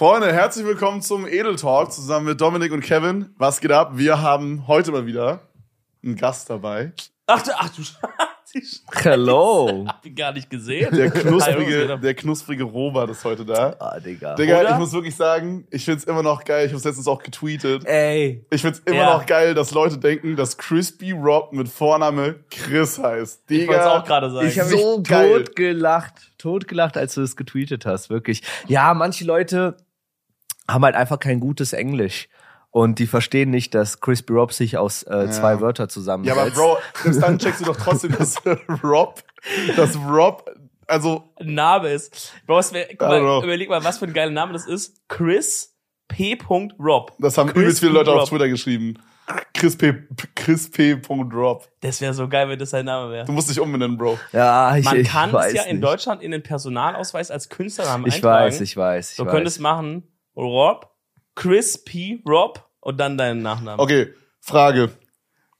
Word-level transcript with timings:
Freunde, 0.00 0.32
herzlich 0.32 0.64
willkommen 0.64 1.02
zum 1.02 1.26
Edel 1.26 1.56
Talk 1.56 1.92
zusammen 1.92 2.24
mit 2.24 2.40
Dominik 2.40 2.72
und 2.72 2.80
Kevin. 2.80 3.34
Was 3.36 3.60
geht 3.60 3.70
ab? 3.70 3.90
Wir 3.98 4.22
haben 4.22 4.66
heute 4.66 4.92
mal 4.92 5.04
wieder 5.04 5.40
einen 6.02 6.16
Gast 6.16 6.48
dabei. 6.48 6.92
Ach, 7.26 7.42
du- 7.42 7.50
ach 7.54 7.68
du 7.68 7.82
Sch- 7.82 7.96
die 8.54 8.60
Sch- 8.62 8.80
Hello. 8.94 9.84
hab 9.88 10.02
ich 10.06 10.16
gar 10.16 10.32
nicht 10.32 10.48
gesehen. 10.48 10.96
Der 10.96 11.10
knusprige, 11.10 11.98
der 11.98 12.14
knusprige 12.14 12.64
Robert 12.64 13.10
ist 13.10 13.22
heute 13.26 13.44
da. 13.44 13.76
Ah, 13.78 14.00
Digga. 14.00 14.36
Digga, 14.36 14.60
Oder? 14.60 14.70
ich 14.70 14.76
muss 14.78 14.90
wirklich 14.94 15.14
sagen, 15.14 15.66
ich 15.70 15.84
find's 15.84 16.04
immer 16.04 16.22
noch 16.22 16.44
geil. 16.44 16.66
Ich 16.66 16.72
hab's 16.72 16.84
letztens 16.84 17.06
auch 17.06 17.22
getweetet. 17.22 17.84
Ey. 17.84 18.46
Ich 18.50 18.62
find's 18.62 18.78
immer 18.86 18.96
Ja. 18.96 19.18
noch 19.18 19.26
geil, 19.26 19.52
dass 19.52 19.70
Leute 19.72 19.98
denken, 19.98 20.34
dass 20.34 20.56
Crispy 20.56 21.12
Rob 21.12 21.52
mit 21.52 21.68
Vorname 21.68 22.36
Chris 22.50 22.98
heißt. 22.98 23.42
Ich 23.50 23.68
wollte 23.68 23.72
Digga, 23.82 23.98
auch 23.98 24.04
gerade 24.06 24.30
sagen. 24.30 24.48
Ich 24.48 24.58
habe 24.58 24.70
So 24.70 24.98
mich 25.00 25.08
geil. 25.10 25.44
gelacht, 25.54 26.32
tot 26.38 26.66
gelacht, 26.68 26.96
als 26.96 27.12
du 27.16 27.20
es 27.20 27.36
getweetet 27.36 27.84
hast, 27.84 28.08
wirklich. 28.08 28.40
Ja, 28.66 28.94
manche 28.94 29.26
Leute 29.26 29.76
haben 30.72 30.84
halt 30.84 30.94
einfach 30.94 31.18
kein 31.18 31.40
gutes 31.40 31.72
Englisch 31.72 32.28
und 32.70 32.98
die 32.98 33.06
verstehen 33.06 33.50
nicht, 33.50 33.74
dass 33.74 34.00
Crispy 34.00 34.32
Rob 34.32 34.52
sich 34.52 34.78
aus 34.78 35.02
äh, 35.02 35.28
zwei 35.30 35.60
Wörter 35.60 35.84
ja, 35.84 35.88
zusammensetzt. 35.88 36.38
aber 36.38 36.50
Bro, 36.50 36.78
selbst 37.02 37.22
dann 37.22 37.38
checkst 37.38 37.60
du 37.62 37.64
doch 37.66 37.76
trotzdem, 37.76 38.12
dass 38.16 38.36
Rob, 38.84 39.22
dass 39.76 39.96
Rob, 39.96 40.48
also 40.86 41.24
Ein 41.36 41.54
Name 41.54 41.88
ist. 41.88 42.32
Bro, 42.46 42.56
was 42.56 42.72
wär, 42.72 42.86
guck 42.88 43.00
mal, 43.08 43.42
überleg 43.44 43.68
mal, 43.68 43.82
was 43.84 43.98
für 43.98 44.06
ein 44.06 44.12
geiler 44.12 44.30
Name 44.32 44.52
das 44.52 44.66
ist. 44.66 45.00
Chris 45.08 45.74
P. 46.08 46.36
Rob. 46.78 47.12
Das 47.18 47.38
haben 47.38 47.48
Chris 47.50 47.62
übelst 47.62 47.80
viele 47.80 47.92
Leute 47.92 48.12
auf. 48.12 48.28
Twitter 48.28 48.48
geschrieben. 48.48 48.94
Chris 49.54 49.76
P. 49.76 49.94
Chris 50.34 50.68
P. 50.70 51.00
Rob. 51.08 51.68
Das 51.80 52.00
wäre 52.00 52.14
so 52.14 52.28
geil, 52.28 52.48
wenn 52.48 52.58
das 52.58 52.70
sein 52.70 52.84
Name 52.84 53.12
wäre. 53.12 53.24
Du 53.26 53.32
musst 53.32 53.48
dich 53.48 53.60
umbenennen, 53.60 53.96
Bro. 53.96 54.18
ja, 54.32 54.76
ich, 54.76 54.84
Man 54.84 54.96
ich 55.00 55.08
kann 55.08 55.32
weiß 55.32 55.52
es 55.52 55.54
ja 55.54 55.62
in 55.64 55.76
nicht. 55.76 55.84
Deutschland 55.84 56.22
in 56.22 56.32
den 56.32 56.42
Personalausweis 56.42 57.30
als 57.30 57.48
Künstlernamen 57.48 58.06
Ich 58.06 58.16
eintragen. 58.16 58.46
weiß, 58.46 58.60
ich 58.60 58.76
weiß, 58.76 59.10
ich 59.12 59.16
Du 59.18 59.24
weiß. 59.26 59.32
könntest 59.32 59.60
machen 59.60 60.02
Rob, 60.36 60.90
Chris. 61.34 61.82
Rob 62.26 62.68
und 62.80 62.98
dann 62.98 63.18
deinen 63.18 63.42
Nachnamen. 63.42 63.80
Okay, 63.80 64.14
Frage. 64.40 64.90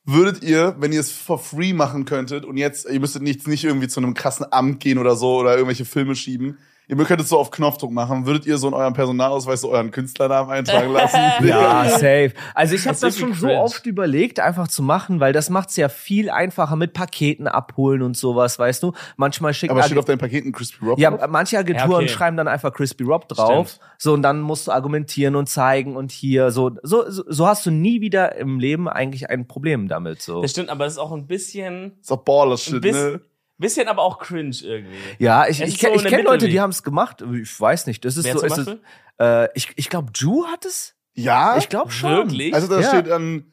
Würdet 0.04 0.42
ihr, 0.42 0.76
wenn 0.78 0.92
ihr 0.92 1.00
es 1.00 1.12
for 1.12 1.38
free 1.38 1.72
machen 1.72 2.04
könntet 2.04 2.44
und 2.44 2.56
jetzt, 2.56 2.88
ihr 2.88 2.98
müsstet 2.98 3.22
nicht, 3.22 3.46
nicht 3.46 3.64
irgendwie 3.64 3.88
zu 3.88 4.00
einem 4.00 4.14
krassen 4.14 4.46
Amt 4.50 4.80
gehen 4.80 4.98
oder 4.98 5.14
so 5.14 5.36
oder 5.36 5.52
irgendwelche 5.52 5.84
Filme 5.84 6.16
schieben, 6.16 6.58
ihr 6.98 7.04
könntet 7.04 7.20
es 7.24 7.28
so 7.28 7.38
auf 7.38 7.50
Knopfdruck 7.50 7.90
machen, 7.92 8.26
würdet 8.26 8.46
ihr 8.46 8.58
so 8.58 8.68
in 8.68 8.74
eurem 8.74 8.92
Personalausweis 8.92 9.60
so 9.62 9.70
euren 9.70 9.90
Künstlernamen 9.90 10.50
eintragen 10.50 10.92
lassen? 10.92 11.18
Ja, 11.42 11.88
safe. 11.88 12.32
Also 12.54 12.74
ich 12.74 12.82
habe 12.82 12.90
Das 12.92 13.00
das, 13.00 13.14
ist 13.14 13.20
schon 13.20 13.28
irgendwie 13.30 13.40
so 13.40 13.46
cringe. 13.46 13.60
oft 13.62 13.86
überlegt, 13.86 14.40
einfach 14.40 14.68
zu 14.68 14.82
machen, 14.82 15.20
weil 15.20 15.32
das 15.32 15.48
macht's 15.50 15.76
ja 15.76 15.88
viel 15.88 16.28
einfacher 16.30 16.76
mit 16.76 16.92
Paketen 16.92 17.46
abholen 17.48 18.02
und 18.02 18.16
sowas, 18.16 18.58
weißt 18.58 18.82
du. 18.82 18.92
Manchmal 19.16 19.54
schicken 19.54 19.72
Aber 19.72 19.82
steht 19.84 19.98
auf 19.98 20.04
deinen 20.04 20.18
Paketen 20.18 20.52
Crispy 20.52 20.84
Rob 20.84 20.98
Ja, 20.98 21.10
drauf? 21.10 21.28
manche 21.30 21.58
Agenturen 21.58 21.90
Ja, 21.90 21.96
okay. 21.98 22.08
schreiben 22.08 22.36
dann 22.36 22.48
einfach 22.48 22.72
Crispy 22.72 23.04
Rob 23.04 23.28
drauf. 23.28 23.68
Stimmt. 23.70 23.80
So, 23.98 24.12
und 24.14 24.22
dann 24.22 24.40
musst 24.40 24.66
du 24.66 24.72
argumentieren 24.72 25.36
und 25.36 25.48
zeigen 25.48 25.96
und 25.96 26.10
hier, 26.10 26.50
so, 26.50 26.70
so, 26.82 27.08
so, 27.10 27.22
so 27.28 27.46
hast 27.46 27.64
du 27.66 27.70
nie 27.70 28.00
wieder 28.00 28.36
im 28.36 28.58
Leben 28.58 28.88
eigentlich 28.88 29.30
ein 29.30 29.46
Problem 29.46 29.88
damit, 29.88 30.22
so. 30.22 30.42
Das 30.42 30.50
stimmt, 30.52 30.70
aber 30.70 30.84
das 30.84 30.94
ist 30.94 30.98
auch 30.98 31.12
ein 31.12 31.26
bisschen, 31.26 31.92
ist 32.00 32.10
auch 32.10 32.18
Baller 32.24 32.52
ein 32.52 32.58
Shit, 32.58 32.80
bisschen, 32.80 33.12
ne? 33.12 33.20
Bisschen 33.60 33.88
aber 33.88 34.02
auch 34.02 34.18
cringe 34.18 34.56
irgendwie. 34.62 34.96
Ja, 35.18 35.46
ich, 35.46 35.60
Es 35.60 35.68
ich, 35.68 35.76
kenn- 35.80 35.90
so 35.98 36.04
ich 36.04 36.10
kenne 36.10 36.22
Leute, 36.24 36.48
die 36.48 36.60
haben 36.60 36.70
es 36.70 36.82
gemacht. 36.82 37.22
Ich 37.40 37.60
weiß 37.60 37.86
nicht. 37.86 38.04
Das 38.04 38.16
ist 38.16 38.24
Wer 38.24 38.32
so. 38.34 38.38
zum 38.40 38.46
Es 38.48 38.58
ist, 38.58 38.66
Beispiel? 38.66 38.82
äh, 39.20 39.48
ich 39.54 39.68
ich 39.76 39.88
glaube, 39.88 40.10
Ju 40.14 40.46
hat 40.46 40.64
es. 40.64 40.94
Ja? 41.14 41.56
Ich 41.58 41.68
glaube 41.68 41.90
schon. 41.90 42.10
Wirklich? 42.10 42.54
Also 42.54 42.66
da 42.68 42.80
Ja. 42.80 42.88
steht 42.88 43.06
dann 43.08 43.44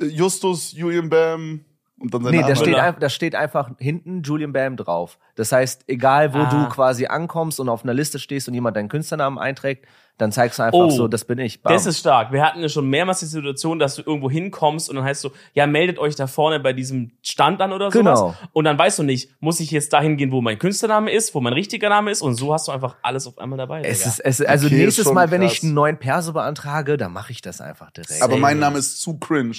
äh, 0.00 0.04
Justus, 0.06 0.72
Julian 0.72 1.08
Bam 1.08 1.64
und 2.00 2.14
dann 2.14 2.22
sein 2.22 2.30
Nee, 2.32 2.38
Name. 2.40 2.48
da 2.50 2.56
steht, 2.56 2.68
Müller. 2.68 2.82
ein, 2.82 2.96
da 3.00 3.08
steht 3.08 3.34
einfach 3.34 3.70
hinten 3.78 4.22
Julian 4.22 4.52
Bam 4.52 4.76
drauf. 4.76 5.18
Das 5.34 5.52
heißt, 5.52 5.84
egal 5.88 6.34
wo 6.34 6.38
Ah. 6.38 6.50
du 6.50 6.68
quasi 6.68 7.06
ankommst 7.06 7.58
und 7.60 7.68
auf 7.68 7.82
einer 7.84 7.94
Liste 7.94 8.18
stehst 8.18 8.48
und 8.48 8.54
jemand 8.54 8.76
deinen 8.76 8.88
Künstlernamen 8.88 9.38
einträgt, 9.38 9.86
dann 10.18 10.32
zeigst 10.32 10.58
du 10.58 10.64
einfach 10.64 10.78
Oh, 10.78 10.90
so, 10.90 11.08
das 11.08 11.24
bin 11.24 11.38
ich. 11.38 11.62
Bam. 11.62 11.72
Das 11.72 11.86
ist 11.86 11.98
stark. 12.00 12.32
Wir 12.32 12.44
hatten 12.44 12.60
ja 12.60 12.68
schon 12.68 12.88
mehrmals 12.90 13.20
die 13.20 13.26
Situation, 13.26 13.78
dass 13.78 13.94
du 13.94 14.02
irgendwo 14.02 14.30
hinkommst 14.30 14.90
und 14.90 14.96
dann 14.96 15.04
heißt 15.04 15.20
so, 15.22 15.30
ja, 15.54 15.66
meldet 15.66 15.98
euch 15.98 16.14
da 16.16 16.26
vorne 16.26 16.60
bei 16.60 16.72
diesem 16.72 17.12
Stand 17.22 17.60
an 17.62 17.72
oder 17.72 17.90
sowas. 17.90 18.18
Genau. 18.20 18.34
Und 18.52 18.64
dann 18.64 18.78
weißt 18.78 18.98
du 18.98 19.04
nicht, 19.04 19.30
muss 19.40 19.60
ich 19.60 19.70
jetzt 19.70 19.92
dahin 19.92 20.16
gehen, 20.16 20.30
wo 20.32 20.40
mein 20.40 20.58
Künstlername 20.58 21.10
ist, 21.10 21.34
wo 21.34 21.40
mein 21.40 21.52
richtiger 21.52 21.88
Name 21.88 22.10
ist 22.10 22.20
und 22.22 22.34
so 22.34 22.52
hast 22.52 22.68
du 22.68 22.72
einfach 22.72 22.96
alles 23.02 23.26
auf 23.26 23.38
einmal 23.38 23.56
dabei. 23.58 23.80
es 23.82 24.04
ist, 24.04 24.20
es, 24.20 24.40
also 24.42 24.66
Okay, 24.66 24.76
nächstes 24.84 25.10
Mal, 25.12 25.30
wenn 25.30 25.40
krass. 25.42 25.52
ich 25.54 25.62
einen 25.62 25.74
neuen 25.74 25.96
Perso 25.98 26.32
beantrage, 26.32 26.96
dann 26.96 27.12
mache 27.12 27.32
ich 27.32 27.40
das 27.40 27.60
einfach 27.60 27.90
direkt. 27.92 28.20
Aber 28.22 28.36
mein 28.36 28.58
Name 28.58 28.78
ist 28.78 29.00
zu 29.00 29.18
cringe. 29.18 29.54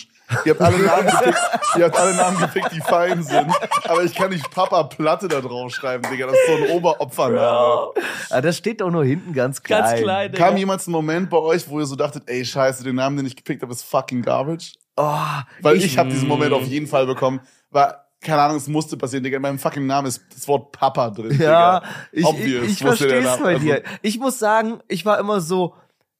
Ihr 0.46 0.52
habt 0.52 0.62
alle 0.62 0.78
Namen 0.78 1.08
gepickt, 1.08 1.40
ihr 1.78 1.86
habt 1.86 1.98
alle 1.98 2.16
Namen 2.16 2.38
gepickt, 2.40 2.72
die 2.74 2.82
fein 2.82 3.24
sind. 3.24 3.48
Aber 3.86 4.04
ich 4.04 4.14
kann 4.14 4.30
nicht 4.30 4.52
Papa 4.52 4.84
Platte 4.84 5.28
da 5.28 5.42
drauf 5.42 5.74
schreiben, 5.74 6.04
Digga. 6.12 6.28
Das 6.28 6.36
ist 6.36 6.48
so 6.48 6.54
ein 6.66 6.70
Oberopfername. 6.72 7.40
Bro, 7.40 7.94
Ah, 8.30 8.42
das 8.42 8.58
steht 8.58 8.82
doch 8.82 8.92
nur 8.92 9.04
hinten 9.06 9.34
ganz 9.34 9.64
klein. 9.64 9.82
ganz 9.84 10.02
klein. 10.02 10.32
Digga. 10.32 10.49
Kam 10.50 10.58
jemals 10.58 10.88
ein 10.88 10.92
Moment 10.92 11.30
bei 11.30 11.38
euch, 11.38 11.68
wo 11.70 11.80
ihr 11.80 11.86
so 11.86 11.96
dachtet, 11.96 12.24
ey, 12.28 12.44
scheiße, 12.44 12.84
den 12.84 12.96
Namen, 12.96 13.18
den 13.18 13.26
ich 13.26 13.36
gepickt 13.36 13.62
habe, 13.62 13.72
ist 13.72 13.84
fucking 13.84 14.22
garbage? 14.22 14.74
Oh, 14.98 15.16
Weil 15.62 15.78
ich, 15.78 15.98
habe 15.98 16.10
diesen 16.10 16.28
mm. 16.28 16.30
Moment 16.30 16.54
auf 16.54 16.66
jeden 16.66 16.88
Fall 16.88 17.06
bekommen. 17.06 17.40
War, 17.72 18.06
keine 18.22 18.42
Ahnung, 18.42 18.58
es 18.58 18.68
musste 18.68 18.98
passieren, 18.98 19.24
Digga. 19.24 19.38
In 19.38 19.42
meinem 19.42 19.60
fucking 19.60 19.86
Namen 19.86 20.08
ist 20.08 20.22
das 20.36 20.48
Wort 20.48 20.74
Papa 20.74 21.10
drin. 21.12 21.40
Ja, 21.40 21.80
Digga. 21.80 21.84
ich, 22.12 22.26
Obvious, 22.26 22.66
ich, 22.66 22.72
ich 22.74 22.80
verstehe 22.80 23.20
es 23.20 23.26
Name. 23.26 23.44
bei 23.44 23.54
Also- 23.54 23.66
dir. 23.66 23.84
Ich 24.02 24.20
muss 24.20 24.40
sagen, 24.40 24.80
ich 24.90 25.06
war 25.06 25.20
immer 25.20 25.40
so, 25.40 25.76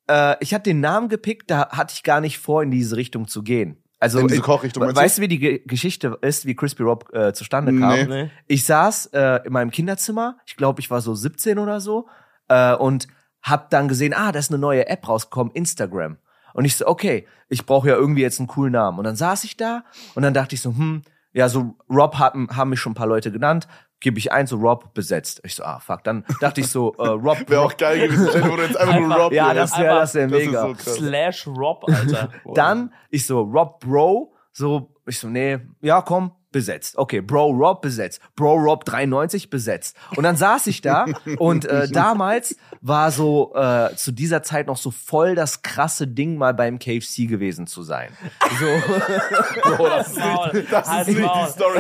äh, 0.08 0.36
ich 0.40 0.54
hatte 0.54 0.70
den 0.70 0.80
Namen 0.80 1.10
gepickt, 1.10 1.52
da 1.52 1.70
hatte 1.70 1.94
ich 1.94 2.04
gar 2.04 2.22
nicht 2.22 2.40
vor, 2.40 2.64
in 2.64 2.72
diese 2.72 2.96
Richtung 2.96 3.28
zu 3.28 3.44
gehen. 3.44 3.84
Also, 4.02 4.20
In 4.20 4.28
diese 4.28 4.40
ich- 4.40 4.46
Kochrichtung, 4.46 4.84
meinst 4.84 4.96
weißt 4.96 5.18
du, 5.18 5.22
wie 5.24 5.28
die 5.28 5.40
Ge 5.40 5.62
Geschichte 5.66 6.18
ist, 6.22 6.46
wie 6.46 6.56
Crispy 6.56 6.84
Rob 6.84 7.14
äh, 7.14 7.34
zustande 7.34 7.78
kam? 7.78 7.96
Nee. 7.96 8.06
Nee. 8.06 8.30
Ich 8.48 8.64
saß 8.64 9.08
äh, 9.08 9.42
in 9.46 9.52
meinem 9.52 9.72
Kinderzimmer, 9.72 10.38
ich 10.46 10.56
glaube, 10.56 10.80
ich 10.80 10.90
war 10.90 11.02
so 11.02 11.14
17 11.14 11.60
oder 11.60 11.82
so, 11.82 12.08
äh, 12.48 12.74
und 12.76 13.08
hab 13.42 13.70
dann 13.70 13.88
gesehen, 13.88 14.14
ah, 14.14 14.32
da 14.32 14.40
ist 14.40 14.52
eine 14.52 14.60
neue 14.60 14.88
App 14.88 15.08
rausgekommen, 15.08 15.54
Instagram. 15.54 16.18
Und 16.54 16.66
ich 16.66 16.76
so, 16.76 16.88
okay, 16.88 17.28
ich 17.48 17.66
brauche 17.66 17.90
ja 17.90 17.96
irgendwie 17.96 18.22
jetzt 18.22 18.40
einen 18.40 18.48
coolen 18.48 18.74
Namen. 18.74 18.98
Und 18.98 19.04
dann 19.04 19.16
saß 19.16 19.44
ich 19.44 19.58
da 19.58 19.84
und 20.16 20.24
dann 20.24 20.34
dachte 20.34 20.56
ich 20.56 20.62
so, 20.62 20.72
hm, 20.72 21.04
ja, 21.32 21.48
so 21.48 21.76
Rob 21.90 22.18
haben, 22.18 22.50
haben 22.56 22.72
mich 22.72 22.80
schon 22.80 22.94
ein 22.94 22.96
paar 22.96 23.08
Leute 23.08 23.32
genannt, 23.32 23.68
gebe 24.00 24.18
ich 24.18 24.32
ein, 24.32 24.48
so 24.48 24.58
Rob 24.58 24.94
besetzt. 24.94 25.42
Ich 25.44 25.56
so, 25.56 25.64
ah, 25.64 25.80
fuck. 25.80 26.04
Dann 26.04 26.26
dachte 26.40 26.62
ich 26.62 26.68
so, 26.68 26.94
äh, 26.98 27.08
Rob. 27.08 27.38
Wäre 27.48 27.62
auch 27.62 27.78
geil 27.78 28.08
gewesen, 28.08 28.42
vor, 28.42 28.58
du 28.58 28.64
hättest 28.64 28.80
einfach 28.80 29.00
nur 29.00 29.16
Rob 29.16 29.32
ja, 29.32 29.54
das 29.54 29.78
wäre 29.78 29.96
das 29.96 30.16
wär 30.16 30.28
Das 30.28 30.40
mega. 30.40 30.62
so 30.62 30.74
krass. 30.74 30.96
Slash 30.96 31.48
Rob, 31.48 31.84
Alter. 31.88 32.30
Dann 32.56 32.94
ich 33.10 33.26
so, 33.26 33.42
Rob 33.42 33.80
Bro, 33.80 34.34
so, 34.52 34.96
ich 35.06 35.20
so, 35.20 35.28
nee, 35.28 35.60
ja, 35.82 36.02
komm, 36.02 36.32
besetzt. 36.52 36.98
Okay, 36.98 37.22
Bro 37.22 37.52
Rob 37.52 37.82
besetzt. 37.82 38.22
Bro 38.36 38.56
Rob 38.56 38.86
93 38.86 39.50
besetzt. 39.50 39.96
Und 40.16 40.24
dann 40.24 40.36
saß 40.36 40.68
ich 40.68 40.82
da 40.82 41.06
und 41.38 41.66
äh, 41.66 41.88
damals 41.90 42.56
war 42.82 43.12
so 43.12 43.54
äh, 43.56 43.96
zu 43.96 44.12
dieser 44.12 44.42
Zeit 44.44 44.68
noch 44.68 44.78
so 44.78 44.92
voll 44.92 45.36
das 45.36 45.62
krasse 45.62 46.08
Ding, 46.08 46.38
mal 46.38 46.54
beim 46.54 46.80
KFC 46.80 47.28
gewesen 47.28 47.68
zu 47.68 47.84
sein. 47.84 48.12
So, 48.60 48.66
Bro, 49.76 49.88
das 49.90 50.08
ist 50.08 50.20
Maul. 50.20 50.52
nicht, 50.54 50.72
das 50.72 50.88
ist 50.88 51.08
nicht 51.08 51.20
Maul. 51.20 51.46
die 51.46 51.52
Story. 51.52 51.80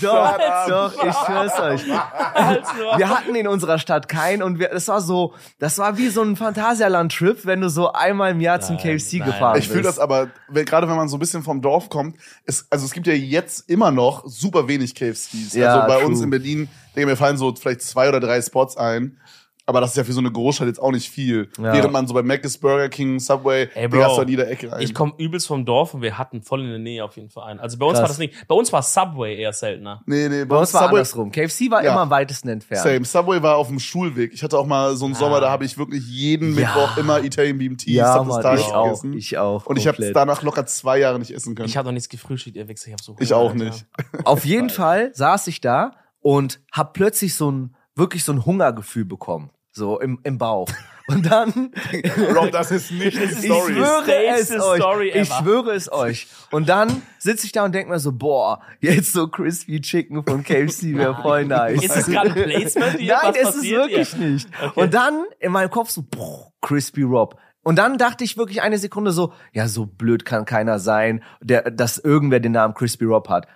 Doch, 0.00 0.38
doch, 0.68 1.04
ich 1.04 1.14
schwör's 1.14 1.60
euch. 1.60 1.86
Wir 1.86 3.08
hatten 3.08 3.34
in 3.34 3.46
unserer 3.46 3.78
Stadt 3.78 4.08
keinen 4.08 4.42
und 4.42 4.58
wir, 4.58 4.68
das 4.68 4.88
war 4.88 5.00
so, 5.00 5.34
das 5.58 5.78
war 5.78 5.98
wie 5.98 6.08
so 6.08 6.22
ein 6.22 6.36
Phantasialand-Trip, 6.36 7.44
wenn 7.44 7.60
du 7.60 7.68
so 7.68 7.92
einmal 7.92 8.30
im 8.32 8.40
Jahr 8.40 8.60
zum 8.60 8.76
Nein, 8.76 8.98
KFC 8.98 9.18
nein. 9.18 9.26
gefahren 9.26 9.58
Ich 9.58 9.68
fühle 9.68 9.82
bist. 9.82 9.90
das 9.90 9.98
aber, 9.98 10.30
wenn, 10.48 10.64
gerade 10.64 10.88
wenn 10.88 10.96
man 10.96 11.08
so 11.08 11.16
ein 11.16 11.20
bisschen 11.20 11.42
vom 11.42 11.60
Dorf 11.60 11.88
kommt, 11.88 12.16
es, 12.46 12.66
also 12.70 12.86
es 12.86 12.92
gibt 12.92 13.06
ja 13.06 13.14
jetzt 13.14 13.68
immer 13.68 13.90
noch 13.90 14.24
super 14.26 14.66
wenig 14.68 14.94
KFCs. 14.94 15.54
Ja, 15.54 15.74
also 15.74 15.88
bei 15.88 15.98
true. 15.98 16.06
uns 16.06 16.20
in 16.20 16.30
Berlin, 16.30 16.68
denke 16.96 17.10
mir 17.10 17.16
fallen 17.16 17.36
so 17.36 17.54
vielleicht 17.54 17.82
zwei 17.82 18.08
oder 18.08 18.20
drei 18.20 18.40
Spots 18.40 18.76
ein. 18.76 19.18
Aber 19.66 19.80
das 19.80 19.92
ist 19.92 19.96
ja 19.96 20.04
für 20.04 20.12
so 20.12 20.20
eine 20.20 20.30
Großstadt 20.30 20.66
jetzt 20.68 20.78
auch 20.78 20.90
nicht 20.90 21.08
viel. 21.08 21.48
Ja. 21.56 21.72
Während 21.72 21.90
man 21.92 22.06
so 22.06 22.12
bei 22.12 22.22
Mc's, 22.22 22.58
Burger 22.58 22.90
King, 22.90 23.18
Subway, 23.18 23.70
Ey, 23.74 23.88
Digga, 23.88 24.04
hast 24.04 24.08
Bro, 24.10 24.16
du 24.16 24.22
an 24.22 24.28
jeder 24.28 24.50
Ecke 24.50 24.70
rein. 24.70 24.82
Ich 24.82 24.92
komme 24.92 25.14
übelst 25.16 25.46
vom 25.46 25.64
Dorf 25.64 25.94
und 25.94 26.02
wir 26.02 26.18
hatten 26.18 26.42
voll 26.42 26.60
in 26.62 26.68
der 26.68 26.78
Nähe 26.78 27.02
auf 27.02 27.16
jeden 27.16 27.30
Fall 27.30 27.44
einen. 27.44 27.60
Also 27.60 27.78
bei 27.78 27.86
uns 27.86 27.94
Krass. 27.94 28.02
war 28.02 28.08
das 28.08 28.18
nicht. 28.18 28.46
Bei 28.46 28.54
uns 28.54 28.70
war 28.74 28.82
Subway 28.82 29.36
eher 29.40 29.54
seltener. 29.54 30.02
nee, 30.04 30.28
nee, 30.28 30.44
Bei 30.44 30.56
uns 30.58 30.74
war 30.74 30.88
andersrum. 30.90 31.30
KFC 31.32 31.70
war 31.70 31.82
Ja. 31.82 31.92
immer 31.92 32.02
am 32.02 32.10
weitesten 32.10 32.48
entfernt. 32.50 32.82
Same. 32.82 33.04
Subway 33.06 33.40
war 33.42 33.56
auf 33.56 33.68
dem 33.68 33.78
Schulweg. 33.80 34.34
Ich 34.34 34.42
hatte 34.42 34.58
auch 34.58 34.66
mal 34.66 34.96
so 34.96 35.06
einen 35.06 35.14
Sommer, 35.14 35.40
da 35.40 35.48
habe 35.50 35.64
ich 35.64 35.78
wirklich 35.78 36.04
jeden 36.06 36.58
Ja. 36.58 36.66
Mittwoch 36.74 36.96
immer 36.98 37.22
Italian 37.24 37.56
Beam 37.56 37.78
Tea, 37.78 37.94
Ja, 37.94 38.18
Subway 38.18 38.42
Mann, 38.42 38.58
ich 38.58 38.64
auch, 38.66 38.84
gegessen. 38.84 39.12
ich 39.14 39.38
auch. 39.38 39.64
Und 39.64 39.78
ich 39.78 39.86
habe 39.86 39.96
komplett. 39.96 40.14
danach 40.16 40.42
locker 40.42 40.66
zwei 40.66 40.98
Jahre 40.98 41.18
nicht 41.18 41.30
essen 41.30 41.54
können. 41.54 41.68
Ich 41.70 41.78
habe 41.78 41.86
noch 41.86 41.92
nichts 41.94 42.10
gefrühstückt, 42.10 42.56
ihr 42.56 42.68
Wichser. 42.68 42.88
Ich, 42.88 42.92
hab 42.92 43.00
so 43.00 43.16
Ich 43.18 43.32
auch 43.32 43.52
Alter. 43.52 43.64
nicht. 43.64 43.86
Auf 44.24 44.44
jeden 44.44 44.68
Fall 44.68 45.10
saß 45.14 45.46
ich 45.46 45.62
da 45.62 45.92
und 46.20 46.60
hab 46.70 46.92
plötzlich 46.92 47.34
so 47.34 47.50
ein, 47.50 47.74
wirklich 47.96 48.24
so 48.24 48.32
ein 48.32 48.44
Hungergefühl 48.44 49.04
bekommen. 49.06 49.50
So 49.74 49.98
im, 50.00 50.20
im 50.22 50.38
Bauch. 50.38 50.68
Und 51.06 51.30
dann, 51.30 51.70
Bro, 52.32 52.46
das 52.46 52.70
ist 52.70 52.90
nicht 52.90 53.18
die 53.18 53.24
ich 53.24 53.38
Story. 53.44 53.74
schwöre 53.74 54.26
es 54.38 54.50
euch. 54.50 54.80
Story 54.80 55.08
Ich 55.14 55.28
schwöre 55.28 55.72
es 55.72 55.92
euch. 55.92 56.28
Und 56.50 56.68
dann 56.68 57.02
sitze 57.18 57.44
ich 57.44 57.52
da 57.52 57.64
und 57.64 57.74
denk 57.74 57.88
mir 57.90 57.98
so, 57.98 58.12
boah, 58.12 58.62
jetzt 58.80 59.12
so 59.12 59.28
Crispy 59.28 59.80
Chicken 59.82 60.24
von 60.24 60.42
KFC 60.42 60.94
wäre 60.96 61.14
voll 61.20 61.44
nice. 61.44 61.82
Ist 61.82 61.96
das 61.96 62.06
gerade 62.06 62.30
ein 62.30 62.34
Placement 62.34 62.98
hier? 62.98 63.18
Nein, 63.22 63.32
Was 63.32 63.36
es 63.36 63.48
ist 63.48 63.54
passiert 63.56 63.80
wirklich 63.88 64.08
hier? 64.14 64.26
nicht. 64.26 64.48
Okay. 64.62 64.80
Und 64.80 64.94
dann 64.94 65.24
in 65.40 65.52
meinem 65.52 65.70
Kopf 65.70 65.90
so, 65.90 66.02
boah, 66.08 66.52
Crispy 66.62 67.02
Rob. 67.02 67.36
Und 67.62 67.76
dann 67.76 67.98
dachte 67.98 68.24
ich 68.24 68.36
wirklich 68.38 68.62
eine 68.62 68.78
Sekunde 68.78 69.10
so, 69.10 69.32
ja, 69.52 69.68
so 69.68 69.86
blöd 69.86 70.24
kann 70.24 70.44
keiner 70.46 70.78
sein, 70.78 71.22
der, 71.42 71.70
dass 71.70 71.98
irgendwer 71.98 72.40
den 72.40 72.52
Namen 72.52 72.72
Crispy 72.74 73.04
Rob 73.04 73.28
hat. 73.28 73.46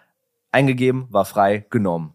Eingegeben, 0.51 1.07
war 1.11 1.25
frei, 1.25 1.67
genommen. 1.71 2.13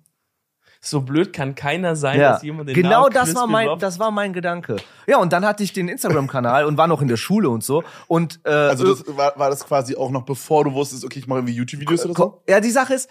So 0.85 1.00
blöd 1.00 1.31
kann 1.31 1.56
keiner 1.56 1.95
sein, 1.95 2.19
Ja, 2.19 2.33
dass 2.33 2.44
jemand 2.44 2.68
den 2.68 2.75
genau 2.75 3.03
Namen 3.03 3.13
das 3.13 3.33
war 3.35 3.47
mein, 3.47 3.69
Rob- 3.69 3.80
das 3.80 4.00
war 4.00 4.12
mein 4.12 4.33
Gedanke. 4.33 4.75
Ja, 5.07 5.18
und 5.18 5.31
dann 5.31 5.45
hatte 5.45 5.63
ich 5.63 5.71
den 5.71 5.88
Instagram-Kanal 5.88 6.65
und 6.65 6.77
war 6.77 6.88
noch 6.88 7.01
in 7.01 7.07
der 7.07 7.15
Schule 7.15 7.50
und 7.50 7.63
so. 7.63 7.83
Und 8.07 8.41
äh, 8.44 8.50
Also 8.50 8.94
das 8.94 9.06
war, 9.15 9.31
war 9.38 9.50
das 9.50 9.65
quasi 9.65 9.95
auch 9.95 10.12
noch 10.12 10.24
bevor 10.24 10.65
du 10.65 10.74
wusstest, 10.74 11.06
okay, 11.06 11.19
ich 11.19 11.27
mache 11.27 11.39
irgendwie 11.39 11.53
YouTube-Videos 11.56 12.03
oder 12.06 12.13
so? 12.15 12.41
ja, 12.50 12.59
die 12.59 12.69
Sache 12.69 12.94
ist, 12.95 13.09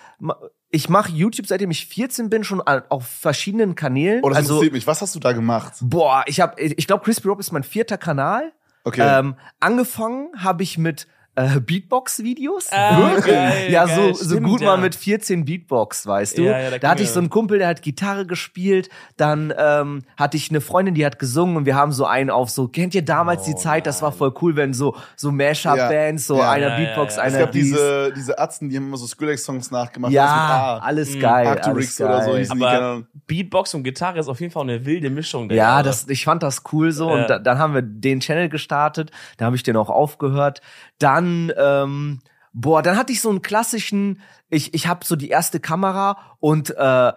ich 0.68 0.90
mache 0.90 1.12
YouTube 1.12 1.46
seitdem 1.46 1.70
ich 1.70 1.86
14 1.86 2.28
bin 2.28 2.44
schon 2.44 2.60
auf 2.60 3.06
verschiedenen 3.06 3.74
Kanälen. 3.74 4.20
Oh, 4.22 4.28
das 4.28 4.36
also 4.38 4.54
interessiert 4.56 4.72
mich. 4.74 4.86
Was 4.86 5.00
hast 5.00 5.14
du 5.14 5.18
da 5.20 5.32
gemacht? 5.32 5.72
boah, 5.80 6.24
ich 6.26 6.40
habe, 6.40 6.60
ich 6.60 6.86
glaube, 6.86 7.02
Crispy 7.04 7.26
Rob 7.28 7.40
ist 7.40 7.52
mein 7.52 7.62
vierter 7.64 7.96
Kanal. 7.96 8.52
Okay. 8.84 9.00
Ähm, 9.18 9.36
angefangen 9.60 10.28
habe 10.36 10.62
ich 10.62 10.76
mit 10.76 11.06
äh, 11.34 11.60
Beatbox-Videos. 11.60 12.68
Ah, 12.72 13.18
geil, 13.20 13.70
ja, 13.70 13.86
geil, 13.86 14.14
so, 14.14 14.24
so 14.24 14.34
stimmt, 14.34 14.46
gut 14.46 14.60
ja. 14.60 14.66
man 14.66 14.80
mit 14.82 14.94
14 14.94 15.44
Beatbox, 15.44 16.06
weißt 16.06 16.38
du. 16.38 16.42
Ja, 16.42 16.58
ja, 16.58 16.70
da 16.70 16.78
da 16.78 16.90
hatte 16.90 17.02
ich 17.02 17.10
so 17.10 17.20
einen 17.20 17.30
Kumpel, 17.30 17.58
der 17.58 17.68
hat 17.68 17.82
Gitarre 17.82 18.26
gespielt. 18.26 18.90
Dann 19.16 19.52
ähm, 19.56 20.02
hatte 20.16 20.36
ich 20.36 20.50
eine 20.50 20.60
Freundin, 20.60 20.94
die 20.94 21.06
hat 21.06 21.18
gesungen 21.18 21.56
und 21.56 21.64
wir 21.66 21.74
haben 21.74 21.92
so 21.92 22.04
einen 22.04 22.30
auf 22.30 22.50
so, 22.50 22.68
kennt 22.68 22.94
ihr 22.94 23.02
damals 23.04 23.44
die 23.44 23.54
Zeit? 23.54 23.86
Das 23.86 24.02
war 24.02 24.12
voll 24.12 24.34
cool, 24.42 24.56
wenn 24.56 24.74
so 24.74 24.94
so 25.16 25.30
Mashup-Bands, 25.32 26.26
so 26.26 26.38
Ja. 26.38 26.50
einer 26.50 26.76
Beatbox, 26.76 27.16
ja. 27.16 27.22
es 27.24 27.34
einer 27.34 27.44
gab 27.44 27.52
dies. 27.52 27.64
diese, 27.64 28.12
diese 28.14 28.38
Atzen, 28.38 28.68
die 28.68 28.76
haben 28.76 28.88
immer 28.88 28.96
so 28.98 29.06
Skrillex-Songs 29.06 29.70
nachgemacht. 29.70 30.12
ja, 30.12 30.22
was 30.24 30.30
mit 30.32 30.40
A. 30.50 30.78
alles 30.78 31.18
geil, 31.18 31.46
alles 31.46 31.48
Arcturix 31.48 31.96
geil. 31.96 32.06
oder 32.08 32.44
so 32.44 32.54
keine 32.54 32.76
Aber. 32.76 33.02
Beatbox 33.26 33.74
und 33.74 33.84
Gitarre 33.84 34.18
ist 34.18 34.28
auf 34.28 34.40
jeden 34.40 34.52
Fall 34.52 34.64
eine 34.64 34.84
wilde 34.84 35.08
Mischung. 35.10 35.48
Ja, 35.50 35.56
Jahre. 35.56 35.84
das, 35.84 36.08
ich 36.08 36.24
fand 36.24 36.42
das 36.42 36.62
cool 36.72 36.92
so. 36.92 37.08
Ja. 37.08 37.14
Und 37.22 37.30
da, 37.30 37.38
dann 37.38 37.58
haben 37.58 37.74
wir 37.74 37.82
den 37.82 38.20
Channel 38.20 38.48
gestartet. 38.48 39.10
Da 39.38 39.46
habe 39.46 39.56
ich 39.56 39.62
den 39.62 39.76
auch 39.76 39.88
aufgehört. 39.90 40.60
Dann, 40.98 41.21
ähm, 41.56 42.20
boah, 42.52 42.82
dann 42.82 42.96
hatte 42.96 43.12
ich 43.12 43.20
so 43.20 43.30
einen 43.30 43.42
klassischen, 43.42 44.20
ich, 44.48 44.74
ich 44.74 44.86
habe 44.86 45.04
so 45.04 45.16
die 45.16 45.28
erste 45.28 45.60
Kamera 45.60 46.36
und 46.40 46.70
äh, 46.76 47.12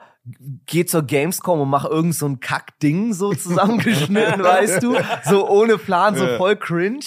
geh 0.66 0.86
zur 0.86 1.04
Gamescom 1.04 1.60
und 1.62 1.70
mach 1.70 1.86
irgend 1.86 2.16
so 2.16 2.26
ein 2.28 2.40
Kackding 2.40 3.14
so 3.14 3.34
zusammengeschnitten, 3.34 4.44
weißt 4.44 4.82
du? 4.82 4.96
So 5.24 5.48
ohne 5.50 5.78
Plan, 5.78 6.16
so 6.16 6.28
voll 6.38 6.56
cringe. 6.56 7.06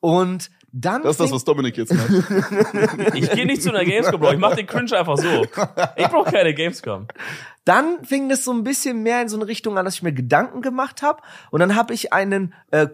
Und 0.00 0.50
dann. 0.72 1.02
Das 1.02 1.12
ist 1.12 1.20
das, 1.20 1.32
was 1.32 1.44
Dominik 1.44 1.76
jetzt 1.76 1.92
macht. 1.94 2.08
Ich 3.14 3.30
gehe 3.30 3.46
nicht 3.46 3.62
zu 3.62 3.70
einer 3.70 3.84
Gamescom, 3.84 4.20
Bro. 4.20 4.32
Ich 4.32 4.38
mach 4.38 4.54
den 4.56 4.66
Cringe 4.66 4.96
einfach 4.98 5.16
so. 5.18 5.44
Ich 5.96 6.08
brauche 6.08 6.30
keine 6.32 6.54
Gamescom. 6.54 7.06
dann 7.64 8.04
fing 8.04 8.30
es 8.30 8.44
so 8.44 8.52
ein 8.52 8.64
bisschen 8.64 9.02
mehr 9.02 9.22
in 9.22 9.28
so 9.28 9.36
eine 9.36 9.46
Richtung 9.46 9.78
an, 9.78 9.84
dass 9.84 9.94
ich 9.94 10.02
mir 10.02 10.12
Gedanken 10.12 10.62
gemacht 10.62 11.02
habe. 11.02 11.20
Und 11.50 11.60
dann 11.60 11.76
habe 11.76 11.94
ich 11.94 12.12
einen 12.12 12.54
äh, 12.70 12.86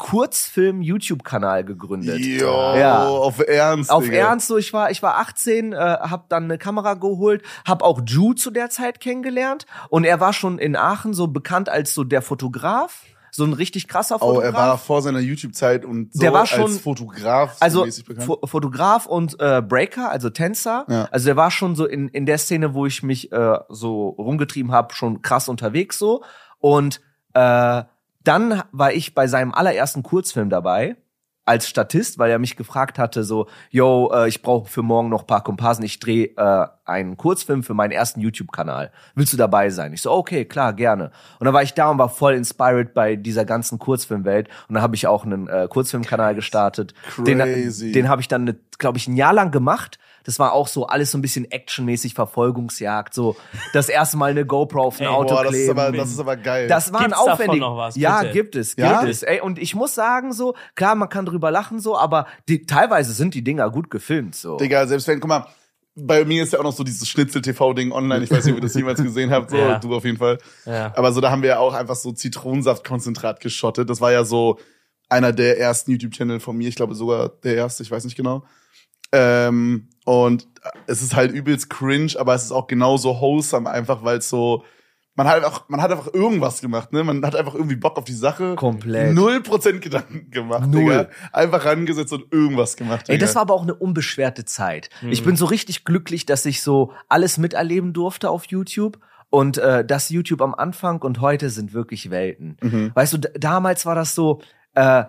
Kurzfilm-YouTube-Kanal 0.59 1.65
gegründet. 1.65 2.19
Jo, 2.19 2.75
Ja. 2.77 3.07
auf 3.09 3.39
Ernst, 3.41 3.91
Auf 3.91 4.05
Digga. 4.05 4.17
Ernst, 4.17 4.49
so 4.49 4.57
ich 4.59 4.73
war, 4.73 4.91
ich 4.91 5.03
war 5.03 5.19
18, 5.19 5.73
äh, 5.73 5.77
habe 5.77 6.25
dann 6.29 6.45
eine 6.45 6.59
Kamera 6.59 6.95
geholt, 6.95 7.43
habe 7.67 7.85
auch 7.85 8.01
Ju 8.07 8.35
zu 8.35 8.51
der 8.51 8.71
Zeit 8.71 9.01
kennengelernt 9.01 9.67
und 9.89 10.05
er 10.05 10.21
war 10.21 10.33
schon 10.33 10.59
in 10.59 10.77
Aachen 10.77 11.15
so 11.15 11.29
bekannt 11.29 11.69
als 11.69 11.95
so 11.95 12.05
der 12.05 12.23
Fotograf, 12.23 13.03
so 13.39 13.45
ein 13.45 13.55
richtig 13.55 13.89
krasser 13.89 14.17
Oh, 14.17 14.35
Fotograf. 14.35 14.45
er 14.45 14.53
war 14.53 14.79
vor 14.79 15.01
seiner 15.01 15.21
YouTube-Zeit 15.21 15.85
und 15.87 16.13
so 16.13 16.21
Der 16.21 16.33
war 16.35 16.45
schon- 16.45 16.63
als 16.65 16.79
Fotograf 16.79 17.55
so 17.55 17.65
also 17.65 17.85
mäßig 17.87 18.05
bekannt. 18.05 18.27
Fo 18.27 18.39
Fotograf 18.45 19.07
und 19.07 19.41
äh, 19.41 19.63
Breaker, 19.63 20.11
also 20.11 20.29
Tänzer. 20.29 20.85
Ja. 20.89 21.09
Also 21.11 21.27
der 21.27 21.37
war 21.37 21.51
schon 21.51 21.75
so 21.77 21.87
in, 21.87 22.09
in 22.09 22.27
der 22.27 22.37
Szene, 22.39 22.75
wo 22.75 22.85
ich 22.85 23.03
mich 23.03 23.33
äh, 23.33 23.59
so 23.71 24.09
rumgetrieben 24.11 24.73
habe, 24.73 24.93
schon 24.95 25.23
krass 25.23 25.49
unterwegs 25.49 25.99
so. 25.99 26.23
Und 26.59 27.01
äh, 27.35 27.83
dann 28.25 28.63
war 28.73 28.93
ich 28.93 29.15
bei 29.15 29.27
seinem 29.27 29.55
allerersten 29.55 30.03
Kurzfilm 30.03 30.51
dabei 30.51 30.97
als 31.49 31.67
Statist, 31.67 32.19
weil 32.19 32.31
er 32.31 32.39
mich 32.39 32.57
gefragt 32.57 32.99
hatte, 32.99 33.25
so, 33.25 33.49
yo, 33.71 34.13
äh, 34.13 34.29
ich 34.29 34.43
brauche 34.43 34.69
für 34.69 34.83
morgen 34.83 35.09
noch 35.09 35.27
paar 35.27 35.43
Komparsen, 35.43 35.83
ich 35.83 35.99
drehe 35.99 36.27
äh, 36.37 36.67
einen 36.85 37.17
Kurzfilm 37.17 37.63
für 37.63 37.73
meinen 37.73 37.93
ersten 37.93 38.21
YouTube-Kanal. 38.21 38.93
Willst 39.15 39.33
du 39.33 39.39
dabei 39.39 39.71
sein? 39.71 39.95
Ich 39.95 40.03
so, 40.03 40.13
okay, 40.13 40.45
klar, 40.45 40.75
gerne. 40.75 41.11
Und 41.39 41.47
dann 41.47 41.55
war 41.55 41.63
ich 41.63 41.73
da 41.73 41.91
und 41.91 41.97
war 41.97 42.11
voll 42.11 42.35
inspired 42.35 42.93
bei 42.93 43.17
dieser 43.17 43.47
ganzen 43.47 43.79
Kurzfilmwelt. 43.79 44.49
Und 44.69 44.75
dann 44.75 44.83
habe 44.83 44.95
ich 44.95 45.07
auch 45.07 45.25
einen 45.25 45.49
äh, 45.49 45.69
Kurzfilmkanal 45.71 46.35
gestartet. 46.35 46.93
Crazy. 47.15 47.87
Den, 47.87 47.93
den 47.95 48.09
habe 48.11 48.21
ich 48.21 48.29
dann, 48.29 48.59
glaube 48.79 48.99
ich, 48.99 49.09
ein 49.09 49.17
Jahr 49.17 49.33
lang 49.33 49.51
gemacht. 49.51 49.99
Das 50.29 50.39
war 50.39 50.53
auch 50.53 50.69
so 50.69 50.87
alles 50.87 51.11
so 51.11 51.17
ein 51.17 51.23
bisschen 51.23 51.51
actionmäßig 51.51 52.13
Verfolgungsjagd. 52.13 53.15
So 53.15 53.35
das 53.73 53.89
erste 53.89 54.19
Mal 54.19 54.31
eine 54.33 54.45
GoPro 54.45 54.83
auf 54.83 55.01
ein 55.01 55.05
Ey, 55.05 55.09
Auto 55.09 55.35
Boah, 55.35 55.45
das 55.45 55.55
ist, 55.55 55.65
kleben. 55.65 55.79
aber, 55.81 55.97
das 55.97 56.11
ist 56.11 56.19
aber 56.19 56.37
geil. 56.37 56.69
Das 56.69 56.93
war 56.93 57.01
ein 57.01 57.07
Gibt's 57.07 57.19
davon 57.25 57.33
aufwendig. 57.33 57.61
noch 57.61 57.77
was, 57.79 57.97
ja, 57.97 58.21
bitte? 58.21 58.33
gibt 58.35 58.55
es, 58.55 58.77
gibt 58.77 58.87
Ja? 58.87 59.07
es. 59.07 59.23
Ey, 59.23 59.41
und 59.41 59.59
ich 59.59 59.75
muss 59.75 59.95
sagen 59.95 60.35
so, 60.35 60.55
klar, 60.75 60.97
man 60.97 61.09
kann 61.09 61.25
drüber 61.25 61.51
lachen 61.51 61.81
so, 61.81 61.97
aber 61.97 62.27
die, 62.47 62.67
teilweise 62.67 63.15
sind 63.15 63.33
die 63.33 63.43
Dinger 63.43 63.71
gut 63.71 63.89
gefilmt 63.91 64.35
so. 64.35 64.59
Digga, 64.59 64.87
selbst 64.87 65.09
wenn, 65.09 65.19
guck 65.19 65.29
mal, 65.31 65.47
bei 65.97 66.25
mir 66.27 66.43
ist 66.43 66.53
ja 66.53 66.59
auch 66.59 66.65
noch 66.65 66.75
so 66.75 66.85
dieses 66.85 67.09
Schnitzel-TV-Ding 67.09 67.91
online. 67.91 68.23
Ich 68.23 68.31
weiß 68.31 68.45
nicht, 68.45 68.53
ob 68.53 68.59
ihr 68.59 68.63
das 68.63 68.75
jemals 68.75 69.03
gesehen 69.03 69.31
habt. 69.31 69.51
So, 69.51 69.57
Ja. 69.57 69.79
du 69.79 69.95
auf 69.97 70.05
jeden 70.05 70.19
Fall. 70.19 70.39
Ja. 70.67 70.93
Aber 70.95 71.11
so, 71.13 71.21
da 71.23 71.31
haben 71.31 71.41
wir 71.43 71.49
ja 71.49 71.59
auch 71.59 71.73
einfach 71.73 71.97
so 71.97 72.13
Zitronensaftkonzentrat 72.13 73.41
geschottet. 73.41 73.89
Das 73.91 74.01
war 74.01 74.13
ja 74.13 74.25
so 74.25 74.59
einer 75.09 75.33
der 75.33 75.59
ersten 75.59 75.91
YouTube-Channel 75.93 76.39
von 76.41 76.57
mir. 76.57 76.69
Ich 76.69 76.75
glaube 76.77 76.95
sogar 76.95 77.31
der 77.43 77.55
erste, 77.57 77.83
ich 77.83 77.91
weiß 77.91 78.05
nicht 78.05 78.17
genau. 78.17 78.45
Ähm, 79.13 79.89
und 80.05 80.47
es 80.87 81.03
ist 81.03 81.15
halt 81.15 81.33
übelst 81.33 81.71
cringe, 81.71 82.13
aber 82.19 82.35
es 82.35 82.45
ist 82.45 82.53
auch 82.53 82.67
genauso 82.67 83.21
wholesome 83.21 83.69
einfach, 83.71 84.05
weil 84.05 84.19
es 84.19 84.29
so, 84.29 84.65
man 85.15 85.27
hat 85.27 85.37
einfach, 85.37 85.69
man 85.69 85.83
hat 85.83 85.91
einfach 85.91 86.13
irgendwas 86.15 86.61
gemacht, 86.61 86.93
ne? 86.93 87.03
Man 87.03 87.25
hat 87.25 87.35
einfach 87.35 87.55
irgendwie 87.55 87.77
Bock 87.77 87.99
auf 87.99 88.05
die 88.05 88.13
Sache. 88.15 88.55
Komplett. 88.55 89.15
Null 89.15 89.43
Prozent 89.43 89.83
Gedanken 89.83 90.31
gemacht, 90.31 90.69
Null. 90.69 90.81
Digga. 90.81 91.09
Einfach 91.33 91.65
rangesetzt 91.65 92.13
und 92.13 92.33
irgendwas 92.33 92.77
gemacht, 92.77 93.09
Digga. 93.09 93.15
Ey, 93.15 93.19
das 93.19 93.35
war 93.35 93.43
aber 93.43 93.55
auch 93.55 93.63
eine 93.63 93.75
unbeschwerte 93.75 94.45
Zeit. 94.45 94.91
Mhm. 95.03 95.11
Ich 95.11 95.25
bin 95.25 95.37
so 95.37 95.47
richtig 95.47 95.85
glücklich, 95.85 96.25
dass 96.25 96.47
ich 96.47 96.63
so 96.63 96.93
alles 97.09 97.37
miterleben 97.37 97.93
durfte 97.93 98.31
auf 98.31 98.45
YouTube. 98.47 98.99
Und 99.31 99.59
äh, 99.59 99.85
das 99.85 100.09
YouTube 100.09 100.41
am 100.41 100.55
Anfang 100.55 101.03
und 101.03 101.21
heute 101.21 101.51
sind 101.51 101.75
wirklich 101.75 102.11
Welten. 102.11 102.57
Mhm. 102.63 102.93
Weißt 102.95 103.13
du, 103.13 103.19
damals 103.19 103.85
war 103.85 103.95
das 103.95 104.15
so, 104.15 104.41
äh, 104.75 105.05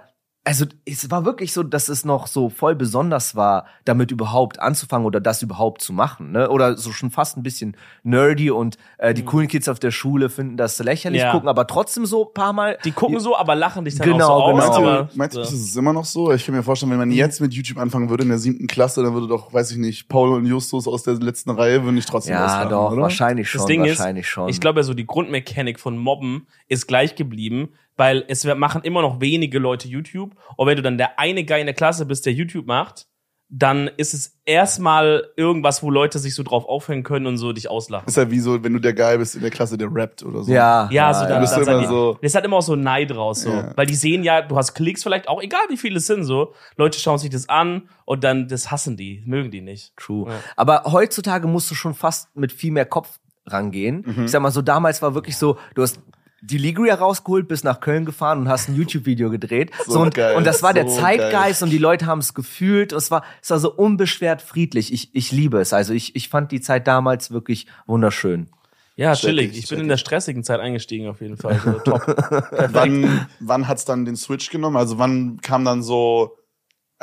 also 0.49 0.65
es 0.83 1.11
war 1.11 1.25
wirklich 1.25 1.53
so, 1.53 1.61
dass 1.61 1.89
es 1.89 2.05
noch 2.05 2.25
so 2.25 2.49
voll 2.49 2.73
besonders 2.75 3.35
war, 3.35 3.65
damit 3.85 4.09
überhaupt 4.09 4.59
anzufangen 4.59 5.05
oder 5.05 5.21
das 5.21 5.43
überhaupt 5.43 5.79
zu 5.83 5.93
machen, 5.93 6.31
ne? 6.31 6.49
Oder 6.49 6.75
so 6.75 6.91
schon 6.91 7.11
fast 7.11 7.37
ein 7.37 7.43
bisschen 7.43 7.77
nerdy 8.01 8.49
und 8.49 8.77
äh, 8.97 9.13
die 9.13 9.23
coolen 9.23 9.47
Kids 9.47 9.69
auf 9.69 9.77
der 9.77 9.91
Schule 9.91 10.27
finden 10.29 10.57
das 10.57 10.79
lächerlich, 10.79 11.21
Mhm. 11.21 11.25
Ja. 11.27 11.31
gucken 11.33 11.49
aber 11.49 11.67
trotzdem 11.67 12.07
so 12.07 12.25
ein 12.27 12.33
paar 12.33 12.53
Mal. 12.53 12.79
Die 12.83 12.91
gucken 12.91 13.19
so, 13.19 13.37
aber 13.37 13.53
lachen 13.53 13.85
dich 13.85 13.95
dann 13.97 14.09
Genau, 14.09 14.27
auch 14.27 14.47
so 14.49 14.53
genau. 14.55 14.63
aus. 14.63 14.65
Meinst 14.65 14.77
du, 14.77 14.81
Aber, 14.81 15.09
meinst 15.13 15.35
du, 15.37 15.43
so. 15.43 15.55
ist 15.55 15.69
es 15.69 15.75
immer 15.75 15.93
noch 15.93 16.05
so? 16.05 16.31
Ich 16.33 16.43
kann 16.47 16.55
mir 16.55 16.63
vorstellen, 16.63 16.91
wenn 16.93 16.97
man 16.97 17.11
jetzt 17.11 17.41
mit 17.41 17.53
YouTube 17.53 17.77
anfangen 17.77 18.09
würde 18.09 18.23
in 18.23 18.29
der 18.29 18.39
siebten 18.39 18.65
Klasse, 18.65 19.03
dann 19.03 19.13
würde 19.13 19.27
doch, 19.27 19.53
weiß 19.53 19.69
ich 19.69 19.77
nicht, 19.77 20.09
Paul 20.09 20.29
und 20.29 20.47
Justus 20.47 20.87
aus 20.87 21.03
der 21.03 21.13
letzten 21.13 21.51
Reihe 21.51 21.83
würden 21.83 21.93
nicht 21.93 22.09
trotzdem 22.09 22.33
Ja, 22.33 22.45
auslachen, 22.45 22.69
doch, 22.69 22.91
oder? 22.93 23.01
wahrscheinlich 23.03 23.47
schon, 23.51 23.59
Das 23.59 23.65
Ding 23.67 23.83
ist, 23.85 23.99
wahrscheinlich 23.99 24.27
schon. 24.27 24.49
ich 24.49 24.59
glaube 24.59 24.79
ja 24.79 24.83
so, 24.83 24.95
die 24.95 25.05
Grundmechanik 25.05 25.79
von 25.79 25.95
Mobben 25.95 26.47
ist 26.67 26.87
gleich 26.87 27.13
geblieben, 27.15 27.69
weil 27.99 28.23
es 28.29 28.45
machen 28.45 28.81
immer 28.83 29.01
noch 29.01 29.19
wenige 29.19 29.59
Leute 29.59 29.87
YouTube. 29.89 30.31
Und 30.55 30.67
wenn 30.67 30.77
du 30.77 30.81
dann 30.81 30.97
der 30.97 31.19
eine 31.19 31.43
Guy 31.45 31.59
in 31.59 31.65
der 31.67 31.75
Klasse 31.75 32.05
bist, 32.05 32.25
der 32.25 32.33
YouTube 32.33 32.65
macht, 32.65 33.05
dann 33.51 33.89
ist 33.97 34.13
es 34.13 34.37
erstmal 34.45 35.23
irgendwas, 35.35 35.81
wo 35.81 35.89
Leute 35.89 36.19
sich 36.19 36.35
so 36.35 36.43
drauf 36.43 36.65
aufhängen 36.65 37.01
können 37.03 37.25
und 37.25 37.37
so 37.37 37.51
dich 37.51 37.67
auslachen. 37.67 38.07
Ist 38.07 38.15
ja 38.15 38.29
wie 38.29 38.39
so, 38.39 38.63
wenn 38.63 38.73
du 38.73 38.79
der 38.79 38.93
Guy 38.93 39.17
bist 39.17 39.33
in 39.35 39.41
der 39.41 39.49
Klasse, 39.49 39.75
der 39.75 39.89
rappt 39.91 40.21
oder 40.23 40.43
so. 40.43 40.51
ja, 40.53 40.87
Ja, 40.91 41.11
so 41.13 41.25
dann, 41.27 41.41
bist 41.41 41.57
dann 41.57 41.67
immer 41.79 41.87
so- 41.87 42.19
Das 42.21 42.35
hat 42.35 42.45
immer 42.45 42.57
auch 42.57 42.61
so 42.61 42.75
Neid 42.75 43.11
raus, 43.15 43.41
so. 43.41 43.49
Ja. 43.49 43.73
Weil 43.75 43.87
die 43.87 43.95
sehen 43.95 44.23
ja, 44.23 44.43
du 44.43 44.55
hast 44.55 44.75
Klicks 44.75 45.01
vielleicht 45.03 45.27
auch, 45.27 45.41
egal 45.41 45.61
wie 45.69 45.77
viele 45.77 45.97
es 45.97 46.05
sind, 46.05 46.23
so. 46.25 46.53
Leute 46.77 46.99
schauen 46.99 47.17
sich 47.17 47.31
das 47.31 47.49
an 47.49 47.89
und 48.05 48.23
dann, 48.23 48.47
das 48.47 48.69
hassen 48.69 48.95
die, 48.97 49.23
mögen 49.25 49.49
die 49.49 49.61
nicht. 49.61 49.97
True. 49.97 50.29
Ja. 50.29 50.35
Aber 50.55 50.83
heutzutage 50.85 51.47
musst 51.47 51.71
du 51.71 51.75
schon 51.75 51.95
fast 51.95 52.35
mit 52.37 52.51
viel 52.51 52.71
mehr 52.71 52.85
Kopf 52.85 53.19
rangehen. 53.47 54.03
Mhm. 54.05 54.25
Ich 54.25 54.31
sag 54.31 54.41
mal 54.43 54.51
so, 54.51 54.61
damals 54.61 55.01
war 55.01 55.15
wirklich 55.15 55.37
so, 55.37 55.57
du 55.73 55.81
hast 55.81 55.99
die 56.41 56.57
Ligria 56.57 56.95
rausgeholt, 56.95 57.47
bist 57.47 57.63
nach 57.63 57.79
Köln 57.79 58.05
gefahren 58.05 58.39
und 58.39 58.49
hast 58.49 58.69
ein 58.69 58.75
YouTube-Video 58.75 59.29
gedreht. 59.29 59.71
So 59.85 59.93
So, 59.93 60.01
und, 60.01 60.13
geil, 60.13 60.35
und 60.35 60.45
das 60.45 60.61
war 60.61 60.73
der 60.73 60.87
so 60.87 60.99
Zeitgeist 60.99 61.63
und 61.63 61.69
die 61.69 61.77
Leute 61.77 62.05
haben 62.05 62.19
es 62.19 62.33
gefühlt. 62.33 62.93
Und 62.93 62.99
es 62.99 63.09
war, 63.11 63.23
es 63.41 63.49
war 63.49 63.59
so 63.59 63.73
unbeschwert 63.73 64.41
friedlich. 64.41 64.93
Ich, 64.93 65.13
ich 65.13 65.31
liebe 65.31 65.59
es. 65.59 65.73
Also 65.73 65.93
ich, 65.93 66.15
ich 66.15 66.29
fand 66.29 66.51
die 66.51 66.61
Zeit 66.61 66.87
damals 66.87 67.31
wirklich 67.31 67.65
wunderschön. 67.87 68.49
Ja, 68.95 69.15
chillig. 69.15 69.57
ich, 69.57 69.69
bin 69.69 69.79
in 69.79 69.87
der 69.87 69.95
stressigen 69.95 70.43
Zeit 70.43 70.59
eingestiegen, 70.59 71.07
auf 71.07 71.21
jeden 71.21 71.37
Fall. 71.37 71.57
So, 71.63 71.71
top. 71.79 72.01
Wann, 72.73 73.27
wann 73.39 73.67
hat's 73.67 73.85
dann 73.85 74.03
den 74.03 74.17
Switch 74.17 74.49
genommen? 74.49 74.75
Also 74.75 74.97
wann 74.97 75.39
kam 75.41 75.63
dann 75.63 75.81
so, 75.83 76.37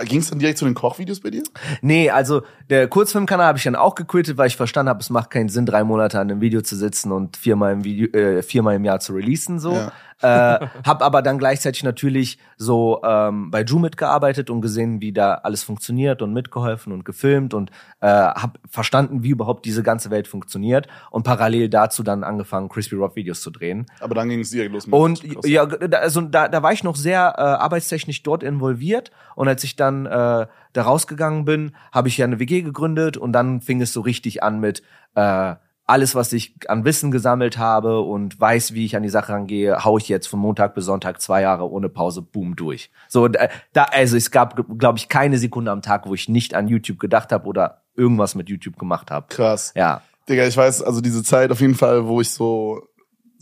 ging 0.04 0.20
es 0.20 0.28
dann 0.28 0.38
direkt 0.38 0.58
zu 0.58 0.66
den 0.66 0.74
Kochvideos 0.74 1.20
bei 1.20 1.30
dir? 1.30 1.42
Nee, 1.80 2.10
also 2.10 2.42
der 2.68 2.88
Kurzfilmkanal 2.88 3.46
habe 3.46 3.58
ich 3.58 3.64
dann 3.64 3.76
auch 3.76 3.94
gequittet, 3.94 4.36
weil 4.36 4.48
ich 4.48 4.56
verstanden 4.56 4.90
habe, 4.90 5.00
es 5.00 5.10
macht 5.10 5.30
keinen 5.30 5.48
Sinn, 5.48 5.64
drei 5.64 5.84
Monate 5.84 6.20
an 6.20 6.30
einem 6.30 6.40
Video 6.40 6.60
zu 6.60 6.76
sitzen 6.76 7.12
und 7.12 7.36
viermal 7.36 7.72
im 7.72 7.84
Video, 7.84 8.08
äh, 8.12 8.42
viermal 8.42 8.76
im 8.76 8.84
Jahr 8.84 9.00
zu 9.00 9.14
releasen 9.14 9.58
so. 9.58 9.72
Ja. 9.72 9.92
Äh, 10.22 10.66
hab 10.84 11.02
aber 11.02 11.20
dann 11.20 11.38
gleichzeitig 11.38 11.82
natürlich 11.82 12.38
so 12.56 13.02
ähm, 13.04 13.50
bei 13.50 13.62
Ju 13.62 13.78
mitgearbeitet 13.78 14.48
und 14.48 14.62
gesehen, 14.62 15.00
wie 15.00 15.12
da 15.12 15.34
alles 15.34 15.62
funktioniert 15.62 16.22
und 16.22 16.32
mitgeholfen 16.32 16.92
und 16.92 17.04
gefilmt 17.04 17.52
und 17.52 17.70
äh, 18.00 18.06
hab 18.08 18.58
verstanden, 18.68 19.22
wie 19.22 19.28
überhaupt 19.30 19.64
diese 19.66 19.82
ganze 19.82 20.10
Welt 20.10 20.26
funktioniert 20.26 20.86
und 21.10 21.22
parallel 21.24 21.68
dazu 21.68 22.02
dann 22.02 22.24
angefangen, 22.24 22.68
Crispy 22.70 22.94
Rob 22.96 23.14
Videos 23.16 23.42
zu 23.42 23.50
drehen. 23.50 23.86
Aber 24.00 24.14
dann 24.14 24.28
ging 24.30 24.40
es 24.40 24.50
direkt 24.50 24.72
los 24.72 24.86
mit 24.86 24.94
Und 24.94 25.22
Krass. 25.22 25.46
ja, 25.48 25.66
da- 25.66 25.98
also 25.98 26.22
da, 26.22 26.48
da 26.48 26.62
war 26.62 26.72
ich 26.72 26.82
noch 26.82 26.96
sehr 26.96 27.34
äh, 27.36 27.40
arbeitstechnisch 27.42 28.22
dort 28.22 28.42
involviert. 28.42 29.10
Und 29.34 29.48
als 29.48 29.64
ich 29.64 29.76
dann 29.76 30.06
äh, 30.06 30.46
da 30.72 30.82
rausgegangen 30.82 31.44
bin, 31.44 31.72
habe 31.92 32.08
ich 32.08 32.16
ja 32.16 32.24
eine 32.24 32.38
WG 32.38 32.62
gegründet 32.62 33.16
und 33.18 33.32
dann 33.32 33.60
fing 33.60 33.82
es 33.82 33.92
so 33.92 34.00
richtig 34.00 34.42
an 34.42 34.60
mit 34.60 34.82
äh, 35.14 35.54
alles, 35.86 36.14
was 36.16 36.32
ich 36.32 36.54
an 36.68 36.84
Wissen 36.84 37.10
gesammelt 37.10 37.58
habe 37.58 38.00
und 38.00 38.40
weiß, 38.40 38.74
wie 38.74 38.84
ich 38.84 38.96
an 38.96 39.04
die 39.04 39.08
Sache 39.08 39.32
rangehe, 39.32 39.84
hau 39.84 39.98
ich 39.98 40.08
jetzt 40.08 40.26
von 40.26 40.40
Montag 40.40 40.74
bis 40.74 40.84
Sonntag 40.84 41.20
zwei 41.20 41.42
Jahre 41.42 41.70
ohne 41.70 41.88
Pause, 41.88 42.22
boom, 42.22 42.56
durch. 42.56 42.90
So, 43.08 43.28
da, 43.28 43.48
da 43.72 43.84
also 43.84 44.16
es 44.16 44.32
gab, 44.32 44.56
glaube 44.78 44.98
ich, 44.98 45.08
keine 45.08 45.38
Sekunde 45.38 45.70
am 45.70 45.82
Tag, 45.82 46.06
wo 46.06 46.14
ich 46.14 46.28
nicht 46.28 46.54
an 46.54 46.66
YouTube 46.66 46.98
gedacht 46.98 47.30
habe 47.30 47.46
oder 47.46 47.82
irgendwas 47.94 48.34
mit 48.34 48.48
YouTube 48.48 48.78
gemacht 48.78 49.10
habe. 49.10 49.26
Krass. 49.28 49.72
Ja. 49.76 50.02
Digga, 50.28 50.44
ich 50.46 50.56
weiß, 50.56 50.82
also 50.82 51.00
diese 51.00 51.22
Zeit 51.22 51.52
auf 51.52 51.60
jeden 51.60 51.76
Fall, 51.76 52.06
wo 52.08 52.20
ich 52.20 52.30
so, 52.30 52.82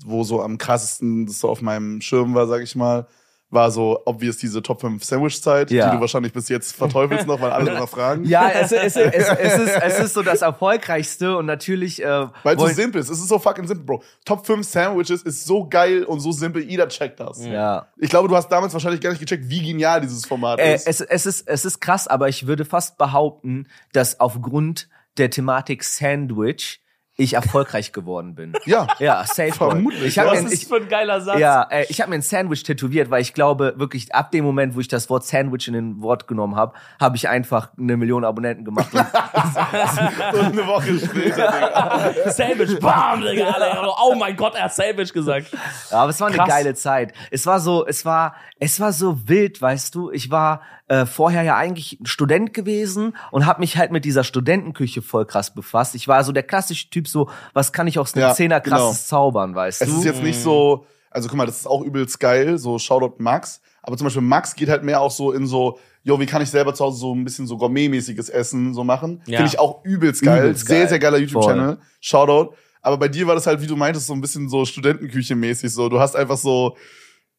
wo 0.04 0.22
so 0.22 0.42
am 0.42 0.58
krassesten 0.58 1.24
das 1.24 1.40
so 1.40 1.48
auf 1.48 1.62
meinem 1.62 2.02
Schirm 2.02 2.34
war, 2.34 2.46
sag 2.46 2.62
ich 2.62 2.76
mal, 2.76 3.06
war 3.54 3.70
so 3.70 4.00
obvious 4.04 4.37
diese 4.37 4.61
Top 4.62 4.80
5 4.80 5.02
Sandwich-Zeit, 5.02 5.70
Ja. 5.70 5.88
die 5.90 5.96
du 5.96 6.00
wahrscheinlich 6.00 6.32
bis 6.32 6.49
jetzt 6.49 6.75
verteufelst 6.76 7.26
noch, 7.26 7.40
weil 7.40 7.50
alle 7.52 7.70
immer 7.70 7.87
fragen. 7.87 8.25
Ja, 8.25 8.50
es, 8.50 8.73
es, 8.73 8.96
es, 8.96 9.28
es, 9.28 9.58
ist, 9.58 9.76
es 9.82 9.99
ist 10.00 10.14
so 10.14 10.23
das 10.23 10.42
Erfolgreichste 10.42 11.37
und 11.37 11.46
natürlich. 11.46 12.02
Äh, 12.02 12.26
Weil 12.42 12.56
es 12.56 12.61
so 12.61 12.66
simpel 12.68 13.00
ist. 13.00 13.08
Es 13.08 13.18
ist 13.18 13.28
so 13.28 13.38
fucking 13.38 13.66
simpel, 13.66 13.84
Bro. 13.87 14.02
Top 14.25 14.44
5 14.44 14.66
Sandwiches 14.66 15.23
ist 15.23 15.46
so 15.46 15.66
geil 15.68 16.04
und 16.04 16.20
so 16.20 16.32
simpel, 16.32 16.62
jeder 16.62 16.88
checkt 16.88 17.20
das. 17.20 17.44
Ja. 17.46 17.87
Ich 17.96 18.11
glaube, 18.11 18.28
du 18.28 18.37
hast 18.37 18.49
damals 18.49 18.73
wahrscheinlich 18.73 19.00
gar 19.00 19.11
nicht 19.11 19.20
gecheckt, 19.20 19.49
wie 19.49 19.62
genial 19.62 20.00
dieses 20.00 20.26
Format 20.26 20.58
Äh, 20.58 20.75
ist. 20.75 20.87
es, 20.88 21.00
es, 21.00 21.26
ist, 21.26 21.49
es 21.49 21.64
ist 21.64 21.80
krass, 21.80 22.08
aber 22.08 22.28
ich 22.28 22.46
würde 22.46 22.64
fast 22.64 22.99
behaupten, 22.99 23.68
dass 23.92 24.18
aufgrund 24.20 24.88
der 25.16 25.30
Thematik 25.30 25.84
Sandwich 25.84 26.80
ich 27.16 27.35
erfolgreich 27.35 27.92
geworden 27.92 28.35
bin. 28.35 28.54
ja. 28.64 28.88
Ja, 28.99 29.25
safe. 29.25 29.52
Vermutlich. 29.52 30.04
Ich 30.04 30.18
habe 30.18 30.30
Was 30.30 30.42
mir, 30.42 30.49
ist 30.49 30.62
ich, 30.62 30.68
für 30.68 30.76
ein 30.76 30.88
geiler 30.88 31.21
Satz? 31.21 31.38
ja, 31.38 31.62
äh, 31.71 31.87
ich 31.88 32.00
hab 32.00 32.09
mir 32.09 32.16
ein 32.16 32.23
Sandwich 32.23 32.64
tätowiert, 32.64 33.11
weil 33.11 33.23
ich 33.23 33.35
glaube, 33.35 33.75
wirklich 33.76 34.12
ab 34.14 34.33
dem 34.33 34.44
Moment, 34.44 34.75
wo 34.75 34.80
ich 34.80 34.88
das 34.88 35.09
Wort 35.11 35.25
Sandwich 35.25 35.68
in 35.68 35.75
den 35.75 36.02
Wort 36.02 36.26
genommen 36.26 36.56
habe, 36.56 36.75
habe 37.00 37.16
ich 37.16 37.28
einfach 37.28 37.71
eine 37.78 37.97
Million 37.97 38.25
Abonnenten 38.25 38.64
gemacht. 38.64 38.92
Und, 38.92 39.04
So 40.35 40.40
eine 40.40 40.66
Woche 40.66 40.99
später, 40.99 41.52
Digga. 41.52 42.12
Sandwich, 42.30 42.78
bam, 42.80 43.23
Digga, 43.23 43.50
alle. 43.50 43.92
Oh 44.04 44.14
mein 44.14 44.37
Gott, 44.37 44.54
er 44.56 44.64
hat 44.64 44.75
Sandwich 44.75 45.12
gesagt. 45.12 45.49
Ja, 45.90 45.99
aber 45.99 46.11
es 46.11 46.21
war 46.21 46.28
eine 46.28 46.37
Krass. 46.37 46.49
geile 46.49 46.75
Zeit. 46.75 47.12
Es 47.30 47.47
war 47.47 47.61
so, 47.61 47.87
es 47.87 48.04
war, 48.04 48.35
es 48.59 48.80
war 48.80 48.92
so 48.92 49.28
wild, 49.28 49.62
weißt 49.62 49.94
du. 49.94 50.11
Ich 50.11 50.30
war 50.30 50.62
äh, 50.88 51.07
vorher 51.07 51.43
ja 51.43 51.57
eigentlich 51.57 51.99
Student 52.05 52.53
gewesen 52.53 53.17
und 53.31 53.47
habe 53.47 53.61
mich 53.61 53.76
halt 53.79 53.91
mit 53.91 54.05
dieser 54.05 54.25
Studentenküche 54.25 55.03
voll 55.03 55.25
krass 55.25 55.55
befasst. 55.55 55.95
Ich 55.95 56.09
war 56.09 56.23
so 56.25 56.33
der 56.33 56.43
klassische 56.43 56.91
Typ, 56.91 57.09
so 57.09 57.31
was 57.53 57.73
kann 57.73 57.87
ich 57.87 57.99
aus 57.99 58.14
einem 58.14 58.23
Ja, 58.23 58.35
Zehner 58.35 58.61
genau. 58.61 58.76
krasses 58.76 59.07
zaubern, 59.09 59.55
weißt 59.55 59.83
Es 59.83 59.88
du? 59.88 59.99
ist 59.99 60.05
jetzt 60.05 60.23
nicht 60.23 60.38
so, 60.41 60.87
also 61.11 61.29
guck 61.29 61.38
mal, 61.38 61.47
das 61.47 61.61
ist 61.61 61.67
auch 61.67 61.83
übelst 61.83 62.21
geil, 62.21 62.59
so 62.59 62.79
Shoutout 62.79 63.14
Max. 63.19 63.61
Aber 63.83 63.97
zum 63.97 64.07
Beispiel 64.07 64.23
Max 64.23 64.55
geht 64.55 64.69
halt 64.69 64.83
mehr 64.83 65.00
auch 65.00 65.11
so 65.11 65.33
in 65.33 65.47
so, 65.47 65.79
yo, 66.03 66.19
wie 66.21 66.26
kann 66.26 66.43
ich 66.43 66.50
selber 66.50 66.75
zu 66.75 66.85
Hause 66.85 66.99
so 66.99 67.14
ein 67.14 67.25
bisschen 67.25 67.47
so 67.47 67.57
gourmetmäßiges 67.57 68.29
Essen 68.29 68.75
so 68.75 68.85
machen? 68.85 69.23
Ja. 69.26 69.38
Finde 69.38 69.53
ich 69.53 69.59
auch 69.59 69.85
übelst 69.85 70.23
geil. 70.23 70.45
Übelst 70.45 70.67
sehr, 70.67 70.81
geil. 70.81 70.88
sehr 70.88 70.99
geiler 70.99 71.19
YouTube-Channel. 71.19 71.79
Shoutout. 72.00 72.55
Aber 72.83 72.99
bei 72.99 73.09
dir 73.09 73.26
war 73.26 73.35
das 73.35 73.47
halt, 73.47 73.62
wie 73.62 73.67
du 73.67 73.76
meintest, 73.76 74.07
so 74.07 74.12
ein 74.12 74.21
bisschen 74.21 74.49
so 74.50 74.64
Studentenküche-mäßig. 74.64 75.71
So, 75.71 75.88
du 75.88 75.99
hast 76.00 76.14
einfach 76.17 76.37
so, 76.37 76.76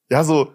ja, 0.10 0.24
so, 0.24 0.54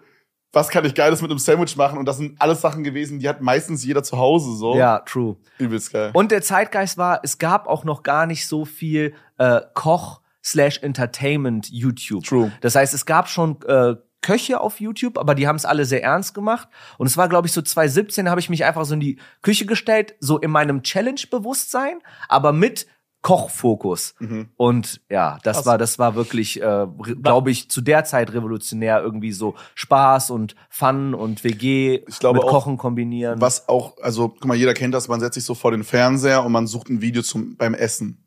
was 0.53 0.69
kann 0.69 0.83
ich 0.85 0.93
Geiles 0.95 1.21
mit 1.21 1.31
einem 1.31 1.39
Sandwich 1.39 1.75
machen? 1.77 1.97
Und 1.97 2.05
das 2.05 2.17
sind 2.17 2.39
alles 2.41 2.61
Sachen 2.61 2.83
gewesen, 2.83 3.19
die 3.19 3.29
hat 3.29 3.41
meistens 3.41 3.85
jeder 3.85 4.03
zu 4.03 4.17
Hause 4.17 4.55
so. 4.55 4.75
ja, 4.75 4.99
true. 4.99 5.37
Übelst 5.57 5.93
geil. 5.93 6.11
Und 6.13 6.31
der 6.31 6.41
Zeitgeist 6.41 6.97
war, 6.97 7.21
es 7.23 7.37
gab 7.37 7.67
auch 7.67 7.83
noch 7.83 8.03
gar 8.03 8.25
nicht 8.25 8.47
so 8.47 8.65
viel 8.65 9.13
äh, 9.37 9.61
Koch 9.73 10.21
slash 10.43 10.79
Entertainment 10.81 11.69
YouTube. 11.69 12.23
True. 12.23 12.51
Das 12.61 12.75
heißt, 12.75 12.93
es 12.93 13.05
gab 13.05 13.29
schon 13.29 13.61
äh, 13.63 13.95
Köche 14.21 14.59
auf 14.59 14.79
YouTube, 14.79 15.17
aber 15.17 15.35
die 15.35 15.47
haben 15.47 15.55
es 15.55 15.65
alle 15.65 15.85
sehr 15.85 16.03
ernst 16.03 16.33
gemacht. 16.33 16.67
Und 16.97 17.07
es 17.07 17.17
war, 17.17 17.27
glaube 17.27 17.47
ich, 17.47 17.53
so 17.53 17.61
2017 17.61 18.29
habe 18.29 18.39
ich 18.39 18.49
mich 18.49 18.65
einfach 18.65 18.85
so 18.85 18.93
in 18.93 18.99
die 18.99 19.17
Küche 19.41 19.65
gestellt, 19.65 20.15
so 20.19 20.37
in 20.37 20.51
meinem 20.51 20.83
Challenge-Bewusstsein, 20.83 21.99
aber 22.27 22.51
mit 22.53 22.87
Kochfokus. 23.21 24.15
Mhm. 24.19 24.49
Und 24.57 25.01
ja, 25.09 25.37
das 25.43 25.57
Krass. 25.57 25.65
war, 25.67 25.77
das 25.77 25.99
war 25.99 26.15
wirklich, 26.15 26.61
äh, 26.61 26.87
glaube 27.21 27.51
ich, 27.51 27.69
zu 27.69 27.81
der 27.81 28.03
Zeit 28.03 28.33
revolutionär, 28.33 29.01
irgendwie 29.01 29.31
so 29.31 29.55
Spaß 29.75 30.31
und 30.31 30.55
Fun 30.69 31.13
und 31.13 31.43
WG 31.43 32.01
Ich 32.07 32.19
glaube 32.19 32.39
mit 32.39 32.47
auch, 32.47 32.49
Kochen 32.51 32.77
kombinieren. 32.77 33.39
Was 33.39 33.69
auch, 33.69 33.97
also 34.01 34.29
guck 34.29 34.45
mal, 34.45 34.55
jeder 34.57 34.73
kennt 34.73 34.93
das, 34.93 35.07
man 35.07 35.19
setzt 35.19 35.35
sich 35.35 35.43
so 35.45 35.53
vor 35.53 35.71
den 35.71 35.83
Fernseher 35.83 36.43
und 36.43 36.51
man 36.51 36.65
sucht 36.67 36.89
ein 36.89 37.01
Video 37.01 37.21
zum 37.21 37.57
beim 37.57 37.73
Essen. 37.75 38.25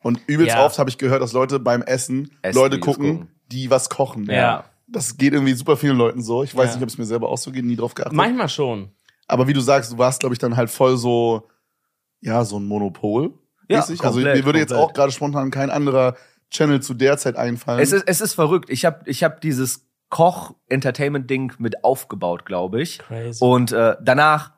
Und 0.00 0.20
übelst 0.26 0.54
Ja. 0.54 0.64
oft 0.64 0.78
habe 0.78 0.90
ich 0.90 0.98
gehört, 0.98 1.22
dass 1.22 1.32
Leute 1.32 1.58
beim 1.58 1.82
Essen, 1.82 2.30
Essen 2.42 2.58
Leute 2.58 2.78
gucken, 2.80 3.18
gucken. 3.20 3.28
die 3.50 3.70
was 3.70 3.88
kochen. 3.88 4.24
Ja. 4.26 4.64
Das 4.86 5.16
geht 5.16 5.32
irgendwie 5.32 5.54
super 5.54 5.76
vielen 5.76 5.96
Leuten 5.96 6.22
so. 6.22 6.42
Ich 6.44 6.54
weiß 6.54 6.68
Ja. 6.70 6.74
nicht, 6.76 6.82
ob 6.82 6.88
es 6.88 6.98
mir 6.98 7.04
selber 7.06 7.28
auch 7.28 7.38
so 7.38 7.50
geht, 7.50 7.64
nie 7.64 7.76
drauf 7.76 7.94
geachtet. 7.94 8.14
Manchmal 8.14 8.48
schon. 8.48 8.90
Aber 9.26 9.46
wie 9.48 9.52
du 9.52 9.60
sagst, 9.60 9.92
du 9.92 9.98
warst, 9.98 10.20
glaube 10.20 10.34
ich, 10.34 10.38
dann 10.38 10.56
halt 10.56 10.70
voll 10.70 10.96
so, 10.96 11.48
ja, 12.20 12.44
so 12.44 12.58
ein 12.58 12.66
Monopol. 12.66 13.32
Ja, 13.68 13.78
mäßig. 13.78 14.00
also 14.02 14.14
komplett, 14.14 14.36
mir 14.36 14.44
würde 14.44 14.58
jetzt 14.58 14.70
komplett. 14.72 14.90
auch 14.90 14.92
gerade 14.94 15.12
spontan 15.12 15.50
kein 15.50 15.70
anderer 15.70 16.16
Channel 16.50 16.80
zu 16.80 16.94
der 16.94 17.18
Zeit 17.18 17.36
einfallen. 17.36 17.80
Es 17.80 17.92
ist, 17.92 18.04
es 18.06 18.20
ist 18.20 18.34
verrückt. 18.34 18.70
Ich 18.70 18.84
habe 18.84 19.00
ich 19.04 19.22
hab 19.22 19.40
dieses 19.40 19.86
Koch-Entertainment-Ding 20.10 21.52
mit 21.58 21.84
aufgebaut, 21.84 22.44
glaube 22.46 22.80
ich. 22.82 22.98
Crazy. 22.98 23.44
Und 23.44 23.72
äh, 23.72 23.96
danach 24.02 24.52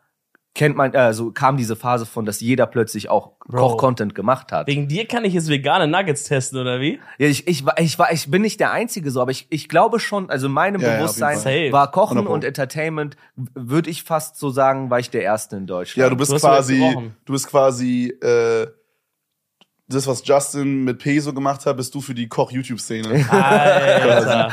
kennt 0.55 0.76
man, 0.76 0.93
äh, 0.95 1.12
so 1.14 1.31
kam 1.33 1.57
diese 1.57 1.76
Phase 1.76 2.07
von, 2.07 2.25
dass 2.25 2.40
jeder 2.40 2.67
plötzlich 2.67 3.09
auch. 3.09 3.33
Koch-Content 3.50 4.14
gemacht 4.14 4.52
hat. 4.52 4.69
Wegen 4.69 4.87
dir 4.87 5.07
kann 5.09 5.25
ich 5.25 5.35
jetzt 5.35 5.49
vegane 5.49 5.88
Nuggets 5.88 6.25
testen, 6.25 6.61
oder 6.61 6.81
wie? 6.81 7.00
Ja, 7.19 7.26
ich, 7.26 7.49
ich, 7.49 7.64
war- 7.67 7.79
ich, 7.81 7.99
war, 7.99 8.12
ich 8.12 8.31
bin 8.31 8.43
nicht 8.43 8.61
der 8.61 8.71
Einzige 8.71 9.11
so, 9.11 9.21
aber 9.21 9.33
ich, 9.33 9.49
ich 9.50 9.69
glaube 9.69 9.99
schon, 9.99 10.31
also 10.31 10.47
in 10.47 10.52
meinem 10.52 10.81
Ja, 10.81 10.88
ja, 10.93 10.97
Bewusstsein. 10.99 11.37
Safe. 11.38 11.73
war 11.73 11.90
Kochen 11.90 12.19
100 12.19 12.26
Pro. 12.26 12.35
und 12.35 12.45
Entertainment, 12.45 13.17
würde 13.55 13.90
ich 13.90 14.05
fast 14.05 14.37
so 14.38 14.50
sagen, 14.50 14.88
war 14.90 15.00
ich 15.00 15.11
der 15.11 15.23
Erste 15.23 15.57
in 15.57 15.67
Deutschland. 15.67 16.05
ja, 16.05 16.11
du 16.11 16.17
bist 16.17 16.31
Du 16.31 16.37
quasi, 16.37 16.97
du 17.25 17.33
bist 17.33 17.49
quasi, 17.49 18.09
äh, 18.23 18.69
das, 19.91 20.07
was 20.07 20.23
Justin 20.27 20.85
mit 20.85 20.99
Peso 20.99 21.33
gemacht 21.35 21.67
hat, 21.67 21.77
bist 21.77 21.95
du 21.95 22.01
für 22.01 22.15
die 22.15 22.29
Koch-YouTube-Szene. 22.29 23.09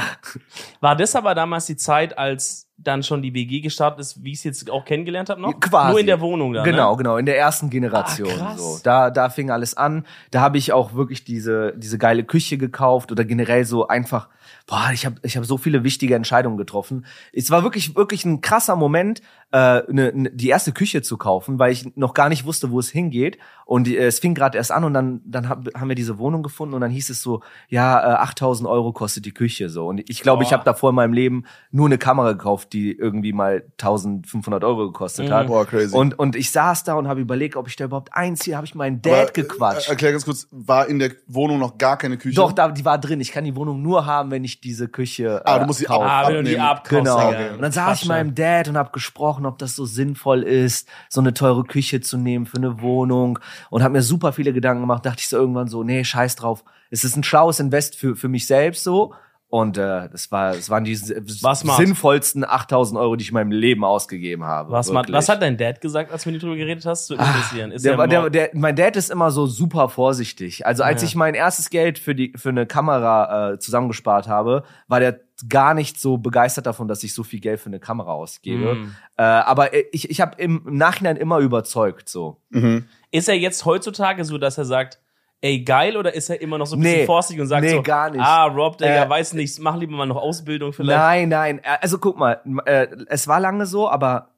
War 0.81 0.95
das 0.95 1.15
aber 1.15 1.35
damals 1.35 1.65
die 1.65 1.75
Zeit, 1.75 2.17
als 2.17 2.65
dann 2.79 3.01
schon 3.01 3.23
die 3.23 3.33
WG 3.33 3.61
gestartet 3.61 3.99
ist, 4.01 4.23
wie 4.23 4.33
ich 4.33 4.39
es 4.39 4.43
jetzt 4.43 4.69
auch 4.69 4.85
kennengelernt 4.85 5.29
habe 5.29 5.41
noch? 5.41 5.59
Quasi. 5.59 5.89
Nur 5.91 5.99
in 5.99 6.05
der 6.05 6.21
Wohnung 6.21 6.53
dann, 6.53 6.63
Genau, 6.63 6.91
Ne? 6.91 6.97
genau, 6.97 7.17
in 7.17 7.25
der 7.25 7.37
ersten 7.37 7.71
Generation. 7.71 8.29
Ah, 8.39 8.49
krass. 8.51 8.57
so. 8.59 8.79
Da, 8.83 9.09
da 9.09 9.29
fing 9.29 9.49
alles 9.49 9.75
an. 9.75 10.05
Da 10.29 10.41
habe 10.41 10.59
ich 10.59 10.73
auch 10.73 10.93
wirklich 10.93 11.23
diese, 11.23 11.73
diese 11.75 11.97
geile 11.97 12.23
Küche 12.23 12.59
gekauft 12.59 13.11
oder 13.11 13.25
generell 13.25 13.65
so 13.65 13.87
einfach, 13.87 14.29
boah, 14.67 14.89
ich 14.93 15.07
habe 15.07 15.15
ich 15.23 15.37
hab 15.37 15.45
so 15.45 15.57
viele 15.57 15.83
wichtige 15.83 16.13
Entscheidungen 16.13 16.57
getroffen. 16.57 17.05
Es 17.33 17.49
war 17.49 17.63
wirklich, 17.63 17.95
wirklich 17.95 18.25
ein 18.25 18.41
krasser 18.41 18.75
Moment, 18.75 19.21
äh, 19.53 19.81
ne, 19.91 20.11
ne, 20.13 20.29
die 20.33 20.49
erste 20.49 20.71
Küche 20.73 21.01
zu 21.01 21.17
kaufen, 21.17 21.57
weil 21.57 21.71
ich 21.71 21.95
noch 21.95 22.13
gar 22.13 22.27
nicht 22.29 22.45
wusste, 22.45 22.69
wo 22.71 22.79
es 22.79 22.89
hingeht. 22.89 23.37
Und 23.65 23.87
äh, 23.87 23.95
es 24.07 24.19
fing 24.19 24.33
gerade 24.35 24.57
erst 24.57 24.71
an 24.71 24.83
und 24.83 24.93
dann, 24.93 25.21
dann 25.25 25.47
hab, 25.49 25.65
haben 25.73 25.87
wir 25.89 25.95
diese 25.95 26.17
Wohnung 26.17 26.43
gefunden 26.43 26.73
und 26.75 26.81
dann 26.81 26.91
hieß 26.91 27.09
es 27.09 27.21
so, 27.21 27.41
ja, 27.69 27.99
äh, 27.99 28.17
8000 28.17 28.67
Euro 28.67 28.91
kostet 28.93 29.25
die 29.25 29.33
Küche 29.33 29.69
so. 29.69 29.87
Und 29.87 30.09
ich 30.09 30.21
glaube, 30.21 30.43
ich 30.43 30.49
Boah. 30.49 30.55
habe 30.55 30.65
davor 30.65 30.89
in 30.89 30.95
meinem 30.97 31.13
Leben 31.13 31.45
nur 31.71 31.85
eine 31.87 31.97
Kamera 31.97 32.33
gekauft, 32.33 32.73
die 32.73 32.91
irgendwie 32.91 33.31
mal 33.33 33.63
1500 33.81 34.63
Euro 34.63 34.87
gekostet 34.87 35.29
Mhm. 35.29 35.33
hat. 35.33 35.47
Boah, 35.47 35.65
crazy. 35.65 35.95
Und, 35.95 36.17
und 36.19 36.35
ich 36.35 36.51
saß 36.51 36.83
da 36.83 36.95
und 36.95 37.07
habe 37.07 37.21
überlegt, 37.21 37.55
ob 37.55 37.67
ich 37.67 37.75
da 37.75 37.85
überhaupt 37.85 38.09
einziehe. 38.13 38.55
Habe 38.55 38.65
ich 38.65 38.75
meinen 38.75 39.01
Aber, 39.05 39.15
Dad 39.15 39.29
äh, 39.37 39.41
gequatscht. 39.41 39.89
Erklär 39.89 40.11
ganz 40.11 40.25
kurz, 40.25 40.47
war 40.51 40.87
in 40.87 40.99
der 40.99 41.11
Wohnung 41.27 41.59
noch 41.59 41.77
gar 41.77 41.97
keine 41.97 42.17
Küche? 42.17 42.35
Doch, 42.35 42.51
da, 42.51 42.69
die 42.69 42.85
war 42.85 42.97
drin. 42.97 43.19
Ich 43.21 43.31
kann 43.31 43.43
die 43.43 43.55
Wohnung 43.55 43.81
nur 43.81 44.05
haben, 44.05 44.31
wenn 44.31 44.43
ich 44.43 44.61
diese 44.61 44.87
Küche 44.87 45.41
Ah, 45.45 45.57
äh, 45.57 45.59
du 45.61 45.65
musst 45.67 45.79
sie 45.79 45.87
auch 45.89 46.03
Ah, 46.03 46.27
wenn 46.27 46.35
du 46.35 46.43
die 46.43 46.59
abnehmen. 46.59 47.07
abkaufst. 47.07 47.37
Genau. 47.37 47.53
Und 47.55 47.61
dann 47.61 47.71
saß 47.71 47.97
ich 48.01 48.07
mit 48.07 48.17
meinem 48.17 48.35
Dad 48.35 48.67
und 48.67 48.77
habe 48.77 48.91
gesprochen, 48.91 49.36
ob 49.45 49.57
das 49.57 49.75
so 49.75 49.85
sinnvoll 49.85 50.43
ist, 50.43 50.87
so 51.09 51.21
eine 51.21 51.33
teure 51.33 51.63
Küche 51.63 52.01
zu 52.01 52.17
nehmen 52.17 52.45
für 52.45 52.57
eine 52.57 52.81
Wohnung. 52.81 53.39
Und 53.69 53.83
habe 53.83 53.93
mir 53.93 54.01
super 54.01 54.33
viele 54.33 54.53
Gedanken 54.53 54.81
gemacht. 54.81 55.05
Dachte 55.05 55.19
ich 55.19 55.29
so 55.29 55.37
irgendwann 55.37 55.67
so, 55.67 55.83
nee, 55.83 56.03
scheiß 56.03 56.35
drauf. 56.35 56.63
Es 56.89 57.03
ist 57.03 57.15
ein 57.15 57.23
schlaues 57.23 57.59
Invest 57.59 57.95
für, 57.95 58.15
für 58.15 58.29
mich 58.29 58.47
selbst 58.47 58.83
so. 58.83 59.13
Und 59.49 59.77
äh, 59.77 60.09
das 60.09 60.29
war, 60.29 60.51
das 60.53 60.69
waren 60.69 60.83
die 60.83 60.95
sinnvollsten 60.95 62.43
8000 62.43 62.99
Euro, 62.99 63.15
die 63.15 63.23
ich 63.23 63.29
in 63.29 63.33
meinem 63.35 63.51
Leben 63.51 63.83
ausgegeben 63.83 64.43
habe. 64.43 64.71
Was, 64.71 64.91
man, 64.91 65.05
was 65.09 65.29
hat 65.29 65.41
dein 65.41 65.57
Dad 65.57 65.79
gesagt, 65.81 66.11
als 66.11 66.23
du 66.23 66.29
mit 66.31 66.35
ihm 66.37 66.41
drüber 66.41 66.55
geredet 66.57 66.85
hast? 66.85 67.09
Würde 67.09 67.23
mich 67.23 67.31
interessieren. 67.31 67.71
Ist 67.71 67.85
Der, 67.85 67.97
er 67.97 68.07
der, 68.07 68.21
mo- 68.23 68.29
der, 68.29 68.49
mein 68.53 68.75
Dad 68.75 68.95
ist 68.97 69.09
immer 69.09 69.31
so 69.31 69.45
super 69.45 69.89
vorsichtig. 69.89 70.65
Also 70.65 70.83
als 70.83 71.01
Ja. 71.01 71.07
ich 71.07 71.15
mein 71.15 71.33
erstes 71.33 71.69
Geld 71.69 71.99
für 71.99 72.13
die 72.15 72.33
für 72.35 72.49
eine 72.49 72.65
Kamera 72.65 73.53
äh, 73.53 73.59
zusammengespart 73.59 74.27
habe, 74.27 74.63
war 74.87 74.99
der 74.99 75.19
gar 75.49 75.73
nicht 75.73 75.99
so 75.99 76.17
begeistert 76.17 76.65
davon, 76.65 76.87
dass 76.87 77.03
ich 77.03 77.13
so 77.13 77.23
viel 77.23 77.39
Geld 77.39 77.59
für 77.59 77.67
eine 77.67 77.79
Kamera 77.79 78.11
ausgebe. 78.11 78.75
Mm. 78.75 78.95
Äh, 79.17 79.21
aber 79.23 79.69
ich, 79.93 80.09
ich 80.09 80.19
habe 80.19 80.41
im, 80.41 80.63
im 80.65 80.75
Nachhinein 80.77 81.15
immer 81.15 81.37
überzeugt 81.39 82.09
so. 82.09 82.41
Mhm. 82.49 82.85
Ist 83.11 83.29
er 83.29 83.35
jetzt 83.35 83.63
heutzutage 83.63 84.25
so, 84.25 84.37
dass 84.39 84.57
er 84.57 84.65
sagt, 84.65 84.99
ey, 85.41 85.61
geil, 85.63 85.97
oder 85.97 86.13
ist 86.13 86.29
er 86.29 86.41
immer 86.41 86.57
noch 86.57 86.65
so 86.67 86.75
ein 86.75 86.79
bisschen 86.81 86.99
Nee. 87.01 87.05
vorsichtig 87.05 87.41
und 87.41 87.47
sagt 87.47 87.63
Nee, 87.63 87.71
so, 87.71 87.81
gar 87.83 88.09
nicht. 88.09 88.21
ah, 88.21 88.45
Rob, 88.45 88.77
Digga, 88.77 89.03
Äh, 89.05 89.09
weiß 89.09 89.33
nicht, 89.33 89.59
mach 89.59 89.75
lieber 89.77 89.95
mal 89.95 90.05
noch 90.07 90.17
Ausbildung 90.17 90.73
vielleicht. 90.73 90.97
Nein, 90.97 91.29
nein. 91.29 91.61
Also 91.81 91.97
guck 91.99 92.17
mal, 92.17 92.41
äh, 92.65 92.87
es 93.07 93.27
war 93.27 93.39
lange 93.39 93.65
so, 93.65 93.89
aber 93.89 94.29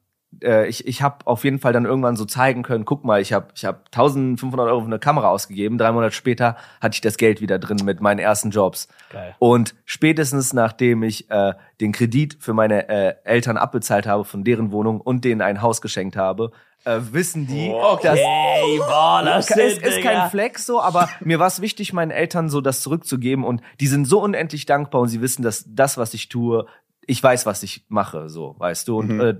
äh, 0.42 0.68
ich, 0.68 0.86
ich 0.86 1.02
habe 1.02 1.26
auf 1.26 1.44
jeden 1.44 1.58
Fall 1.58 1.72
dann 1.72 1.84
irgendwann 1.84 2.16
so 2.16 2.24
zeigen 2.24 2.62
können, 2.62 2.84
guck 2.84 3.04
mal, 3.04 3.20
ich 3.20 3.32
habe 3.32 3.48
ich 3.54 3.64
hab 3.64 3.86
1500 3.86 4.66
Euro 4.68 4.80
für 4.80 4.86
eine 4.86 4.98
Kamera 4.98 5.28
ausgegeben, 5.28 5.76
drei 5.78 5.92
Monate 5.92 6.14
später 6.14 6.56
hatte 6.80 6.94
ich 6.94 7.00
das 7.00 7.16
Geld 7.16 7.40
wieder 7.40 7.58
drin 7.58 7.78
mit 7.84 8.00
meinen 8.00 8.18
ersten 8.18 8.50
Jobs. 8.50 8.88
Geil. 9.12 9.34
Und 9.38 9.74
spätestens 9.84 10.52
nachdem 10.52 11.02
ich 11.02 11.30
äh, 11.30 11.54
den 11.80 11.92
Kredit 11.92 12.36
für 12.40 12.52
meine 12.54 12.88
äh, 12.88 13.14
Eltern 13.24 13.56
abbezahlt 13.56 14.06
habe 14.06 14.24
von 14.24 14.44
deren 14.44 14.70
Wohnung 14.72 15.00
und 15.00 15.24
denen 15.24 15.40
ein 15.42 15.62
Haus 15.62 15.80
geschenkt 15.80 16.16
habe, 16.16 16.52
äh, 16.84 16.98
wissen 17.12 17.46
die, 17.46 17.68
dass 18.02 18.18
Okay, 18.18 18.78
boah, 18.78 19.22
das 19.22 19.50
ist 19.50 19.84
Digga. 19.84 20.00
kein 20.00 20.30
Flex 20.30 20.64
so, 20.64 20.80
aber 20.80 21.08
mir 21.20 21.38
war 21.38 21.46
es 21.48 21.60
wichtig, 21.60 21.92
meinen 21.92 22.10
Eltern 22.10 22.48
so 22.48 22.60
das 22.62 22.80
zurückzugeben 22.80 23.44
und 23.44 23.60
die 23.80 23.86
sind 23.86 24.06
so 24.06 24.22
unendlich 24.22 24.64
dankbar 24.64 25.02
und 25.02 25.08
sie 25.08 25.20
wissen, 25.20 25.42
dass 25.42 25.64
das, 25.68 25.98
was 25.98 26.14
ich 26.14 26.30
tue, 26.30 26.64
ich 27.06 27.22
weiß, 27.22 27.44
was 27.44 27.62
ich 27.62 27.84
mache, 27.88 28.30
so, 28.30 28.54
weißt 28.58 28.88
du. 28.88 28.98
Und 28.98 29.08
Mhm. 29.08 29.20
äh, 29.20 29.34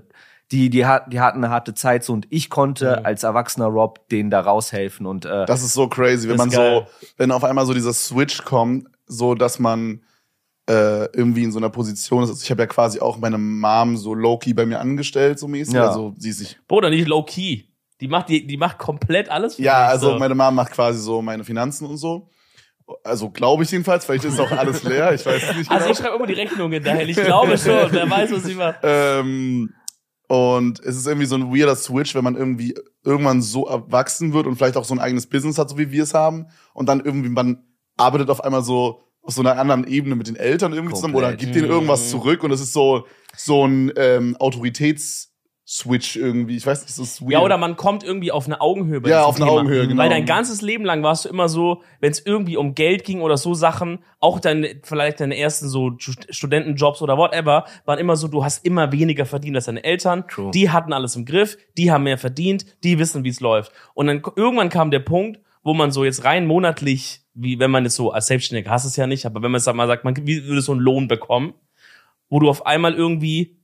die, 0.51 0.69
die, 0.69 0.85
hat, 0.85 1.11
die 1.13 1.19
hatten 1.19 1.43
eine 1.43 1.51
harte 1.53 1.73
Zeit 1.73 2.03
so 2.03 2.13
und 2.13 2.27
ich 2.29 2.49
konnte 2.49 2.97
Mhm. 2.99 3.05
als 3.05 3.23
erwachsener 3.23 3.67
Rob 3.67 4.07
denen 4.09 4.29
da 4.29 4.41
raushelfen 4.41 5.05
und 5.05 5.25
äh, 5.25 5.45
Das 5.45 5.63
ist 5.63 5.73
so 5.73 5.87
crazy, 5.87 6.27
wenn 6.29 6.37
man 6.37 6.49
geil. 6.49 6.85
so, 7.01 7.07
wenn 7.17 7.31
auf 7.31 7.43
einmal 7.43 7.65
so 7.65 7.73
dieser 7.73 7.93
Switch 7.93 8.43
kommt, 8.43 8.87
so 9.05 9.33
dass 9.35 9.59
man 9.59 10.01
äh, 10.69 11.05
irgendwie 11.15 11.43
in 11.43 11.51
so 11.51 11.57
einer 11.59 11.69
Position 11.69 12.23
ist. 12.23 12.29
Also 12.29 12.41
ich 12.43 12.51
habe 12.51 12.61
ja 12.61 12.67
quasi 12.67 12.99
auch 12.99 13.17
meine 13.17 13.37
Mom 13.37 13.97
so 13.97 14.13
low-key 14.13 14.53
bei 14.53 14.65
mir 14.65 14.79
angestellt, 14.79 15.39
so 15.39 15.47
mäßig. 15.47 15.73
Ja. 15.73 15.87
Also 15.87 16.13
sie 16.17 16.29
ist 16.29 16.39
nicht. 16.39 16.59
Bruder, 16.67 16.89
nicht 16.89 17.07
low 17.07 17.23
key. 17.23 17.63
Die 17.99 18.07
macht, 18.07 18.29
die, 18.29 18.45
die 18.47 18.57
macht 18.57 18.77
komplett 18.77 19.29
alles 19.29 19.55
für 19.55 19.61
Ja, 19.63 19.83
dich, 19.85 19.91
also 19.93 20.11
so. 20.13 20.19
meine 20.19 20.35
Mom 20.35 20.55
macht 20.55 20.71
quasi 20.71 20.99
so 20.99 21.21
meine 21.21 21.43
Finanzen 21.43 21.85
und 21.87 21.97
so. 21.97 22.29
Also 23.03 23.29
glaube 23.29 23.63
ich 23.63 23.71
jedenfalls, 23.71 24.05
vielleicht 24.05 24.25
ist 24.25 24.39
auch 24.39 24.51
alles 24.51 24.83
leer, 24.83 25.13
ich 25.13 25.25
weiß 25.25 25.55
nicht 25.55 25.69
Also 25.71 25.83
genau. 25.85 25.91
ich 25.91 25.97
schreibe 25.97 26.15
immer 26.15 26.27
die 26.27 26.33
Rechnungen 26.33 26.83
dahin. 26.83 27.07
Ich 27.09 27.15
glaube 27.15 27.57
schon. 27.57 27.87
Wer 27.91 28.09
weiß, 28.09 28.31
was 28.33 28.43
sie 28.43 28.55
macht. 28.55 28.79
Ähm, 28.83 29.73
und 30.31 30.79
es 30.79 30.95
ist 30.95 31.07
irgendwie 31.07 31.25
so 31.27 31.35
ein 31.35 31.53
weirder 31.53 31.75
Switch, 31.75 32.15
wenn 32.15 32.23
man 32.23 32.37
irgendwie 32.37 32.73
irgendwann 33.03 33.41
so 33.41 33.67
erwachsen 33.67 34.31
wird 34.31 34.47
und 34.47 34.55
vielleicht 34.55 34.77
auch 34.77 34.85
so 34.85 34.93
ein 34.93 34.99
eigenes 34.99 35.27
Business 35.27 35.57
hat, 35.57 35.69
so 35.69 35.77
wie 35.77 35.91
wir 35.91 36.03
es 36.03 36.13
haben. 36.13 36.45
Und 36.73 36.87
dann 36.87 37.01
irgendwie, 37.01 37.27
man 37.27 37.65
arbeitet 37.97 38.29
auf 38.29 38.41
einmal 38.41 38.63
so 38.63 39.01
auf 39.23 39.33
so 39.33 39.41
einer 39.41 39.59
anderen 39.59 39.85
Ebene 39.85 40.15
mit 40.15 40.27
den 40.27 40.37
Eltern 40.37 40.71
irgendwie 40.71 40.95
zusammen 40.95 41.15
oder 41.15 41.27
Komplett. 41.31 41.39
gibt 41.41 41.55
denen 41.55 41.69
irgendwas 41.69 42.05
Mhm. 42.05 42.09
zurück. 42.11 42.43
Und 42.45 42.51
es 42.51 42.61
ist 42.61 42.71
so, 42.71 43.05
so 43.35 43.67
ein 43.67 43.91
ähm, 43.97 44.37
Autoritätsswitch 45.71 46.15
irgendwie. 46.17 46.57
Ich 46.57 46.65
weiß 46.65 46.79
nicht, 46.81 46.89
das 46.89 46.99
ist 46.99 47.21
weird. 47.21 47.31
Ja, 47.31 47.39
oder 47.41 47.57
man 47.57 47.75
kommt 47.75 48.03
irgendwie 48.03 48.31
auf 48.31 48.45
eine 48.45 48.59
Augenhöhe 48.61 49.01
bei 49.01 49.09
Ja, 49.09 49.23
auf 49.23 49.37
eine 49.37 49.45
Thema. 49.45 49.59
Augenhöhe, 49.59 49.87
genau. 49.87 50.01
Weil 50.01 50.09
dein 50.09 50.25
ganzes 50.25 50.61
Leben 50.61 50.83
lang 50.85 51.03
warst 51.03 51.25
du 51.25 51.29
immer 51.29 51.49
so, 51.49 51.81
wenn 51.99 52.11
es 52.11 52.25
irgendwie 52.25 52.57
um 52.57 52.75
Geld 52.75 53.03
ging 53.03 53.21
oder 53.21 53.37
so 53.37 53.53
Sachen, 53.53 53.99
auch 54.19 54.39
deine, 54.39 54.75
vielleicht 54.83 55.19
deine 55.19 55.37
ersten 55.37 55.67
so 55.69 55.91
Stu- 55.97 56.13
Studentenjobs 56.29 57.01
oder 57.01 57.17
whatever, 57.17 57.65
waren 57.85 57.99
immer 57.99 58.15
so, 58.15 58.27
du 58.27 58.43
hast 58.43 58.65
immer 58.65 58.91
weniger 58.91 59.25
verdient 59.25 59.55
als 59.55 59.65
deine 59.65 59.83
Eltern. 59.83 60.27
True. 60.27 60.51
Die 60.51 60.69
hatten 60.69 60.93
alles 60.93 61.15
im 61.15 61.25
Griff, 61.25 61.57
die 61.77 61.91
haben 61.91 62.03
mehr 62.03 62.17
verdient, 62.17 62.65
die 62.83 62.99
wissen, 62.99 63.23
wie 63.23 63.29
es 63.29 63.39
läuft. 63.39 63.71
Und 63.93 64.07
dann 64.07 64.21
irgendwann 64.35 64.69
kam 64.69 64.91
der 64.91 64.99
Punkt, 64.99 65.39
wo 65.63 65.73
man 65.73 65.91
so 65.91 66.03
jetzt 66.03 66.23
rein 66.23 66.47
monatlich, 66.47 67.21
wie 67.33 67.59
wenn 67.59 67.71
man 67.71 67.85
es 67.85 67.95
so 67.95 68.11
als 68.11 68.27
Selbstständiger 68.27 68.71
hast 68.71 68.83
es 68.85 68.95
ja 68.97 69.07
nicht, 69.07 69.25
aber 69.25 69.41
wenn 69.41 69.51
man 69.51 69.59
es 69.59 69.73
mal 69.73 69.87
sagt, 69.87 70.03
man 70.03 70.15
wie 70.27 70.43
würde 70.45 70.61
so 70.61 70.71
einen 70.73 70.81
Lohn 70.81 71.07
bekommen, 71.07 71.53
wo 72.29 72.39
du 72.39 72.49
auf 72.49 72.65
einmal 72.65 72.93
irgendwie 72.93 73.60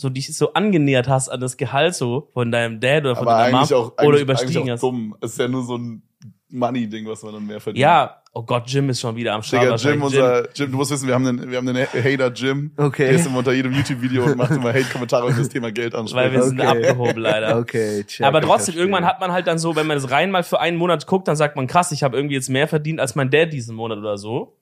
so 0.00 0.08
dich 0.08 0.34
so 0.36 0.52
angenähert 0.54 1.08
hast 1.08 1.28
an 1.28 1.40
das 1.40 1.56
Gehalt 1.56 1.94
so 1.94 2.28
von 2.32 2.50
deinem 2.50 2.80
Dad 2.80 3.04
oder 3.04 3.16
von 3.16 3.28
aber 3.28 3.38
deiner 3.42 3.58
Mom 3.58 3.72
auch, 3.72 3.96
eigentlich, 3.96 4.08
oder 4.08 4.18
überstiegen 4.20 4.62
auch 4.62 4.72
hast. 4.72 4.82
dumm. 4.82 5.14
Es 5.20 5.32
ist 5.32 5.38
ja 5.38 5.48
nur 5.48 5.62
so 5.62 5.76
ein 5.76 6.02
Money-Ding, 6.48 7.06
was 7.06 7.22
man 7.22 7.34
dann 7.34 7.46
mehr 7.46 7.60
verdient. 7.60 7.80
Ja, 7.82 8.22
oh 8.32 8.42
Gott, 8.42 8.64
Jim 8.66 8.88
ist 8.90 9.00
schon 9.00 9.14
wieder 9.14 9.34
am 9.34 9.42
Start. 9.42 9.62
Digga, 9.62 9.76
Jim, 9.76 10.02
unser, 10.02 10.48
Jim, 10.54 10.70
du 10.72 10.76
musst 10.78 10.90
wissen, 10.90 11.06
wir 11.06 11.14
haben 11.14 11.26
einen, 11.26 11.48
wir 11.50 11.58
haben 11.58 11.68
einen 11.68 11.86
Hater 11.86 12.32
Jim. 12.32 12.72
Okay. 12.76 13.04
Der 13.04 13.12
ist 13.12 13.26
immer 13.26 13.38
unter 13.38 13.52
jedem 13.52 13.72
YouTube-Video 13.72 14.24
und 14.24 14.36
macht 14.36 14.50
immer 14.50 14.72
Hate-Kommentare, 14.72 15.28
wir 15.28 15.36
das 15.36 15.48
Thema 15.48 15.70
Geld 15.70 15.94
ansprechen. 15.94 16.24
weil 16.24 16.32
wir 16.32 16.42
sind 16.42 16.60
Okay. 16.60 16.88
abgehoben 16.88 17.20
leider. 17.20 17.56
okay, 17.58 18.02
check, 18.04 18.26
Aber 18.26 18.40
trotzdem, 18.40 18.74
irgendwann 18.76 19.04
hat 19.04 19.20
man 19.20 19.30
halt 19.32 19.46
dann 19.46 19.58
so, 19.58 19.76
wenn 19.76 19.86
man 19.86 19.96
das 19.96 20.10
rein 20.10 20.30
mal 20.32 20.42
für 20.42 20.60
einen 20.60 20.76
Monat 20.76 21.06
guckt, 21.06 21.28
dann 21.28 21.36
sagt 21.36 21.54
man, 21.54 21.66
krass, 21.68 21.92
ich 21.92 22.02
habe 22.02 22.16
irgendwie 22.16 22.34
jetzt 22.34 22.48
mehr 22.48 22.66
verdient 22.66 22.98
als 22.98 23.14
mein 23.14 23.30
Dad 23.30 23.52
diesen 23.52 23.76
Monat 23.76 23.98
oder 23.98 24.18
so. 24.18 24.56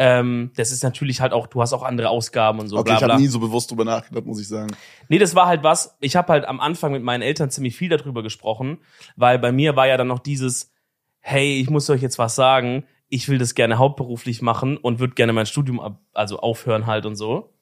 Ähm, 0.00 0.52
das 0.54 0.70
ist 0.70 0.84
natürlich 0.84 1.20
halt 1.20 1.32
auch, 1.32 1.48
du 1.48 1.60
hast 1.60 1.72
auch 1.72 1.82
andere 1.82 2.08
Ausgaben 2.08 2.60
und 2.60 2.68
so, 2.68 2.76
okay, 2.76 2.84
bla 2.84 2.94
ich 2.94 3.00
bla. 3.00 3.08
habe 3.14 3.20
nie 3.20 3.26
so 3.26 3.40
bewusst 3.40 3.68
drüber 3.68 3.84
nachgedacht, 3.84 4.24
muss 4.26 4.40
ich 4.40 4.46
sagen. 4.46 4.70
Nee, 5.08 5.18
das 5.18 5.34
war 5.34 5.46
halt 5.46 5.64
was, 5.64 5.96
ich 5.98 6.14
habe 6.14 6.32
halt 6.32 6.44
am 6.44 6.60
Anfang 6.60 6.92
mit 6.92 7.02
meinen 7.02 7.22
Eltern 7.22 7.50
ziemlich 7.50 7.76
viel 7.76 7.88
darüber 7.88 8.22
gesprochen, 8.22 8.78
weil 9.16 9.40
bei 9.40 9.50
mir 9.50 9.74
war 9.74 9.88
ja 9.88 9.96
dann 9.96 10.06
noch 10.06 10.20
dieses, 10.20 10.70
hey, 11.18 11.60
ich 11.60 11.68
muss 11.68 11.90
euch 11.90 12.00
jetzt 12.00 12.16
was 12.16 12.36
sagen, 12.36 12.84
ich 13.08 13.28
will 13.28 13.38
das 13.38 13.56
gerne 13.56 13.78
hauptberuflich 13.78 14.40
machen 14.40 14.76
und 14.76 15.00
würde 15.00 15.14
gerne 15.14 15.32
mein 15.32 15.46
Studium 15.46 15.80
ab, 15.80 16.00
also 16.14 16.38
aufhören 16.38 16.86
halt 16.86 17.04
und 17.04 17.16
so. 17.16 17.52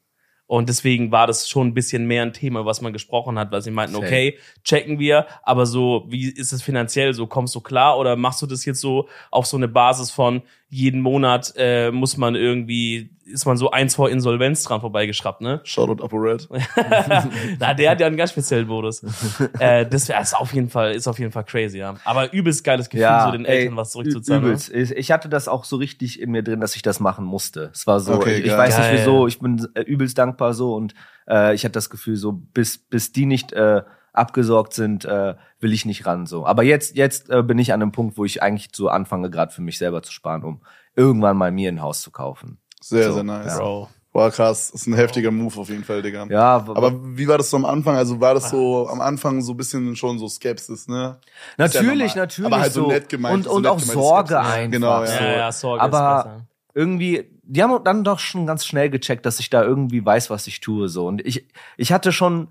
Und 0.49 0.69
deswegen 0.69 1.11
war 1.11 1.27
das 1.27 1.49
schon 1.49 1.69
ein 1.69 1.75
bisschen 1.75 2.07
mehr 2.07 2.23
ein 2.23 2.33
Thema, 2.33 2.65
was 2.65 2.81
man 2.81 2.93
gesprochen 2.93 3.37
hat, 3.39 3.51
weil 3.51 3.63
sie 3.63 3.73
meinten, 3.73 3.97
okay, 3.97 4.39
checken 4.63 5.01
wir, 5.01 5.27
aber 5.43 5.67
so, 5.67 6.05
wie 6.09 6.29
ist 6.29 6.53
es 6.53 6.63
finanziell 6.63 7.15
so? 7.15 7.27
Kommst 7.27 7.55
du 7.57 7.61
klar 7.61 7.99
oder 7.99 8.15
machst 8.15 8.43
du 8.43 8.47
das 8.47 8.65
jetzt 8.65 8.81
so 8.81 9.09
auf 9.33 9.47
so 9.47 9.57
eine 9.57 9.67
Basis 9.67 10.13
von 10.13 10.43
jeden 10.69 11.01
Monat 11.01 11.55
äh, 11.57 11.93
muss 11.93 12.17
man 12.17 12.35
irgendwie, 12.35 13.11
ist 13.25 13.47
man 13.47 13.57
so 13.57 13.71
eins 13.71 13.95
vor 13.95 14.11
Insolvenz 14.11 14.65
dran 14.65 14.81
vorbeigeschraubt, 14.81 15.41
ne? 15.41 15.61
Shoutout 15.63 16.03
Upper 16.03 16.17
Red. 16.17 16.49
Na, 17.61 17.73
der 17.73 17.91
hat 17.93 18.01
ja 18.01 18.07
einen 18.09 18.17
ganz 18.17 18.33
speziellen 18.33 18.67
Modus. 18.67 19.03
äh, 19.61 19.87
das 19.87 20.09
wär, 20.09 20.21
ist 20.21 20.35
auf 20.35 20.53
jeden 20.53 20.69
Fall, 20.69 20.93
ist 20.93 21.07
auf 21.07 21.21
jeden 21.21 21.31
Fall 21.31 21.45
crazy, 21.45 21.79
ja. 21.79 21.95
Aber 22.05 22.33
übelst 22.33 22.65
geiles 22.65 22.89
Gefühl, 22.89 23.21
so 23.25 23.31
den 23.31 23.45
Eltern 23.45 23.73
ey, 23.75 23.77
was 23.77 23.93
zurückzuzahlen. 23.93 24.43
ne? 24.43 24.49
Übelst. 24.49 24.75
Ich 24.75 24.91
ich 24.91 25.13
hatte 25.13 25.29
das 25.29 25.47
auch 25.47 25.65
so 25.65 25.77
richtig 25.77 26.21
in 26.21 26.33
mir 26.33 26.43
drin, 26.43 26.61
dass 26.61 26.75
ich 26.75 26.83
das 26.83 26.99
machen 26.99 27.25
musste. 27.25 27.71
Es 27.73 27.87
war 27.87 28.01
so, 28.01 28.15
Okay, 28.15 28.39
ich, 28.39 28.47
ich 28.47 28.53
weiß 28.53 28.77
nicht 28.77 28.93
wieso, 28.93 29.29
ich 29.29 29.39
bin 29.39 29.69
äh, 29.75 29.83
übelst 29.83 30.19
dankbar 30.19 30.53
so 30.53 30.75
und 30.75 30.95
äh, 31.29 31.55
ich 31.55 31.65
hatte 31.65 31.73
das 31.73 31.91
Gefühl 31.91 32.17
so, 32.17 32.33
bis, 32.33 32.79
bis 32.79 33.13
die 33.13 33.27
nicht 33.27 33.53
äh, 33.53 33.83
abgesorgt 34.17 34.75
sind, 34.75 35.05
äh, 35.05 35.35
will 35.61 35.73
ich 35.73 35.85
nicht 35.85 36.07
ran 36.07 36.27
so. 36.27 36.47
Aber 36.47 36.63
jetzt, 36.63 36.97
jetzt 36.97 37.31
äh, 37.31 37.43
bin 37.43 37.59
ich 37.59 37.73
an 37.73 37.83
einem 37.83 37.93
Punkt, 37.93 38.17
wo 38.19 38.25
ich 38.25 38.43
eigentlich 38.43 38.69
so 38.75 38.89
anfange, 38.89 39.31
gerade 39.31 39.53
für 39.53 39.63
mich 39.63 39.79
selber 39.79 40.03
zu 40.03 40.13
sparen, 40.13 40.43
um 40.45 40.61
irgendwann 40.95 41.37
mal 41.37 41.53
mir 41.53 41.71
ein 41.71 41.83
Haus 41.83 42.01
zu 42.03 42.11
kaufen. 42.11 42.59
Sehr, 42.81 43.09
So, 43.09 43.15
sehr 43.15 43.25
nice. 43.25 43.59
Bro. 43.59 43.89
Boah, 44.13 44.31
krass. 44.31 44.71
Das 44.73 44.81
ist 44.81 44.87
ein 44.87 44.95
heftiger 44.95 45.31
Move 45.31 45.61
auf 45.61 45.69
jeden 45.69 45.85
Fall, 45.85 46.01
Digga. 46.01 46.27
Ja, 46.31 46.55
Aber 46.69 46.93
wie 47.19 47.29
war 47.29 47.37
das 47.37 47.51
so 47.51 47.59
am 47.59 47.67
Anfang? 47.67 47.97
Also 47.97 48.19
war 48.19 48.33
das 48.33 48.49
so 48.49 48.89
am 48.89 49.03
Anfang 49.03 49.43
so 49.43 49.53
ein 49.53 49.59
bisschen 49.59 49.95
schon 49.95 50.19
so 50.19 50.27
Skepsis, 50.27 50.89
ne? 50.89 51.19
Ist 51.59 51.75
ja 51.75 51.83
natürlich, 51.83 52.15
natürlich. 52.15 52.51
Aber 52.51 52.63
halt 52.63 52.73
so 52.73 52.85
so 52.85 52.89
nett 52.89 53.11
gemeint, 53.11 53.35
Und, 53.35 53.45
so 53.45 53.51
und 53.53 53.63
nett 53.65 53.73
auch 53.73 53.79
Sorge 53.79 54.29
Skepsis. 54.37 54.53
einfach. 54.55 54.71
Genau, 54.73 55.01
ja. 55.03 55.07
so. 55.07 55.13
Ja, 55.25 55.37
ja, 55.37 55.53
Sorge 55.53 55.83
Aber 55.83 56.19
ist 56.19 56.25
besser. 56.25 56.47
irgendwie, 56.73 57.31
die 57.43 57.63
haben 57.63 57.85
dann 57.85 58.05
doch 58.05 58.19
schon 58.19 58.47
ganz 58.47 58.65
schnell 58.65 58.89
gecheckt, 58.89 59.27
dass 59.27 59.39
ich 59.39 59.51
da 59.51 59.63
irgendwie 59.63 60.03
weiß, 60.03 60.31
was 60.31 60.47
ich 60.47 60.61
tue, 60.61 60.89
so. 60.89 61.07
Und 61.07 61.21
ich, 61.27 61.47
ich 61.77 61.93
hatte 61.93 62.11
schon 62.11 62.49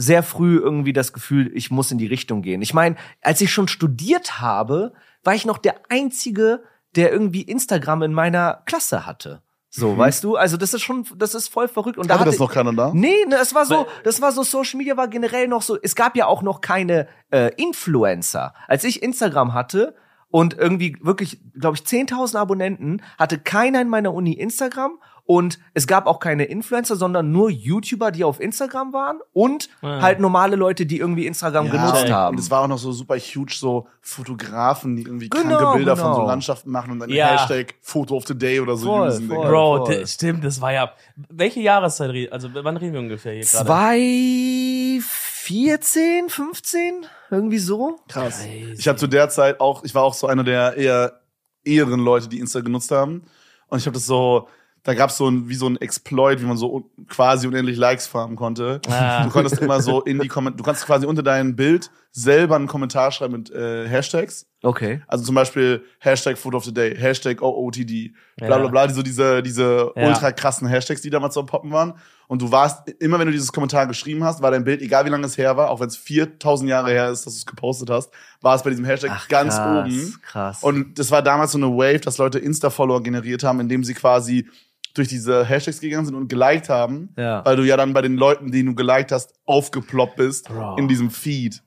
sehr 0.00 0.22
früh 0.22 0.58
irgendwie 0.58 0.92
das 0.92 1.12
Gefühl, 1.12 1.50
ich 1.54 1.70
muss 1.70 1.90
in 1.90 1.98
die 1.98 2.06
Richtung 2.06 2.40
gehen. 2.40 2.62
Ich 2.62 2.72
meine, 2.72 2.96
als 3.20 3.40
ich 3.40 3.52
schon 3.52 3.68
studiert 3.68 4.40
habe, 4.40 4.92
war 5.22 5.34
ich 5.34 5.44
noch 5.44 5.58
der 5.58 5.76
einzige, 5.90 6.62
der 6.96 7.12
irgendwie 7.12 7.42
Instagram 7.42 8.02
in 8.02 8.14
meiner 8.14 8.62
Klasse 8.64 9.06
hatte. 9.06 9.42
So, 9.72 9.96
weißt 9.96 10.24
du? 10.24 10.34
Also, 10.36 10.56
das 10.56 10.74
ist 10.74 10.82
schon, 10.82 11.06
das 11.16 11.34
ist 11.34 11.48
voll 11.48 11.68
verrückt. 11.68 11.96
Und 11.96 12.08
da 12.08 12.14
Hatte 12.14 12.22
hatte 12.22 12.30
das 12.30 12.40
noch 12.40 12.52
keiner 12.52 12.72
da? 12.72 12.90
Nee, 12.92 13.24
ne, 13.28 13.36
es 13.40 13.54
war 13.54 13.66
so, 13.66 13.86
das 14.02 14.20
war 14.20 14.32
so, 14.32 14.42
Social 14.42 14.78
Media 14.78 14.96
war 14.96 15.06
generell 15.06 15.46
noch 15.46 15.62
so, 15.62 15.78
es 15.80 15.94
gab 15.94 16.16
ja 16.16 16.26
auch 16.26 16.42
noch 16.42 16.60
keine 16.60 17.06
äh, 17.30 17.54
Influencer. 17.54 18.54
Als 18.66 18.82
ich 18.82 19.00
Instagram 19.02 19.54
hatte 19.54 19.94
und 20.28 20.54
irgendwie 20.54 20.96
wirklich, 21.02 21.40
glaube 21.54 21.76
ich, 21.76 21.82
10.000 21.82 22.36
Abonnenten, 22.36 23.02
hatte 23.16 23.38
keiner 23.38 23.80
in 23.80 23.88
meiner 23.88 24.12
Uni 24.12 24.32
Instagram 24.32 24.98
und 25.32 25.60
es 25.74 25.86
gab 25.86 26.06
auch 26.06 26.18
keine 26.18 26.46
Influencer, 26.46 26.96
sondern 26.96 27.30
nur 27.30 27.50
YouTuber, 27.50 28.10
die 28.10 28.24
auf 28.24 28.40
Instagram 28.40 28.92
waren 28.92 29.20
und 29.32 29.68
Ah. 29.80 30.02
halt 30.02 30.18
normale 30.18 30.56
Leute, 30.56 30.86
die 30.86 30.98
irgendwie 30.98 31.24
Instagram 31.26 31.70
genutzt 31.70 32.02
und, 32.06 32.10
haben. 32.10 32.34
Und 32.36 32.40
es 32.40 32.50
war 32.50 32.62
auch 32.62 32.66
noch 32.66 32.78
so 32.78 32.90
super 32.90 33.14
huge, 33.16 33.52
so 33.54 33.86
Fotografen, 34.00 34.96
die 34.96 35.02
irgendwie 35.02 35.28
Genau, 35.28 35.56
kranke 35.58 35.76
Bilder 35.78 35.96
von 35.96 36.14
so 36.14 36.20
genau. 36.20 36.26
Landschaften 36.26 36.70
machen 36.72 36.90
und 36.90 36.98
dann 36.98 37.10
Ja. 37.10 37.28
Hashtag 37.28 37.76
Photo 37.80 38.16
of 38.16 38.24
the 38.26 38.36
Day 38.36 38.58
oder 38.58 38.76
so 38.76 38.86
Voll, 38.88 39.12
voll. 39.12 39.48
Bro, 39.48 39.86
voll. 39.86 40.04
stimmt, 40.08 40.42
das 40.44 40.60
war 40.60 40.72
ja. 40.72 40.90
Welche 41.28 41.60
Jahreszeit, 41.60 42.10
re- 42.10 42.28
also 42.32 42.48
wann 42.52 42.76
reden 42.76 42.94
wir 42.94 43.00
ungefähr 43.00 43.34
hier 43.34 43.44
gerade? 43.44 43.66
2014, 43.66 46.28
15, 46.28 47.06
irgendwie 47.30 47.58
so. 47.58 47.98
Krass. 48.08 48.40
Crazy. 48.40 48.74
Ich 48.78 48.88
habe 48.88 48.98
zu 48.98 49.06
der 49.06 49.28
Zeit 49.28 49.60
auch, 49.60 49.84
ich 49.84 49.94
war 49.94 50.02
auch 50.02 50.14
so 50.14 50.26
einer 50.26 50.44
der 50.44 50.76
eher 50.76 51.20
eheren 51.64 52.00
Leute, 52.00 52.28
die 52.28 52.38
Insta 52.40 52.60
genutzt 52.60 52.90
haben. 52.90 53.22
Und 53.68 53.78
ich 53.78 53.86
habe 53.86 53.94
das 53.94 54.06
so, 54.06 54.48
da 54.82 54.94
gab's 54.94 55.16
so 55.18 55.28
ein, 55.28 55.48
wie 55.48 55.54
so 55.54 55.66
ein 55.68 55.76
Exploit, 55.76 56.40
wie 56.40 56.46
man 56.46 56.56
so 56.56 56.72
un- 56.72 56.84
quasi 57.08 57.46
unendlich 57.46 57.76
Likes 57.76 58.06
farmen 58.06 58.36
konnte. 58.36 58.80
Ah. 58.88 59.24
Du 59.24 59.30
konntest 59.30 59.58
immer 59.60 59.80
so 59.82 60.00
in 60.02 60.18
die 60.20 60.28
Kommentare, 60.28 60.56
du 60.58 60.64
kannst 60.64 60.86
quasi 60.86 61.06
unter 61.06 61.22
dein 61.22 61.54
Bild 61.56 61.90
selber 62.12 62.56
einen 62.56 62.66
Kommentar 62.66 63.12
schreiben 63.12 63.34
mit 63.34 63.50
äh, 63.50 63.86
Hashtags. 63.88 64.46
Okay. 64.62 65.02
Also 65.06 65.24
zum 65.24 65.34
Beispiel 65.34 65.84
Hashtag 66.00 66.36
Food 66.38 66.54
of 66.54 66.64
the 66.64 66.72
Day, 66.74 66.96
Hashtag 66.96 67.40
OOTD, 67.42 68.12
bla 68.36 68.58
bla 68.58 68.68
bla, 68.68 68.86
die, 68.86 68.94
so 68.94 69.02
diese, 69.02 69.42
diese 69.42 69.92
Ja. 69.96 70.08
ultra 70.08 70.32
krassen 70.32 70.66
Hashtags, 70.68 71.02
die 71.02 71.10
damals 71.10 71.34
so 71.34 71.40
am 71.40 71.46
Poppen 71.46 71.70
waren. 71.72 71.94
Und 72.30 72.40
du 72.42 72.52
warst, 72.52 72.88
immer 73.00 73.18
wenn 73.18 73.26
du 73.26 73.32
dieses 73.32 73.50
Kommentar 73.50 73.88
geschrieben 73.88 74.22
hast, 74.22 74.40
war 74.40 74.52
dein 74.52 74.62
Bild, 74.62 74.80
egal 74.82 75.04
wie 75.04 75.08
lange 75.10 75.26
es 75.26 75.36
her 75.36 75.56
war, 75.56 75.68
auch 75.68 75.80
wenn 75.80 75.88
es 75.88 75.96
4000 75.96 76.70
Jahre 76.70 76.90
her 76.92 77.10
ist, 77.10 77.26
dass 77.26 77.34
du 77.34 77.38
es 77.38 77.44
gepostet 77.46 77.90
hast, 77.90 78.12
war 78.40 78.54
es 78.54 78.62
bei 78.62 78.70
diesem 78.70 78.84
Hashtag 78.84 79.10
Ach, 79.12 79.26
ganz 79.28 79.56
krass, 79.56 79.84
oben. 79.88 80.14
Krass. 80.22 80.62
Und 80.62 80.98
das 81.00 81.10
war 81.10 81.22
damals 81.22 81.50
so 81.52 81.58
eine 81.58 81.66
Wave, 81.66 81.98
dass 82.00 82.18
Leute 82.18 82.38
Insta-Follower 82.38 83.02
generiert 83.02 83.42
haben, 83.42 83.58
indem 83.58 83.82
sie 83.82 83.94
quasi 83.94 84.48
durch 84.94 85.08
diese 85.08 85.44
Hashtags 85.44 85.80
gegangen 85.80 86.06
sind 86.06 86.14
und 86.14 86.28
geliked 86.28 86.68
haben, 86.68 87.08
Ja. 87.16 87.44
weil 87.44 87.56
du 87.56 87.64
ja 87.64 87.76
dann 87.76 87.92
bei 87.92 88.00
den 88.02 88.16
Leuten, 88.16 88.52
die 88.52 88.64
du 88.64 88.76
geliked 88.76 89.10
hast, 89.10 89.34
aufgeploppt 89.46 90.14
bist 90.14 90.46
Bro. 90.48 90.76
in 90.76 90.86
diesem 90.86 91.10
Feed. 91.10 91.62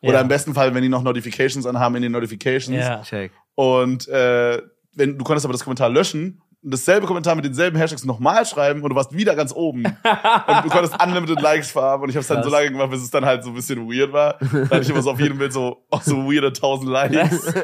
Oder 0.00 0.14
Ja. 0.14 0.20
im 0.22 0.28
besten 0.28 0.54
Fall, 0.54 0.74
wenn 0.74 0.82
die 0.82 0.88
noch 0.88 1.02
Notifications 1.02 1.66
anhaben, 1.66 1.96
in 1.96 2.02
den 2.02 2.12
Notifications. 2.12 2.78
Ja. 2.78 3.02
Check. 3.02 3.32
Und 3.54 4.08
äh, 4.08 4.62
wenn 4.94 5.18
du 5.18 5.24
konntest 5.24 5.44
aber 5.44 5.52
das 5.52 5.62
Kommentar 5.62 5.90
löschen 5.90 6.40
und 6.48 6.49
dasselbe 6.62 7.06
Kommentar 7.06 7.34
mit 7.34 7.44
denselben 7.44 7.78
Hashtags 7.78 8.04
nochmal 8.04 8.44
schreiben 8.44 8.82
und 8.82 8.90
du 8.90 8.96
warst 8.96 9.16
wieder 9.16 9.34
ganz 9.34 9.52
oben. 9.52 9.84
und 9.84 10.64
du 10.64 10.68
konntest 10.68 11.02
unlimited 11.02 11.40
Likes 11.40 11.70
farben 11.70 12.04
und 12.04 12.10
ich 12.10 12.16
habe 12.16 12.22
es 12.22 12.28
dann 12.28 12.42
so 12.42 12.50
lange 12.50 12.70
gemacht, 12.70 12.90
bis 12.90 13.02
es 13.02 13.10
dann 13.10 13.24
halt 13.24 13.44
so 13.44 13.50
ein 13.50 13.54
bisschen 13.54 13.88
weird 13.88 14.12
war. 14.12 14.36
Da 14.40 14.76
hatte 14.76 14.82
ich 14.82 14.90
immer 14.90 15.02
so 15.02 15.10
auf 15.10 15.20
jedem 15.20 15.38
Bild 15.38 15.52
so, 15.52 15.84
oh, 15.90 16.00
so 16.02 16.16
weirde 16.30 16.48
1000 16.48 16.90
Likes. 16.90 17.54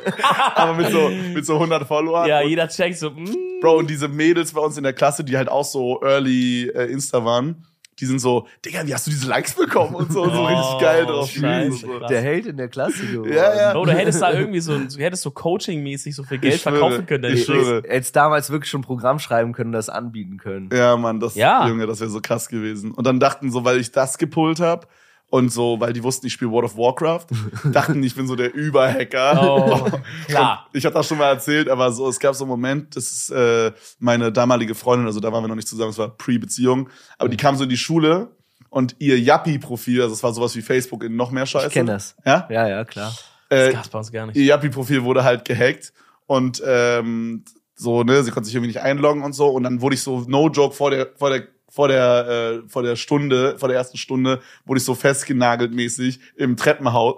aber 0.55 0.75
mit 0.75 0.91
so, 0.91 1.09
mit 1.35 1.45
so 1.45 1.55
100 1.55 1.87
Followern. 1.87 2.29
Ja, 2.29 2.41
jeder 2.43 2.69
checkt 2.69 2.99
so, 2.99 3.11
mm, 3.11 3.61
Bro, 3.61 3.79
und 3.79 3.91
diese 3.91 4.09
Mädels 4.09 4.53
bei 4.53 4.61
uns 4.61 4.77
in 4.77 4.83
der 4.83 4.93
Klasse, 4.93 5.25
die 5.25 5.37
halt 5.37 5.49
auch 5.49 5.65
so 5.65 6.01
early 6.03 6.69
äh, 6.75 6.91
Insta 6.91 7.25
waren, 7.25 7.67
die 7.99 8.05
sind 8.07 8.19
so, 8.19 8.47
Digga, 8.65 8.87
wie 8.87 8.93
hast 8.95 9.07
du 9.07 9.11
diese 9.11 9.27
Likes 9.27 9.55
bekommen 9.55 9.95
und 9.95 10.13
so, 10.13 10.25
so 10.25 10.31
Oh, 10.31 10.45
richtig 10.47 10.81
geil 10.81 11.07
drauf 11.07 11.31
scheiße. 11.31 11.79
So. 11.79 11.99
Der 12.01 12.21
Held 12.21 12.47
in 12.47 12.57
der 12.59 12.69
Klasse 12.69 13.07
geworden. 13.07 13.33
Ja, 13.33 13.57
ja. 13.57 13.73
Bro, 13.73 13.87
du 13.87 13.93
hättest 13.93 14.21
da 14.21 14.33
irgendwie 14.33 14.61
so, 14.61 14.79
du 14.79 14.99
hättest 14.99 15.23
so 15.23 15.31
Coaching-mäßig 15.31 16.15
so 16.15 16.23
viel 16.23 16.39
Geld 16.39 16.55
Ich 16.55 16.63
schwöre, 16.63 16.77
verkaufen 16.79 17.07
können. 17.07 17.25
ich 17.35 17.47
deine 17.47 17.61
schwöre. 17.61 17.83
Hättest 17.89 18.15
damals 18.15 18.51
wirklich 18.51 18.71
schon 18.71 18.81
ein 18.83 18.85
Programm 18.85 19.19
schreiben 19.19 19.53
können 19.53 19.69
und 19.71 19.75
das 19.75 19.89
anbieten 19.89 20.37
können. 20.37 20.69
Ja, 20.73 20.97
Mann, 20.97 21.21
das, 21.21 21.35
Ja. 21.37 21.67
Junge, 21.69 21.87
das 21.87 22.01
wäre 22.01 22.11
so 22.11 22.21
krass 22.21 22.49
gewesen. 22.49 22.91
Und 22.93 23.07
dann 23.07 23.19
dachten 23.19 23.51
so, 23.51 23.65
weil 23.65 23.81
ich 23.81 23.93
das 23.93 24.19
gepullt 24.19 24.61
hab 24.61 24.89
und 25.29 25.51
so, 25.53 25.81
weil 25.81 25.93
die 25.93 26.03
wussten, 26.03 26.27
ich 26.27 26.33
spiele 26.35 26.51
World 26.53 26.67
of 26.67 26.77
Warcraft, 26.77 27.27
dachten, 27.73 28.03
ich 28.03 28.15
bin 28.15 28.27
so 28.29 28.37
der 28.37 28.55
Überhacker. 28.55 29.41
Oh, 29.43 29.91
klar. 30.29 30.69
Ich 30.73 30.85
habe 30.85 30.95
das 30.95 31.07
schon 31.09 31.19
mal 31.19 31.29
erzählt, 31.29 31.69
aber 31.69 31.91
so, 31.93 32.09
es 32.09 32.21
gab 32.21 32.35
so 32.35 32.45
einen 32.45 32.51
Moment, 32.51 32.95
das 32.97 33.11
ist 33.11 33.31
äh, 33.31 33.73
meine 33.99 34.31
damalige 34.33 34.75
Freundin, 34.75 35.07
also 35.07 35.21
da 35.21 35.33
waren 35.33 35.43
wir 35.43 35.49
noch 35.49 35.57
nicht 35.57 35.69
zusammen, 35.69 35.91
es 35.91 35.99
war 35.99 36.17
Pre-Beziehung, 36.17 36.89
aber 37.19 37.29
die 37.29 37.37
kam 37.37 37.57
so 37.57 37.65
in 37.65 37.71
die 37.71 37.77
Schule 37.77 38.31
und 38.71 38.95
ihr 38.99 39.19
Yappi-Profil, 39.19 40.03
also 40.03 40.15
es 40.15 40.23
war 40.23 40.33
sowas 40.33 40.55
wie 40.57 40.63
Facebook 40.63 41.03
in 41.05 41.17
noch 41.17 41.31
mehr 41.31 41.47
Scheiße. 41.47 41.69
Ich 41.69 41.73
kenne 41.73 41.93
das. 41.93 42.15
Ja? 42.25 42.47
Ja, 42.51 42.69
ja, 42.69 42.85
klar. 42.85 43.13
Das 43.49 43.69
Äh, 43.69 43.73
gab's 43.73 43.89
bei 43.89 43.99
uns 43.99 44.13
gar 44.13 44.27
nicht. 44.27 44.37
ihr 44.37 44.45
Yappi-Profil 44.45 45.03
wurde 45.05 45.25
halt 45.25 45.45
gehackt 45.45 45.93
und 46.27 46.63
ähm, 46.65 47.45
so, 47.75 48.03
ne, 48.05 48.23
sie 48.25 48.31
konnte 48.31 48.47
sich 48.47 48.55
irgendwie 48.55 48.69
nicht 48.69 48.81
einloggen 48.83 49.23
und 49.23 49.33
so 49.35 49.49
und 49.49 49.65
dann 49.65 49.81
wurde 49.81 49.95
ich 49.97 50.03
so, 50.03 50.25
no 50.29 50.49
joke, 50.49 50.75
vor 50.75 50.91
der, 50.91 51.09
vor 51.17 51.31
der, 51.31 51.47
vor 51.77 51.89
der, 51.89 52.63
äh, 52.65 52.69
vor 52.69 52.83
der 52.83 52.97
Stunde, 52.97 53.59
vor 53.59 53.69
der 53.69 53.77
ersten 53.77 53.99
Stunde, 53.99 54.41
wurde 54.65 54.79
ich 54.79 54.85
so 54.85 54.95
festgenagelt 54.95 55.73
mäßig 55.75 56.19
im 56.37 56.57
Treppenhaus, 56.57 57.17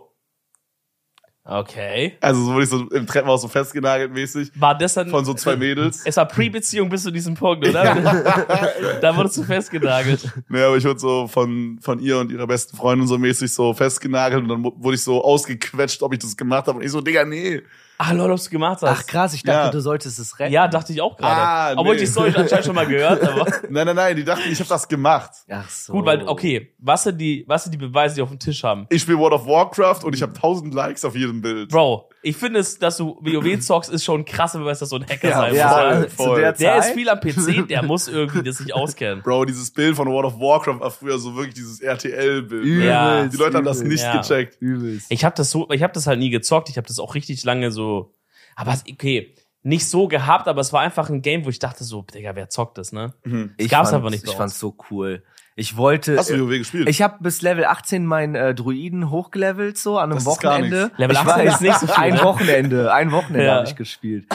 Okay. 1.51 2.13
also 2.21 2.45
so 2.45 2.53
wurde 2.53 2.65
ich 2.65 2.69
so 2.69 2.91
im 2.91 3.07
Treppenhaus 3.07 3.41
so 3.41 3.49
festgenagelt 3.49 4.13
mäßig 4.13 4.51
War 4.57 4.77
das 4.77 4.93
dann, 4.93 5.09
von 5.09 5.25
so 5.25 5.33
zwei 5.33 5.57
Mädels. 5.57 6.03
es 6.05 6.19
war 6.19 6.27
Pre-Beziehung 6.29 6.91
bis 6.91 7.05
zu 7.05 7.11
diesem 7.11 7.35
Punkt, 7.37 7.67
oder? 7.67 7.95
da 9.01 9.17
wurdest 9.17 9.39
du 9.39 9.45
festgenagelt. 9.45 10.31
Ne, 10.49 10.65
aber 10.67 10.77
ich 10.77 10.85
wurde 10.85 11.01
so 11.01 11.27
von, 11.27 11.79
von 11.81 12.01
ihr 12.01 12.19
und 12.19 12.31
ihrer 12.33 12.47
besten 12.47 12.77
Freundin 12.77 13.07
so 13.07 13.17
mäßig 13.17 13.51
so 13.51 13.73
festgenagelt 13.73 14.43
und 14.43 14.49
dann 14.49 14.63
wurde 14.63 14.97
ich 14.97 15.03
so 15.03 15.25
ausgequetscht, 15.25 16.03
ob 16.03 16.13
ich 16.13 16.19
das 16.19 16.37
gemacht 16.37 16.67
habe. 16.67 16.81
Und 16.81 16.85
ich 16.85 16.91
so, 16.91 17.01
Digga, 17.01 17.25
nee. 17.25 17.63
Ah, 18.01 18.13
Leute, 18.13 18.33
ob 18.35 18.41
du 18.43 18.49
gemacht 18.51 18.81
hast. 18.83 18.85
Ach 18.85 19.07
krass, 19.07 19.35
ich 19.35 19.43
dachte, 19.43 19.59
Ja. 19.67 19.71
du 19.73 19.81
solltest 19.81 20.21
es 20.21 20.39
retten. 20.39 20.53
Ja, 20.53 20.69
dachte 20.69 20.93
ich 20.93 21.01
auch 21.03 21.17
gerade. 21.17 21.35
Ah, 21.35 21.73
Obwohl 21.73 21.97
nee. 21.97 22.03
ich 22.03 22.07
die 22.07 22.13
Story 22.13 22.33
anscheinend 22.37 22.65
schon 22.67 22.77
mal 22.77 22.87
gehört, 22.87 23.23
aber 23.23 23.45
Nein, 23.69 23.87
nein, 23.87 23.97
nein, 23.97 24.15
die 24.17 24.23
dachten, 24.25 24.49
ich 24.51 24.59
habe 24.61 24.69
das 24.69 24.87
gemacht. 24.87 25.33
Ach 25.51 25.69
so. 25.69 25.93
gut, 25.95 26.07
weil, 26.07 26.23
okay, 26.29 26.73
was 26.79 27.03
sind 27.03 27.19
die, 27.19 27.45
was 27.49 27.65
sind 27.65 27.73
die 27.73 27.79
Beweise, 27.79 28.15
die 28.15 28.23
auf 28.23 28.29
dem 28.29 28.39
Tisch 28.39 28.63
haben? 28.63 28.87
Ich 28.91 29.03
spiele 29.03 29.19
World 29.19 29.35
of 29.35 29.47
Warcraft 29.47 30.05
und 30.05 30.15
ich 30.15 30.23
habe 30.23 30.33
1000 30.33 30.73
Likes 30.75 31.05
auf 31.05 31.17
jedem 31.17 31.41
Bild. 31.41 31.71
Bro, 31.71 32.09
ich 32.23 32.37
finde 32.37 32.61
es, 32.61 32.79
dass 32.79 32.97
du 32.97 33.17
WoW 33.21 33.61
zockst, 33.61 33.91
ist 33.91 34.05
schon 34.05 34.21
ein 34.21 34.25
krasser 34.25 34.59
Beweis, 34.59 34.79
dass 34.81 34.89
du 34.91 34.97
ein 34.97 35.05
Hacker 35.09 35.29
Ja, 35.29 35.37
sein 35.41 35.55
Ja, 35.55 36.01
musst. 36.01 36.17
voll, 36.17 36.41
der 36.41 36.53
Der 36.53 36.77
ist 36.79 36.91
viel 36.91 37.09
am 37.09 37.21
PC, 37.21 37.67
der 37.69 37.83
muss 37.83 38.09
irgendwie 38.09 38.43
das 38.43 38.59
sich 38.59 38.75
auskennen. 38.75 39.23
Bro, 39.23 39.45
dieses 39.45 39.71
Bild 39.73 39.97
von 39.97 40.09
World 40.09 40.27
of 40.27 40.41
Warcraft 40.41 40.81
war 40.81 40.91
früher 40.91 41.19
so 41.19 41.35
wirklich 41.37 41.55
dieses 41.55 41.81
RTL-Bild. 41.81 42.65
Übelst, 42.65 42.87
Ja. 42.89 43.27
Die 43.27 43.37
Leute 43.37 43.57
haben 43.59 43.65
das 43.65 43.81
übelst. 43.81 44.05
nicht 44.05 44.15
Ja. 44.15 44.21
gecheckt. 44.21 44.57
Übelst. 44.61 45.07
Ich 45.11 45.25
habe 45.25 45.35
das 45.37 45.51
so, 45.51 45.69
ich 45.71 45.83
habe 45.83 45.93
das 45.93 46.07
halt 46.07 46.19
nie 46.19 46.31
gezockt. 46.31 46.69
Ich 46.71 46.77
habe 46.77 46.87
das 46.89 46.99
auch 46.99 47.15
richtig 47.15 47.45
lange 47.45 47.71
so, 47.71 48.13
aber 48.57 48.75
okay, 48.91 49.35
nicht 49.63 49.89
so 49.89 50.09
gehabt, 50.09 50.49
aber 50.49 50.61
es 50.61 50.73
war 50.73 50.81
einfach 50.81 51.11
ein 51.11 51.21
Game, 51.21 51.45
wo 51.45 51.49
ich 51.51 51.59
dachte 51.59 51.85
so, 51.85 52.03
Digga, 52.03 52.35
wer 52.37 52.49
zockt 52.49 52.79
das, 52.79 52.93
ne? 52.93 53.13
Ich 53.59 53.69
gab's 53.69 53.91
fand- 53.91 54.01
aber 54.03 54.11
nicht 54.11 54.25
Ich 54.27 54.35
fand's 54.35 54.59
so 54.59 54.77
cool. 54.91 55.23
Ich 55.59 55.77
wollte. 55.77 56.17
Hast 56.17 56.31
du 56.31 56.39
WoW 56.47 56.51
gespielt? 56.59 56.89
Ich 56.89 57.03
habe 57.03 57.17
bis 57.21 57.43
Level 57.43 57.65
18 57.65 58.07
meinen 58.07 58.37
äh, 58.37 58.55
Druiden 58.55 59.11
hochgelevelt, 59.11 59.77
so 59.77 59.99
an 59.99 60.05
einem 60.13 60.25
Das 60.25 60.27
ist 60.27 60.41
gar 60.41 60.53
Wochenende. 60.55 60.93
Level 60.99 61.17
ich 61.17 61.19
18 61.19 61.47
ist 61.49 61.61
nicht 61.61 61.79
so 61.81 61.87
viel, 61.89 61.95
Ein 61.97 62.15
ne? 62.15 62.23
Wochenende, 62.23 62.93
ein 62.95 63.11
Wochenende 63.11 63.47
Ja. 63.47 63.55
habe 63.57 63.67
ich 63.67 63.75
gespielt. 63.75 64.27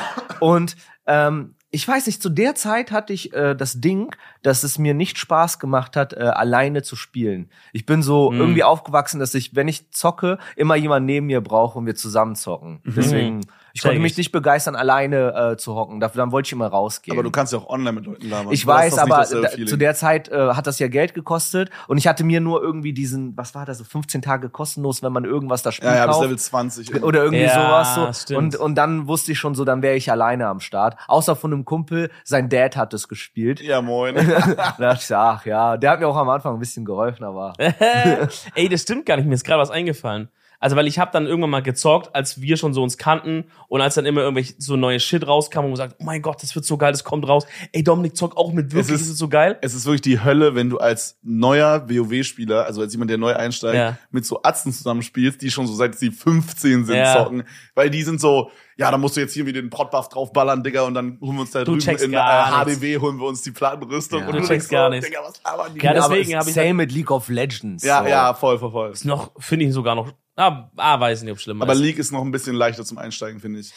Und 0.41 0.75
ähm, 1.07 1.55
ich 1.71 1.87
weiß 1.87 2.07
nicht, 2.07 2.21
zu 2.21 2.29
der 2.29 2.55
Zeit 2.55 2.91
hatte 2.91 3.13
ich 3.13 3.33
äh, 3.33 3.55
das 3.55 3.79
Ding, 3.79 4.13
dass 4.41 4.63
es 4.63 4.77
mir 4.77 4.93
nicht 4.93 5.17
Spaß 5.17 5.59
gemacht 5.59 5.95
hat, 5.95 6.11
äh, 6.13 6.17
alleine 6.19 6.83
zu 6.83 6.95
spielen. 6.97 7.49
Ich 7.71 7.85
bin 7.85 8.03
so 8.03 8.29
Mhm. 8.29 8.39
irgendwie 8.41 8.63
aufgewachsen, 8.63 9.19
dass 9.21 9.33
ich, 9.33 9.55
wenn 9.55 9.69
ich 9.69 9.91
zocke, 9.91 10.37
immer 10.57 10.75
jemand 10.75 11.05
neben 11.05 11.27
mir 11.27 11.39
brauche 11.41 11.79
und 11.79 11.85
wir 11.85 11.95
zusammen 11.95 12.35
zocken. 12.35 12.81
Deswegen, 12.85 13.45
ich 13.75 13.81
konnte 13.81 13.99
mich 13.99 14.11
ich. 14.11 14.17
nicht 14.19 14.31
begeistern, 14.31 14.75
alleine 14.75 15.51
äh, 15.53 15.57
zu 15.57 15.73
hocken. 15.73 15.99
Dafür 15.99 16.19
dann 16.19 16.31
wollte 16.31 16.45
ich 16.47 16.51
immer 16.53 16.67
rausgehen. 16.67 17.17
aber 17.17 17.23
du 17.23 17.31
kannst 17.31 17.53
ja 17.53 17.59
auch 17.59 17.67
online 17.67 17.93
mit 17.93 18.05
Leuten 18.05 18.29
labern. 18.29 18.53
Ich 18.53 18.61
ist 18.61 18.67
weiß, 18.67 18.99
aber 18.99 19.25
Feeling? 19.25 19.65
zu 19.67 19.77
der 19.77 19.95
Zeit 19.95 20.29
äh, 20.29 20.49
hat 20.53 20.67
das 20.67 20.77
ja 20.77 20.87
Geld 20.87 21.15
gekostet 21.15 21.71
und 21.87 21.97
ich 21.97 22.07
hatte 22.07 22.23
mir 22.23 22.39
nur 22.39 22.61
irgendwie 22.61 22.93
diesen, 22.93 23.35
was 23.35 23.55
war 23.55 23.65
das, 23.65 23.79
so 23.79 23.83
15 23.83 24.21
Tage 24.21 24.49
kostenlos, 24.49 25.01
wenn 25.01 25.11
man 25.11 25.25
irgendwas 25.25 25.63
da 25.63 25.71
spielt. 25.71 25.91
ja, 25.91 25.97
ja, 25.97 26.07
bis. 26.07 26.19
Level 26.21 26.37
20. 26.37 27.03
oder 27.03 27.23
irgendwie 27.23 27.43
Ja, 27.45 27.83
sowas 27.83 27.95
so. 28.17 28.21
stimmt. 28.23 28.37
Und, 28.37 28.55
und 28.57 28.75
dann 28.75 29.07
wusste 29.07 29.31
ich 29.31 29.39
schon 29.39 29.55
so, 29.55 29.65
dann 29.65 29.81
wäre 29.81 29.95
ich 29.95 30.11
alleine 30.11 30.47
am 30.47 30.59
Start. 30.59 30.95
Außer 31.07 31.35
von 31.35 31.51
einem 31.51 31.65
Kumpel, 31.65 32.11
sein 32.23 32.49
Dad 32.49 32.77
hat 32.77 32.93
es 32.93 33.07
gespielt. 33.07 33.59
ja, 33.59 33.81
moin. 33.81 34.15
Da 34.15 34.75
dachte 34.77 34.99
ich, 35.03 35.15
ach 35.15 35.45
ja, 35.47 35.77
der 35.77 35.89
hat 35.91 35.99
mir 35.99 36.07
auch 36.07 36.15
am 36.15 36.29
Anfang 36.29 36.53
ein 36.53 36.59
bisschen 36.59 36.85
geholfen, 36.85 37.23
aber 37.23 37.53
Ey, 38.55 38.69
das 38.69 38.81
stimmt 38.83 39.05
gar 39.07 39.17
nicht, 39.17 39.25
mir 39.25 39.33
ist 39.33 39.43
gerade 39.43 39.59
was 39.61 39.71
eingefallen. 39.71 40.29
Also, 40.63 40.77
weil 40.77 40.87
ich 40.87 40.97
habe 40.97 41.11
dann 41.11 41.25
irgendwann 41.27 41.49
mal 41.49 41.61
gezockt, 41.61 42.15
als 42.15 42.39
wir 42.39 42.55
schon 42.55 42.73
so 42.73 42.81
uns 42.83 42.97
kannten 42.97 43.43
und 43.67 43.81
als 43.81 43.95
dann 43.95 44.05
immer 44.05 44.21
irgendwelche 44.21 44.53
so 44.59 44.77
neue 44.77 44.99
Shit 45.01 45.27
rauskam 45.27 45.59
und 45.59 45.71
man 45.71 45.75
sagt, 45.75 45.97
oh 45.99 46.03
mein 46.05 46.21
Gott, 46.21 46.41
das 46.41 46.55
wird 46.55 46.63
so 46.63 46.77
geil, 46.77 46.93
das 46.93 47.03
kommt 47.03 47.27
raus. 47.27 47.45
Ey, 47.73 47.83
Dominik 47.83 48.15
zockt 48.15 48.37
auch 48.37 48.53
mit, 48.53 48.71
wirklich, 48.71 48.79
Es 48.95 49.01
ist- 49.01 49.01
das 49.01 49.09
ist 49.09 49.17
so 49.17 49.27
geil. 49.27 49.57
es 49.61 49.73
ist 49.73 49.85
wirklich 49.85 50.01
die 50.03 50.23
Hölle, 50.23 50.55
wenn 50.55 50.69
du 50.69 50.77
als 50.77 51.19
neuer 51.21 51.89
WoW-Spieler, 51.89 52.65
also 52.65 52.79
als 52.79 52.93
jemand, 52.93 53.11
der 53.11 53.17
neu 53.17 53.33
einsteigt, 53.35 53.75
Ja. 53.75 53.97
mit 54.11 54.25
so 54.25 54.41
Atzen 54.43 54.71
zusammenspielst, 54.71 55.41
die 55.41 55.51
schon 55.51 55.67
so 55.67 55.73
seit 55.73 55.95
sie 55.99 56.11
15 56.11 56.85
sind 56.85 56.95
Ja. 56.95 57.13
zocken. 57.17 57.43
Weil 57.75 57.89
die 57.89 58.03
sind 58.03 58.21
so, 58.21 58.49
ja, 58.77 58.89
da 58.89 58.97
musst 58.97 59.17
du 59.17 59.19
jetzt 59.21 59.33
hier 59.33 59.45
wieder 59.45 59.61
den 59.61 59.69
Potbuff 59.69 60.07
draufballern, 60.07 60.63
Digga, 60.63 60.83
und 60.83 60.93
dann 60.93 61.17
holen 61.21 61.35
wir 61.35 61.41
uns 61.41 61.51
da 61.51 61.65
Du 61.65 61.75
drüben 61.75 61.97
in 62.03 62.13
äh. 62.13 62.17
HDW, 62.17 62.99
holen 62.99 63.17
wir 63.19 63.27
uns 63.27 63.41
die 63.41 63.51
Plattenrüstung. 63.51 64.21
Ja. 64.21 64.27
und 64.27 64.33
Du 64.35 64.39
du 64.41 64.47
checkst 64.47 64.51
denkst 64.51 64.69
gar 64.69 64.85
so, 64.87 64.91
nichts. 64.91 65.07
Digga, 65.09 65.19
was 65.27 65.43
labern 65.43 65.73
die? 65.75 65.81
Ja, 65.81 65.93
deswegen 65.93 66.33
aber 66.35 66.39
hab 66.41 66.47
ich 66.47 66.53
same 66.53 66.67
halt- 66.67 66.75
mit 66.77 66.91
League 66.93 67.11
of 67.11 67.27
Legends. 67.27 67.83
ja, 67.83 68.01
so. 68.01 68.07
ja, 68.09 68.33
voll, 68.33 68.57
voll, 68.59 68.71
voll. 68.71 68.91
Ist 68.91 69.03
noch, 69.05 69.31
finde 69.39 69.65
ich 69.65 69.73
sogar 69.73 69.95
noch, 69.95 70.11
ah, 70.35 70.69
ah, 70.77 70.99
weiß 70.99 71.23
nicht, 71.23 71.31
ob 71.31 71.39
schlimm 71.39 71.61
Aber 71.61 71.73
ist. 71.73 71.79
League 71.79 71.97
ist 71.99 72.11
noch 72.11 72.21
ein 72.23 72.31
bisschen 72.31 72.55
leichter 72.55 72.83
zum 72.85 72.97
Einsteigen, 72.97 73.39
finde 73.39 73.59
ich. 73.59 73.73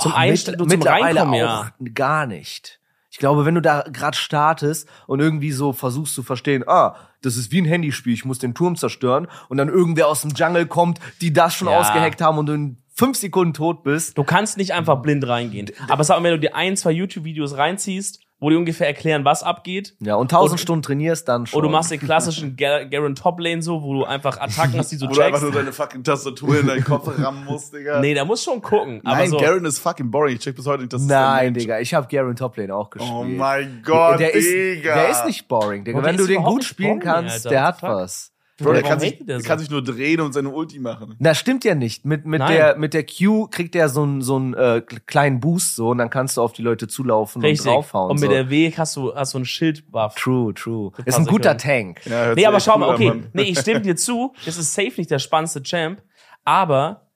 Zum 0.00 0.12
Boah, 0.12 0.16
Einstieg, 0.18 0.58
mit- 0.58 0.70
zum 0.70 0.78
mittlerweile 0.78 1.20
Reinkommen, 1.20 1.42
auch 1.42 1.64
ja. 1.66 1.72
gar 1.94 2.26
nicht. 2.26 2.80
Ich 3.10 3.18
glaube, 3.18 3.44
wenn 3.44 3.54
du 3.54 3.62
da 3.62 3.82
gerade 3.92 4.16
startest 4.16 4.88
und 5.06 5.20
irgendwie 5.20 5.52
so 5.52 5.72
versuchst 5.72 6.14
zu 6.16 6.24
verstehen, 6.24 6.64
ah, 6.66 6.96
das 7.22 7.36
ist 7.36 7.52
wie 7.52 7.60
ein 7.60 7.64
Handyspiel, 7.64 8.12
ich 8.12 8.24
muss 8.24 8.40
den 8.40 8.54
Turm 8.54 8.74
zerstören 8.76 9.28
und 9.48 9.56
dann 9.56 9.68
irgendwer 9.68 10.08
aus 10.08 10.22
dem 10.22 10.32
Jungle 10.32 10.66
kommt, 10.66 10.98
die 11.20 11.32
das 11.32 11.54
schon 11.54 11.68
Ja. 11.68 11.78
ausgeheckt 11.78 12.20
haben 12.20 12.38
und 12.38 12.46
du 12.46 12.52
in 12.54 12.78
fünf 12.92 13.16
Sekunden 13.16 13.54
tot 13.54 13.84
bist. 13.84 14.18
Du 14.18 14.24
kannst 14.24 14.56
nicht 14.56 14.72
einfach 14.72 15.00
blind 15.00 15.26
reingehen. 15.28 15.70
Aber 15.88 16.02
sag 16.02 16.16
mal, 16.18 16.24
wenn 16.24 16.32
du 16.32 16.40
dir 16.40 16.56
ein, 16.56 16.76
zwei 16.76 16.90
YouTube-Videos 16.90 17.56
reinziehst, 17.56 18.20
wo 18.44 18.50
die 18.50 18.56
ungefähr 18.56 18.86
erklären, 18.86 19.24
was 19.24 19.42
abgeht, 19.42 19.94
Ja, 20.00 20.16
und 20.16 20.30
tausend 20.30 20.52
Und- 20.52 20.58
Stunden 20.60 20.82
trainierst 20.82 21.26
dann 21.28 21.46
schon. 21.46 21.58
oder 21.58 21.68
du 21.68 21.72
machst 21.72 21.90
den 21.90 21.98
klassischen 21.98 22.56
Gar- 22.56 22.84
Garen 22.84 23.14
Top 23.14 23.40
Lane 23.40 23.62
so, 23.62 23.82
wo 23.82 23.94
du 23.94 24.04
einfach 24.04 24.38
Attacken 24.38 24.78
hast, 24.78 24.92
die 24.92 24.96
so 24.96 25.06
Wo 25.08 25.14
du 25.14 25.20
einfach 25.22 25.38
checkst. 25.40 25.52
nur 25.54 25.62
deine 25.62 25.72
fucking 25.72 26.04
Tastatur 26.04 26.60
in 26.60 26.66
deinen 26.66 26.84
Kopf 26.84 27.08
rammen 27.18 27.46
musst, 27.46 27.72
Digga. 27.72 28.00
Nee, 28.00 28.12
da 28.12 28.26
muss 28.26 28.44
schon 28.44 28.60
gucken. 28.60 29.00
Aber 29.02 29.16
Nein, 29.16 29.30
so, 29.30 29.38
Garen 29.38 29.64
ist 29.64 29.78
fucking 29.78 30.10
boring. 30.10 30.34
Ich 30.36 30.40
check 30.42 30.54
bis 30.56 30.66
heute 30.66 30.82
nicht, 30.82 30.92
dass 30.92 31.00
es 31.00 31.08
Nein, 31.08 31.54
Digga, 31.54 31.78
ich 31.80 31.94
habe 31.94 32.06
Garen 32.14 32.36
Toplane 32.36 32.74
auch 32.74 32.90
gespielt. 32.90 33.12
Oh 33.14 33.24
mein 33.24 33.82
Gott, 33.82 34.20
der 34.20 34.34
ist, 34.34 34.46
Digga. 34.52 34.94
der 34.94 35.08
ist 35.08 35.24
nicht 35.24 35.48
boring, 35.48 35.84
Digga. 35.84 36.00
Der 36.00 36.06
Wenn 36.10 36.16
du 36.18 36.24
ist 36.24 36.28
den 36.30 36.42
gut 36.42 36.64
spielen 36.64 36.98
boring, 36.98 37.12
kannst, 37.14 37.34
Alter. 37.36 37.48
der 37.48 37.62
hat 37.64 37.80
Fuck. 37.80 37.88
was. 37.88 38.30
Bro, 38.56 38.72
der 38.72 38.82
kann, 38.82 39.00
sich, 39.00 39.18
der 39.26 39.40
so? 39.40 39.46
kann 39.48 39.58
sich 39.58 39.68
nur 39.68 39.82
drehen 39.82 40.20
und 40.20 40.32
seine 40.32 40.48
Ulti 40.50 40.78
machen. 40.78 41.16
Na, 41.18 41.34
stimmt 41.34 41.64
ja 41.64 41.74
nicht. 41.74 42.04
Mit, 42.04 42.24
mit, 42.24 42.38
Nein. 42.38 42.52
der, 42.52 42.76
mit 42.76 42.94
der 42.94 43.04
Q 43.04 43.48
kriegt 43.48 43.74
er 43.74 43.88
so 43.88 44.04
einen 44.04 44.22
so 44.22 44.36
einen, 44.36 44.54
äh, 44.54 44.80
kleinen 45.06 45.40
Boost 45.40 45.74
so 45.74 45.88
und 45.88 45.98
dann 45.98 46.08
kannst 46.08 46.36
du 46.36 46.42
auf 46.42 46.52
die 46.52 46.62
Leute 46.62 46.86
zulaufen 46.86 47.42
Richtig. 47.42 47.66
und 47.66 47.72
draufhauen. 47.74 48.12
Und 48.12 48.20
mit 48.20 48.30
so. 48.30 48.34
der 48.34 48.50
W 48.50 48.72
hast 48.76 48.94
du, 48.94 49.12
hast 49.12 49.34
du 49.34 49.38
einen 49.38 49.44
Schildbuff. 49.44 50.14
True, 50.14 50.54
true. 50.54 50.92
Ist 51.04 51.18
ein 51.18 51.26
guter. 51.26 51.56
Tank. 51.56 52.00
Ja, 52.06 52.34
Nee, 52.34 52.46
aber 52.46 52.60
schau 52.60 52.78
mal, 52.78 52.90
an, 52.90 52.94
okay. 52.94 53.22
Nee, 53.32 53.42
ich 53.42 53.58
stimme 53.58 53.80
dir 53.80 53.96
zu. 53.96 54.34
Das 54.44 54.56
ist 54.56 54.72
safe 54.74 54.92
nicht 54.96 55.10
der 55.10 55.18
spannendste 55.18 55.62
Champ. 55.62 56.02
Aber 56.44 57.08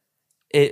äh, 0.49 0.71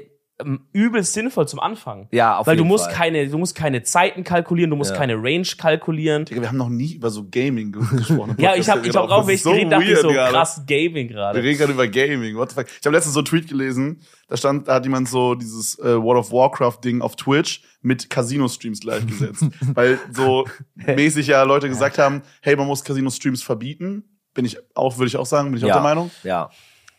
übelst 0.73 1.15
sinnvoll 1.15 1.49
zum 1.49 1.61
Anfang. 1.61 2.09
Ja, 2.13 2.37
auf 2.37 2.47
Weil 2.47 2.57
du 2.57 2.63
jeden 2.63 2.69
musst 2.69 2.85
Fall. 2.85 2.95
keine, 2.95 3.27
du 3.27 3.39
musst 3.39 3.55
keine 3.55 3.83
Zeiten 3.85 4.23
kalkulieren, 4.23 4.69
du 4.71 4.77
musst 4.77 4.91
Ja. 4.91 4.97
keine 4.99 5.15
Range 5.17 5.47
kalkulieren. 5.57 6.27
Digga, 6.27 6.43
wir 6.43 6.49
haben 6.49 6.59
noch 6.59 6.69
nie 6.69 6.93
über 6.95 7.09
so 7.09 7.27
Gaming 7.31 7.73
ge- 7.73 7.83
gesprochen. 7.97 8.35
im 8.37 8.45
Ja, 8.45 8.55
ich 8.55 8.69
habe 8.69 8.87
ich 8.87 8.95
hab 8.95 9.05
Das 9.05 9.11
drauf, 9.11 9.27
wenn 9.27 9.35
ich 9.35 9.43
so 9.43 9.51
geredet 9.53 9.73
dachte 9.73 9.85
ich 9.93 9.99
so 9.99 10.09
gerade. 10.09 10.33
krass 10.35 10.63
Gaming 10.67 11.09
Wir 11.09 11.17
gerade. 11.17 11.43
reden 11.43 11.59
gerade 11.59 11.73
über 11.73 11.89
Gaming. 11.89 12.37
What 12.37 12.51
the 12.51 12.55
fuck? 12.57 12.67
Ich 12.69 12.85
habe 12.87 12.95
letztens 12.95 13.15
so 13.15 13.21
einen 13.21 13.25
Tweet 13.25 13.49
gelesen, 13.49 14.03
da 14.29 14.37
stand, 14.37 14.69
da 14.69 14.75
hat 14.75 14.85
jemand 14.85 15.09
so 15.09 15.35
dieses 15.35 15.79
äh, 15.79 16.03
World 16.03 16.19
of 16.21 16.33
Warcraft 16.33 16.81
Ding 16.85 17.01
auf 17.01 17.17
Twitch 17.17 17.63
mit 17.81 18.11
Casino-Streams 18.11 18.81
gleichgesetzt. 18.81 19.43
Weil 19.75 19.99
so 20.13 20.45
mäßig 20.75 21.29
ja 21.29 21.43
Leute 21.45 21.69
gesagt 21.71 21.97
haben, 21.97 22.21
hey, 22.43 22.57
man 22.57 22.67
muss 22.67 22.85
Casino-Streams 22.85 23.43
verbieten. 23.43 24.05
Bin 24.35 24.45
ich 24.45 24.59
auch, 24.75 24.99
würde 24.99 25.07
ich 25.09 25.17
auch 25.17 25.25
sagen, 25.25 25.49
bin 25.51 25.57
ich 25.59 25.65
auch 25.65 25.69
Ja. 25.69 25.75
der 25.77 25.83
Meinung. 25.83 26.11
Ja. 26.25 26.51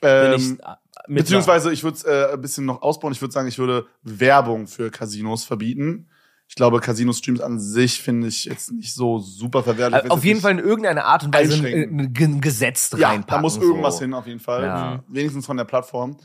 Bin 0.01 0.09
Ähm, 0.09 0.33
ich, 0.35 0.51
äh, 0.59 0.73
mit 1.07 1.23
beziehungsweise 1.23 1.71
ich 1.71 1.83
würde 1.83 1.97
es 1.97 2.03
äh, 2.03 2.33
ein 2.33 2.41
bisschen 2.41 2.65
noch 2.65 2.81
ausbauen. 2.81 3.13
Ich 3.13 3.21
würde 3.21 3.31
sagen, 3.33 3.47
ich 3.47 3.57
würde 3.59 3.87
Werbung 4.03 4.67
für 4.67 4.91
Casinos 4.91 5.43
verbieten. 5.43 6.07
Ich 6.49 6.55
glaube, 6.55 6.79
Casino-Streams 6.79 7.41
an 7.41 7.59
sich 7.59 8.01
finde 8.01 8.29
ich 8.29 8.45
jetzt 8.45 8.71
nicht 8.71 8.93
so 8.93 9.19
super 9.19 9.63
verwertlich. 9.63 10.05
Äh, 10.05 10.09
Auf 10.09 10.23
jeden 10.23 10.39
Fall 10.39 10.51
in 10.53 10.59
irgendeiner 10.59 11.03
Art 11.03 11.23
und 11.25 11.33
Weise 11.33 11.55
ein, 11.55 11.99
ein, 11.99 12.13
ein 12.17 12.41
Gesetz 12.41 12.91
Ja, 12.97 13.09
reinpacken. 13.09 13.27
da 13.35 13.41
muss 13.41 13.57
irgendwas 13.57 13.95
so. 13.95 14.01
hin, 14.01 14.13
auf 14.13 14.27
jeden 14.27 14.39
Fall. 14.39 14.63
Ja. 14.63 15.03
Wenigstens 15.09 15.45
von 15.45 15.57
der 15.57 15.65
Plattform. 15.65 16.17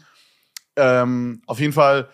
Ähm, 0.77 1.43
auf 1.47 1.59
jeden 1.59 1.73
Fall 1.73 2.09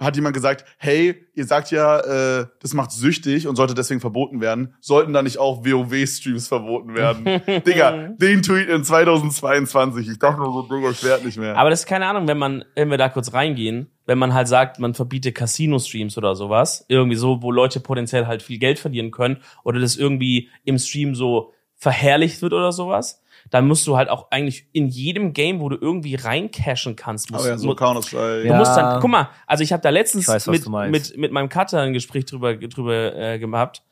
hat 0.00 0.16
jemand 0.16 0.34
gesagt, 0.34 0.64
hey, 0.78 1.26
ihr 1.34 1.46
sagt 1.46 1.70
ja, 1.70 2.00
äh, 2.40 2.46
das 2.60 2.74
macht 2.74 2.90
süchtig 2.90 3.46
und 3.46 3.56
sollte 3.56 3.74
deswegen 3.74 4.00
verboten 4.00 4.40
werden. 4.40 4.74
Sollten 4.80 5.12
da 5.12 5.22
nicht 5.22 5.38
auch 5.38 5.64
WoW-Streams 5.64 6.48
verboten 6.48 6.94
werden? 6.94 7.24
Digga, 7.66 8.08
den 8.08 8.42
Tweet 8.42 8.68
in 8.68 8.84
2022. 8.84 10.08
Ich 10.08 10.18
dachte 10.18 10.40
nur 10.40 10.52
so, 10.52 10.62
Digga, 10.62 10.90
ich 10.90 11.04
werd 11.04 11.24
nicht 11.24 11.38
mehr. 11.38 11.56
Aber 11.56 11.70
das 11.70 11.80
ist 11.80 11.86
keine 11.86 12.06
Ahnung, 12.06 12.26
wenn 12.26 12.38
man, 12.38 12.64
wenn 12.74 12.90
wir 12.90 12.98
da 12.98 13.08
kurz 13.08 13.32
reingehen, 13.32 13.90
wenn 14.06 14.18
man 14.18 14.34
halt 14.34 14.48
sagt, 14.48 14.78
man 14.78 14.94
verbietet 14.94 15.34
Casino-Streams 15.34 16.18
oder 16.18 16.34
sowas, 16.34 16.84
irgendwie 16.88 17.16
so, 17.16 17.42
wo 17.42 17.50
Leute 17.50 17.80
potenziell 17.80 18.26
halt 18.26 18.42
viel 18.42 18.58
Geld 18.58 18.78
verlieren 18.78 19.10
können 19.10 19.38
oder 19.62 19.80
das 19.80 19.96
irgendwie 19.96 20.50
im 20.64 20.78
Stream 20.78 21.14
so 21.14 21.52
verherrlicht 21.76 22.42
wird 22.42 22.52
oder 22.52 22.72
sowas, 22.72 23.22
dann 23.50 23.66
musst 23.68 23.86
du 23.86 23.96
halt 23.96 24.08
auch 24.08 24.30
eigentlich 24.30 24.68
in 24.72 24.88
jedem 24.88 25.32
Game, 25.32 25.60
wo 25.60 25.68
du 25.68 25.76
irgendwie 25.80 26.14
reincashen 26.14 26.96
kannst, 26.96 27.30
musst, 27.30 27.44
Aber 27.44 27.50
ja, 27.50 27.58
so 27.58 27.68
mu- 27.68 27.74
Counter-Strike. 27.74 28.42
Du 28.42 28.48
Ja. 28.48 28.58
musst 28.58 28.76
dann, 28.76 29.00
guck 29.00 29.10
mal, 29.10 29.30
also 29.46 29.62
ich 29.62 29.72
habe 29.72 29.82
da 29.82 29.90
letztens 29.90 30.26
weiß, 30.28 30.46
mit, 30.48 30.66
mit, 30.90 31.16
mit 31.16 31.32
meinem 31.32 31.48
Cutter 31.48 31.80
ein 31.80 31.92
Gespräch 31.92 32.24
drüber, 32.24 32.56
drüber 32.56 33.14
äh, 33.16 33.38
gehabt, 33.38 33.82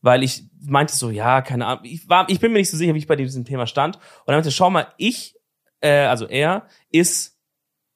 weil 0.00 0.22
ich 0.22 0.44
meinte 0.64 0.94
so, 0.96 1.10
ja, 1.10 1.42
keine 1.42 1.66
Ahnung, 1.66 1.84
ich, 1.84 2.08
war, 2.08 2.28
ich 2.28 2.40
bin 2.40 2.52
mir 2.52 2.58
nicht 2.58 2.70
so 2.70 2.76
sicher, 2.76 2.94
wie 2.94 2.98
ich 2.98 3.06
bei 3.06 3.16
diesem 3.16 3.44
Thema 3.44 3.66
stand. 3.66 3.96
Und 3.96 4.32
er 4.32 4.34
meinte, 4.34 4.50
schau 4.50 4.70
mal, 4.70 4.88
ich, 4.96 5.36
äh, 5.80 6.06
also 6.06 6.26
er, 6.26 6.66
ist 6.90 7.38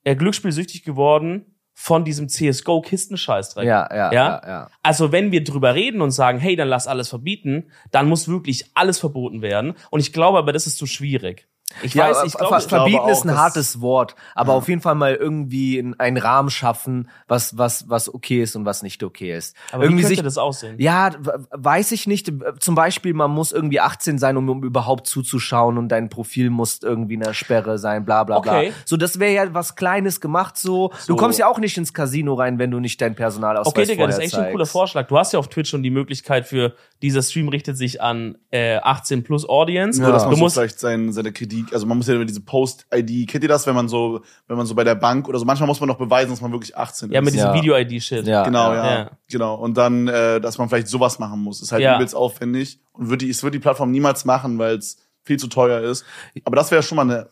äh, 0.04 0.14
glücksspielsüchtig 0.14 0.84
geworden 0.84 1.55
von 1.78 2.04
diesem 2.06 2.28
CSGO-Kistenscheißdreck. 2.28 3.66
Ja, 3.66 3.86
ja, 3.94 4.10
Ja? 4.10 4.10
ja, 4.12 4.42
ja. 4.46 4.70
Also 4.82 5.12
wenn 5.12 5.30
wir 5.30 5.44
drüber 5.44 5.74
reden 5.74 6.00
und 6.00 6.10
sagen, 6.10 6.38
hey, 6.38 6.56
dann 6.56 6.68
lass 6.68 6.86
alles 6.86 7.10
verbieten, 7.10 7.70
dann 7.90 8.08
muss 8.08 8.28
wirklich 8.28 8.70
alles 8.72 8.98
verboten 8.98 9.42
werden. 9.42 9.74
Und 9.90 10.00
ich 10.00 10.14
glaube 10.14 10.38
aber, 10.38 10.54
das 10.54 10.66
ist 10.66 10.78
zu 10.78 10.86
schwierig. 10.86 11.46
Ich 11.82 11.94
Ja, 11.94 12.08
weiß, 12.10 12.22
ich 12.24 12.32
glaube, 12.34 12.54
ver- 12.60 12.68
verbieten 12.68 12.96
glaube 12.98 13.12
ist 13.12 13.24
ein 13.24 13.36
hartes 13.36 13.80
Wort, 13.80 14.14
aber 14.34 14.52
Ja. 14.52 14.58
auf 14.58 14.68
jeden 14.68 14.80
Fall 14.80 14.94
mal 14.94 15.14
irgendwie 15.14 15.78
in 15.78 15.98
einen 15.98 16.16
Rahmen 16.16 16.48
schaffen, 16.48 17.08
was 17.28 17.58
was 17.58 17.88
was 17.88 18.12
okay 18.14 18.40
ist 18.42 18.54
und 18.56 18.64
was 18.64 18.82
nicht 18.82 19.02
okay 19.02 19.36
ist. 19.36 19.54
aber 19.72 19.82
irgendwie 19.82 19.98
wie 19.98 20.02
könnte 20.04 20.16
sich 20.16 20.24
das 20.24 20.38
aussehen? 20.38 20.76
ja, 20.78 21.10
weiß 21.50 21.92
ich 21.92 22.06
nicht. 22.06 22.32
Zum 22.60 22.74
Beispiel, 22.76 23.14
man 23.14 23.30
muss 23.32 23.50
irgendwie 23.52 23.80
18 23.80 24.18
sein, 24.18 24.36
um, 24.36 24.48
um 24.48 24.62
überhaupt 24.62 25.06
zuzuschauen 25.06 25.76
und 25.76 25.88
dein 25.88 26.08
Profil 26.08 26.50
muss 26.50 26.80
irgendwie 26.82 27.16
eine 27.16 27.34
Sperre 27.34 27.78
sein, 27.78 28.04
bla 28.04 28.22
bla 28.24 28.36
Okay. 28.38 28.68
bla. 28.68 28.74
So, 28.84 28.96
das 28.96 29.18
wäre 29.18 29.32
ja 29.34 29.52
was 29.54 29.74
Kleines 29.74 30.20
gemacht 30.20 30.56
so. 30.56 30.92
So. 30.98 31.14
Du 31.14 31.16
kommst 31.16 31.38
ja 31.38 31.48
auch 31.48 31.58
nicht 31.58 31.76
ins 31.76 31.92
Casino 31.92 32.34
rein, 32.34 32.58
wenn 32.58 32.70
du 32.70 32.78
nicht 32.80 33.00
dein 33.00 33.14
Personalausweis 33.16 33.66
Okay, 33.74 33.86
Digga, 33.86 34.06
das 34.06 34.18
ist 34.18 34.24
echt 34.24 34.34
ein 34.36 34.52
cooler 34.52 34.64
zeigst. 34.64 34.72
Vorschlag. 34.72 35.08
Du 35.08 35.18
hast 35.18 35.32
ja 35.32 35.38
auf 35.40 35.48
Twitch 35.48 35.68
schon 35.70 35.82
die 35.82 35.90
Möglichkeit 35.90 36.46
für, 36.46 36.74
dieser 37.02 37.22
Stream 37.22 37.48
richtet 37.48 37.76
sich 37.76 38.00
an 38.00 38.38
äh, 38.50 38.76
18 38.76 39.24
plus 39.24 39.46
Audience. 39.48 40.00
Man 40.00 40.12
Du 40.30 40.36
musst, 40.36 40.54
vielleicht 40.56 40.78
sein, 40.80 41.12
seine 41.12 41.32
Kredit, 41.32 41.55
also 41.72 41.86
man 41.86 41.96
muss 41.98 42.06
ja 42.08 42.14
über 42.14 42.24
diese 42.24 42.40
Post-ID, 42.40 43.28
kennt 43.28 43.42
ihr 43.44 43.48
das, 43.48 43.66
wenn 43.66 43.74
man 43.74 43.88
so, 43.88 44.20
wenn 44.48 44.56
man 44.56 44.66
so 44.66 44.74
bei 44.74 44.84
der 44.84 44.94
Bank 44.94 45.28
oder 45.28 45.38
so, 45.38 45.44
manchmal 45.44 45.66
muss 45.66 45.80
man 45.80 45.88
noch 45.88 45.98
beweisen, 45.98 46.30
dass 46.30 46.40
man 46.40 46.52
wirklich 46.52 46.76
18 46.76 47.10
ja, 47.10 47.20
ist. 47.20 47.24
mit 47.24 47.34
diesem 47.34 47.48
Ja. 47.48 47.54
Video-ID-Shit. 47.54 48.26
Ja, 48.26 48.44
Genau, 48.44 48.72
ja. 48.72 48.98
ja. 48.98 49.10
Genau. 49.30 49.54
Und 49.56 49.76
dann, 49.76 50.08
äh, 50.08 50.40
dass 50.40 50.58
man 50.58 50.68
vielleicht 50.68 50.88
sowas 50.88 51.18
machen 51.18 51.40
muss. 51.40 51.60
Ist 51.62 51.72
halt 51.72 51.82
Ja. 51.82 51.96
übelst 51.96 52.14
aufwendig. 52.14 52.80
Und 52.92 53.10
wird 53.10 53.22
die, 53.22 53.30
es 53.30 53.42
wird 53.42 53.54
die 53.54 53.58
Plattform 53.58 53.90
niemals 53.90 54.24
machen, 54.24 54.58
weil 54.58 54.76
es 54.76 54.98
viel 55.22 55.38
zu 55.38 55.48
teuer 55.48 55.80
ist. 55.80 56.04
Aber 56.44 56.56
das 56.56 56.70
wäre 56.70 56.82
schon 56.82 56.96
mal 56.96 57.02
eine 57.02 57.28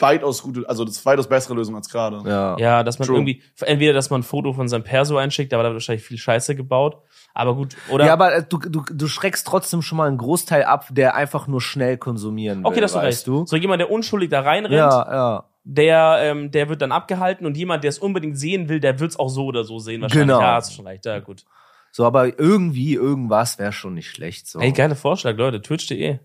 weitaus 0.00 0.42
gute, 0.42 0.68
also 0.68 0.84
das 0.84 0.96
ist 0.96 1.06
weitaus 1.06 1.28
bessere 1.28 1.54
Lösung 1.54 1.76
als 1.76 1.88
gerade. 1.88 2.22
Ja. 2.28 2.56
Ja, 2.58 2.82
dass 2.82 2.98
man 2.98 3.06
True. 3.06 3.16
irgendwie, 3.16 3.42
entweder, 3.60 3.92
dass 3.92 4.10
man 4.10 4.20
ein 4.20 4.24
Foto 4.24 4.52
von 4.52 4.68
seinem 4.68 4.84
Perso 4.84 5.16
einschickt, 5.16 5.52
aber 5.54 5.62
da 5.62 5.68
wird 5.70 5.76
wahrscheinlich 5.76 6.04
viel 6.04 6.18
Scheiße 6.18 6.54
gebaut. 6.56 6.98
Aber 7.34 7.54
gut, 7.54 7.76
oder? 7.90 8.06
Ja, 8.06 8.12
aber 8.12 8.34
äh, 8.36 8.44
du, 8.48 8.58
du, 8.58 8.82
du 8.90 9.06
schreckst 9.08 9.46
trotzdem 9.46 9.82
schon 9.82 9.98
mal 9.98 10.08
einen 10.08 10.18
Großteil 10.18 10.64
ab, 10.64 10.86
der 10.90 11.14
einfach 11.14 11.46
nur 11.46 11.60
schnell 11.60 11.96
konsumieren 11.98 12.58
will. 12.60 12.66
okay, 12.66 12.80
das 12.80 12.94
hast 12.94 13.02
du 13.02 13.06
weißt 13.06 13.18
recht. 13.18 13.26
du? 13.28 13.46
So 13.46 13.56
jemand, 13.56 13.80
der 13.80 13.90
unschuldig 13.90 14.30
da 14.30 14.40
reinrennt, 14.40 14.74
Ja, 14.74 15.12
ja. 15.12 15.44
der, 15.64 16.18
ähm, 16.22 16.50
der 16.50 16.68
wird 16.68 16.82
dann 16.82 16.90
abgehalten 16.92 17.46
und 17.46 17.56
jemand, 17.56 17.84
der 17.84 17.90
es 17.90 17.98
unbedingt 17.98 18.38
sehen 18.38 18.68
will, 18.68 18.80
der 18.80 18.98
wird 18.98 19.10
es 19.12 19.18
auch 19.18 19.28
so 19.28 19.44
oder 19.46 19.64
so 19.64 19.78
sehen. 19.78 20.02
Wahrscheinlich. 20.02 20.26
Genau. 20.28 20.40
Ja, 20.40 20.54
hast 20.54 20.70
du 20.70 20.74
schon 20.76 20.86
recht. 20.86 21.04
Ja, 21.06 21.20
gut. 21.20 21.44
So, 21.90 22.04
aber 22.04 22.38
irgendwie, 22.38 22.94
irgendwas 22.94 23.58
wäre 23.58 23.72
schon 23.72 23.94
nicht 23.94 24.10
schlecht. 24.10 24.46
So. 24.46 24.58
Ey, 24.60 24.72
geiler 24.72 24.94
Vorschlag, 24.96 25.36
Leute. 25.36 25.62
Twitch.de. 25.62 26.18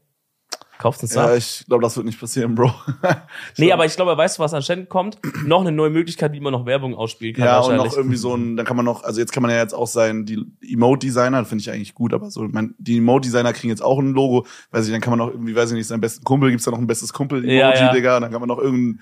Kauft 0.83 1.01
uns 1.01 1.15
Ja, 1.15 1.27
ab. 1.27 1.35
ich 1.37 1.63
glaube, 1.65 1.81
das 1.81 1.95
wird 1.95 2.05
nicht 2.05 2.19
passieren, 2.19 2.55
Bro. 2.55 2.69
Nee, 3.57 3.71
aber 3.71 3.85
ich 3.85 3.95
glaube, 3.95 4.17
weißt 4.17 4.37
du, 4.37 4.43
was 4.43 4.53
anscheinend 4.53 4.89
kommt? 4.89 5.17
Noch 5.45 5.61
eine 5.61 5.71
neue 5.71 5.89
Möglichkeit, 5.89 6.33
wie 6.33 6.41
man 6.41 6.51
noch 6.51 6.65
Werbung 6.65 6.93
ausspielen 6.93 7.35
kann. 7.35 7.45
Ja, 7.45 7.59
und 7.61 7.77
noch 7.77 7.95
irgendwie 7.95 8.17
so 8.17 8.35
ein, 8.35 8.57
dann 8.57 8.65
kann 8.65 8.75
man 8.75 8.83
noch, 8.83 9.05
also 9.05 9.21
jetzt 9.21 9.31
kann 9.31 9.41
man 9.43 9.49
ja 9.51 9.59
jetzt 9.59 9.73
auch 9.73 9.87
sein, 9.87 10.25
die 10.25 10.43
Emote-Designer, 10.61 11.45
finde 11.45 11.61
ich 11.61 11.71
eigentlich 11.71 11.93
gut, 11.93 12.13
aber 12.13 12.29
so, 12.29 12.41
mein, 12.51 12.75
die 12.79 12.97
Emote-Designer 12.97 13.53
kriegen 13.53 13.69
jetzt 13.69 13.81
auch 13.81 13.97
ein 13.97 14.11
Logo, 14.11 14.45
weiß 14.71 14.85
ich, 14.85 14.91
dann 14.91 14.99
kann 14.99 15.11
man 15.17 15.19
noch 15.19 15.29
irgendwie, 15.33 15.55
weiß 15.55 15.69
ich 15.71 15.77
nicht, 15.77 15.87
seinen 15.87 16.01
besten 16.01 16.25
Kumpel, 16.25 16.49
gibt's 16.49 16.65
da 16.65 16.71
noch 16.71 16.79
ein 16.79 16.87
bestes 16.87 17.13
Kumpel-Emoji, 17.13 17.57
Ja, 17.57 17.73
ja. 17.73 17.93
Digga, 17.93 18.17
und 18.17 18.23
dann 18.23 18.31
kann 18.33 18.41
man 18.41 18.49
noch 18.49 18.59
irgendein, 18.59 18.99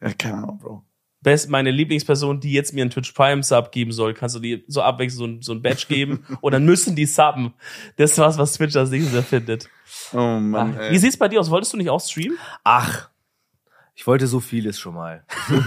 ja, 0.00 0.12
keine 0.14 0.38
Ahnung, 0.38 0.58
Bro. 0.58 0.82
Best, 1.20 1.50
meine 1.50 1.70
Lieblingsperson, 1.72 2.40
die 2.40 2.52
jetzt 2.52 2.72
mir 2.72 2.82
einen 2.82 2.90
Twitch 2.90 3.12
Prime 3.12 3.42
Sub 3.42 3.72
geben 3.72 3.90
soll, 3.92 4.14
kannst 4.14 4.36
du 4.36 4.40
die 4.40 4.64
so 4.68 4.82
abwechselnd 4.82 5.18
so 5.18 5.24
ein, 5.24 5.42
so 5.42 5.52
ein 5.52 5.62
Badge 5.62 5.86
geben 5.88 6.24
und 6.40 6.52
dann 6.52 6.64
müssen 6.64 6.94
die 6.94 7.06
subben. 7.06 7.54
Das 7.96 8.12
ist 8.12 8.18
was, 8.18 8.38
was 8.38 8.52
Twitch 8.52 8.76
als 8.76 8.90
nächstes 8.90 9.14
erfindet. 9.14 9.68
Oh 10.12 10.38
Mann, 10.38 10.78
Wie 10.78 10.82
ey. 10.82 10.98
sieht's 10.98 11.16
bei 11.16 11.28
dir 11.28 11.40
aus? 11.40 11.50
Wolltest 11.50 11.72
du 11.72 11.76
nicht 11.76 11.90
auch 11.90 12.00
streamen? 12.00 12.38
Ach, 12.62 13.08
ich 13.98 14.06
wollte 14.06 14.28
so 14.28 14.38
vieles 14.38 14.78
schon 14.78 14.94
mal. 14.94 15.24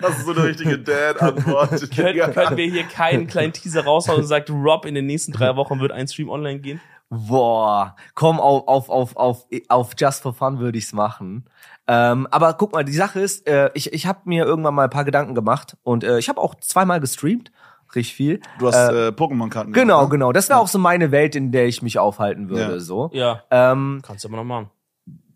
Das 0.00 0.18
ist 0.18 0.26
so 0.26 0.32
eine 0.32 0.42
richtige 0.42 0.80
Dad-Antwort. 0.80 1.70
Können, 1.94 2.32
können 2.32 2.56
wir 2.56 2.66
hier 2.66 2.82
keinen 2.82 3.28
kleinen 3.28 3.52
Teaser 3.52 3.84
raushauen 3.84 4.20
und 4.20 4.26
sagt, 4.26 4.50
Rob, 4.50 4.84
in 4.84 4.96
den 4.96 5.06
nächsten 5.06 5.30
drei 5.30 5.54
Wochen 5.54 5.78
wird 5.78 5.92
ein 5.92 6.08
Stream 6.08 6.28
online 6.28 6.58
gehen? 6.58 6.80
Boah, 7.08 7.94
komm, 8.14 8.40
auf, 8.40 8.66
auf, 8.66 8.88
auf, 8.88 9.16
auf, 9.16 9.46
auf 9.68 9.92
Just 9.96 10.22
for 10.22 10.34
Fun 10.34 10.58
würde 10.58 10.76
ich's 10.76 10.92
machen. 10.92 11.44
Ähm, 11.90 12.28
aber 12.30 12.52
guck 12.54 12.72
mal, 12.72 12.84
die 12.84 12.92
Sache 12.92 13.18
ist, 13.20 13.46
äh, 13.48 13.70
ich, 13.74 13.92
ich 13.94 14.06
habe 14.06 14.20
mir 14.26 14.44
irgendwann 14.44 14.74
mal 14.74 14.84
ein 14.84 14.90
paar 14.90 15.04
Gedanken 15.04 15.34
gemacht 15.34 15.76
und 15.82 16.04
äh, 16.04 16.18
ich 16.18 16.28
habe 16.28 16.38
auch 16.40 16.54
zweimal 16.56 17.00
gestreamt, 17.00 17.50
richtig 17.94 18.14
viel. 18.14 18.40
Du 18.58 18.66
hast 18.68 18.76
äh, 18.76 19.08
Pokémon-Karten 19.08 19.72
Genau, 19.72 19.96
gemacht, 20.00 20.08
ne? 20.12 20.18
genau. 20.18 20.32
Das 20.32 20.50
wäre 20.50 20.58
auch 20.60 20.68
so 20.68 20.78
meine 20.78 21.10
Welt, 21.10 21.34
in 21.34 21.50
der 21.50 21.66
ich 21.66 21.80
mich 21.80 21.98
aufhalten 21.98 22.50
würde. 22.50 22.74
Ja. 22.74 22.78
So. 22.78 23.10
Ja, 23.14 23.42
Ähm, 23.50 24.00
kannst 24.04 24.22
du 24.24 24.28
immer 24.28 24.36
noch 24.36 24.44
machen. 24.44 24.70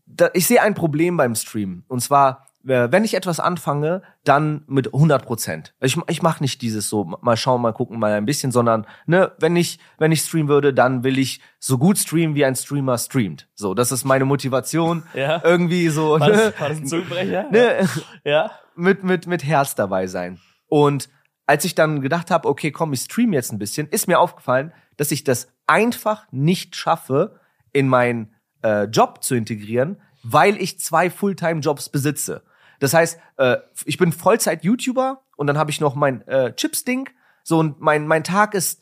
da, 0.04 0.28
ich 0.34 0.46
sehe 0.46 0.60
ein 0.60 0.74
Problem 0.74 1.16
beim 1.16 1.34
Stream. 1.34 1.84
Und 1.88 2.00
zwar, 2.00 2.30
äh, 2.30 2.51
wenn 2.64 3.04
ich 3.04 3.14
etwas 3.14 3.40
anfange, 3.40 4.02
dann 4.24 4.62
mit 4.66 4.94
100 4.94 5.24
Prozent. 5.24 5.74
Ich, 5.80 5.96
ich 6.08 6.22
mache 6.22 6.42
nicht 6.42 6.62
dieses 6.62 6.88
so, 6.88 7.04
mal 7.20 7.36
schauen, 7.36 7.60
mal 7.62 7.72
gucken, 7.72 7.98
mal 7.98 8.12
ein 8.12 8.24
bisschen, 8.24 8.52
sondern 8.52 8.86
ne, 9.06 9.32
wenn 9.38 9.56
ich 9.56 9.78
wenn 9.98 10.12
ich 10.12 10.20
streamen 10.20 10.48
würde, 10.48 10.72
dann 10.72 11.02
will 11.04 11.18
ich 11.18 11.40
so 11.58 11.78
gut 11.78 11.98
streamen, 11.98 12.34
wie 12.36 12.44
ein 12.44 12.54
Streamer 12.54 12.98
streamt. 12.98 13.48
So, 13.54 13.74
das 13.74 13.92
ist 13.92 14.04
meine 14.04 14.24
Motivation. 14.24 15.02
Ja. 15.14 15.40
Irgendwie 15.44 15.88
so 15.88 16.18
War 16.18 16.28
ne, 16.28 16.32
das, 16.36 16.60
war 16.60 16.68
das 16.68 16.78
ein 16.78 16.86
Zungenbrecher? 16.86 17.48
ne, 17.50 17.88
Ja. 18.24 18.50
mit 18.76 19.04
mit 19.04 19.26
mit 19.26 19.44
Herz 19.44 19.74
dabei 19.74 20.06
sein. 20.06 20.38
Und 20.68 21.08
als 21.46 21.64
ich 21.64 21.74
dann 21.74 22.00
gedacht 22.00 22.30
habe, 22.30 22.48
okay, 22.48 22.70
komm, 22.70 22.92
ich 22.92 23.00
stream 23.00 23.32
jetzt 23.32 23.52
ein 23.52 23.58
bisschen, 23.58 23.88
ist 23.88 24.08
mir 24.08 24.18
aufgefallen, 24.18 24.72
dass 24.96 25.10
ich 25.10 25.24
das 25.24 25.48
einfach 25.66 26.26
nicht 26.30 26.76
schaffe, 26.76 27.40
in 27.72 27.88
meinen 27.88 28.34
äh, 28.62 28.84
Job 28.84 29.22
zu 29.22 29.34
integrieren, 29.34 30.00
weil 30.22 30.56
ich 30.60 30.78
zwei 30.78 31.10
Fulltime-Jobs 31.10 31.88
besitze. 31.88 32.42
Das 32.82 32.94
heißt, 32.94 33.18
äh, 33.36 33.58
ich 33.84 33.96
bin 33.96 34.12
Vollzeit-YouTuber 34.12 35.22
und 35.36 35.46
dann 35.46 35.56
habe 35.56 35.70
ich 35.70 35.80
noch 35.80 35.94
mein 35.94 36.26
äh, 36.26 36.52
Chips-Ding. 36.54 37.08
So 37.44 37.58
und 37.58 37.80
mein 37.80 38.06
mein 38.06 38.24
Tag 38.24 38.54
ist 38.54 38.80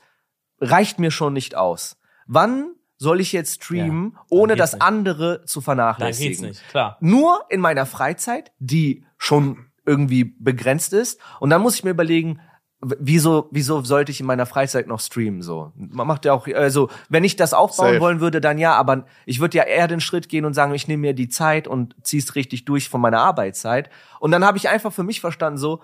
reicht 0.61 0.99
mir 0.99 1.11
schon 1.11 1.33
nicht 1.35 1.55
aus. 1.55 1.99
Wann 2.27 2.75
soll 2.97 3.21
ich 3.21 3.33
jetzt 3.33 3.63
streamen, 3.65 4.13
Ja, 4.13 4.19
dann 4.31 4.39
ohne 4.39 4.57
das 4.57 4.73
nicht. 4.75 4.83
andere 4.83 5.45
zu 5.45 5.61
Dann 5.61 5.65
vernachlässigen? 5.65 6.29
geht's 6.31 6.41
nicht, 6.43 6.69
klar. 6.69 6.97
nur 7.01 7.41
in 7.49 7.61
meiner 7.61 7.87
Freizeit, 7.87 8.53
die 8.59 9.05
schon 9.17 9.67
irgendwie 9.87 10.25
begrenzt 10.25 10.93
ist. 10.93 11.19
Und 11.41 11.51
dann 11.51 11.63
muss 11.63 11.75
ich 11.77 11.85
mir 11.85 11.91
überlegen, 11.91 12.41
wieso, 12.81 13.49
wieso 13.51 13.83
sollte 13.83 14.11
ich 14.11 14.21
in 14.21 14.27
meiner 14.27 14.47
Freizeit 14.47 14.87
noch 14.87 15.01
streamen? 15.01 15.43
So, 15.43 15.73
man 15.77 16.07
macht 16.07 16.25
ja 16.25 16.33
auch, 16.33 16.47
also 16.49 16.89
wenn 17.09 17.25
ich 17.25 17.37
das 17.37 17.53
aufbauen 17.53 17.95
Safe. 17.95 18.01
wollen 18.01 18.21
würde, 18.21 18.41
dann 18.41 18.59
ja. 18.59 18.75
Aber 18.75 19.05
ich 19.27 19.41
würde 19.41 19.59
ja 19.59 19.65
eher 19.65 19.89
den 19.89 20.01
Schritt 20.01 20.29
gehen 20.29 20.45
und 20.45 20.55
sagen, 20.55 20.75
ich 20.75 20.89
nehme 20.89 21.03
mir 21.03 21.15
die 21.15 21.29
Zeit 21.29 21.69
und 21.69 21.95
zieh's 22.03 22.35
richtig 22.35 22.65
durch 22.65 22.89
von 22.89 23.01
meiner 23.01 23.21
Arbeitszeit. 23.21 23.91
Und 24.19 24.31
dann 24.31 24.45
habe 24.45 24.59
ich 24.59 24.69
einfach 24.69 24.93
für 24.93 25.03
mich 25.03 25.21
verstanden, 25.21 25.59
so 25.59 25.81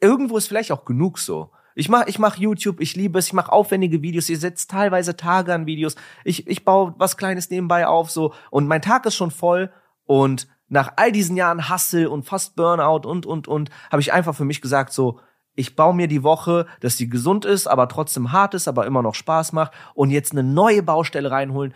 irgendwo 0.00 0.36
ist 0.36 0.48
vielleicht 0.48 0.72
auch 0.72 0.84
genug 0.84 1.18
so. 1.18 1.50
Ich 1.74 1.88
mach, 1.88 2.06
ich 2.06 2.18
mach 2.18 2.36
YouTube, 2.36 2.80
ich 2.80 2.96
liebe 2.96 3.18
es, 3.18 3.28
ich 3.28 3.32
mache 3.32 3.50
aufwendige 3.50 4.02
Videos, 4.02 4.28
ihr 4.28 4.38
setzt 4.38 4.70
teilweise 4.70 5.16
Tage 5.16 5.54
an 5.54 5.66
Videos, 5.66 5.96
ich, 6.22 6.46
ich 6.46 6.64
baue 6.64 6.94
was 6.98 7.16
Kleines 7.16 7.48
nebenbei 7.48 7.86
auf, 7.86 8.10
so, 8.10 8.34
und 8.50 8.66
mein 8.66 8.82
Tag 8.82 9.06
ist 9.06 9.14
schon 9.14 9.30
voll 9.30 9.72
und 10.04 10.48
nach 10.68 10.92
all 10.96 11.12
diesen 11.12 11.36
Jahren 11.36 11.70
Hustle 11.70 12.10
und 12.10 12.24
fast 12.24 12.56
Burnout 12.56 13.08
und, 13.08 13.26
und, 13.26 13.48
und, 13.48 13.70
habe 13.90 14.02
ich 14.02 14.12
einfach 14.12 14.34
für 14.34 14.44
mich 14.44 14.60
gesagt, 14.60 14.92
so, 14.92 15.18
ich 15.54 15.76
baue 15.76 15.94
mir 15.94 16.08
die 16.08 16.22
Woche, 16.22 16.66
dass 16.80 16.96
sie 16.96 17.08
gesund 17.08 17.44
ist, 17.44 17.66
aber 17.66 17.88
trotzdem 17.88 18.32
hart 18.32 18.54
ist, 18.54 18.68
aber 18.68 18.86
immer 18.86 19.02
noch 19.02 19.14
Spaß 19.14 19.52
macht 19.52 19.72
und 19.94 20.10
jetzt 20.10 20.32
eine 20.32 20.42
neue 20.42 20.82
Baustelle 20.82 21.30
reinholen, 21.30 21.74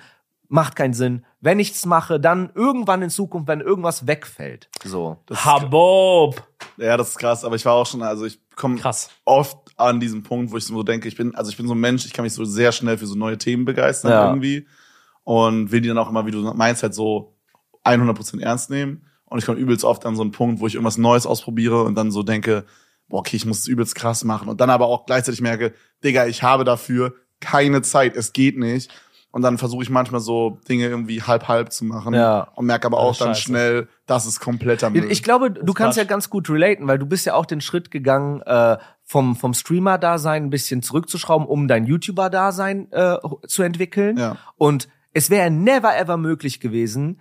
macht 0.48 0.76
keinen 0.76 0.94
Sinn. 0.94 1.24
Wenn 1.40 1.58
ich's 1.58 1.84
mache, 1.86 2.20
dann 2.20 2.50
irgendwann 2.54 3.02
in 3.02 3.10
Zukunft, 3.10 3.48
wenn 3.48 3.60
irgendwas 3.60 4.06
wegfällt. 4.06 4.70
So. 4.84 5.18
Habob. 5.34 6.40
ja, 6.76 6.96
das 6.96 7.10
ist 7.10 7.18
krass, 7.18 7.44
aber 7.44 7.56
ich 7.56 7.64
war 7.64 7.74
auch 7.74 7.86
schon, 7.86 8.02
also 8.02 8.24
ich 8.26 8.38
komme 8.54 8.76
Krass. 8.76 9.10
oft 9.24 9.58
an 9.76 9.98
diesen 10.00 10.22
Punkt, 10.22 10.52
wo 10.52 10.56
ich 10.56 10.64
so 10.64 10.82
denke, 10.82 11.08
ich 11.08 11.16
bin, 11.16 11.34
also 11.34 11.50
ich 11.50 11.56
bin 11.56 11.66
so 11.66 11.74
ein 11.74 11.80
Mensch, 11.80 12.06
ich 12.06 12.12
kann 12.12 12.22
mich 12.22 12.32
so 12.32 12.44
sehr 12.44 12.72
schnell 12.72 12.96
für 12.96 13.06
so 13.06 13.16
neue 13.16 13.36
Themen 13.38 13.64
begeistern 13.64 14.10
Ja. 14.12 14.26
irgendwie 14.26 14.66
und 15.24 15.72
will 15.72 15.80
die 15.80 15.88
dann 15.88 15.98
auch 15.98 16.08
immer, 16.08 16.24
wie 16.26 16.30
du 16.30 16.38
meinst, 16.54 16.82
halt 16.82 16.94
so 16.94 17.34
100% 17.84 18.40
ernst 18.40 18.70
nehmen 18.70 19.04
und 19.26 19.38
ich 19.38 19.44
komme 19.46 19.58
übelst 19.58 19.84
oft 19.84 20.06
an 20.06 20.16
so 20.16 20.22
einen 20.22 20.30
Punkt, 20.32 20.60
wo 20.60 20.66
ich 20.66 20.74
irgendwas 20.74 20.98
Neues 20.98 21.26
ausprobiere 21.26 21.82
und 21.82 21.94
dann 21.96 22.10
so 22.10 22.22
denke, 22.22 22.64
boah, 23.08 23.20
okay, 23.20 23.36
ich 23.36 23.46
muss 23.46 23.60
es 23.60 23.68
übelst 23.68 23.94
krass 23.94 24.24
machen 24.24 24.48
und 24.48 24.60
dann 24.60 24.70
aber 24.70 24.86
auch 24.86 25.06
gleichzeitig 25.06 25.40
merke, 25.40 25.72
Digga, 26.04 26.26
ich 26.26 26.42
habe 26.42 26.64
dafür 26.64 27.14
keine 27.40 27.82
Zeit, 27.82 28.16
es 28.16 28.32
geht 28.32 28.58
nicht 28.58 28.90
und 29.30 29.42
dann 29.42 29.58
versuche 29.58 29.82
ich 29.82 29.90
manchmal 29.90 30.20
so 30.20 30.58
Dinge 30.68 30.86
irgendwie 30.86 31.22
halb 31.22 31.46
halb 31.48 31.70
zu 31.72 31.84
machen 31.84 32.14
Ja. 32.14 32.48
und 32.54 32.66
merke 32.66 32.86
aber 32.86 32.98
auch 32.98 33.08
Alles 33.08 33.18
dann 33.18 33.34
schnell, 33.34 33.88
das 34.06 34.24
ist 34.26 34.40
kompletter 34.40 34.88
Müll. 34.90 35.10
Ich 35.10 35.22
glaube, 35.22 35.50
du 35.50 35.72
kannst 35.74 35.98
ja 35.98 36.04
ganz 36.04 36.30
gut 36.30 36.48
relaten, 36.48 36.88
weil 36.88 36.98
du 36.98 37.06
bist 37.06 37.26
ja 37.26 37.34
auch 37.34 37.46
den 37.46 37.60
Schritt 37.60 37.90
gegangen, 37.90 38.40
äh, 38.42 38.78
vom, 39.04 39.36
vom 39.36 39.54
Streamer-Dasein 39.54 40.44
ein 40.44 40.50
bisschen 40.50 40.82
zurückzuschrauben, 40.82 41.46
um 41.46 41.68
dein 41.68 41.84
YouTuber-Dasein 41.84 42.90
äh, 42.92 43.18
zu 43.46 43.62
entwickeln. 43.62 44.16
Ja. 44.16 44.36
Und 44.56 44.88
es 45.12 45.30
wäre 45.30 45.50
never 45.50 45.96
ever 45.96 46.16
möglich 46.16 46.58
gewesen, 46.60 47.20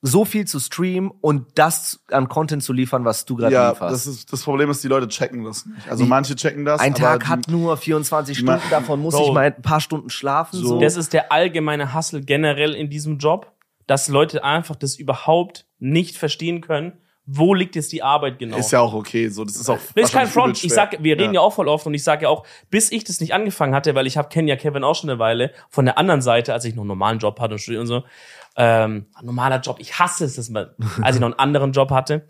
so 0.00 0.24
viel 0.24 0.46
zu 0.46 0.60
streamen 0.60 1.10
und 1.20 1.46
das 1.56 2.04
an 2.12 2.28
Content 2.28 2.62
zu 2.62 2.72
liefern, 2.72 3.04
was 3.04 3.24
du 3.24 3.34
gerade 3.34 3.52
ja, 3.52 3.70
lieferst. 3.70 3.92
das 3.92 4.06
ist 4.06 4.32
das 4.32 4.42
Problem 4.42 4.70
ist, 4.70 4.82
die 4.84 4.88
Leute 4.88 5.08
checken 5.08 5.42
das 5.44 5.66
nicht. 5.66 5.88
Also 5.90 6.04
manche 6.06 6.36
checken 6.36 6.64
das. 6.64 6.80
ein 6.80 6.92
aber 6.94 7.00
Tag 7.02 7.20
die, 7.24 7.26
hat 7.26 7.48
nur 7.48 7.76
24 7.76 8.42
Ma- 8.44 8.58
Stunden, 8.58 8.70
davon 8.70 9.00
muss 9.00 9.14
Bro. 9.14 9.26
ich 9.28 9.32
mal 9.32 9.44
ein 9.46 9.62
paar 9.62 9.80
Stunden 9.80 10.08
schlafen. 10.10 10.56
So. 10.56 10.66
So. 10.68 10.80
Das 10.80 10.96
ist 10.96 11.12
der 11.12 11.32
allgemeine 11.32 11.94
Hustle 11.94 12.20
generell 12.20 12.74
in 12.74 12.90
diesem 12.90 13.18
Job, 13.18 13.52
dass 13.88 14.08
Leute 14.08 14.44
einfach 14.44 14.76
das 14.76 14.94
überhaupt 14.96 15.66
nicht 15.80 16.16
verstehen 16.16 16.60
können. 16.60 16.92
Wo 17.30 17.52
liegt 17.52 17.76
jetzt 17.76 17.92
die 17.92 18.02
Arbeit 18.02 18.38
genau? 18.38 18.56
ist 18.56 18.70
ja 18.70 18.80
auch 18.80 18.94
okay. 18.94 19.28
So, 19.28 19.44
das 19.44 19.56
ist 19.56 19.68
auch. 19.68 19.78
Das 19.94 20.06
ist 20.06 20.12
kein 20.12 20.28
Front. 20.28 20.64
Ich 20.64 20.72
sag, 20.72 21.02
wir 21.02 21.18
reden 21.18 21.34
ja. 21.34 21.42
auch 21.42 21.52
voll 21.52 21.68
oft 21.68 21.86
und 21.86 21.92
ich 21.92 22.02
sage 22.02 22.22
ja 22.22 22.30
auch, 22.30 22.46
bis 22.70 22.90
ich 22.90 23.04
das 23.04 23.20
nicht 23.20 23.34
angefangen 23.34 23.74
hatte, 23.74 23.94
weil 23.94 24.06
ich 24.06 24.16
habe 24.16 24.30
kenne 24.30 24.48
ja 24.48 24.56
Kevin 24.56 24.82
auch 24.82 24.94
schon 24.94 25.10
eine 25.10 25.18
Weile 25.18 25.52
von 25.68 25.84
der 25.84 25.98
anderen 25.98 26.22
Seite, 26.22 26.54
als 26.54 26.64
ich 26.64 26.74
noch 26.74 26.82
einen 26.82 26.88
normalen 26.88 27.18
Job 27.18 27.38
hatte 27.38 27.52
und 27.52 27.58
studiert 27.58 27.82
und 27.82 27.86
so. 27.86 28.02
Ähm, 28.56 29.06
normaler 29.22 29.60
Job, 29.60 29.76
ich 29.78 29.98
hasse 29.98 30.24
es, 30.24 30.36
dass 30.36 30.48
man, 30.48 30.68
als 31.02 31.16
ich 31.16 31.20
noch 31.20 31.28
einen 31.28 31.38
anderen 31.38 31.72
Job 31.72 31.90
hatte. 31.90 32.26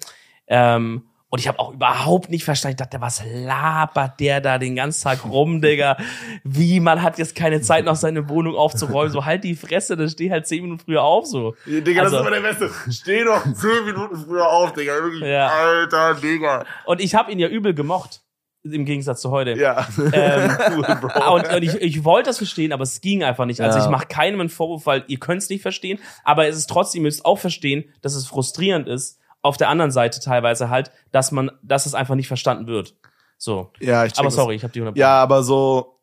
Ähm, 0.49 1.08
und 1.31 1.39
ich 1.41 1.49
habe 1.49 1.59
auch 1.59 1.73
überhaupt 1.73 2.31
nicht 2.31 2.45
verstanden. 2.45 2.77
Ich 2.81 2.85
dachte, 2.85 3.01
was 3.03 3.23
labert 3.27 4.19
der 4.21 4.41
da 4.41 4.59
den 4.59 4.77
ganzen 4.77 5.05
Tag 5.05 5.25
rum, 5.27 5.61
Digga? 5.61 5.97
Wie, 6.45 6.81
man 6.81 7.03
hat 7.03 7.19
jetzt 7.19 7.35
keine 7.37 7.61
Zeit, 7.61 7.85
noch 7.85 7.97
seine 7.97 8.29
Wohnung 8.29 8.55
aufzuräumen. 8.57 9.13
So, 9.13 9.25
halt 9.27 9.45
die 9.45 9.55
Fresse, 9.55 9.97
dann 9.97 10.09
steh 10.09 10.31
halt 10.31 10.47
zehn 10.47 10.63
Minuten 10.63 10.81
früher 10.85 11.03
auf, 11.03 11.27
so. 11.27 11.55
Ja, 11.67 11.81
Digga, 11.81 12.03
Also- 12.03 12.17
das 12.17 12.27
ist 12.27 12.29
immer 12.33 12.41
der 12.41 12.49
Beste. 12.49 12.93
Steh 12.93 13.25
doch 13.25 13.43
zehn 13.53 13.85
Minuten 13.85 14.17
früher 14.17 14.49
auf, 14.49 14.73
Digga. 14.73 14.95
Wirklich, 15.03 15.23
Ja. 15.23 15.49
Alter, 15.49 16.15
Digga. 16.15 16.65
Und 16.87 17.01
ich 17.01 17.15
habe 17.15 17.31
ihn 17.31 17.39
ja 17.39 17.49
übel 17.49 17.75
gemocht. 17.75 18.23
Im 18.65 18.85
Gegensatz 18.85 19.21
zu 19.23 19.31
heute. 19.31 19.53
Ja. 19.53 19.87
Ähm, 20.13 20.51
cool, 20.77 20.83
Bro. 21.01 21.09
Ah, 21.15 21.29
Und, 21.31 21.49
und 21.49 21.63
ich, 21.63 21.75
ich 21.77 22.05
wollte 22.05 22.29
das 22.31 22.39
verstehen, 22.39 22.73
aber 22.73 22.83
es 22.83 23.01
ging 23.01 23.23
einfach 23.23 23.45
nicht. 23.47 23.61
Also 23.61 23.79
Ja. 23.79 23.85
ich 23.85 23.91
mache 23.91 24.07
keinem 24.07 24.41
einen 24.41 24.49
Vorwurf, 24.49 24.85
weil 24.85 25.05
ihr 25.07 25.19
könnt 25.19 25.43
es 25.43 25.49
nicht 25.49 25.63
verstehen, 25.63 25.99
aber 26.25 26.49
es 26.49 26.57
ist 26.57 26.69
trotzdem, 26.69 27.03
ihr 27.03 27.05
müsst 27.05 27.25
auch 27.25 27.39
verstehen, 27.39 27.85
dass 28.03 28.15
es 28.15 28.27
frustrierend 28.27 28.89
ist, 28.89 29.18
auf 29.43 29.57
der 29.57 29.69
anderen 29.69 29.91
Seite 29.91 30.21
teilweise 30.21 30.69
halt, 30.69 30.91
dass 31.13 31.33
man, 31.33 31.51
dass 31.63 31.87
es 31.87 31.95
einfach 31.95 32.15
nicht 32.15 32.29
verstanden 32.29 32.67
wird. 32.67 32.95
So. 33.37 33.73
ja, 33.79 34.05
ich 34.05 34.13
check 34.13 34.21
Aber 34.21 34.31
sorry, 34.31 34.57
ich 34.57 34.65
habe 34.65 34.73
die 34.73 34.81
100 34.81 34.97
Ja, 34.97 35.23
aber 35.23 35.43
so. 35.43 36.01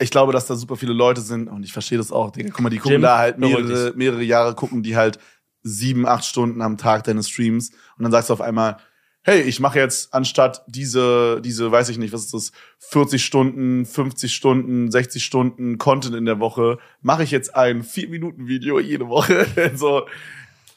Ich 0.00 0.10
glaube, 0.10 0.32
dass 0.32 0.46
da 0.46 0.54
super 0.54 0.76
viele 0.76 0.92
Leute 0.92 1.20
sind 1.20 1.48
und 1.48 1.64
ich 1.64 1.72
verstehe 1.72 1.98
das 1.98 2.12
auch. 2.12 2.30
Digga, 2.30 2.50
guck 2.52 2.60
mal, 2.60 2.70
die 2.70 2.78
gucken 2.78 2.92
Jim, 2.92 3.02
da 3.02 3.18
halt 3.18 3.38
mehrere, 3.38 3.92
mehrere 3.96 4.22
Jahre, 4.22 4.54
gucken 4.54 4.84
die 4.84 4.96
halt 4.96 5.18
sieben, 5.62 6.06
acht 6.06 6.24
Stunden 6.24 6.62
am 6.62 6.78
Tag 6.78 7.02
deine 7.04 7.22
Streams 7.24 7.70
und 7.96 8.04
dann 8.04 8.12
sagst 8.12 8.30
du 8.30 8.34
auf 8.34 8.40
einmal, 8.40 8.76
hey, 9.22 9.42
ich 9.42 9.60
mache 9.60 9.78
jetzt 9.78 10.14
anstatt 10.14 10.64
diese, 10.68 11.40
diese, 11.42 11.70
weiß 11.70 11.88
ich 11.88 11.98
nicht, 11.98 12.12
was 12.12 12.24
ist 12.26 12.34
das, 12.34 12.52
40 12.78 13.24
Stunden, 13.24 13.84
50 13.84 14.32
Stunden, 14.32 14.90
60 14.90 15.24
Stunden 15.24 15.78
Content 15.78 16.14
in 16.14 16.24
der 16.24 16.40
Woche, 16.40 16.78
mache 17.02 17.24
ich 17.24 17.30
jetzt 17.30 17.54
ein 17.54 17.82
4-Minuten-Video 17.82 18.78
jede 18.78 19.08
Woche. 19.08 19.46
so. 19.74 20.06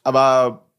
Aber 0.03 0.70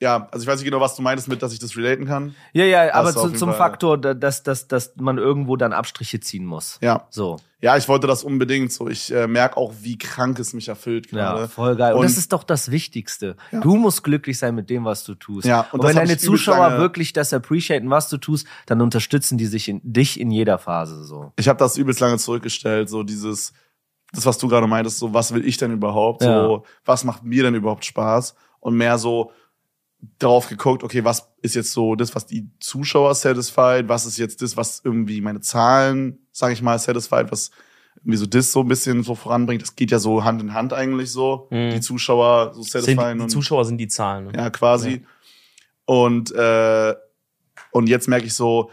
ja, 0.00 0.28
also 0.30 0.42
ich 0.42 0.46
weiß 0.48 0.56
nicht 0.60 0.66
genau, 0.66 0.80
was 0.80 0.94
du 0.94 1.02
meinst 1.02 1.26
mit, 1.26 1.42
dass 1.42 1.52
ich 1.54 1.58
das 1.58 1.74
relaten 1.76 2.04
kann. 2.06 2.34
Ja, 2.52 2.64
ja, 2.64 2.92
aber 2.94 3.12
zu, 3.14 3.30
zum 3.30 3.48
Fall- 3.50 3.58
Faktor, 3.58 3.96
da- 3.98 4.12
dass, 4.14 4.42
dass, 4.42 4.68
dass 4.68 4.92
man 4.96 5.16
irgendwo 5.16 5.56
dann 5.56 5.72
Abstriche 5.72 6.20
ziehen 6.20 6.44
muss. 6.44 6.78
Ja. 6.82 7.06
So. 7.08 7.36
Ja, 7.62 7.78
ich 7.78 7.88
wollte 7.88 8.06
das 8.06 8.22
unbedingt 8.22 8.70
so. 8.70 8.88
Ich 8.88 9.10
äh, 9.10 9.26
merke 9.26 9.56
auch, 9.56 9.72
wie 9.80 9.96
krank 9.96 10.38
es 10.38 10.52
mich 10.52 10.68
erfüllt 10.68 11.08
gerade. 11.08 11.40
Ja, 11.42 11.48
voll 11.48 11.74
geil. 11.76 11.94
Und, 11.94 12.00
Und- 12.00 12.04
das 12.04 12.18
ist 12.18 12.30
doch 12.34 12.42
das 12.44 12.70
Wichtigste. 12.70 13.36
Ja. 13.50 13.60
Du 13.60 13.76
musst 13.76 14.04
glücklich 14.04 14.38
sein 14.38 14.54
mit 14.54 14.68
dem, 14.68 14.84
was 14.84 15.02
du 15.04 15.14
tust. 15.14 15.46
Ja, 15.46 15.66
und, 15.72 15.80
und 15.80 15.86
wenn 15.88 15.96
deine 15.96 16.18
Zuschauer 16.18 16.78
wirklich 16.78 17.14
das 17.14 17.32
appreciaten, 17.32 17.88
was 17.88 18.10
du 18.10 18.18
tust, 18.18 18.46
dann 18.66 18.82
unterstützen 18.82 19.38
die 19.38 19.46
sich 19.46 19.68
in, 19.70 19.80
dich 19.82 20.20
in 20.20 20.30
jeder 20.30 20.58
Phase 20.58 21.04
so. 21.04 21.32
Ich 21.36 21.48
habe 21.48 21.58
das 21.58 21.78
übelst 21.78 22.00
lange 22.00 22.18
zurückgestellt, 22.18 22.90
so 22.90 23.02
dieses, 23.02 23.54
das, 24.12 24.26
was 24.26 24.36
du 24.36 24.46
gerade 24.48 24.66
meintest, 24.66 24.98
so 24.98 25.14
was 25.14 25.32
will 25.32 25.46
ich 25.46 25.56
denn 25.56 25.72
überhaupt? 25.72 26.22
Ja. 26.22 26.42
So, 26.44 26.64
was 26.84 27.02
macht 27.04 27.24
mir 27.24 27.42
denn 27.44 27.54
überhaupt 27.54 27.86
Spaß? 27.86 28.34
Und 28.60 28.76
mehr 28.76 28.98
so 28.98 29.32
darauf 30.18 30.48
geguckt, 30.48 30.82
okay, 30.82 31.04
was 31.04 31.32
ist 31.42 31.54
jetzt 31.54 31.72
so 31.72 31.94
das, 31.94 32.14
was 32.14 32.26
die 32.26 32.48
Zuschauer 32.60 33.14
satisfied, 33.14 33.88
was 33.88 34.06
ist 34.06 34.18
jetzt 34.18 34.42
das, 34.42 34.56
was 34.56 34.80
irgendwie 34.84 35.20
meine 35.20 35.40
Zahlen, 35.40 36.18
sage 36.32 36.52
ich 36.52 36.62
mal, 36.62 36.78
satisfied, 36.78 37.32
was 37.32 37.50
irgendwie 37.98 38.18
so 38.18 38.26
das 38.26 38.52
so 38.52 38.60
ein 38.60 38.68
bisschen 38.68 39.02
so 39.02 39.14
voranbringt. 39.14 39.62
Das 39.62 39.74
geht 39.74 39.90
ja 39.90 39.98
so 39.98 40.22
Hand 40.22 40.40
in 40.42 40.54
Hand 40.54 40.72
eigentlich 40.72 41.10
so. 41.10 41.48
Mhm. 41.50 41.70
Die 41.70 41.80
Zuschauer 41.80 42.52
so 42.54 42.62
sind, 42.62 42.82
satisfyen 42.82 43.18
die 43.18 43.22
und 43.24 43.30
Zuschauer 43.30 43.64
sind 43.64 43.78
die 43.78 43.88
Zahlen. 43.88 44.26
Ne? 44.26 44.32
Ja, 44.36 44.50
quasi. 44.50 45.04
Und, 45.86 46.32
äh, 46.32 46.94
und 47.72 47.88
jetzt 47.88 48.08
merke 48.08 48.26
ich 48.26 48.34
so, 48.34 48.70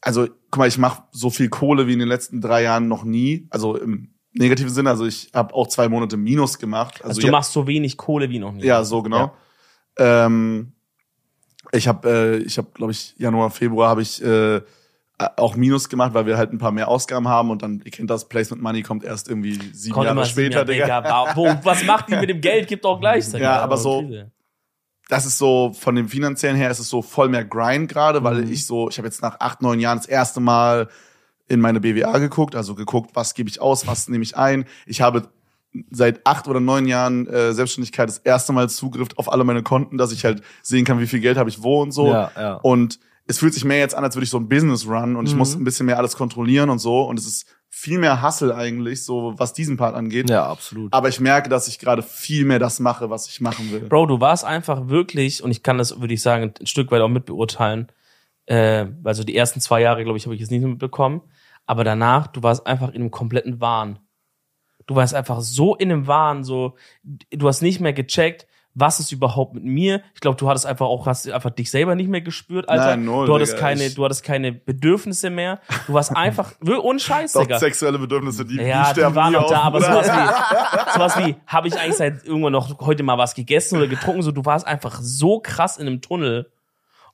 also 0.00 0.26
guck 0.50 0.58
mal, 0.58 0.68
ich 0.68 0.78
mache 0.78 1.04
so 1.12 1.30
viel 1.30 1.48
Kohle 1.48 1.86
wie 1.86 1.92
in 1.92 1.98
den 1.98 2.08
letzten 2.08 2.40
drei 2.40 2.62
Jahren 2.62 2.88
noch 2.88 3.04
nie. 3.04 3.46
Also 3.50 3.76
im 3.76 4.14
negativen 4.32 4.72
Sinne. 4.72 4.90
Also 4.90 5.06
ich 5.06 5.30
habe 5.34 5.54
auch 5.54 5.68
zwei 5.68 5.88
Monate 5.88 6.16
Minus 6.16 6.58
gemacht. 6.58 6.96
Also, 6.96 7.08
Also, 7.08 7.20
du 7.20 7.26
ja, 7.26 7.32
machst 7.32 7.52
so 7.52 7.66
wenig 7.66 7.96
Kohle 7.96 8.30
wie 8.30 8.38
noch 8.38 8.52
nie. 8.52 8.64
ja, 8.64 8.82
so 8.82 9.02
genau. 9.02 9.32
Ähm, 9.98 10.72
ich 11.72 11.88
habe, 11.88 12.08
äh, 12.10 12.36
ich 12.38 12.58
habe, 12.58 12.68
glaube 12.74 12.92
ich, 12.92 13.14
Januar, 13.18 13.50
Februar 13.50 13.88
habe 13.90 14.02
ich 14.02 14.22
äh, 14.22 14.60
auch 15.36 15.54
Minus 15.54 15.88
gemacht, 15.88 16.14
weil 16.14 16.26
wir 16.26 16.36
halt 16.36 16.52
ein 16.52 16.58
paar 16.58 16.72
mehr 16.72 16.88
Ausgaben 16.88 17.28
haben 17.28 17.50
und 17.50 17.62
dann, 17.62 17.80
ihr 17.84 17.90
kennt 17.92 18.10
das, 18.10 18.28
Placement 18.28 18.62
Money 18.62 18.82
kommt 18.82 19.04
erst 19.04 19.28
irgendwie 19.28 19.58
sieben 19.72 19.94
Kommt 19.94 20.06
Jahre 20.06 20.24
später, 20.26 20.60
sieben 20.60 20.72
Digga. 20.72 20.86
Jahre, 20.88 21.04
Digga. 21.04 21.36
Wo, 21.36 21.64
was 21.64 21.84
macht 21.84 22.08
die 22.08 22.16
mit 22.16 22.28
dem 22.28 22.40
Geld? 22.40 22.66
Gibt 22.66 22.84
auch 22.84 22.98
gleich. 22.98 23.30
Ja, 23.34 23.38
mal. 23.38 23.58
aber 23.60 23.76
so- 23.76 24.10
das 25.08 25.26
ist 25.26 25.38
so 25.38 25.72
von 25.78 25.94
dem 25.94 26.08
finanziellen 26.08 26.56
her 26.56 26.70
ist 26.70 26.78
es 26.78 26.88
so 26.88 27.02
voll 27.02 27.28
mehr 27.28 27.44
Grind 27.44 27.88
gerade, 27.90 28.24
weil 28.24 28.42
Mhm. 28.44 28.52
ich 28.52 28.66
so, 28.66 28.88
ich 28.88 28.98
habe 28.98 29.06
jetzt 29.06 29.22
nach 29.22 29.38
acht, 29.40 29.60
neun 29.62 29.78
Jahren 29.78 29.98
das 29.98 30.06
erste 30.06 30.40
Mal 30.40 30.88
in 31.48 31.60
meine 31.60 31.80
BWA 31.80 32.18
geguckt, 32.18 32.54
also 32.56 32.74
geguckt, 32.74 33.10
was 33.14 33.34
gebe 33.34 33.48
ich 33.50 33.60
aus, 33.60 33.86
was 33.86 34.08
nehme 34.08 34.24
ich 34.24 34.36
ein. 34.36 34.64
Ich 34.86 35.02
habe 35.02 35.28
seit 35.90 36.26
acht 36.26 36.48
oder 36.48 36.60
neun 36.60 36.86
Jahren 36.86 37.26
äh, 37.26 37.52
Selbstständigkeit 37.52 38.08
das 38.08 38.18
erste 38.18 38.52
Mal 38.52 38.68
Zugriff 38.68 39.08
auf 39.16 39.32
alle 39.32 39.44
meine 39.44 39.62
Konten, 39.62 39.96
dass 39.98 40.12
ich 40.12 40.24
halt 40.24 40.42
sehen 40.62 40.84
kann, 40.84 40.98
wie 41.00 41.06
viel 41.06 41.20
Geld 41.20 41.38
habe 41.38 41.48
ich 41.50 41.62
wo 41.62 41.80
und 41.82 41.92
so. 41.92 42.08
Ja, 42.08 42.30
ja. 42.36 42.54
Und 42.56 42.98
es 43.26 43.38
fühlt 43.38 43.54
sich 43.54 43.64
mehr 43.64 43.78
jetzt 43.78 43.94
an, 43.94 44.04
als 44.04 44.14
würde 44.16 44.24
ich 44.24 44.30
so 44.30 44.38
ein 44.38 44.48
Business 44.48 44.86
run 44.86 45.16
und 45.16 45.26
ich 45.26 45.32
Mhm. 45.32 45.38
muss 45.38 45.54
ein 45.54 45.64
bisschen 45.64 45.86
mehr 45.86 45.96
alles 45.98 46.16
kontrollieren 46.16 46.68
und 46.70 46.78
so. 46.78 47.02
Und 47.02 47.18
es 47.18 47.26
ist 47.26 47.46
viel 47.70 47.98
mehr 47.98 48.20
Hustle 48.22 48.54
eigentlich, 48.54 49.04
so 49.04 49.32
was 49.38 49.54
diesen 49.54 49.76
Part 49.78 49.94
angeht. 49.94 50.28
Ja, 50.28 50.46
absolut. 50.46 50.92
Aber 50.92 51.08
ich 51.08 51.20
merke, 51.20 51.48
dass 51.48 51.68
ich 51.68 51.78
gerade 51.78 52.02
viel 52.02 52.44
mehr 52.44 52.58
das 52.58 52.80
mache, 52.80 53.08
was 53.08 53.28
ich 53.28 53.40
machen 53.40 53.72
will. 53.72 53.80
Bro, 53.88 54.06
du 54.06 54.20
warst 54.20 54.44
einfach 54.44 54.88
wirklich, 54.88 55.42
und 55.42 55.50
ich 55.52 55.62
kann 55.62 55.78
das, 55.78 55.98
würde 56.00 56.12
ich 56.12 56.20
sagen, 56.20 56.52
ein 56.60 56.66
Stück 56.66 56.90
weit 56.90 57.00
auch 57.00 57.08
mitbeurteilen, 57.08 57.86
äh, 58.46 58.86
also 59.04 59.24
die 59.24 59.36
ersten 59.36 59.60
zwei 59.60 59.80
Jahre, 59.80 60.04
glaube 60.04 60.18
ich, 60.18 60.26
habe 60.26 60.34
ich 60.34 60.42
es 60.42 60.50
nicht 60.50 60.62
mitbekommen, 60.62 61.22
aber 61.64 61.84
danach, 61.84 62.26
du 62.26 62.42
warst 62.42 62.66
einfach 62.66 62.88
in 62.88 62.96
einem 63.02 63.10
kompletten 63.10 63.60
Wahn. 63.60 64.00
Du 64.86 64.94
warst 64.96 65.14
einfach 65.14 65.40
so 65.40 65.74
in 65.76 65.90
einem 65.92 66.06
Wahn, 66.06 66.44
so, 66.44 66.74
du 67.04 67.48
hast 67.48 67.62
nicht 67.62 67.80
mehr 67.80 67.92
gecheckt, 67.92 68.46
was 68.74 69.00
ist 69.00 69.12
überhaupt 69.12 69.52
mit 69.52 69.64
mir? 69.64 70.00
Ich 70.14 70.20
glaube, 70.22 70.38
du 70.38 70.48
hattest 70.48 70.64
einfach 70.64 70.86
auch, 70.86 71.04
hast 71.06 71.28
einfach 71.30 71.50
dich 71.50 71.70
selber 71.70 71.94
nicht 71.94 72.08
mehr 72.08 72.22
gespürt, 72.22 72.70
Alter. 72.70 72.86
Nein, 72.96 73.04
null, 73.04 73.26
du 73.26 73.34
hattest 73.34 73.52
Digga, 73.52 73.60
keine, 73.60 73.84
ich- 73.84 73.94
du 73.94 74.02
hattest 74.02 74.24
keine 74.24 74.50
Bedürfnisse 74.50 75.28
mehr. 75.28 75.60
Du 75.86 75.92
warst 75.92 76.16
einfach, 76.16 76.52
ohne 76.82 76.98
Scheiß, 76.98 77.32
Doch 77.32 77.42
Digga. 77.42 77.58
sexuelle 77.58 77.98
Bedürfnisse, 77.98 78.46
die, 78.46 78.56
Ja, 78.56 78.84
die 78.84 78.88
die, 78.88 78.90
sterben 79.00 79.14
waren 79.14 79.32
nie 79.34 79.38
noch 79.38 79.50
da, 79.50 79.60
aber 79.60 79.82
sowas 79.82 80.06
wie, 80.08 80.90
sowas 80.94 81.18
wie, 81.18 81.36
habe 81.46 81.68
ich 81.68 81.78
eigentlich 81.78 81.96
seit 81.96 82.24
irgendwann 82.24 82.52
noch 82.54 82.80
heute 82.80 83.02
mal 83.02 83.18
was 83.18 83.34
gegessen 83.34 83.76
oder 83.76 83.88
getrunken? 83.88 84.22
So, 84.22 84.32
du 84.32 84.42
warst 84.46 84.66
einfach 84.66 84.98
so 85.02 85.40
krass 85.40 85.76
in 85.76 85.86
einem 85.86 86.00
Tunnel 86.00 86.50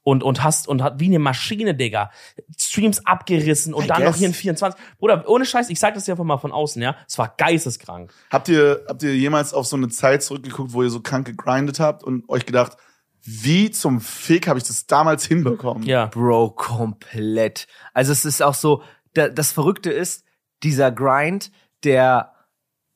und, 0.09 0.23
und 0.23 0.43
hast, 0.43 0.69
und 0.69 0.83
hat 0.83 1.01
wie 1.01 1.05
eine 1.05 1.19
Maschine, 1.19 1.75
Digga. 1.75 2.11
Streams 2.59 3.05
abgerissen 3.05 3.75
und 3.75 3.85
I 3.85 3.89
dann 3.89 4.05
noch 4.05 4.13
guess. 4.13 4.19
hier 4.19 4.29
in 4.29 4.33
24. 4.33 4.81
Bruder, 4.99 5.29
ohne 5.29 5.45
Scheiß, 5.45 5.69
ich 5.69 5.79
sag 5.79 5.93
das 5.93 6.07
dir 6.07 6.13
einfach 6.13 6.25
mal 6.25 6.39
von 6.39 6.51
außen, 6.51 6.81
ja. 6.81 6.97
Es 7.07 7.19
war 7.19 7.35
geisteskrank. 7.37 8.11
Habt 8.31 8.49
ihr, 8.49 8.87
habt 8.89 9.03
ihr 9.03 9.15
jemals 9.15 9.53
auf 9.53 9.67
so 9.67 9.77
eine 9.77 9.89
Zeit 9.89 10.23
zurückgeguckt, 10.23 10.73
wo 10.73 10.83
ihr 10.83 10.89
so 10.89 11.01
krank 11.01 11.27
gegrindet 11.27 11.79
habt 11.79 12.03
und 12.03 12.27
euch 12.31 12.47
gedacht, 12.47 12.79
wie 13.21 13.71
zum 13.71 14.01
Fick 14.01 14.49
habe 14.49 14.59
ich 14.59 14.65
das 14.65 14.87
damals 14.87 15.27
hinbekommen? 15.27 15.83
Ja. 15.83 16.07
Bro, 16.07 16.53
komplett. 16.53 17.67
Also 17.93 18.11
es 18.11 18.25
ist 18.25 18.43
auch 18.43 18.55
so, 18.55 18.83
da, 19.13 19.29
das 19.29 19.53
Verrückte 19.53 19.91
ist, 19.91 20.25
dieser 20.63 20.91
Grind, 20.91 21.53
der 21.85 22.33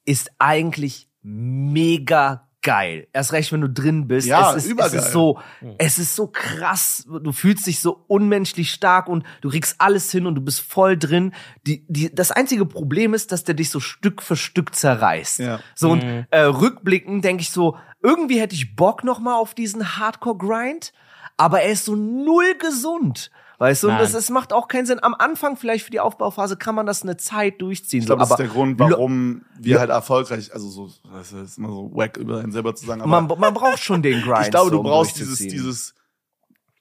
ist 0.07 0.31
eigentlich 0.39 1.11
mega 1.21 2.49
geil. 2.63 3.09
Erst 3.13 3.33
recht, 3.33 3.53
wenn 3.53 3.61
du 3.61 3.69
drin 3.69 4.09
bist. 4.09 4.27
Ja, 4.27 4.51
es 4.51 4.57
ist, 4.57 4.65
es 4.65 4.71
übergeil. 4.71 5.01
ist 5.01 5.13
so, 5.13 5.41
es 5.79 5.99
ist 5.99 6.17
so 6.17 6.29
krass. 6.29 7.07
Du 7.07 7.33
fühlst 7.33 7.67
dich 7.67 7.81
so 7.81 8.05
unmenschlich 8.07 8.71
stark 8.71 9.09
und 9.09 9.25
du 9.41 9.51
kriegst 9.51 9.77
alles 9.79 10.11
hin 10.11 10.27
und 10.27 10.37
du 10.37 10.41
bist 10.41 10.61
voll 10.61 10.97
drin. 10.97 11.35
Die, 11.67 11.85
die, 11.89 12.15
das 12.15 12.31
einzige 12.31 12.65
Problem 12.65 13.15
ist, 13.15 13.33
dass 13.33 13.45
der 13.45 13.55
dich 13.55 13.71
so 13.71 13.81
Stück 13.81 14.23
für 14.23 14.37
Stück 14.37 14.75
zerreißt. 14.75 15.41
Ja. 15.41 15.61
So 15.75 15.91
und 15.91 16.03
äh, 16.31 16.41
rückblickend 16.41 17.25
denke 17.25 17.43
ich 17.43 17.51
so, 17.51 17.77
irgendwie 18.03 18.41
hätte 18.41 18.55
ich 18.55 18.75
Bock 18.77 19.05
noch 19.05 19.19
mal 19.19 19.35
auf 19.35 19.55
diesen 19.55 19.99
Hardcore-Grind, 19.99 20.93
aber 21.37 21.63
er 21.63 21.73
ist 21.73 21.85
so 21.85 21.97
null 21.97 22.57
gesund. 22.59 23.31
Weißt 23.63 23.85
du, 23.85 23.87
und 23.87 23.93
Nein. 23.93 24.03
das, 24.03 24.11
das 24.11 24.29
macht 24.29 24.53
auch 24.53 24.67
keinen 24.67 24.87
Sinn. 24.87 24.99
Am 25.05 25.15
Anfang 25.15 25.57
vielleicht 25.57 25.85
für 25.85 25.93
die 25.93 26.01
Aufbauphase 26.01 26.57
kann 26.57 26.75
man 26.75 26.85
das 26.85 27.05
eine 27.05 27.17
Zeit 27.17 27.63
durchziehen. 27.63 28.01
Ich 28.01 28.07
glaube, 28.07 28.25
so, 28.25 28.31
das 28.31 28.31
ist 28.31 28.33
aber 28.33 28.43
der 28.43 28.53
Grund, 28.53 28.81
warum 28.81 29.43
wir 29.57 29.79
halt 29.79 29.91
erfolgreich, 29.91 30.53
also 30.53 30.69
so, 30.69 30.91
das 31.15 31.33
ist 31.33 31.59
immer 31.59 31.69
so 31.69 31.89
wack 31.95 32.17
über 32.17 32.41
einen 32.41 32.51
selber 32.51 32.75
zu 32.75 32.85
sagen, 32.85 33.03
aber 33.03 33.21
man, 33.21 33.39
man 33.39 33.55
braucht 33.55 33.79
schon 33.79 34.03
den 34.03 34.21
Grind. 34.25 34.47
ich 34.47 34.51
glaube, 34.51 34.73
du 34.73 34.79
um 34.79 34.83
brauchst 34.83 35.17
dieses, 35.17 35.39
dieses, 35.39 35.95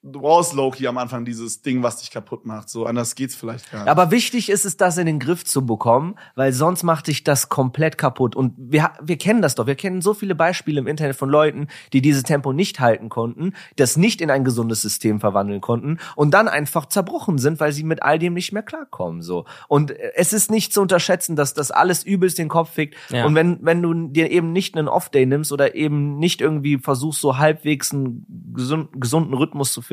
du 0.04 0.22
brauchst 0.22 0.54
Loki 0.54 0.88
am 0.88 0.98
Anfang 0.98 1.26
dieses 1.26 1.62
Ding, 1.62 1.84
was 1.84 1.98
dich 1.98 2.10
kaputt 2.10 2.46
macht. 2.46 2.70
So 2.70 2.86
anders 2.86 3.14
geht's 3.16 3.36
vielleicht 3.36 3.72
gar 3.72 3.82
nicht. 3.82 3.90
Aber 3.90 4.10
wichtig 4.10 4.50
ist 4.50 4.66
es, 4.66 4.76
das 4.78 4.98
in 4.98 5.06
den 5.06 5.20
Griff 5.20 5.46
zu 5.46 5.66
bekommen, 5.66 6.16
weil 6.36 6.54
sonst 6.54 6.84
macht 6.84 7.08
dich 7.08 7.24
das 7.24 7.50
komplett 7.50 7.98
kaputt. 7.98 8.36
Und 8.36 8.54
wir, 8.58 8.92
wir 9.02 9.18
kennen 9.18 9.42
das 9.42 9.56
doch. 9.56 9.68
Wir 9.68 9.76
kennen 9.76 10.02
so 10.02 10.14
viele 10.14 10.34
Beispiele 10.34 10.80
im 10.80 10.88
Internet 10.88 11.16
von 11.16 11.30
Leuten, 11.30 11.68
die 11.94 12.02
dieses 12.02 12.24
Tempo 12.24 12.52
nicht 12.52 12.80
halten 12.80 13.10
konnten, 13.10 13.54
das 13.76 13.96
nicht 13.96 14.22
in 14.22 14.32
ein 14.32 14.44
gesundes 14.44 14.82
System 14.82 15.20
verwandeln 15.20 15.62
konnten 15.62 16.00
und 16.16 16.34
dann 16.34 16.48
einfach 16.48 16.88
zerbrochen 16.88 17.38
sind, 17.38 17.60
weil 17.60 17.72
sie 17.72 17.84
mit 17.84 18.02
all 18.02 18.18
dem 18.18 18.34
nicht 18.34 18.54
mehr 18.54 18.64
klarkommen. 18.64 19.22
So. 19.22 19.46
Und 19.68 19.92
äh, 19.92 20.14
es 20.16 20.34
ist 20.34 20.50
nicht 20.50 20.74
zu 20.74 20.82
unterschätzen, 20.82 21.36
dass 21.36 21.54
das 21.54 21.70
alles 21.70 22.04
übelst 22.04 22.40
den 22.40 22.50
Kopf 22.50 22.72
fickt. 22.72 22.96
Ja. 23.10 23.26
Und 23.26 23.36
wenn, 23.36 23.60
wenn 23.62 23.84
du 23.84 24.08
dir 24.08 24.32
eben 24.32 24.52
nicht 24.52 24.76
einen 24.76 24.88
Off-Day 24.88 25.28
nimmst 25.28 25.52
oder 25.52 25.76
eben 25.76 26.18
nicht 26.18 26.42
irgendwie 26.42 26.80
versuchst, 26.80 27.22
so 27.22 27.38
halbwegs 27.38 27.94
einen 27.94 28.26
gesund, 28.54 28.90
gesunden 29.00 29.36
Rhythmus 29.36 29.74
zu 29.74 29.82
finden, 29.82 29.91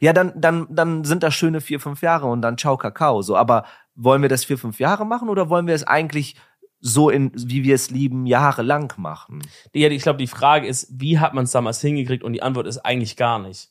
ja, 0.00 0.12
dann, 0.12 0.32
dann, 0.36 0.66
dann 0.70 1.04
sind 1.04 1.22
das 1.22 1.34
schöne 1.34 1.60
vier, 1.60 1.80
fünf 1.80 2.02
Jahre 2.02 2.26
und 2.26 2.42
dann 2.42 2.58
ciao 2.58 2.76
Kakao. 2.76 3.22
So, 3.22 3.36
aber 3.36 3.64
wollen 3.94 4.22
wir 4.22 4.28
das 4.28 4.44
vier, 4.44 4.58
fünf 4.58 4.80
Jahre 4.80 5.04
machen 5.06 5.28
oder 5.28 5.50
wollen 5.50 5.66
wir 5.66 5.74
es 5.74 5.84
eigentlich 5.84 6.36
so 6.80 7.08
in, 7.08 7.32
wie 7.34 7.64
wir 7.64 7.74
es 7.74 7.90
lieben, 7.90 8.26
jahrelang 8.26 8.92
machen? 8.96 9.40
Ja, 9.72 9.88
ich 9.88 10.02
glaube, 10.02 10.18
die 10.18 10.26
Frage 10.26 10.66
ist, 10.66 10.88
wie 10.90 11.18
hat 11.18 11.34
man 11.34 11.44
es 11.44 11.52
damals 11.52 11.80
hingekriegt? 11.80 12.22
Und 12.22 12.34
die 12.34 12.42
Antwort 12.42 12.66
ist 12.66 12.78
eigentlich 12.78 13.16
gar 13.16 13.38
nicht. 13.38 13.70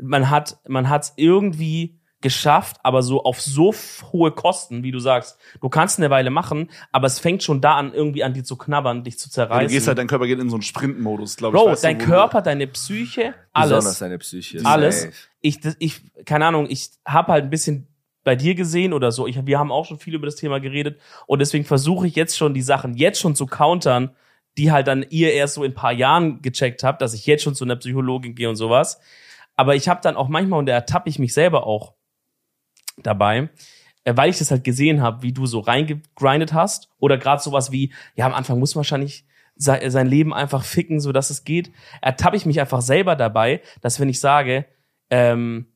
Man 0.00 0.30
hat, 0.30 0.58
man 0.66 0.88
hat 0.88 1.04
es 1.04 1.12
irgendwie 1.16 1.97
geschafft, 2.20 2.76
aber 2.82 3.02
so 3.02 3.22
auf 3.24 3.40
so 3.40 3.72
hohe 4.12 4.32
Kosten, 4.32 4.82
wie 4.82 4.90
du 4.90 4.98
sagst. 4.98 5.38
Du 5.60 5.68
kannst 5.68 5.98
eine 5.98 6.10
Weile 6.10 6.30
machen, 6.30 6.70
aber 6.90 7.06
es 7.06 7.18
fängt 7.20 7.42
schon 7.42 7.60
da 7.60 7.76
an, 7.76 7.92
irgendwie 7.94 8.24
an 8.24 8.34
dir 8.34 8.42
zu 8.44 8.56
knabbern, 8.56 9.04
dich 9.04 9.18
zu 9.18 9.28
Ja, 9.28 9.32
zerreißen. 9.32 9.68
du 9.68 9.72
gehst 9.74 9.86
halt, 9.86 9.98
dein 9.98 10.08
Körper 10.08 10.26
geht 10.26 10.38
in 10.40 10.50
so 10.50 10.56
einen 10.56 10.62
Sprintmodus, 10.62 11.36
glaube 11.36 11.56
ich. 11.56 11.62
Bro, 11.62 11.74
du, 11.74 11.80
dein 11.80 12.00
wo 12.00 12.04
Körper, 12.04 12.42
deine 12.42 12.66
Psyche, 12.66 13.34
Besonders 13.54 13.86
alles, 13.86 13.98
deine 14.00 14.18
Psyche. 14.18 14.60
alles. 14.64 15.02
Safe. 15.02 15.12
Ich, 15.40 15.60
ich, 15.78 16.00
keine 16.24 16.46
Ahnung, 16.46 16.66
ich 16.68 16.90
habe 17.06 17.32
halt 17.32 17.44
ein 17.44 17.50
bisschen 17.50 17.86
bei 18.24 18.34
dir 18.34 18.54
gesehen 18.56 18.92
oder 18.92 19.12
so. 19.12 19.26
Ich, 19.26 19.46
wir 19.46 19.58
haben 19.58 19.70
auch 19.70 19.84
schon 19.86 19.98
viel 20.00 20.14
über 20.14 20.26
das 20.26 20.36
Thema 20.36 20.58
geredet 20.58 21.00
und 21.26 21.38
deswegen 21.38 21.64
versuche 21.64 22.06
ich 22.08 22.16
jetzt 22.16 22.36
schon 22.36 22.52
die 22.52 22.62
Sachen 22.62 22.94
jetzt 22.94 23.20
schon 23.20 23.36
zu 23.36 23.46
countern, 23.46 24.10
die 24.58 24.72
halt 24.72 24.88
dann 24.88 25.06
ihr 25.08 25.32
erst 25.32 25.54
so 25.54 25.62
in 25.62 25.70
ein 25.70 25.74
paar 25.74 25.92
Jahren 25.92 26.42
gecheckt 26.42 26.82
habt, 26.82 27.00
dass 27.00 27.14
ich 27.14 27.26
jetzt 27.26 27.44
schon 27.44 27.54
zu 27.54 27.64
einer 27.64 27.76
Psychologin 27.76 28.34
gehe 28.34 28.48
und 28.48 28.56
sowas. 28.56 29.00
Aber 29.54 29.76
ich 29.76 29.88
habe 29.88 30.00
dann 30.02 30.16
auch 30.16 30.28
manchmal, 30.28 30.58
und 30.58 30.66
da 30.66 30.72
ertappe 30.72 31.08
ich 31.08 31.18
mich 31.20 31.32
selber 31.32 31.64
auch 31.66 31.94
dabei, 33.02 33.48
äh, 34.04 34.16
weil 34.16 34.30
ich 34.30 34.38
das 34.38 34.50
halt 34.50 34.64
gesehen 34.64 35.00
habe, 35.02 35.22
wie 35.22 35.32
du 35.32 35.46
so 35.46 35.60
reingegrindet 35.60 36.52
hast 36.52 36.88
oder 36.98 37.18
gerade 37.18 37.42
sowas 37.42 37.72
wie, 37.72 37.92
ja, 38.14 38.26
am 38.26 38.34
Anfang 38.34 38.58
muss 38.58 38.74
man 38.74 38.80
wahrscheinlich 38.80 39.24
sei- 39.56 39.88
sein 39.90 40.06
Leben 40.06 40.32
einfach 40.34 40.64
ficken, 40.64 41.00
so 41.00 41.12
dass 41.12 41.30
es 41.30 41.44
geht, 41.44 41.72
ertappe 42.00 42.36
ich 42.36 42.46
mich 42.46 42.60
einfach 42.60 42.80
selber 42.80 43.16
dabei, 43.16 43.60
dass 43.80 43.98
wenn 44.00 44.08
ich 44.08 44.20
sage, 44.20 44.66
ähm, 45.10 45.66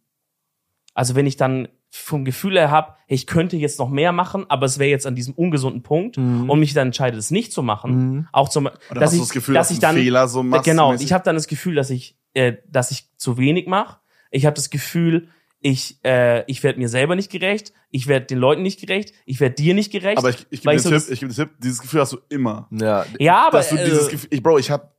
also 0.94 1.14
wenn 1.14 1.26
ich 1.26 1.36
dann 1.36 1.68
vom 1.94 2.24
Gefühl 2.24 2.56
her 2.58 2.70
habe, 2.70 2.94
hey, 3.06 3.14
ich 3.16 3.26
könnte 3.26 3.56
jetzt 3.58 3.78
noch 3.78 3.90
mehr 3.90 4.12
machen, 4.12 4.46
aber 4.48 4.64
es 4.64 4.78
wäre 4.78 4.88
jetzt 4.90 5.06
an 5.06 5.14
diesem 5.14 5.34
ungesunden 5.34 5.82
Punkt 5.82 6.16
Mhm. 6.16 6.48
und 6.48 6.58
mich 6.58 6.72
dann 6.72 6.88
entscheide, 6.88 7.18
es 7.18 7.30
nicht 7.30 7.52
zu 7.52 7.62
machen, 7.62 7.92
Mhm. 8.16 8.28
auch 8.32 8.48
zum, 8.48 8.66
Oder 8.66 9.00
dass 9.00 9.10
hast 9.10 9.12
du 9.12 9.16
ich, 9.16 9.22
das 9.24 9.30
Gefühl, 9.30 9.54
dass 9.54 9.68
dass 9.68 9.74
ich 9.74 9.80
dann 9.80 9.96
Fehler 9.96 10.26
so 10.28 10.42
machst? 10.42 10.64
genau, 10.64 10.92
mäßig? 10.92 11.06
ich 11.06 11.12
habe 11.12 11.22
dann 11.24 11.34
das 11.34 11.48
Gefühl, 11.48 11.74
dass 11.74 11.90
ich, 11.90 12.16
äh, 12.32 12.54
dass 12.66 12.90
ich 12.92 13.08
zu 13.18 13.36
wenig 13.36 13.66
mache. 13.66 13.98
Ich 14.30 14.46
habe 14.46 14.54
das 14.54 14.70
Gefühl, 14.70 15.28
ich, 15.62 15.98
äh, 16.04 16.44
ich 16.50 16.62
werde 16.62 16.78
mir 16.78 16.88
selber 16.88 17.16
nicht 17.16 17.30
gerecht, 17.30 17.72
ich 17.90 18.08
werde 18.08 18.26
den 18.26 18.38
Leuten 18.38 18.62
nicht 18.62 18.80
gerecht, 18.80 19.14
ich 19.24 19.40
werde 19.40 19.54
dir 19.54 19.74
nicht 19.74 19.92
gerecht. 19.92 20.18
aber 20.18 20.30
ich, 20.30 20.46
ich 20.50 20.62
gebe 20.62 20.72
dir 20.72 20.76
ich 20.76 20.82
so 20.82 20.90
Tipp, 20.90 21.04
ich 21.08 21.20
gebe 21.20 21.32
Tipp, 21.32 21.50
dieses 21.58 21.80
Gefühl 21.80 22.00
hast 22.00 22.12
du 22.12 22.18
immer. 22.28 22.68
Ja, 22.70 23.06
ja, 23.18 23.46
aber 23.46 23.58
dass 23.58 23.70
du 23.70 23.76
dieses 23.76 24.08
äh, 24.08 24.10
Gefühl, 24.10 24.28
ich, 24.32 24.42
Bro, 24.42 24.58
ich 24.58 24.70
habe, 24.70 24.90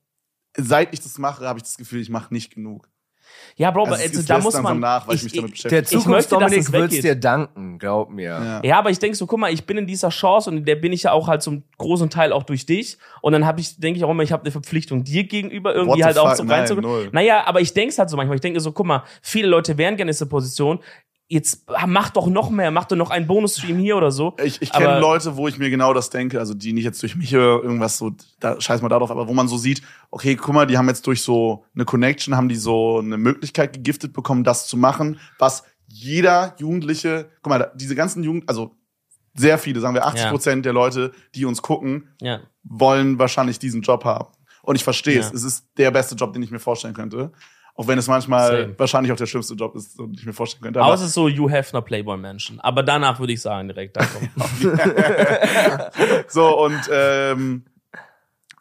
seit 0.58 0.94
ich 0.94 1.02
das 1.02 1.18
mache, 1.18 1.46
habe 1.46 1.60
ich 1.60 1.64
das 1.64 1.78
Gefühl, 1.78 2.02
ich 2.02 2.10
mache 2.10 2.34
nicht 2.34 2.54
genug. 2.54 2.90
Ja, 3.56 3.72
Bro, 3.72 3.84
Also 3.86 4.04
also, 4.04 4.22
da 4.24 4.40
muss 4.40 4.60
man 4.62 4.80
nach, 4.80 5.08
weil 5.08 5.16
ich 5.16 5.24
mich 5.24 5.34
damit 5.34 5.52
beschäftige. 5.52 5.82
der 5.82 6.00
Ich 6.00 6.06
möchte, 6.06 6.36
dass 6.36 6.52
Zukunftsdominik 6.52 6.60
es 6.60 6.72
wird's 6.72 6.94
weggeht. 6.94 7.04
dir 7.04 7.16
danken, 7.16 7.78
glaub 7.78 8.10
mir. 8.10 8.24
Ja. 8.24 8.62
Ja, 8.64 8.80
aber 8.80 8.90
ich 8.90 9.00
denke 9.00 9.16
so, 9.16 9.28
guck 9.28 9.40
mal, 9.40 9.54
ich 9.54 9.66
bin 9.66 9.78
in 9.78 9.88
dieser 9.88 10.10
Chance 10.10 10.50
und 10.50 10.58
in 10.58 10.66
der 10.66 10.76
bin 10.76 10.92
ich 10.92 11.04
ja 11.04 11.12
auch 11.12 11.28
halt 11.28 11.44
zum 11.44 11.64
großen 11.78 12.10
Teil 12.10 12.34
auch 12.34 12.44
durch 12.44 12.66
dich. 12.66 12.98
Und 13.22 13.34
dann 13.34 13.46
habe 13.46 13.62
ich, 13.62 13.78
denke 13.78 13.98
ich 13.98 14.04
auch 14.04 14.10
immer, 14.10 14.24
ich 14.24 14.32
habe 14.32 14.44
eine 14.44 14.52
Verpflichtung 14.52 15.04
dir 15.04 15.24
gegenüber 15.26 15.76
irgendwie 15.76 16.04
halt 16.04 16.18
auch 16.18 16.34
so 16.36 16.44
null. 16.44 17.10
Naja, 17.12 17.44
aber 17.46 17.62
ich 17.62 17.74
denke 17.74 17.92
es 17.92 18.00
halt 18.00 18.10
so 18.10 18.18
manchmal. 18.18 18.36
Ich 18.36 18.42
denke 18.42 18.60
so, 18.60 18.72
guck 18.72 18.86
mal, 18.86 19.04
viele 19.22 19.48
Leute 19.48 19.78
wären 19.78 19.96
gerne 19.98 20.10
in 20.10 20.16
dieser 20.16 20.26
Position. 20.26 20.80
Jetzt 21.34 21.66
mach 21.88 22.12
doch 22.12 22.28
noch 22.28 22.52
mehr, 22.52 22.70
mach 22.70 22.86
doch 22.86 22.96
noch 22.96 23.10
einen 23.10 23.26
Bonusstream 23.26 23.78
hier 23.80 23.98
oder 23.98 24.12
so. 24.12 24.36
Ich, 24.44 24.62
ich 24.62 24.72
kenne 24.72 25.00
Leute, 25.00 25.36
wo 25.36 25.48
ich 25.48 25.58
mir 25.58 25.72
genau 25.72 25.92
das 25.92 26.12
denke, 26.12 26.38
also 26.38 26.54
die 26.54 26.74
nicht 26.74 26.84
jetzt 26.84 27.02
durch 27.02 27.16
mich 27.16 27.36
oder 27.36 27.64
irgendwas 27.64 27.98
so, 27.98 28.12
da 28.40 28.62
scheiß 28.62 28.84
mal 28.84 28.90
darauf, 28.90 29.10
aber 29.10 29.28
wo 29.28 29.34
man 29.34 29.48
so 29.48 29.58
sieht, 29.58 29.82
okay, 30.12 30.36
guck 30.36 30.54
mal, 30.54 30.68
die 30.68 30.78
haben 30.78 30.88
jetzt 30.88 31.08
durch 31.08 31.24
so 31.24 31.66
eine 31.74 31.86
Connection, 31.86 32.38
haben 32.38 32.50
die 32.50 32.56
so 32.56 33.00
eine 33.00 33.18
Möglichkeit 33.18 33.74
gegiftet 33.74 34.14
bekommen, 34.14 34.44
das 34.44 34.68
zu 34.68 34.78
machen, 34.78 35.20
was 35.40 35.64
jeder 35.88 36.54
Jugendliche, 36.60 37.32
guck 37.42 37.50
mal, 37.50 37.72
diese 37.74 37.96
ganzen 37.96 38.24
Jugend, 38.24 38.48
also 38.48 38.76
sehr 39.34 39.58
viele, 39.58 39.80
sagen 39.80 39.96
wir 39.96 40.06
80 40.06 40.30
Prozent 40.30 40.66
der 40.66 40.74
Leute, 40.74 41.14
die 41.34 41.46
uns 41.46 41.64
gucken, 41.64 42.10
Ja. 42.22 42.42
wollen 42.64 43.18
wahrscheinlich 43.18 43.58
diesen 43.58 43.82
Job 43.82 44.06
haben. 44.06 44.28
Und 44.62 44.76
ich 44.76 44.84
verstehe 44.84 45.20
es. 45.20 45.30
Ja. 45.30 45.34
Es 45.36 45.44
ist 45.44 45.66
der 45.78 45.90
beste 45.90 46.14
Job, 46.16 46.32
den 46.34 46.44
ich 46.44 46.52
mir 46.52 46.60
vorstellen 46.60 46.94
könnte. 46.94 47.32
Auch 47.76 47.88
wenn 47.88 47.98
es 47.98 48.08
manchmal 48.08 48.48
Same. 48.48 48.80
wahrscheinlich 48.80 49.12
auch 49.12 49.18
der 49.18 49.26
schlimmste 49.26 49.56
Job 49.56 49.76
ist, 49.76 49.98
den 49.98 50.14
ich 50.14 50.26
mir 50.26 50.34
vorstellen 50.34 50.62
könnte. 50.62 50.80
Aber 50.80 50.94
Außer 50.94 51.08
so 51.08 51.28
You 51.28 51.50
Have 51.50 51.76
No 51.76 51.82
Playboy 51.82 52.18
Menschen. 52.18 52.60
Aber 52.60 52.84
danach 52.84 53.20
würde 53.20 53.34
ich 53.34 53.42
sagen 53.42 53.68
direkt. 53.68 53.98
Da 53.98 54.06
kommt. 54.06 54.30
so, 56.28 56.66
und 56.66 56.82
ähm, 56.92 57.66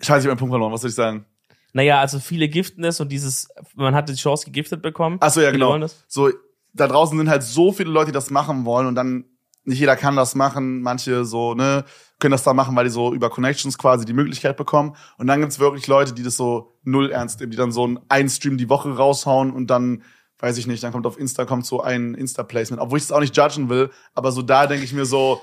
scheiße, 0.01 0.21
ich 0.21 0.25
hab 0.25 0.25
meinen 0.31 0.39
Punkt 0.39 0.53
verloren, 0.53 0.73
was 0.73 0.81
soll 0.81 0.91
ich 0.91 0.97
sagen? 0.97 1.27
naja, 1.73 2.01
also 2.01 2.21
viele 2.21 2.49
giften 2.49 2.85
es 2.85 3.01
und 3.01 3.11
dieses, 3.11 3.49
man 3.75 3.95
hat 3.95 4.09
die 4.09 4.15
Chance 4.15 4.45
gegiftet 4.45 4.83
bekommen. 4.83 5.17
Ach 5.21 5.31
so, 5.31 5.41
ja, 5.41 5.51
Viele 5.51 5.59
genau. 5.59 5.87
So, 6.07 6.31
da 6.75 6.87
draußen 6.87 7.17
sind 7.17 7.29
halt 7.29 7.43
so 7.43 7.73
viele 7.73 7.91
Leute, 7.91 8.07
die 8.07 8.13
das 8.13 8.31
machen 8.31 8.65
wollen 8.65 8.87
und 8.87 8.95
dann 8.95 9.25
nicht 9.65 9.79
jeder 9.79 9.97
kann 9.97 10.17
das 10.17 10.35
machen. 10.35 10.83
Manche 10.83 11.25
so, 11.25 11.55
ne, 11.55 11.85
können 12.19 12.33
das 12.33 12.43
da 12.45 12.53
machen, 12.55 12.75
weil 12.77 12.85
die 12.85 12.91
so 12.91 13.13
über 13.15 13.31
Connections 13.31 13.79
quasi 13.79 14.05
die 14.05 14.13
Möglichkeit 14.13 14.57
bekommen. 14.57 14.97
Und 15.19 15.27
dann 15.27 15.41
gibt's 15.41 15.59
wirklich 15.59 15.87
Leute, 15.87 16.13
die 16.13 16.23
das 16.23 16.37
so 16.37 16.75
null 16.83 17.11
ernst 17.11 17.41
nehmen, 17.41 17.51
die 17.51 17.57
dann 17.57 17.73
so 17.73 17.89
einen 18.09 18.29
Stream 18.29 18.59
die 18.59 18.69
Woche 18.69 18.97
raushauen 18.97 19.53
und 19.53 19.69
dann, 19.69 20.03
weiß 20.39 20.59
ich 20.59 20.67
nicht, 20.67 20.83
dann 20.83 20.93
kommt 20.93 21.07
auf 21.07 21.19
Insta 21.19 21.45
kommt 21.45 21.67
so 21.67 21.81
ein 21.83 22.15
Insta-Placement. 22.15 22.83
Obwohl 22.83 22.99
ich 22.99 23.05
das 23.05 23.13
auch 23.13 23.21
nicht 23.21 23.37
judgen 23.37 23.69
will, 23.69 23.91
aber 24.15 24.33
so 24.33 24.43
da 24.43 24.67
denke 24.67 24.85
ich 24.85 24.93
mir 24.93 25.05
so, 25.05 25.41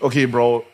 okay, 0.00 0.26
Bro, 0.26 0.64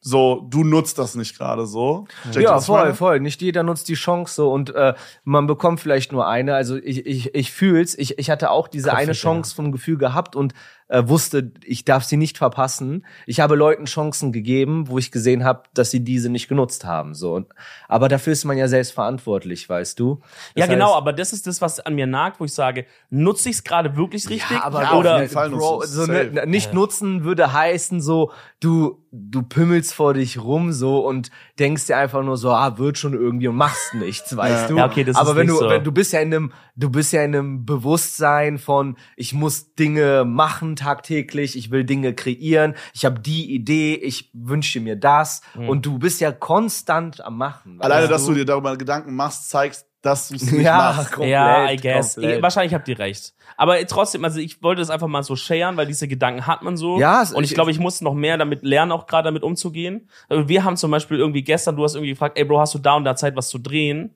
so, 0.00 0.46
du 0.48 0.62
nutzt 0.62 0.98
das 0.98 1.16
nicht 1.16 1.36
gerade 1.36 1.66
so. 1.66 2.06
Checkt 2.24 2.36
ihr, 2.36 2.42
Ja, 2.42 2.60
voll, 2.60 2.82
meine? 2.82 2.94
voll. 2.94 3.18
Nicht 3.18 3.42
jeder 3.42 3.64
nutzt 3.64 3.88
die 3.88 3.94
Chance 3.94 4.34
so 4.34 4.52
und 4.52 4.72
äh, 4.72 4.94
man 5.24 5.48
bekommt 5.48 5.80
vielleicht 5.80 6.12
nur 6.12 6.28
eine. 6.28 6.54
Also 6.54 6.76
ich, 6.76 7.06
ich, 7.06 7.34
ich 7.34 7.50
fühl's. 7.50 7.98
Ich, 7.98 8.16
ich 8.16 8.30
hatte 8.30 8.50
auch 8.52 8.68
diese 8.68 8.90
Kopf 8.90 8.98
eine. 8.98 9.12
Chance 9.12 9.52
vom 9.52 9.72
Gefühl 9.72 9.98
gehabt 9.98 10.36
und 10.36 10.54
äh, 10.88 11.02
wusste, 11.06 11.52
ich 11.64 11.84
darf 11.84 12.04
sie 12.04 12.16
nicht 12.16 12.38
verpassen. 12.38 13.04
Ich 13.26 13.40
habe 13.40 13.56
Leuten 13.56 13.86
Chancen 13.86 14.30
gegeben, 14.32 14.88
wo 14.88 14.98
ich 14.98 15.10
gesehen 15.10 15.44
habe, 15.44 15.62
dass 15.74 15.90
sie 15.90 16.04
diese 16.04 16.28
nicht 16.28 16.48
genutzt 16.48 16.84
haben. 16.84 17.14
So, 17.14 17.34
Und- 17.34 17.48
aber 17.88 18.08
dafür 18.08 18.32
ist 18.32 18.44
man 18.44 18.56
ja 18.56 18.68
selbst 18.68 18.92
verantwortlich, 18.92 19.68
weißt 19.68 19.98
du? 19.98 20.20
Das 20.54 20.66
ja, 20.66 20.66
genau, 20.66 20.92
heißt- 20.92 20.96
aber 20.98 21.12
das 21.12 21.32
ist 21.32 21.46
das, 21.46 21.60
was 21.60 21.80
an 21.80 21.94
mir 21.96 22.06
nagt, 22.06 22.38
wo 22.40 22.44
ich 22.44 22.52
sage, 22.54 22.86
nutze 23.10 23.48
ich 23.48 23.56
es 23.56 23.64
gerade 23.64 23.96
wirklich 23.96 24.28
richtig? 24.28 24.50
Ja, 24.50 24.62
aber 24.64 24.82
Ja, 24.82 24.90
auf 24.92 24.98
oder 25.00 25.20
jeden 25.22 25.32
Fall 25.32 25.50
Bro, 25.50 25.82
so 25.86 26.06
ne, 26.06 26.44
nicht 26.46 26.72
nutzen 26.72 27.24
würde 27.24 27.52
heißen 27.52 28.00
so, 28.00 28.30
du 28.60 29.02
du 29.18 29.42
pümmelst 29.42 29.94
vor 29.94 30.12
dich 30.12 30.42
rum 30.42 30.72
so 30.72 30.98
und 31.06 31.30
denkst 31.58 31.86
dir 31.86 31.96
einfach 31.96 32.22
nur 32.22 32.36
so, 32.36 32.50
ah, 32.50 32.76
wird 32.76 32.98
schon 32.98 33.14
irgendwie 33.14 33.48
und 33.48 33.56
machst 33.56 33.94
nichts, 33.94 34.36
weißt 34.36 34.68
du? 34.68 34.76
Ja, 34.76 34.84
okay, 34.86 35.04
das 35.04 35.16
aber 35.16 35.30
ist 35.30 35.36
wenn 35.36 35.46
nicht 35.46 35.56
du 35.58 35.64
so. 35.64 35.70
wenn 35.70 35.84
du 35.84 35.90
bist 35.92 36.12
ja 36.12 36.20
in 36.20 36.34
einem 36.34 36.52
du 36.76 36.90
bist 36.90 37.14
ja 37.14 37.22
in 37.24 37.34
einem 37.34 37.64
Bewusstsein 37.64 38.58
von 38.58 38.96
ich 39.16 39.32
muss 39.32 39.74
Dinge 39.74 40.24
machen 40.26 40.75
tagtäglich, 40.76 41.56
ich 41.56 41.70
will 41.70 41.84
Dinge 41.84 42.14
kreieren, 42.14 42.74
ich 42.94 43.04
habe 43.04 43.20
die 43.20 43.52
Idee, 43.54 43.94
ich 43.94 44.30
wünsche 44.32 44.80
mir 44.80 44.96
das 44.96 45.40
Mhm. 45.54 45.68
und 45.68 45.86
du 45.86 45.98
bist 45.98 46.20
ja 46.20 46.30
konstant 46.32 47.24
am 47.24 47.36
machen. 47.38 47.78
Alleine, 47.80 48.02
weißt 48.02 48.12
dass 48.12 48.26
du 48.26 48.34
dir 48.34 48.44
darüber 48.44 48.76
Gedanken 48.76 49.14
machst, 49.16 49.48
zeigst, 49.50 49.86
dass 50.02 50.28
du 50.28 50.36
es 50.36 50.52
nicht 50.52 50.62
ja, 50.64 50.94
machst. 50.96 51.10
komplett, 51.12 51.30
ja, 51.32 51.70
I 51.72 51.76
guess. 51.76 52.14
komplett. 52.14 52.36
Ich, 52.36 52.42
wahrscheinlich 52.42 52.74
habt 52.74 52.86
ihr 52.86 52.98
recht. 52.98 53.34
Aber 53.56 53.84
trotzdem, 53.86 54.24
also 54.24 54.38
ich 54.38 54.62
wollte 54.62 54.80
das 54.80 54.90
einfach 54.90 55.08
mal 55.08 55.22
so 55.24 55.34
sharen, 55.34 55.76
weil 55.76 55.86
diese 55.86 56.06
Gedanken 56.06 56.46
hat 56.46 56.62
man 56.62 56.76
so. 56.76 57.00
Ja, 57.00 57.22
es- 57.22 57.32
und 57.32 57.42
ich 57.42 57.50
ich- 57.50 57.54
glaube, 57.54 57.70
ich 57.72 57.80
muss 57.80 58.00
noch 58.02 58.14
mehr 58.14 58.38
damit 58.38 58.62
lernen, 58.62 58.92
auch 58.92 59.06
gerade 59.06 59.24
damit 59.26 59.42
umzugehen. 59.42 60.08
Also 60.28 60.48
Wir 60.48 60.62
haben 60.62 60.76
zum 60.76 60.92
Beispiel 60.92 61.18
irgendwie 61.18 61.42
gestern, 61.42 61.74
du 61.76 61.82
hast 61.82 61.94
irgendwie 61.96 62.10
gefragt, 62.10 62.38
ey 62.38 62.44
Bro, 62.44 62.60
hast 62.60 62.74
du 62.74 62.78
da 62.78 62.94
und 62.94 63.04
da 63.04 63.16
Zeit, 63.16 63.34
was 63.34 63.48
zu 63.48 63.58
drehen? 63.58 64.14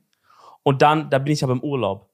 Und 0.62 0.82
dann, 0.82 1.10
da 1.10 1.18
bin 1.18 1.32
ich 1.32 1.42
aber 1.42 1.54
im 1.54 1.62
Urlaub. 1.64 2.08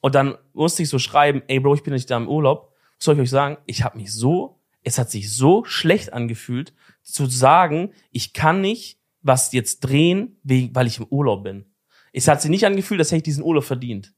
Und 0.00 0.14
dann 0.16 0.36
musste 0.52 0.82
ich 0.82 0.88
so 0.90 0.98
schreiben, 0.98 1.42
ey 1.46 1.60
Bro, 1.60 1.74
ich 1.76 1.82
bin 1.84 1.94
nicht 1.94 2.10
da 2.10 2.16
im 2.16 2.28
Urlaub. 2.28 2.71
Soll 3.02 3.16
ich 3.16 3.22
euch 3.22 3.30
sagen? 3.30 3.58
Ich 3.66 3.82
habe 3.82 3.98
mich 3.98 4.14
so, 4.14 4.60
es 4.84 4.96
hat 4.96 5.10
sich 5.10 5.34
so 5.34 5.64
schlecht 5.64 6.12
angefühlt, 6.12 6.72
zu 7.02 7.26
sagen, 7.26 7.90
ich 8.12 8.32
kann 8.32 8.60
nicht 8.60 9.00
was 9.22 9.50
jetzt 9.50 9.80
drehen, 9.80 10.38
weil 10.44 10.86
ich 10.86 10.98
im 10.98 11.06
Urlaub 11.10 11.42
bin. 11.42 11.64
Es 12.12 12.28
hat 12.28 12.40
sich 12.40 12.50
nicht 12.50 12.64
angefühlt, 12.64 13.00
als 13.00 13.08
hätte 13.08 13.16
ich 13.16 13.22
diesen 13.24 13.42
Urlaub 13.42 13.64
verdient. 13.64 14.14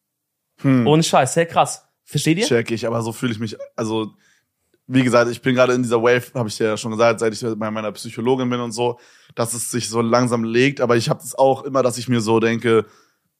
Hm. 0.61 0.87
Ohne 0.87 1.03
Scheiß, 1.03 1.32
sehr 1.32 1.47
krass. 1.47 1.89
Versteht 2.03 2.37
ihr? 2.37 2.45
Check 2.45 2.72
ich, 2.72 2.87
aber 2.87 3.01
so 3.01 3.12
fühle 3.12 3.32
ich 3.32 3.39
mich. 3.39 3.57
Also, 3.74 4.12
wie 4.87 5.03
gesagt, 5.03 5.30
ich 5.30 5.41
bin 5.41 5.55
gerade 5.55 5.72
in 5.72 5.82
dieser 5.82 6.03
Wave, 6.03 6.35
habe 6.35 6.51
ich 6.51 6.57
dir 6.59 6.66
ja 6.66 6.76
schon 6.76 6.91
gesagt, 6.91 7.20
seit 7.20 7.32
ich 7.32 7.41
bei 7.41 7.70
meiner 7.70 7.91
Psychologin 7.93 8.51
bin 8.51 8.61
und 8.61 8.72
so, 8.72 8.99
dass 9.35 9.55
es 9.55 9.70
sich 9.70 9.89
so 9.89 10.03
langsam 10.03 10.45
legt. 10.45 10.82
Aber 10.82 10.99
ich 10.99 11.09
habe 11.09 11.22
es 11.22 11.35
auch 11.35 11.62
immer, 11.62 11.82
dass 11.82 11.97
ich 11.97 12.07
mir 12.07 12.20
so 12.20 12.39
denke, 12.39 12.85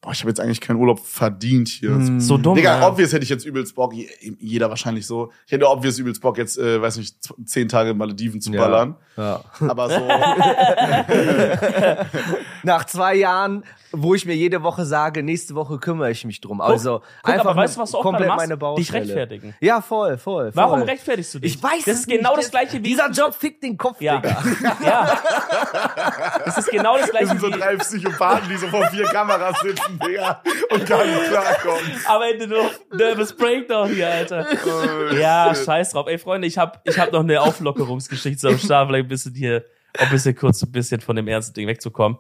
boah, 0.05 0.13
ich 0.13 0.21
habe 0.21 0.29
jetzt 0.31 0.39
eigentlich 0.41 0.61
keinen 0.61 0.77
Urlaub 0.77 1.01
verdient 1.01 1.69
hier. 1.69 1.89
Hm. 1.91 2.21
So 2.21 2.37
dumm. 2.37 2.55
Digga, 2.57 2.79
ja. 2.79 2.87
obvious 2.89 3.13
hätte 3.15 3.23
ich 3.25 3.31
jetzt 3.31 3.47
übelst 3.47 3.75
Bock, 3.75 3.95
je- 3.95 4.09
jeder 4.39 4.69
wahrscheinlich 4.69 5.07
so. 5.07 5.33
Ich 5.47 5.53
hätte 5.53 5.67
obvious 5.69 5.99
übelst 5.99 6.21
Bock, 6.21 6.37
jetzt, 6.37 6.59
äh, 6.59 6.81
weiß 6.83 6.99
nicht, 6.99 7.17
zehn 7.47 7.69
Tage 7.69 7.91
in 7.91 7.97
Malediven 7.97 8.41
zu 8.41 8.53
Ja. 8.53 8.61
ballern. 8.63 8.97
ja. 9.17 9.41
Aber 9.61 9.89
so, 9.89 9.97
Nach 12.63 12.85
zwei 12.85 13.15
Jahren, 13.15 13.65
wo 13.93 14.15
ich 14.15 14.25
mir 14.27 14.35
jede 14.35 14.63
Woche 14.63 14.85
sage, 14.85 15.23
nächste 15.23 15.55
Woche 15.55 15.79
kümmere 15.79 16.11
ich 16.11 16.25
mich 16.25 16.41
drum. 16.41 16.61
Also 16.61 17.01
Guck, 17.23 17.33
einfach 17.33 17.47
aber 17.51 17.57
weißt 17.61 17.77
du, 17.77 17.81
was 17.81 17.91
du 17.93 17.99
auch 17.99 18.03
komplett 18.03 18.29
machst? 18.29 18.41
meine 18.43 18.57
Baustelle. 18.57 18.85
Dich 18.85 18.93
rechtfertigen. 19.11 19.55
Ja, 19.61 19.81
voll, 19.81 20.19
voll. 20.19 20.53
voll. 20.53 20.53
Warum 20.55 20.83
rechtfertigst 20.83 21.35
du 21.35 21.39
dich? 21.41 21.55
Ich 21.57 21.63
weiß 21.63 21.85
Das 21.85 21.95
es 21.95 22.01
ist 22.01 22.09
genau 22.09 22.31
nicht. 22.31 22.45
das 22.45 22.51
gleiche 22.51 22.79
wie 22.79 22.81
Dieser 22.81 23.11
Job 23.11 23.35
fickt 23.35 23.63
den 23.63 23.77
Kopf, 23.77 24.01
ja. 24.01 24.17
Digga. 24.21 24.43
ja. 24.85 25.19
Das 26.45 26.59
ist 26.59 26.71
genau 26.71 26.95
das 26.97 27.03
das 27.03 27.11
gleiche 27.11 27.27
sind 27.29 27.41
so 27.41 27.47
wie 27.49 27.53
drei 27.53 27.77
Psychopathen, 27.77 28.49
die 28.49 28.57
so 28.57 28.67
vor 28.69 28.87
vier 28.89 29.05
Kameras 29.05 29.59
sitzen, 29.61 29.94
Digga, 29.99 30.43
und 30.71 30.87
gar 30.87 31.05
nicht 31.05 31.25
klarkommen. 31.29 31.91
am 32.07 32.23
Ende 32.23 32.47
nur 32.47 32.71
Nervous 32.93 33.33
Breakdown 33.37 33.89
hier, 33.89 34.09
Alter. 34.11 34.47
Oh, 34.67 35.15
Ja, 35.15 35.55
shit. 35.55 35.65
scheiß 35.65 35.91
drauf. 35.91 36.07
Ey, 36.09 36.19
Freunde, 36.19 36.47
ich 36.47 36.59
hab, 36.59 36.87
ich 36.89 36.99
hab 36.99 37.13
noch 37.13 37.21
eine 37.21 37.41
Auflockerungsgeschichte 37.41 38.49
am 38.49 38.59
Start, 38.59 38.89
vielleicht 38.89 39.05
ein 39.07 39.09
bisschen 39.09 39.35
hier, 39.35 39.65
auch 39.99 40.03
ein 40.05 40.11
bisschen 40.11 40.35
kurz 40.37 40.63
ein 40.63 40.73
bisschen 40.73 41.01
von 41.01 41.17
dem 41.17 41.29
ernsten 41.29 41.55
Ding 41.55 41.67
wegzukommen. 41.69 42.19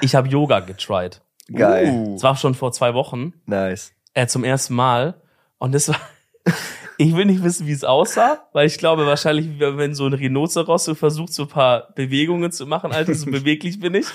Ich 0.00 0.14
habe 0.14 0.28
Yoga 0.28 0.60
getried. 0.60 1.20
Geil. 1.52 1.88
Uh. 1.90 2.14
Das 2.14 2.22
war 2.22 2.36
schon 2.36 2.54
vor 2.54 2.72
zwei 2.72 2.94
Wochen. 2.94 3.32
Nice. 3.46 3.92
äh, 4.14 4.26
zum 4.26 4.44
ersten 4.44 4.74
Mal. 4.74 5.20
Und 5.58 5.74
das 5.74 5.88
war. 5.88 5.96
Ich 6.98 7.16
will 7.16 7.24
nicht 7.24 7.42
wissen, 7.42 7.66
wie 7.66 7.72
es 7.72 7.82
aussah, 7.84 8.46
weil 8.52 8.66
ich 8.66 8.78
glaube 8.78 9.06
wahrscheinlich, 9.06 9.58
wenn 9.58 9.94
so 9.94 10.06
ein 10.06 10.12
Rhinoceros 10.12 10.84
so 10.84 10.94
versucht, 10.94 11.32
so 11.32 11.44
ein 11.44 11.48
paar 11.48 11.90
Bewegungen 11.94 12.52
zu 12.52 12.64
machen, 12.66 12.92
Alter, 12.92 13.14
so 13.14 13.26
beweglich 13.30 13.80
bin 13.80 13.94
ich. 13.94 14.06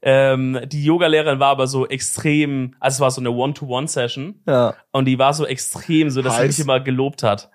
Ähm, 0.00 0.60
die 0.66 0.84
Yogalehrerin 0.84 1.40
war 1.40 1.48
aber 1.48 1.66
so 1.66 1.86
extrem, 1.86 2.74
also 2.78 2.96
es 2.96 3.00
war 3.00 3.10
so 3.10 3.20
eine 3.20 3.30
One-to-One-Session 3.30 4.42
Ja. 4.46 4.74
und 4.92 5.06
die 5.06 5.18
war 5.18 5.34
so 5.34 5.44
extrem, 5.44 6.10
so 6.10 6.22
dass 6.22 6.34
sie 6.36 6.42
Heiß. 6.42 6.58
mich 6.58 6.64
immer 6.64 6.78
gelobt 6.80 7.22
hat. 7.22 7.50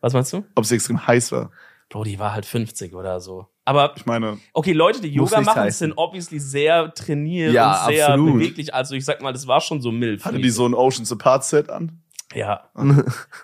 Was 0.00 0.12
meinst 0.12 0.32
du? 0.32 0.44
Ob 0.54 0.64
es 0.64 0.70
extrem 0.70 1.04
heiß 1.06 1.32
war. 1.32 1.50
Bro, 1.88 2.04
die 2.04 2.18
war 2.18 2.32
halt 2.34 2.46
50 2.46 2.94
oder 2.94 3.18
so. 3.18 3.46
Aber 3.64 3.94
Ich 3.96 4.06
meine, 4.06 4.38
okay, 4.52 4.72
Leute, 4.72 5.00
die 5.00 5.08
Yoga 5.08 5.40
machen, 5.40 5.62
heißen. 5.62 5.88
sind 5.88 5.98
obviously 5.98 6.38
sehr 6.38 6.94
trainiert 6.94 7.52
Ja, 7.52 7.84
und 7.86 7.92
sehr 7.94 8.08
absolut. 8.08 8.34
beweglich. 8.34 8.72
Also 8.74 8.94
ich 8.94 9.04
sag 9.04 9.20
mal, 9.20 9.32
das 9.32 9.46
war 9.46 9.60
schon 9.60 9.80
so 9.80 9.90
milf. 9.90 10.24
hatte 10.24 10.38
die 10.38 10.50
so 10.50 10.66
ein 10.66 10.74
Oceans 10.74 11.10
Apart 11.10 11.44
Set 11.44 11.68
an? 11.68 12.00
Ja. 12.34 12.70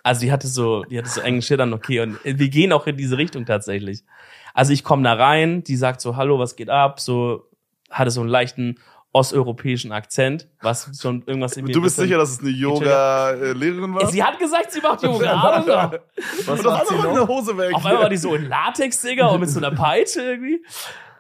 Also 0.03 0.21
die 0.21 0.31
hatte 0.33 0.47
so, 0.47 0.85
die 0.85 0.99
hatte 0.99 1.09
so 1.09 1.21
engen 1.23 1.43
Schildern, 1.43 1.73
okay. 1.73 2.01
Und 2.01 2.19
wir 2.23 2.49
gehen 2.49 2.73
auch 2.73 2.87
in 2.87 2.97
diese 2.97 3.17
Richtung 3.19 3.47
tatsächlich. 3.47 4.05
Also 4.53 4.73
ich 4.73 4.85
komme 4.85 5.03
da 5.03 5.15
rein, 5.15 5.65
die 5.65 5.77
sagt 5.77 6.01
so, 6.01 6.17
hallo, 6.17 6.39
was 6.39 6.55
geht 6.55 6.71
ab? 6.71 7.01
So, 7.01 7.49
hatte 7.95 8.11
so 8.11 8.21
einen 8.21 8.31
leichten 8.31 8.79
osteuropäischen 9.13 9.93
Akzent, 9.93 10.49
was 10.61 10.91
schon 11.01 11.23
irgendwas 11.27 11.57
in 11.57 11.65
mir 11.65 11.73
Du 11.73 11.81
bist 11.81 11.97
sicher, 11.97 12.19
dass 12.19 12.31
es 12.31 12.41
eine 12.41 12.51
Yoga-Lehrerin 12.51 13.95
war? 13.95 14.09
Sie 14.09 14.23
hat 14.23 14.39
gesagt, 14.41 14.73
sie 14.73 14.81
macht 14.81 15.03
Yoga. 15.05 15.93
Was 16.47 16.59
Und 16.59 16.67
auf 16.67 16.79
macht 16.79 16.89
sie 16.89 16.95
einmal 16.95 17.09
noch? 17.09 17.17
eine 17.17 17.29
Hose 17.29 17.57
weg. 17.57 17.75
Auf 17.75 17.87
einmal 17.87 18.03
war 18.03 18.11
die 18.11 18.17
so 18.17 18.35
in 18.35 18.49
Latex, 18.49 19.01
Digga, 19.03 19.29
und 19.29 19.41
mit 19.41 19.49
so 19.51 19.61
einer 19.61 19.71
Peitsche 19.77 20.21
irgendwie. 20.21 20.65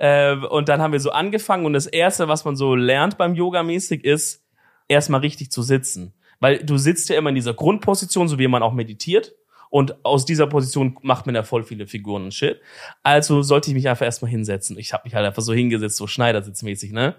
Ähm, 0.01 0.45
und 0.45 0.68
dann 0.68 0.83
haben 0.83 0.93
wir 0.93 0.99
so 0.99 1.12
angefangen 1.12 1.66
und 1.66 1.72
das 1.72 1.87
erste, 1.87 2.27
was 2.27 2.45
man 2.45 2.57
so 2.57 2.75
lernt 2.75 3.16
beim 3.16 3.37
Yoga 3.37 3.62
mäßig 3.62 4.05
ist, 4.05 4.45
erstmal 4.89 5.20
richtig 5.20 5.53
zu 5.53 5.62
sitzen. 5.62 6.14
Weil 6.41 6.64
du 6.64 6.77
sitzt 6.79 7.09
ja 7.11 7.16
immer 7.16 7.29
in 7.29 7.37
dieser 7.37 7.55
Grundposition, 7.55 8.27
so 8.27 8.41
wie 8.41 8.49
man 8.49 8.64
auch 8.64 8.72
meditiert. 8.72 9.35
Und 9.75 10.05
aus 10.05 10.25
dieser 10.25 10.47
Position 10.47 10.97
macht 11.03 11.27
man 11.27 11.35
ja 11.35 11.43
voll 11.43 11.64
viele 11.64 11.89
Figuren 11.89 12.22
und 12.22 12.33
Shit. 12.33 12.61
Also 13.03 13.43
sollte 13.43 13.70
ich 13.70 13.75
mich 13.75 13.89
einfach 13.89 14.05
erstmal 14.05 14.31
hinsetzen. 14.31 14.79
Ich 14.79 14.93
habe 14.93 15.03
mich 15.03 15.16
halt 15.16 15.27
einfach 15.27 15.43
so 15.43 15.53
hingesetzt, 15.53 15.97
so 15.97 16.07
Schneidersitzmäßig, 16.07 16.93
ne? 16.93 17.16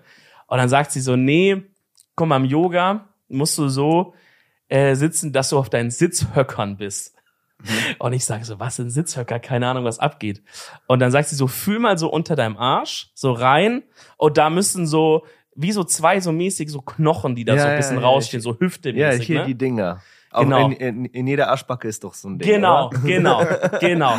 Und 0.48 0.58
dann 0.60 0.70
sagt 0.70 0.92
sie 0.92 1.02
so, 1.02 1.18
nee, 1.18 1.64
komm 2.16 2.32
im 2.32 2.46
Yoga, 2.46 3.10
musst 3.28 3.58
du 3.58 3.68
so 3.68 4.14
äh, 4.70 4.96
sitzen, 4.96 5.34
dass 5.34 5.50
du 5.50 5.58
auf 5.58 5.70
deinen 5.70 5.92
Sitzhöckern 5.92 6.78
bist. 6.78 7.18
Und 8.00 8.14
ich 8.14 8.24
sage 8.24 8.46
so, 8.46 8.58
was 8.58 8.78
sind 8.78 8.90
Sitzhöcker? 8.90 9.40
Keine 9.40 9.68
Ahnung, 9.68 9.84
was 9.84 10.00
abgeht. 10.00 10.42
Und 10.88 11.00
dann 11.02 11.12
sagt 11.12 11.28
sie 11.28 11.36
so, 11.36 11.48
fühl 11.48 11.80
mal 11.80 11.98
so 11.98 12.10
unter 12.10 12.38
deinem 12.38 12.56
Arsch, 12.56 13.12
so 13.16 13.34
rein. 13.34 13.84
Und 14.16 14.38
da 14.38 14.50
müssen 14.50 14.88
so, 14.88 15.26
wie 15.56 15.74
so 15.74 15.84
zwei 15.84 16.22
so 16.22 16.32
mäßig 16.32 16.70
so 16.70 16.80
Knochen, 16.82 17.36
die 17.36 17.44
da 17.44 17.56
Ja, 17.56 17.62
so 17.64 17.68
ein 17.68 17.76
bisschen 17.76 17.98
ja, 17.98 18.02
rausstehen, 18.04 18.40
ich- 18.40 18.44
so 18.46 18.58
hüftemäßig. 18.58 19.20
Ja, 19.20 19.26
hier 19.26 19.40
ne? 19.42 19.46
die 19.48 19.56
Dinger. 19.56 20.02
Genau. 20.44 20.68
in, 20.68 20.74
in, 20.74 21.06
in 21.06 21.28
jeder 21.28 21.50
Arschbacke 21.50 21.88
ist 21.88 22.04
doch 22.04 22.14
so 22.14 22.30
ein 22.30 22.38
Ding. 22.40 22.48
Genau, 22.48 22.88
Oder? 22.88 23.00
genau, 23.04 23.46
genau. 23.80 24.18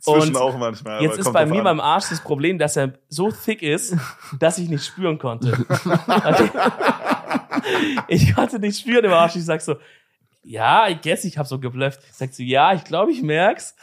Zwischen 0.00 0.34
Und 0.34 0.36
auch 0.36 0.56
manchmal. 0.56 1.02
Jetzt 1.02 1.18
ist 1.18 1.32
bei 1.32 1.46
mir 1.46 1.58
an. 1.58 1.64
beim 1.64 1.80
Arsch 1.80 2.10
das 2.10 2.20
Problem, 2.20 2.58
dass 2.58 2.76
er 2.76 2.94
so 3.08 3.30
thick 3.30 3.62
ist, 3.62 3.96
dass 4.38 4.58
ich 4.58 4.68
nicht 4.68 4.84
spüren 4.84 5.18
konnte. 5.18 5.52
ich 8.08 8.34
konnte 8.34 8.58
nicht 8.58 8.78
spüren 8.78 9.04
im 9.04 9.12
Arsch. 9.12 9.36
Ich 9.36 9.44
sag 9.44 9.60
so, 9.60 9.76
ja, 10.42 10.88
I 10.88 10.96
guess, 11.02 11.24
ich 11.24 11.38
habe 11.38 11.48
so 11.48 11.58
geblufft. 11.58 12.00
Sagt 12.12 12.34
sie, 12.34 12.46
ja, 12.46 12.74
ich 12.74 12.84
glaube, 12.84 13.12
ich 13.12 13.22
merk's. 13.22 13.74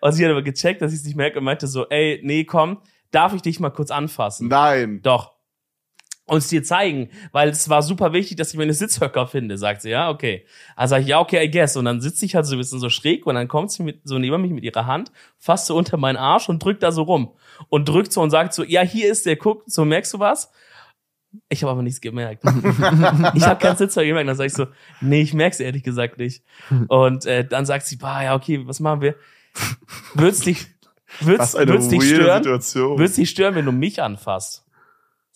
Und 0.00 0.12
sie 0.12 0.24
hat 0.24 0.30
aber 0.30 0.42
gecheckt, 0.42 0.82
dass 0.82 0.92
ich 0.92 1.00
es 1.00 1.04
nicht 1.04 1.16
merke 1.16 1.38
und 1.38 1.44
meinte 1.44 1.66
so, 1.66 1.88
ey, 1.88 2.20
nee, 2.22 2.44
komm, 2.44 2.78
darf 3.10 3.34
ich 3.34 3.42
dich 3.42 3.60
mal 3.60 3.70
kurz 3.70 3.90
anfassen? 3.90 4.48
Nein. 4.48 5.00
Doch. 5.02 5.32
Und 6.30 6.38
es 6.38 6.46
dir 6.46 6.62
zeigen, 6.62 7.10
weil 7.32 7.48
es 7.48 7.68
war 7.68 7.82
super 7.82 8.12
wichtig, 8.12 8.36
dass 8.36 8.52
ich 8.52 8.56
meine 8.56 8.72
Sitzhöcker 8.72 9.26
finde, 9.26 9.58
sagt 9.58 9.82
sie, 9.82 9.90
ja, 9.90 10.10
okay. 10.10 10.46
Also 10.76 10.90
sag 10.92 11.02
ich, 11.02 11.08
ja, 11.08 11.18
okay, 11.18 11.44
I 11.44 11.50
guess. 11.50 11.76
Und 11.76 11.86
dann 11.86 12.00
sitze 12.00 12.24
ich 12.24 12.36
halt 12.36 12.46
so 12.46 12.54
ein 12.54 12.58
bisschen 12.58 12.78
so 12.78 12.88
schräg 12.88 13.26
und 13.26 13.34
dann 13.34 13.48
kommt 13.48 13.72
sie 13.72 13.82
mit, 13.82 14.02
so 14.04 14.16
neben 14.16 14.40
mich 14.40 14.52
mit 14.52 14.62
ihrer 14.62 14.86
Hand, 14.86 15.10
fasst 15.40 15.66
so 15.66 15.76
unter 15.76 15.96
meinen 15.96 16.16
Arsch 16.16 16.48
und 16.48 16.62
drückt 16.62 16.84
da 16.84 16.92
so 16.92 17.02
rum. 17.02 17.32
Und 17.68 17.88
drückt 17.88 18.12
so 18.12 18.20
und 18.20 18.30
sagt 18.30 18.54
so, 18.54 18.62
ja, 18.62 18.82
hier 18.82 19.10
ist 19.10 19.26
der, 19.26 19.34
guck, 19.34 19.64
so 19.66 19.84
merkst 19.84 20.14
du 20.14 20.20
was? 20.20 20.52
Ich 21.48 21.64
habe 21.64 21.72
aber 21.72 21.82
nichts 21.82 22.00
gemerkt. 22.00 22.44
ich 23.34 23.44
habe 23.44 23.58
keinen 23.58 23.76
Sitzhöcker 23.76 24.06
gemerkt. 24.06 24.28
Dann 24.28 24.36
sag 24.36 24.46
ich 24.46 24.54
so, 24.54 24.68
nee, 25.00 25.22
ich 25.22 25.34
merk's 25.34 25.58
ehrlich 25.58 25.82
gesagt 25.82 26.18
nicht. 26.18 26.44
Und 26.86 27.26
äh, 27.26 27.44
dann 27.44 27.66
sagt 27.66 27.86
sie, 27.86 27.96
bah, 27.96 28.22
ja, 28.22 28.36
okay, 28.36 28.64
was 28.68 28.78
machen 28.78 29.00
wir? 29.00 29.16
Würd's 30.14 30.42
dich, 30.42 30.64
würd's, 31.18 31.54
würd's 31.54 31.88
dich 31.88 32.04
stören? 32.04 32.44
Situation. 32.44 32.98
Würd's 33.00 33.16
dich 33.16 33.30
stören, 33.30 33.56
wenn 33.56 33.66
du 33.66 33.72
mich 33.72 34.00
anfasst? 34.00 34.64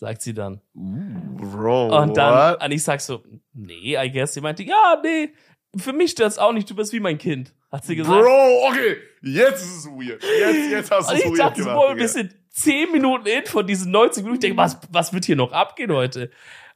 Sagt 0.04 0.20
sie 0.20 0.34
dann. 0.34 0.60
Bro, 0.74 1.96
Und 2.02 2.14
dann, 2.18 2.52
what? 2.56 2.62
und 2.62 2.70
ich 2.72 2.82
sag 2.82 3.00
so, 3.00 3.22
nee, 3.54 3.96
I 3.96 4.10
guess. 4.12 4.34
Sie 4.34 4.42
meinte, 4.42 4.62
ja, 4.62 5.00
nee, 5.02 5.30
für 5.78 5.94
mich 5.94 6.10
stört's 6.10 6.36
auch 6.36 6.52
nicht, 6.52 6.68
du 6.68 6.74
bist 6.76 6.92
wie 6.92 7.00
mein 7.00 7.16
Kind, 7.16 7.54
hat 7.72 7.86
sie 7.86 7.96
gesagt. 7.96 8.20
Bro, 8.22 8.68
okay. 8.68 8.96
Jetzt 9.22 9.62
ist 9.62 9.76
es 9.78 9.86
weird. 9.86 10.22
Jetzt, 10.22 10.70
jetzt 10.70 10.90
hast 10.90 11.08
du 11.10 11.14
es 11.14 11.20
ich 11.20 11.30
weird 11.30 11.38
dachte, 11.38 11.62
so, 11.62 11.68
gemacht. 11.70 11.86
boah, 11.88 11.96
wir 11.96 12.08
sind 12.08 12.34
zehn 12.50 12.92
Minuten 12.92 13.26
in 13.26 13.46
von 13.46 13.66
diesen 13.66 13.90
90 13.92 14.24
Minuten. 14.24 14.34
Ich 14.34 14.40
denke, 14.40 14.58
was, 14.58 14.78
was 14.90 15.14
wird 15.14 15.24
hier 15.24 15.36
noch 15.36 15.52
abgehen 15.52 15.90
heute? 15.90 16.30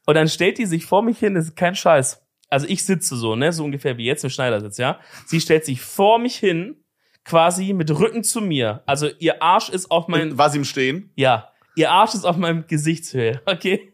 Und 0.06 0.14
dann 0.14 0.26
stellt 0.28 0.56
die 0.56 0.64
sich 0.64 0.86
vor 0.86 1.02
mich 1.02 1.18
hin, 1.18 1.34
das 1.34 1.48
ist 1.48 1.56
kein 1.56 1.74
Scheiß. 1.74 2.26
Also 2.48 2.66
ich 2.66 2.82
sitze 2.86 3.14
so, 3.14 3.36
ne, 3.36 3.52
so 3.52 3.62
ungefähr 3.62 3.98
wie 3.98 4.06
jetzt 4.06 4.24
im 4.24 4.30
Schneidersitz, 4.30 4.78
ja. 4.78 5.00
Sie 5.26 5.38
stellt 5.38 5.66
sich 5.66 5.82
vor 5.82 6.18
mich 6.18 6.36
hin, 6.36 6.82
quasi 7.26 7.74
mit 7.74 7.90
Rücken 7.90 8.24
zu 8.24 8.40
mir. 8.40 8.82
Also 8.86 9.10
ihr 9.18 9.42
Arsch 9.42 9.68
ist 9.68 9.90
auf 9.90 10.08
meinem, 10.08 10.38
War 10.38 10.48
sie 10.48 10.56
im 10.56 10.64
Stehen? 10.64 11.12
ja, 11.14 11.52
ihr 11.78 11.90
Arsch 11.90 12.14
ist 12.14 12.24
auf 12.24 12.36
meinem 12.36 12.66
Gesichtshöhe, 12.66 13.40
okay? 13.46 13.92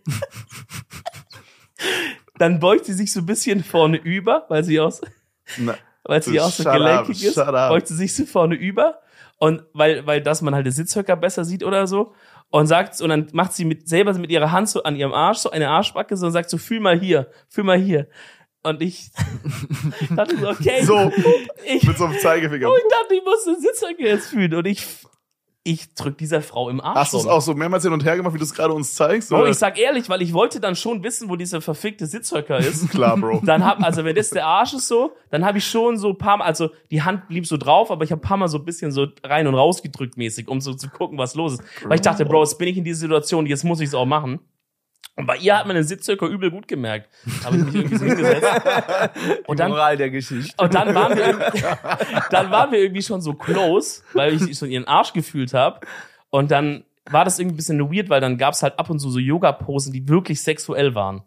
Dann 2.39 2.59
beugt 2.59 2.87
sie 2.87 2.95
sich 2.95 3.13
so 3.13 3.21
ein 3.21 3.27
bisschen 3.27 3.63
vorne 3.63 3.97
über, 3.99 4.47
weil 4.49 4.65
sie 4.65 4.81
aus, 4.81 5.01
Na, 5.59 5.77
weil 6.03 6.23
sie 6.23 6.41
auch 6.41 6.51
so 6.51 6.65
gelenkig 6.65 7.23
ist, 7.23 7.37
beugt 7.37 7.87
sie 7.87 7.95
sich 7.95 8.15
so 8.15 8.25
vorne 8.27 8.55
über 8.57 9.01
und 9.39 9.63
weil, 9.73 10.07
weil 10.07 10.21
das 10.21 10.43
man 10.43 10.55
halt 10.55 10.67
den 10.67 10.73
Sitzhöcker 10.73 11.17
besser 11.17 11.45
sieht 11.45 11.63
oder 11.63 11.87
so 11.87 12.15
und 12.51 12.67
sagt, 12.67 13.01
und 13.01 13.09
dann 13.11 13.29
macht 13.33 13.53
sie 13.53 13.65
mit, 13.65 13.89
selber 13.89 14.15
mit 14.15 14.31
ihrer 14.31 14.51
Hand 14.51 14.69
so 14.69 14.83
an 14.83 14.97
ihrem 14.97 15.13
Arsch, 15.13 15.39
so 15.39 15.51
eine 15.51 15.69
Arschbacke 15.69 16.17
so 16.17 16.27
und 16.27 16.33
sagt 16.33 16.51
so, 16.51 16.59
fühl 16.59 16.81
mal 16.81 16.99
hier, 16.99 17.31
fühl 17.49 17.65
mal 17.65 17.79
hier. 17.79 18.09
Und 18.63 18.81
ich 18.81 19.11
dachte 20.17 20.39
so, 20.39 20.49
okay, 20.49 20.83
So, 20.83 21.13
ich, 21.67 21.83
mit 21.87 21.99
so 21.99 22.07
einem 22.07 22.19
Zeigefinger. 22.19 22.69
und 22.71 22.79
ich 22.79 22.91
dachte, 22.91 23.15
ich 23.15 23.25
muss 23.25 23.45
den 23.45 23.61
Sitzhöcker 23.61 24.05
jetzt 24.05 24.29
fühlen 24.29 24.55
und 24.55 24.67
ich, 24.67 24.87
ich 25.67 25.95
drück 25.95 26.19
dieser 26.19 26.43
Frau 26.43 26.69
im 26.69 26.81
Arsch. 26.81 26.95
Hast 26.95 27.13
du 27.15 27.17
es 27.17 27.27
auch 27.27 27.41
so 27.41 27.55
mehrmals 27.55 27.83
hin 27.85 27.93
und 27.93 28.05
her 28.05 28.17
gemacht, 28.17 28.35
wie 28.35 28.39
du 28.39 28.45
es 28.45 28.53
gerade 28.53 28.75
uns 28.75 28.95
zeigst? 28.95 29.31
Bro, 29.31 29.41
oder? 29.41 29.49
ich 29.49 29.57
sag 29.57 29.79
ehrlich, 29.79 30.11
weil 30.11 30.21
ich 30.21 30.35
wollte 30.35 30.61
dann 30.61 30.77
schon 30.77 31.03
wissen, 31.03 31.31
wo 31.31 31.37
dieser 31.37 31.63
verfickte 31.63 32.07
Sitzhöcker 32.07 32.59
ist. 32.59 32.91
Klar, 32.91 33.17
Bro. 33.17 33.41
Dann 33.45 33.65
hab, 33.65 33.83
also 33.83 34.05
wenn 34.05 34.15
das 34.15 34.29
der 34.29 34.47
Arsch 34.47 34.75
ist 34.75 34.89
so, 34.89 35.17
dann 35.31 35.45
habe 35.45 35.59
ich 35.59 35.67
schon 35.67 35.97
so 35.97 36.11
ein 36.11 36.19
paar 36.19 36.37
Mal, 36.37 36.45
also 36.45 36.69
die 36.91 37.03
Hand 37.03 37.29
blieb 37.29 37.47
so 37.47 37.57
drauf, 37.57 37.91
aber 37.91 38.05
ich 38.05 38.13
habe 38.13 38.21
ein 38.21 38.29
paar 38.29 38.37
Mal 38.37 38.49
so 38.49 38.59
ein 38.59 38.65
bisschen 38.65 38.93
so 38.93 39.07
rein 39.25 39.47
und 39.47 39.55
raus 39.55 39.83
gedrückt 39.83 40.19
mäßig, 40.19 40.49
um 40.49 40.61
so 40.61 40.75
zu 40.75 40.91
gucken, 40.91 41.17
was 41.17 41.35
los 41.35 41.55
ist. 41.55 41.63
Weil 41.83 41.95
ich 41.95 42.03
dachte, 42.03 42.27
Bro, 42.27 42.43
jetzt 42.43 42.59
bin 42.59 42.69
ich 42.69 42.77
in 42.77 42.85
dieser 42.85 43.01
Situation, 43.01 43.47
jetzt 43.47 43.65
muss 43.65 43.81
ich 43.81 43.89
es 43.89 43.95
auch 43.95 44.07
machen. 44.07 44.41
Und 45.17 45.27
bei 45.27 45.37
ihr 45.37 45.57
hat 45.57 45.67
man 45.67 45.77
den 45.77 45.85
Sitzhöcker 45.85 46.27
übel 46.27 46.51
gut 46.51 46.67
gemerkt. 46.67 47.09
Da 47.41 47.47
habe 47.47 47.57
ich 47.59 47.65
mich 47.65 47.75
irgendwie 47.77 47.97
so 47.99 48.05
hingesetzt. 48.05 48.47
Und 49.47 49.61
dann, 49.61 49.71
Moral 49.71 49.97
der 49.97 50.11
Geschichte. 50.11 50.55
und 50.63 50.75
dann 50.75 50.93
waren 50.95 51.17
wir, 51.17 51.27
irgendwie- 51.29 51.63
dann 52.31 52.51
waren 52.51 52.73
wir 52.73 52.81
irgendwie 52.81 53.03
schon 53.03 53.21
so 53.21 53.35
close, 53.35 54.03
weil 54.13 54.35
ich 54.35 54.59
so 54.59 54.67
ihren 54.67 54.87
Arsch 54.89 55.13
gefühlt 55.13 55.55
habe. 55.55 55.81
Und 56.31 56.51
dann 56.51 56.85
war 57.11 57.25
das 57.25 57.39
irgendwie 57.39 57.55
ein 57.55 57.57
bisschen 57.59 57.79
weird, 57.93 58.09
weil 58.09 58.21
dann 58.21 58.39
gab's 58.39 58.63
halt 58.65 58.79
ab 58.79 58.91
und 58.91 58.99
zu 58.99 59.09
so 59.11 59.19
Yoga-Posen, 59.21 59.93
die 59.93 60.09
wirklich 60.09 60.43
sexuell 60.43 60.95
waren. 60.97 61.23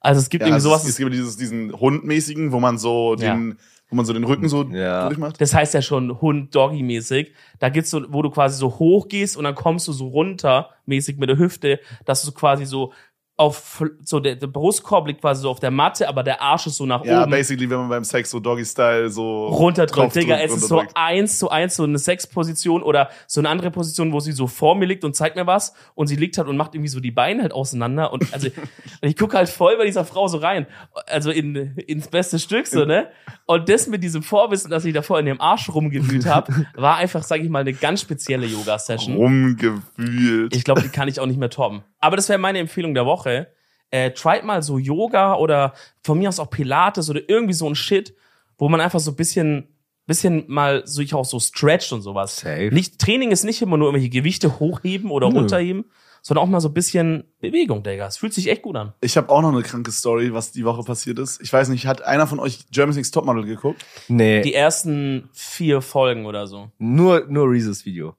Also 0.00 0.20
es 0.20 0.28
gibt 0.28 0.42
Ja, 0.42 0.46
irgendwie 0.48 0.58
es, 0.58 0.62
sowas. 0.64 0.84
es 0.86 0.96
gibt 0.96 1.12
dieses, 1.12 1.36
diesen 1.36 1.72
Hundmäßigen, 1.72 2.52
wo 2.52 2.60
man 2.60 2.76
so 2.78 3.14
den, 3.16 3.56
wo 3.88 3.96
man 3.96 4.04
so 4.04 4.12
den 4.12 4.24
Rücken 4.24 4.48
so 4.48 4.64
Ja. 4.64 5.06
durchmacht. 5.08 5.40
Das 5.40 5.52
heißt 5.54 5.74
ja 5.74 5.82
schon 5.82 6.20
Hund-Doggy-mäßig. 6.20 7.32
Da 7.58 7.68
gibt's 7.70 7.90
so, 7.90 8.02
wo 8.12 8.22
du 8.22 8.30
quasi 8.30 8.56
so 8.58 8.78
hoch 8.78 9.08
gehst 9.08 9.36
und 9.36 9.44
dann 9.44 9.54
kommst 9.54 9.88
du 9.88 9.92
so 9.92 10.08
runter, 10.08 10.70
mäßig 10.86 11.18
mit 11.18 11.28
der 11.28 11.38
Hüfte, 11.38 11.80
dass 12.04 12.22
du 12.24 12.32
quasi 12.32 12.64
so 12.66 12.92
auf, 13.36 13.82
so 14.04 14.20
der, 14.20 14.36
der 14.36 14.46
Brustkorb 14.46 15.06
liegt 15.06 15.22
quasi 15.22 15.42
so 15.42 15.50
auf 15.50 15.58
der 15.58 15.70
Matte, 15.70 16.06
aber 16.08 16.22
der 16.22 16.42
Arsch 16.42 16.66
ist 16.66 16.76
so 16.76 16.84
nach 16.84 17.02
Ja, 17.04 17.22
oben 17.22 17.30
basically, 17.30 17.68
wenn 17.68 17.78
man 17.78 17.88
beim 17.88 18.04
Sex 18.04 18.30
so 18.30 18.40
Doggy-Style 18.40 19.08
so 19.08 19.46
runterdrückt. 19.46 20.14
Digga, 20.14 20.38
es 20.38 20.52
ist 20.52 20.68
so 20.68 20.82
eins 20.94 21.38
zu 21.38 21.48
eins 21.48 21.76
so 21.76 21.84
eine 21.84 21.98
Sexposition 21.98 22.82
oder 22.82 23.08
so 23.26 23.40
eine 23.40 23.48
andere 23.48 23.70
Position, 23.70 24.12
wo 24.12 24.20
sie 24.20 24.32
so 24.32 24.46
vor 24.46 24.76
mir 24.76 24.84
liegt 24.84 25.02
und 25.02 25.16
zeigt 25.16 25.36
mir 25.36 25.46
was 25.46 25.74
und 25.94 26.08
sie 26.08 26.16
liegt 26.16 26.36
halt 26.36 26.46
und 26.46 26.58
macht 26.58 26.74
irgendwie 26.74 26.90
so 26.90 27.00
die 27.00 27.10
Beine 27.10 27.42
halt 27.42 27.52
auseinander 27.52 28.12
und 28.12 28.32
also 28.34 28.48
und 29.00 29.08
ich 29.08 29.16
gucke 29.16 29.36
halt 29.36 29.48
voll 29.48 29.78
bei 29.78 29.86
dieser 29.86 30.04
Frau 30.04 30.28
so 30.28 30.36
rein, 30.38 30.66
also 31.06 31.30
in 31.30 31.56
ins 31.78 32.08
beste 32.08 32.38
Stück 32.38 32.66
so, 32.66 32.84
ne? 32.84 33.08
Und 33.46 33.68
das 33.68 33.86
mit 33.86 34.04
diesem 34.04 34.22
Vorwissen, 34.22 34.70
dass 34.70 34.84
ich 34.84 34.92
davor 34.92 35.18
in 35.18 35.26
dem 35.26 35.40
Arsch 35.40 35.70
rumgewühlt 35.70 36.26
habe, 36.26 36.66
war 36.74 36.96
einfach, 36.96 37.22
sag 37.22 37.40
ich 37.40 37.48
mal, 37.48 37.60
eine 37.60 37.72
ganz 37.72 38.02
spezielle 38.02 38.46
Yoga 38.46 38.78
Session. 38.78 39.16
rumgewühlt. 39.16 40.54
Ich 40.54 40.64
glaube, 40.64 40.82
die 40.82 40.88
kann 40.90 41.08
ich 41.08 41.18
auch 41.18 41.26
nicht 41.26 41.38
mehr 41.38 41.50
toppen. 41.50 41.82
Aber 42.02 42.16
das 42.16 42.28
wäre 42.28 42.38
meine 42.38 42.58
Empfehlung 42.58 42.92
der 42.92 43.06
Woche. 43.06 43.46
Äh, 43.90 44.10
tried 44.10 44.44
mal 44.44 44.62
so 44.62 44.76
Yoga 44.78 45.36
oder 45.36 45.72
von 46.02 46.18
mir 46.18 46.28
aus 46.28 46.38
auch 46.40 46.50
Pilates 46.50 47.08
oder 47.08 47.20
irgendwie 47.28 47.54
so 47.54 47.66
ein 47.68 47.74
Shit, 47.74 48.14
wo 48.58 48.68
man 48.68 48.80
einfach 48.80 49.00
so 49.00 49.12
ein 49.12 49.16
bisschen, 49.16 49.68
bisschen 50.06 50.44
mal 50.48 50.86
sich 50.86 51.14
auch 51.14 51.24
so 51.24 51.38
stretcht 51.40 51.92
und 51.92 52.02
sowas. 52.02 52.36
Safe. 52.36 52.70
Nicht, 52.72 52.98
Training 52.98 53.30
ist 53.30 53.44
nicht 53.44 53.60
immer 53.62 53.76
nur 53.76 53.88
irgendwelche 53.88 54.10
Gewichte 54.10 54.58
hochheben 54.58 55.10
oder 55.10 55.28
Nö. 55.28 55.36
runterheben, 55.38 55.84
sondern 56.22 56.44
auch 56.44 56.48
mal 56.48 56.60
so 56.60 56.68
ein 56.68 56.74
bisschen 56.74 57.24
Bewegung, 57.40 57.82
Digga. 57.82 58.06
Es 58.06 58.16
fühlt 58.16 58.32
sich 58.32 58.48
echt 58.48 58.62
gut 58.62 58.76
an. 58.76 58.94
Ich 59.02 59.16
habe 59.16 59.28
auch 59.28 59.42
noch 59.42 59.52
eine 59.52 59.62
kranke 59.62 59.90
Story, 59.90 60.32
was 60.32 60.52
die 60.52 60.64
Woche 60.64 60.82
passiert 60.84 61.18
ist. 61.18 61.42
Ich 61.42 61.52
weiß 61.52 61.68
nicht, 61.68 61.86
hat 61.86 62.02
einer 62.02 62.26
von 62.26 62.40
euch 62.40 62.60
Germany's 62.70 62.96
Next 62.96 63.12
Topmodel 63.12 63.44
geguckt? 63.44 63.84
Nee, 64.08 64.40
Die 64.40 64.54
ersten 64.54 65.28
vier 65.32 65.82
Folgen 65.82 66.24
oder 66.26 66.46
so. 66.46 66.70
nur, 66.78 67.26
nur 67.28 67.50
Reeses 67.50 67.84
Video. 67.84 68.16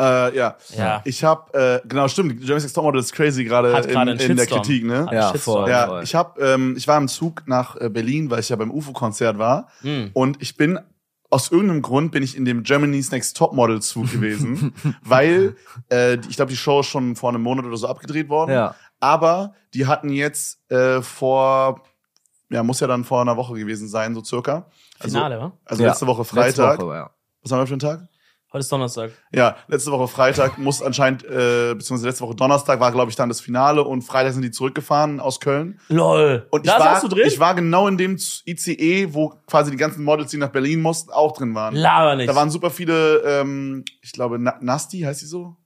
Äh, 0.00 0.36
ja. 0.36 0.56
Ja. 0.76 1.02
Ich 1.04 1.22
habe, 1.22 1.80
äh, 1.84 1.88
genau, 1.88 2.08
stimmt, 2.08 2.40
Germany's 2.40 2.64
Next 2.64 2.74
Topmodel 2.74 3.00
ist 3.00 3.12
crazy 3.12 3.44
gerade 3.44 3.70
in, 3.70 4.08
in 4.08 4.36
der. 4.36 4.46
Kritik, 4.46 4.84
ne? 4.84 5.06
Hat 5.06 5.12
Ja, 5.12 5.32
voll. 5.34 5.70
Ja, 5.70 6.02
ich 6.02 6.14
hab, 6.14 6.40
ähm, 6.40 6.74
ich 6.76 6.88
war 6.88 6.98
im 6.98 7.08
Zug 7.08 7.44
nach 7.46 7.76
äh, 7.76 7.88
Berlin, 7.88 8.30
weil 8.30 8.40
ich 8.40 8.48
ja 8.48 8.56
beim 8.56 8.72
UFO-Konzert 8.72 9.38
war. 9.38 9.68
Mhm. 9.82 10.10
Und 10.12 10.42
ich 10.42 10.56
bin, 10.56 10.80
aus 11.30 11.50
irgendeinem 11.50 11.82
Grund 11.82 12.10
bin 12.10 12.22
ich 12.22 12.36
in 12.36 12.44
dem 12.44 12.64
Germany's 12.64 13.10
Next 13.12 13.36
Topmodel 13.36 13.80
Zug 13.82 14.10
gewesen, 14.10 14.74
weil 15.04 15.56
äh, 15.92 16.14
ich 16.28 16.36
glaube, 16.36 16.50
die 16.50 16.56
Show 16.56 16.80
ist 16.80 16.86
schon 16.86 17.14
vor 17.14 17.28
einem 17.30 17.42
Monat 17.42 17.64
oder 17.64 17.76
so 17.76 17.86
abgedreht 17.86 18.28
worden. 18.28 18.50
Ja. 18.50 18.74
Aber 18.98 19.54
die 19.74 19.86
hatten 19.86 20.08
jetzt 20.08 20.58
äh, 20.70 21.02
vor, 21.02 21.82
ja, 22.50 22.62
muss 22.62 22.80
ja 22.80 22.86
dann 22.86 23.04
vor 23.04 23.20
einer 23.20 23.36
Woche 23.36 23.54
gewesen 23.54 23.86
sein, 23.88 24.14
so 24.14 24.24
circa. 24.24 24.66
Also, 24.98 25.16
Finale, 25.16 25.38
wa? 25.38 25.52
also 25.64 25.82
Ja. 25.82 25.90
letzte 25.90 26.06
Woche 26.06 26.24
Freitag. 26.24 26.70
Letzte 26.70 26.86
Woche, 26.86 26.94
ja. 26.96 27.10
Was 27.42 27.52
haben 27.52 27.58
wir 27.60 27.66
für 27.66 27.74
einen 27.74 27.80
Tag? 27.80 28.08
Heute 28.54 28.60
ist 28.60 28.70
Donnerstag. 28.70 29.10
Ja, 29.32 29.56
letzte 29.66 29.90
Woche 29.90 30.06
Freitag 30.06 30.58
muss 30.58 30.80
anscheinend, 30.80 31.24
äh, 31.24 31.74
beziehungsweise 31.74 32.06
letzte 32.06 32.22
Woche 32.22 32.36
Donnerstag 32.36 32.78
war, 32.78 32.92
glaube 32.92 33.10
ich, 33.10 33.16
dann 33.16 33.28
das 33.28 33.40
Finale 33.40 33.82
und 33.82 34.02
Freitag 34.02 34.32
sind 34.32 34.42
die 34.42 34.52
zurückgefahren 34.52 35.18
aus 35.18 35.40
Köln. 35.40 35.80
Lol. 35.88 36.46
Und 36.52 36.64
ich 36.64 36.70
da 36.70 36.78
war, 36.78 36.86
warst 36.92 37.02
du 37.02 37.08
drin? 37.08 37.24
ich 37.26 37.40
war 37.40 37.56
genau 37.56 37.88
in 37.88 37.98
dem 37.98 38.16
ICE, 38.46 39.12
wo 39.12 39.30
quasi 39.48 39.72
die 39.72 39.76
ganzen 39.76 40.04
Models, 40.04 40.30
die 40.30 40.36
nach 40.36 40.50
Berlin 40.50 40.82
mussten, 40.82 41.10
auch 41.10 41.32
drin 41.32 41.52
waren. 41.56 41.74
Laber 41.74 42.14
nicht. 42.14 42.28
Da 42.28 42.36
waren 42.36 42.48
super 42.48 42.70
viele, 42.70 43.22
ähm, 43.26 43.84
ich 44.02 44.12
glaube, 44.12 44.38
Na 44.38 44.56
Nasti 44.60 45.00
heißt 45.00 45.18
sie 45.18 45.26
so? 45.26 45.56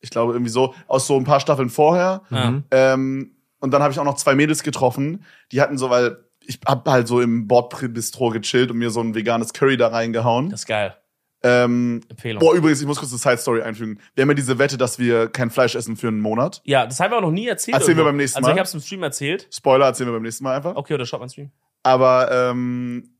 Ich 0.00 0.10
glaube 0.10 0.32
irgendwie 0.32 0.50
so, 0.50 0.74
aus 0.88 1.06
so 1.06 1.16
ein 1.16 1.24
paar 1.24 1.38
Staffeln 1.38 1.70
vorher. 1.70 2.22
Mhm. 2.30 2.64
Ähm, 2.72 3.36
und 3.60 3.70
dann 3.70 3.80
habe 3.80 3.92
ich 3.92 4.00
auch 4.00 4.04
noch 4.04 4.16
zwei 4.16 4.34
Mädels 4.34 4.64
getroffen, 4.64 5.24
die 5.52 5.60
hatten 5.60 5.78
so, 5.78 5.88
weil 5.88 6.18
ich 6.44 6.58
hab 6.66 6.88
halt 6.88 7.06
so 7.06 7.20
im 7.20 7.46
Bordbistro 7.46 8.30
gechillt 8.30 8.72
und 8.72 8.78
mir 8.78 8.90
so 8.90 8.98
ein 8.98 9.14
veganes 9.14 9.52
Curry 9.52 9.76
da 9.76 9.86
reingehauen. 9.86 10.50
Das 10.50 10.62
ist 10.62 10.66
geil. 10.66 10.96
Ähm, 11.42 12.00
Empfehlung. 12.08 12.40
boah, 12.40 12.54
übrigens, 12.54 12.80
ich 12.80 12.86
muss 12.86 12.98
kurz 12.98 13.12
eine 13.12 13.18
Side-Story 13.18 13.62
einfügen. 13.62 14.00
Wir 14.14 14.22
haben 14.22 14.28
ja 14.30 14.34
diese 14.34 14.58
Wette, 14.58 14.76
dass 14.76 14.98
wir 14.98 15.28
kein 15.28 15.50
Fleisch 15.50 15.74
essen 15.76 15.96
für 15.96 16.08
einen 16.08 16.20
Monat. 16.20 16.60
Ja, 16.64 16.84
das 16.86 16.98
haben 16.98 17.12
wir 17.12 17.18
auch 17.18 17.22
noch 17.22 17.30
nie 17.30 17.46
erzählt. 17.46 17.74
Erzählen 17.76 17.96
wir 17.96 18.02
irgendwo. 18.02 18.08
beim 18.10 18.16
nächsten 18.16 18.38
Also 18.38 18.48
Mal. 18.48 18.54
ich 18.54 18.60
hab's 18.60 18.74
im 18.74 18.80
Stream 18.80 19.02
erzählt. 19.04 19.48
Spoiler 19.52 19.86
erzählen 19.86 20.08
wir 20.08 20.14
beim 20.14 20.22
nächsten 20.22 20.42
Mal 20.44 20.56
einfach. 20.56 20.74
Okay, 20.74 20.94
oder 20.94 21.06
schaut 21.06 21.20
mein 21.20 21.28
Stream. 21.28 21.50
Aber 21.84 22.30
ähm, 22.32 23.10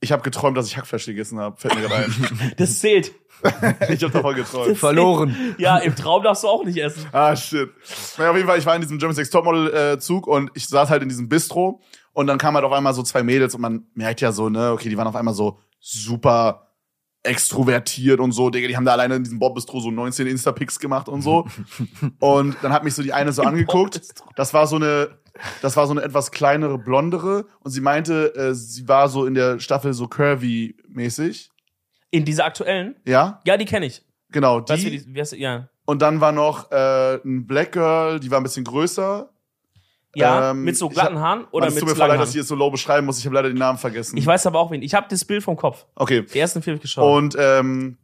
ich 0.00 0.10
habe 0.10 0.22
geträumt, 0.22 0.56
dass 0.56 0.66
ich 0.66 0.76
Hackfleisch 0.76 1.06
gegessen 1.06 1.38
habe. 1.38 1.56
Fällt 1.60 1.76
mir 1.76 1.82
gerade 1.82 2.04
ein. 2.06 2.52
Das 2.56 2.80
zählt. 2.80 3.12
ich 3.88 4.02
habe 4.02 4.12
davon 4.12 4.34
geträumt. 4.34 4.76
Verloren. 4.76 5.54
Ja, 5.58 5.78
im 5.78 5.94
Traum 5.94 6.24
darfst 6.24 6.42
du 6.42 6.48
auch 6.48 6.64
nicht 6.64 6.78
essen. 6.78 7.06
Ah, 7.12 7.36
shit. 7.36 7.70
Naja, 8.18 8.30
auf 8.30 8.36
jeden 8.36 8.48
Fall, 8.48 8.58
ich 8.58 8.66
war 8.66 8.74
in 8.74 8.80
diesem 8.82 8.98
German 8.98 9.14
Sex 9.14 9.30
Topmodel 9.30 9.72
äh, 9.72 9.98
Zug 10.00 10.26
und 10.26 10.50
ich 10.54 10.66
saß 10.68 10.90
halt 10.90 11.02
in 11.04 11.08
diesem 11.08 11.28
Bistro 11.28 11.80
und 12.12 12.26
dann 12.26 12.38
kamen 12.38 12.56
halt 12.56 12.64
auf 12.64 12.72
einmal 12.72 12.92
so 12.94 13.04
zwei 13.04 13.22
Mädels 13.22 13.54
und 13.54 13.60
man 13.60 13.86
merkt 13.94 14.20
ja 14.20 14.32
so, 14.32 14.48
ne, 14.48 14.72
okay, 14.72 14.88
die 14.88 14.96
waren 14.96 15.06
auf 15.06 15.16
einmal 15.16 15.34
so 15.34 15.58
super 15.78 16.71
extrovertiert 17.22 18.20
und 18.20 18.32
so, 18.32 18.50
Digga, 18.50 18.68
die 18.68 18.76
haben 18.76 18.84
da 18.84 18.92
alleine 18.92 19.16
in 19.16 19.22
diesem 19.24 19.38
Bob-Bistro 19.38 19.80
so 19.80 19.90
19 19.90 20.26
Insta-Pics 20.26 20.78
gemacht 20.78 21.08
und 21.08 21.22
so. 21.22 21.46
und 22.20 22.56
dann 22.62 22.72
hat 22.72 22.84
mich 22.84 22.94
so 22.94 23.02
die 23.02 23.12
eine 23.12 23.32
so 23.32 23.42
angeguckt. 23.42 24.00
Das 24.36 24.52
war 24.54 24.66
so 24.66 24.76
eine, 24.76 25.18
das 25.62 25.76
war 25.76 25.86
so 25.86 25.92
eine 25.92 26.02
etwas 26.02 26.30
kleinere, 26.30 26.78
blondere 26.78 27.46
und 27.60 27.70
sie 27.70 27.80
meinte, 27.80 28.34
äh, 28.34 28.54
sie 28.54 28.86
war 28.88 29.08
so 29.08 29.24
in 29.26 29.34
der 29.34 29.58
Staffel 29.60 29.92
so 29.94 30.06
curvy-mäßig. 30.06 31.48
In 32.10 32.24
dieser 32.24 32.44
aktuellen? 32.44 32.96
Ja, 33.06 33.40
Ja, 33.46 33.56
die 33.56 33.64
kenne 33.64 33.86
ich. 33.86 34.04
genau, 34.30 34.60
Weißt 34.60 34.70
du, 34.84 34.90
die. 34.90 34.92
wie 34.92 34.98
die, 35.04 35.14
wie 35.14 35.20
heißt, 35.20 35.32
die- 35.32 35.38
ja. 35.40 35.68
Und 35.84 36.00
dann 36.00 36.20
war 36.20 36.30
noch 36.32 36.70
äh, 36.70 37.14
ein 37.24 37.46
Black 37.46 37.72
Girl, 37.72 38.20
die 38.20 38.30
war 38.30 38.38
ein 38.38 38.44
bisschen 38.44 38.64
größer. 38.64 39.28
Ja, 40.14 40.50
Ähm, 40.50 40.64
mit 40.64 40.76
so 40.76 40.88
glatten 40.90 41.14
hab- 41.16 41.22
Haaren 41.24 41.44
oder 41.52 41.60
Mann, 41.66 41.68
es 41.68 41.74
mit 41.74 41.80
tut 41.80 41.88
mir 41.90 41.94
so 41.96 42.06
leid, 42.06 42.20
dass 42.20 42.34
ich 42.34 42.40
es 42.42 42.48
so 42.48 42.54
low 42.54 42.70
beschreiben 42.70 43.06
muss. 43.06 43.18
Ich 43.18 43.24
habe 43.24 43.34
leider 43.34 43.48
den 43.48 43.56
Namen 43.58 43.78
vergessen. 43.78 44.16
Ich 44.18 44.26
weiß 44.26 44.46
aber 44.46 44.58
auch 44.58 44.70
wen. 44.70 44.82
Ich 44.82 44.94
habe 44.94 45.06
das 45.08 45.24
Bild 45.24 45.42
vom 45.42 45.56
Kopf. 45.56 45.86
Okay. 45.94 46.22
Die 46.22 46.38
ersten 46.38 46.60
vier 46.62 46.76
geschaut. 46.78 47.04
Und 47.16 47.34
ähm, 47.38 47.96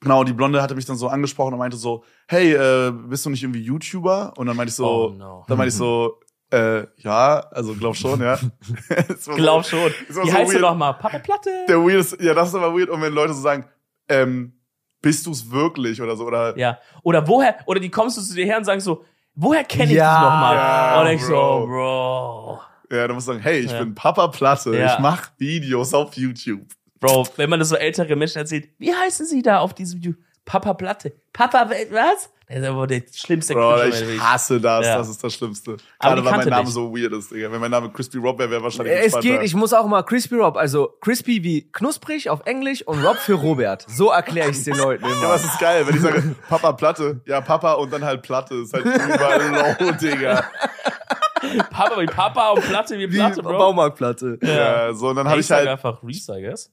genau, 0.00 0.24
die 0.24 0.32
Blonde 0.32 0.60
hatte 0.62 0.74
mich 0.74 0.84
dann 0.84 0.96
so 0.96 1.06
angesprochen 1.08 1.52
und 1.52 1.58
meinte 1.60 1.76
so, 1.76 2.02
hey, 2.26 2.52
äh, 2.54 2.90
bist 2.90 3.24
du 3.24 3.30
nicht 3.30 3.42
irgendwie 3.42 3.60
YouTuber? 3.62 4.32
Und 4.36 4.46
dann 4.46 4.56
meinte 4.56 4.70
ich 4.70 4.74
so, 4.76 4.86
Oh, 4.86 5.08
no. 5.16 5.44
dann 5.46 5.56
meinte 5.58 5.68
ich 5.68 5.76
so, 5.76 6.18
äh, 6.50 6.86
ja, 6.96 7.40
also 7.52 7.74
glaub 7.74 7.94
schon, 7.94 8.20
ja. 8.20 8.36
So- 9.18 9.32
Glaub 9.34 9.64
schon. 9.64 9.78
war 9.80 10.24
Wie 10.24 10.30
so 10.30 10.32
heißt 10.36 10.48
du 10.50 10.54
weird. 10.54 10.62
noch 10.62 10.74
mal? 10.76 10.94
Papa 10.94 11.18
Platte? 11.20 11.50
Der 11.68 11.76
weirdest, 11.78 12.20
ja, 12.20 12.34
das 12.34 12.48
ist 12.48 12.54
aber 12.56 12.74
weird. 12.76 12.88
Und 12.90 13.00
wenn 13.02 13.12
Leute 13.12 13.34
so 13.34 13.42
sagen, 13.42 13.64
ähm, 14.08 14.54
bist 15.02 15.24
du's 15.26 15.48
wirklich 15.50 16.02
oder 16.02 16.16
so, 16.16 16.24
oder 16.24 16.58
Ja. 16.58 16.78
Oder 17.04 17.28
woher, 17.28 17.56
oder 17.66 17.78
die 17.78 17.90
kommst 17.90 18.16
du 18.16 18.22
zu 18.22 18.34
dir 18.34 18.44
her 18.46 18.58
und 18.58 18.64
sagst 18.64 18.84
so, 18.86 19.04
woher 19.40 19.64
kenne 19.64 19.84
ich 19.92 19.92
Ja, 19.92 20.14
dich 20.14 20.22
nochmal? 20.28 20.56
ja, 20.56 21.00
und 21.00 21.06
ich 21.16 21.22
so, 21.24 21.32
Bro. 21.34 21.66
Bro. 21.66 22.60
ja, 22.96 23.08
du 23.08 23.14
musst 23.14 23.26
sagen, 23.26 23.40
hey, 23.40 23.60
ich 23.60 23.70
Ja. 23.70 23.78
bin 23.80 23.94
Papa 23.94 24.28
Platte, 24.28 24.76
Ja. 24.76 24.94
ich 24.94 24.98
mach 25.00 25.30
Videos 25.38 25.94
auf 25.94 26.14
YouTube. 26.16 26.66
Bro, 27.00 27.28
wenn 27.36 27.48
man 27.48 27.60
das 27.60 27.68
so 27.68 27.76
ältere 27.76 28.16
Menschen 28.16 28.38
erzählt, 28.38 28.68
wie 28.78 28.92
heißen 28.94 29.24
sie 29.26 29.40
da 29.42 29.60
auf 29.60 29.72
diesem 29.74 30.00
Ju- 30.00 30.16
Papa 30.44 30.74
Platte? 30.74 31.12
Papa, 31.32 31.70
was? 31.90 32.30
Das 32.50 32.58
ist 32.60 32.64
aber 32.66 32.86
der 32.86 33.02
schlimmste 33.14 33.52
Bro, 33.52 33.82
ich 33.84 34.20
hasse 34.22 34.58
das, 34.58 34.86
Ja. 34.86 34.96
das 34.96 35.10
ist 35.10 35.22
das 35.22 35.34
Schlimmste. 35.34 35.76
Aber 35.98 36.14
Gerade 36.14 36.24
weil 36.24 36.36
mein 36.38 36.48
Name 36.48 36.64
dich. 36.64 36.72
so 36.72 36.96
weird 36.96 37.12
ist, 37.12 37.30
Digga. 37.30 37.52
Wenn 37.52 37.60
mein 37.60 37.70
Name 37.70 37.90
Crispy 37.90 38.16
Rob 38.16 38.38
wäre, 38.38 38.50
wäre 38.50 38.62
wahrscheinlich 38.62 38.94
Es 38.94 39.02
entspannter. 39.12 39.28
geht, 39.28 39.42
ich 39.42 39.54
muss 39.54 39.74
auch 39.74 39.86
mal 39.86 40.02
Crispy 40.02 40.36
Rob, 40.36 40.56
also 40.56 40.94
Crispy 41.02 41.42
wie 41.44 41.70
knusprig 41.70 42.30
auf 42.30 42.40
Englisch 42.46 42.80
und 42.86 43.04
Rob 43.04 43.16
für 43.18 43.34
Robert. 43.34 43.84
So 43.88 44.10
erkläre 44.10 44.48
ich 44.48 44.56
es 44.56 44.64
den 44.64 44.76
Leuten 44.78 45.04
Ja, 45.04 45.10
immer. 45.12 45.28
was 45.28 45.44
ist 45.44 45.58
geil, 45.58 45.86
wenn 45.86 45.94
ich 45.96 46.00
sage, 46.00 46.34
Papa 46.48 46.72
Platte, 46.72 47.20
ja 47.26 47.42
Papa 47.42 47.74
und 47.74 47.92
dann 47.92 48.02
halt 48.02 48.22
Platte, 48.22 48.54
ist 48.54 48.72
halt 48.72 48.86
überall 48.86 49.76
low, 49.80 49.92
Digga. 49.92 50.44
Papa 51.70 52.00
wie 52.00 52.06
Papa 52.06 52.50
und 52.50 52.62
Platte 52.62 52.98
wie 52.98 53.06
Platte, 53.08 53.42
Bro. 53.42 53.58
Baumarktplatte. 53.58 54.38
Ja, 54.42 54.92
so, 54.92 55.08
und 55.10 55.16
dann 55.16 55.28
habe 55.28 55.40
ich 55.40 55.50
halt, 55.50 55.68
einfach 55.68 56.02
Reese, 56.02 56.36
I 56.38 56.42
guess. 56.42 56.70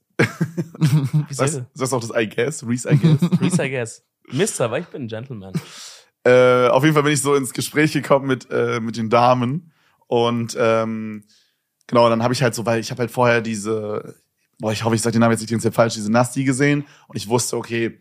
Wie 1.28 1.34
sagst, 1.34 1.62
sagst 1.74 1.92
du 1.92 1.96
auch 1.96 2.00
das 2.00 2.10
I 2.16 2.28
guess, 2.28 2.66
Reese 2.66 2.90
I 2.90 2.96
guess. 2.98 3.40
Reese, 3.40 3.64
I 3.64 3.70
guess. 3.70 4.02
Mister, 4.32 4.70
weil 4.70 4.82
ich 4.82 4.88
bin 4.88 5.02
ein 5.04 5.08
Gentleman. 5.08 5.52
äh, 6.24 6.68
auf 6.68 6.82
jeden 6.82 6.94
Fall 6.94 7.02
bin 7.04 7.12
ich 7.12 7.22
so 7.22 7.34
ins 7.34 7.52
Gespräch 7.52 7.92
gekommen 7.92 8.26
mit, 8.26 8.48
äh, 8.50 8.80
mit 8.80 8.96
den 8.96 9.10
Damen 9.10 9.72
und 10.06 10.56
ähm, 10.58 11.24
genau, 11.86 12.08
dann 12.08 12.22
habe 12.22 12.34
ich 12.34 12.42
halt 12.42 12.54
so, 12.54 12.66
weil 12.66 12.80
ich 12.80 12.90
habe 12.90 13.00
halt 13.00 13.10
vorher 13.10 13.40
diese, 13.40 14.16
boah, 14.58 14.72
ich 14.72 14.84
hoffe, 14.84 14.94
ich 14.94 15.02
sage 15.02 15.12
den 15.12 15.20
Namen 15.20 15.32
jetzt 15.36 15.48
nicht 15.48 15.62
Zeit 15.62 15.74
falsch, 15.74 15.94
diese 15.94 16.10
Nasti 16.10 16.44
gesehen 16.44 16.84
und 17.08 17.16
ich 17.16 17.28
wusste, 17.28 17.56
okay, 17.56 18.00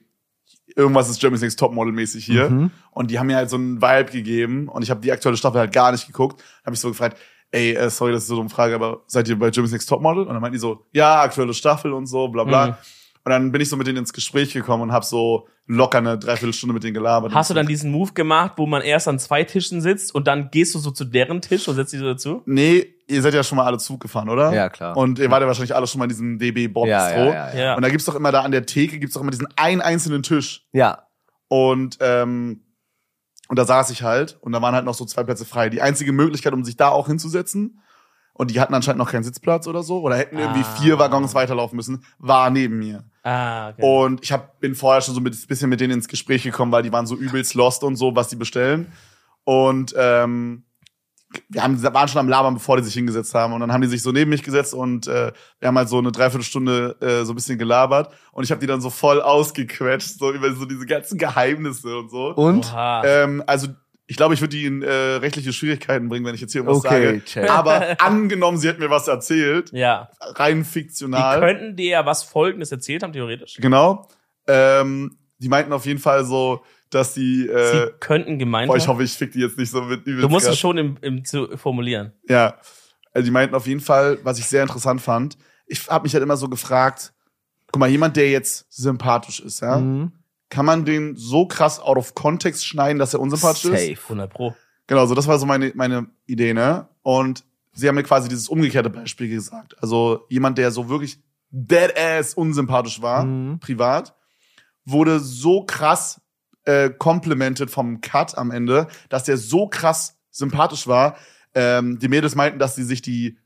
irgendwas 0.76 1.10
ist 1.10 1.20
Germany's 1.20 1.42
Next 1.42 1.60
Topmodel 1.60 1.94
mäßig 1.94 2.26
hier 2.26 2.50
Mhm. 2.50 2.72
und 2.92 3.12
die 3.12 3.20
haben 3.20 3.28
mir 3.28 3.36
halt 3.38 3.50
so 3.50 3.56
einen 3.58 3.82
Vibe 3.82 4.12
gegeben 4.12 4.68
und 4.68 4.82
ich 4.82 4.90
habe 4.90 5.02
die 5.02 5.12
aktuelle 5.12 5.38
Staffel 5.38 5.60
halt 5.60 5.72
gar 5.74 5.92
nicht 5.92 6.08
geguckt, 6.08 6.44
habe 6.66 6.74
ich 6.74 6.80
so 6.80 6.90
gefragt, 6.90 7.18
ey, 7.52 7.74
äh, 7.76 7.90
sorry, 7.90 8.12
das 8.12 8.24
ist 8.24 8.30
so 8.30 8.40
eine 8.40 8.50
Frage, 8.50 8.74
aber 8.76 9.04
seid 9.08 9.28
ihr 9.30 9.38
bei 9.38 9.50
Germany's 9.52 9.72
Next 9.72 9.88
Topmodel? 9.88 10.24
Und 10.24 10.34
dann 10.34 10.42
meinten 10.42 10.54
die 10.56 10.60
so, 10.60 10.86
ja, 10.92 11.22
aktuelle 11.22 11.54
Staffel 11.54 11.94
und 11.94 12.08
so, 12.08 12.28
bla 12.28 12.44
bla. 12.44 12.68
Mhm. 12.68 12.74
Und 13.26 13.32
dann 13.32 13.52
bin 13.52 13.60
ich 13.60 13.70
so 13.70 13.76
mit 13.76 13.88
denen 13.88 13.98
ins 13.98 14.14
Gespräch 14.14 14.54
gekommen 14.54 14.84
und 14.84 14.92
habe 14.92 15.04
so 15.04 15.48
locker 15.66 15.98
eine 15.98 16.20
Dreiviertelstunde 16.20 16.76
mit 16.76 16.84
denen 16.84 16.94
gelabert. 16.94 17.34
Hast 17.34 17.50
du 17.50 17.56
dann 17.56 17.66
diesen 17.66 17.92
Move 17.92 18.14
gemacht, 18.14 18.54
wo 18.58 18.68
man 18.68 18.84
erst 18.84 19.08
an 19.08 19.18
zwei 19.18 19.44
Tischen 19.44 19.82
sitzt 19.82 20.14
und 20.14 20.28
dann 20.28 20.52
gehst 20.52 20.76
du 20.76 20.80
so 20.80 20.92
zu 20.92 21.06
deren 21.06 21.42
Tisch 21.42 21.68
und 21.68 21.74
setzt 21.74 21.92
dich 21.92 22.02
so 22.02 22.06
dazu? 22.06 22.44
Nee, 22.46 22.86
ihr 23.08 23.24
seid 23.24 23.34
ja 23.34 23.44
schon 23.44 23.56
mal 23.56 23.66
alle 23.66 23.80
Zug 23.80 24.00
gefahren, 24.00 24.30
oder? 24.30 24.54
Ja, 24.54 24.70
klar. 24.70 24.96
Und 24.96 25.18
ihr 25.18 25.32
wart 25.32 25.42
ja 25.42 25.48
wahrscheinlich 25.48 25.76
alle 25.76 25.88
schon 25.88 25.98
mal 25.98 26.06
in 26.06 26.10
diesem 26.10 26.38
DB 26.38 26.68
Bob 26.68 26.86
ja, 26.86 27.10
ja, 27.10 27.26
ja. 27.26 27.56
Ja. 27.56 27.76
Und 27.76 27.82
da 27.82 27.90
gibt's 27.90 28.06
doch 28.06 28.14
immer 28.14 28.32
da 28.32 28.42
an 28.42 28.52
der 28.52 28.68
Theke 28.68 29.00
gibt's 29.00 29.16
doch 29.16 29.22
immer 29.22 29.32
diesen 29.32 29.48
einen 29.56 29.82
einzelnen 29.82 30.22
Tisch. 30.22 30.68
Ja. 30.72 31.08
Und 31.48 31.98
ähm, 32.02 32.62
und 33.48 33.58
da 33.58 33.66
saß 33.66 33.90
ich 33.90 34.04
halt 34.04 34.38
und 34.42 34.52
da 34.52 34.62
waren 34.62 34.76
halt 34.76 34.86
noch 34.86 34.94
so 34.94 35.06
zwei 35.06 35.24
Plätze 35.24 35.46
frei. 35.46 35.70
Die 35.70 35.82
einzige 35.82 36.12
Möglichkeit, 36.12 36.54
um 36.54 36.64
sich 36.64 36.78
da 36.78 36.90
auch 36.90 37.08
hinzusetzen, 37.08 37.80
und 38.38 38.52
die 38.52 38.60
hatten 38.62 38.74
anscheinend 38.74 39.00
noch 39.00 39.12
keinen 39.12 39.24
Sitzplatz 39.24 39.66
oder 39.68 39.82
so, 39.82 40.02
oder 40.02 40.16
hätten 40.18 40.38
irgendwie 40.38 40.62
Ah. 40.62 40.76
vier 40.80 41.00
Waggons 41.00 41.34
weiterlaufen 41.34 41.76
müssen, 41.76 42.04
war 42.20 42.50
neben 42.52 42.78
mir. 42.78 43.04
Ah, 43.24 43.70
okay. 43.70 43.82
Und 43.82 44.24
ich 44.24 44.32
hab, 44.32 44.60
bin 44.60 44.76
vorher 44.76 45.02
schon 45.02 45.16
so 45.16 45.20
ein 45.22 45.24
bisschen 45.24 45.70
mit 45.70 45.80
denen 45.80 45.94
ins 45.94 46.08
Gespräch 46.08 46.44
gekommen, 46.44 46.72
weil 46.72 46.84
die 46.84 46.92
waren 46.92 47.08
so 47.08 47.16
übelst 47.16 47.54
lost 47.56 47.84
und 47.84 47.96
so, 47.96 48.16
was 48.16 48.28
die 48.28 48.36
bestellen. 48.36 48.92
Und 49.46 49.94
ähm, 49.98 50.64
wir 51.50 51.64
haben, 51.64 51.82
waren 51.84 52.08
schon 52.08 52.20
am 52.20 52.30
Labern, 52.30 52.54
bevor 52.54 52.78
die 52.78 52.84
sich 52.84 52.94
hingesetzt 52.94 53.34
haben. 53.34 53.52
Und 53.54 53.60
dann 53.60 53.72
haben 53.74 53.82
die 53.82 53.88
sich 53.88 54.02
so 54.02 54.12
neben 54.12 54.30
mich 54.30 54.44
gesetzt 54.44 54.74
und 54.74 55.08
äh, 55.08 55.34
wir 55.60 55.68
haben 55.68 55.78
halt 55.78 55.90
so 55.90 55.98
eine 55.98 56.12
Dreiviertelstunde 56.12 56.96
äh, 57.02 57.26
so 57.26 57.34
ein 57.34 57.36
bisschen 57.36 57.58
gelabert. 57.58 58.14
Und 58.32 58.44
ich 58.44 58.52
habe 58.52 58.62
die 58.62 58.68
dann 58.68 58.80
so 58.80 58.90
voll 58.90 59.22
ausgequetscht, 59.22 60.18
so 60.20 60.32
über 60.32 60.54
so 60.54 60.66
diese 60.66 60.86
ganzen 60.86 61.18
Geheimnisse 61.18 61.98
und 61.98 62.10
so. 62.10 62.28
Und? 62.36 62.72
Ähm, 62.78 63.44
also 63.48 63.68
ich 64.08 64.18
glaube, 64.18 64.34
ich 64.36 64.42
würde 64.42 64.56
die 64.56 64.66
in 64.66 64.82
äh, 64.84 64.90
rechtliche 64.92 65.52
Schwierigkeiten 65.54 66.10
bringen, 66.10 66.26
wenn 66.26 66.36
ich 66.36 66.42
jetzt 66.42 66.52
hier 66.54 66.66
was 66.66 66.78
Okay, 66.78 67.06
sage. 67.06 67.26
check. 67.26 67.50
Aber 67.50 68.00
angenommen, 68.02 68.58
sie 68.58 68.68
hätten 68.68 68.82
mir 68.82 68.90
was 68.90 69.08
erzählt, 69.08 69.72
ja. 69.72 70.10
rein 70.20 70.60
Die 70.60 70.64
fiktional. 70.64 71.40
könnten 71.40 71.76
dir 71.76 71.90
ja 71.90 72.06
was 72.06 72.24
Folgendes 72.24 72.72
erzählt 72.72 73.02
haben, 73.04 73.14
theoretisch. 73.14 73.56
Genau. 73.60 74.08
Ähm, 74.48 75.18
die 75.40 75.50
meinten 75.50 75.74
auf 75.74 75.86
jeden 75.86 76.00
Fall 76.00 76.24
so, 76.24 76.64
dass 76.92 77.14
die, 77.16 77.44
Sie 77.48 77.50
äh, 77.52 77.92
könnten 78.00 78.38
gemeint 78.40 78.68
boah, 78.68 78.78
ich 78.78 78.88
hoffe, 78.88 79.04
ich 79.04 79.14
fick 79.14 79.32
die 79.32 79.40
jetzt 79.40 79.58
nicht 79.58 79.72
so 79.72 79.82
mit 79.82 80.06
Du 80.06 80.30
musst 80.30 80.46
es 80.46 80.50
krass. 80.52 80.60
schon 80.60 80.78
im, 80.78 80.98
im 81.02 81.26
zu 81.26 81.58
formulieren. 81.58 82.14
Ja. 82.30 82.60
Also 83.12 83.26
die 83.26 83.32
meinten 83.32 83.56
auf 83.56 83.66
jeden 83.66 83.80
Fall, 83.82 84.20
was 84.24 84.38
ich 84.40 84.46
sehr 84.46 84.62
interessant 84.62 85.02
fand. 85.02 85.38
Ich 85.68 85.88
habe 85.90 86.04
mich 86.04 86.14
halt 86.14 86.22
immer 86.24 86.38
so 86.38 86.48
gefragt, 86.48 87.12
guck 87.72 87.80
mal, 87.80 87.90
jemand, 87.90 88.16
der 88.18 88.30
jetzt 88.30 88.66
sympathisch 88.72 89.40
ist, 89.40 89.62
ja, 89.62 89.78
Mhm. 89.80 90.12
Kann 90.50 90.66
man 90.66 90.86
den 90.86 91.16
so 91.16 91.48
krass 91.48 91.80
out 91.80 91.98
of 91.98 92.14
context 92.16 92.66
schneiden, 92.66 93.00
dass 93.00 93.14
er 93.14 93.20
unsympathisch 93.20 93.66
ist? 93.66 93.72
Safe. 93.72 93.98
100 94.04 94.32
Pro. 94.34 94.56
Genau, 94.88 95.06
so 95.06 95.16
das 95.16 95.28
war 95.28 95.40
so 95.40 95.46
meine, 95.46 95.72
meine 95.76 96.08
Idee, 96.28 96.54
ne? 96.54 96.88
Und 97.02 97.44
sie 97.74 97.88
haben 97.88 97.96
mir 97.96 98.04
quasi 98.04 98.30
dieses 98.30 98.48
umgekehrte 98.50 98.90
Beispiel 98.90 99.28
gesagt. 99.30 99.76
Also 99.82 100.26
jemand, 100.30 100.58
der 100.58 100.72
so 100.72 100.88
wirklich 100.90 101.20
deadass 101.50 102.34
unsympathisch 102.34 103.02
war, 103.02 103.26
Mhm. 103.26 103.60
privat, 103.60 104.16
wurde 104.86 105.20
so 105.20 105.64
krass 105.66 106.22
äh, 106.66 106.90
complimented 106.90 107.70
vom 107.70 108.02
Cut 108.02 108.38
am 108.38 108.50
Ende, 108.52 108.88
dass 109.10 109.24
der 109.24 109.38
so 109.38 109.68
krass 109.68 110.18
sympathisch 110.32 110.88
war. 110.88 111.16
Ähm, 111.54 112.00
die 112.00 112.08
Mädels 112.08 112.34
meinten, 112.36 112.58
dass 112.60 112.76
sie 112.76 112.84
sich 112.84 113.02
die, 113.04 113.38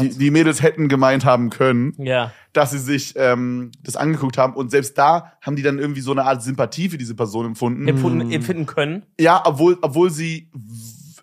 die, 0.00 0.10
die 0.10 0.30
Mädels 0.30 0.62
hätten 0.62 0.88
gemeint 0.88 1.24
haben 1.24 1.50
können, 1.50 1.92
Ja. 1.98 2.32
dass 2.52 2.70
sie 2.70 2.78
sich 2.78 3.14
ähm, 3.16 3.72
das 3.82 3.96
angeguckt 3.96 4.38
haben 4.38 4.54
und 4.54 4.70
selbst 4.70 4.96
da 4.98 5.32
haben 5.40 5.56
die 5.56 5.62
dann 5.62 5.78
irgendwie 5.78 6.00
so 6.00 6.12
eine 6.12 6.24
Art 6.24 6.42
Sympathie 6.42 6.88
für 6.88 6.98
diese 6.98 7.14
Person 7.14 7.46
empfunden. 7.46 7.88
Empfunden, 7.88 8.30
empfinden 8.30 8.66
können. 8.66 9.02
Ja, 9.18 9.42
obwohl, 9.44 9.76
obwohl 9.82 10.10
sie 10.10 10.48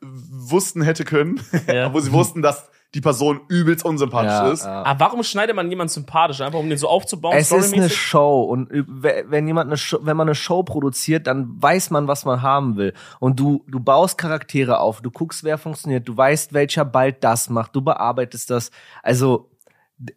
wussten 0.02 0.82
hätte 0.82 1.04
können, 1.06 1.40
Ja. 1.68 1.88
obwohl 1.88 2.02
sie 2.02 2.12
wussten, 2.12 2.42
dass 2.42 2.70
die 2.94 3.00
Person 3.02 3.42
übelst 3.48 3.86
unsympathisch 3.86 4.32
Ja, 4.32 4.52
ist. 4.52 4.66
ja. 4.66 4.84
Aber 4.84 5.00
warum 5.00 5.24
schneidet 5.24 5.56
man 5.56 5.70
jemanden 5.70 5.94
sympathisch? 5.94 6.42
Einfach 6.42 6.60
um 6.60 6.68
den 6.68 6.78
so 6.78 6.90
aufzubauen, 6.90 7.38
Es 7.38 7.52
ist 7.52 7.74
eine? 7.74 7.90
Show 7.90 8.42
und 8.44 8.68
wenn 8.72 9.48
jemand 9.48 9.68
eine 9.70 9.78
Show, 9.78 10.00
wenn 10.02 10.18
man 10.18 10.28
eine 10.28 10.36
Show 10.36 10.64
produziert, 10.64 11.26
dann 11.28 11.62
weiß 11.62 11.90
man, 11.92 12.08
was 12.10 12.26
man 12.26 12.42
haben 12.42 12.76
will. 12.76 12.94
Und 13.20 13.40
du, 13.40 13.64
du 13.68 13.80
baust 13.80 14.18
Charaktere 14.18 14.80
auf, 14.80 15.02
du 15.02 15.10
guckst, 15.10 15.44
wer 15.46 15.58
funktioniert, 15.58 16.08
du 16.08 16.18
weißt, 16.18 16.52
welcher 16.54 16.84
bald 16.84 17.24
das 17.24 17.50
macht, 17.50 17.76
du 17.76 17.82
bearbeitest 17.82 18.50
das. 18.50 18.72
Also, 19.04 19.50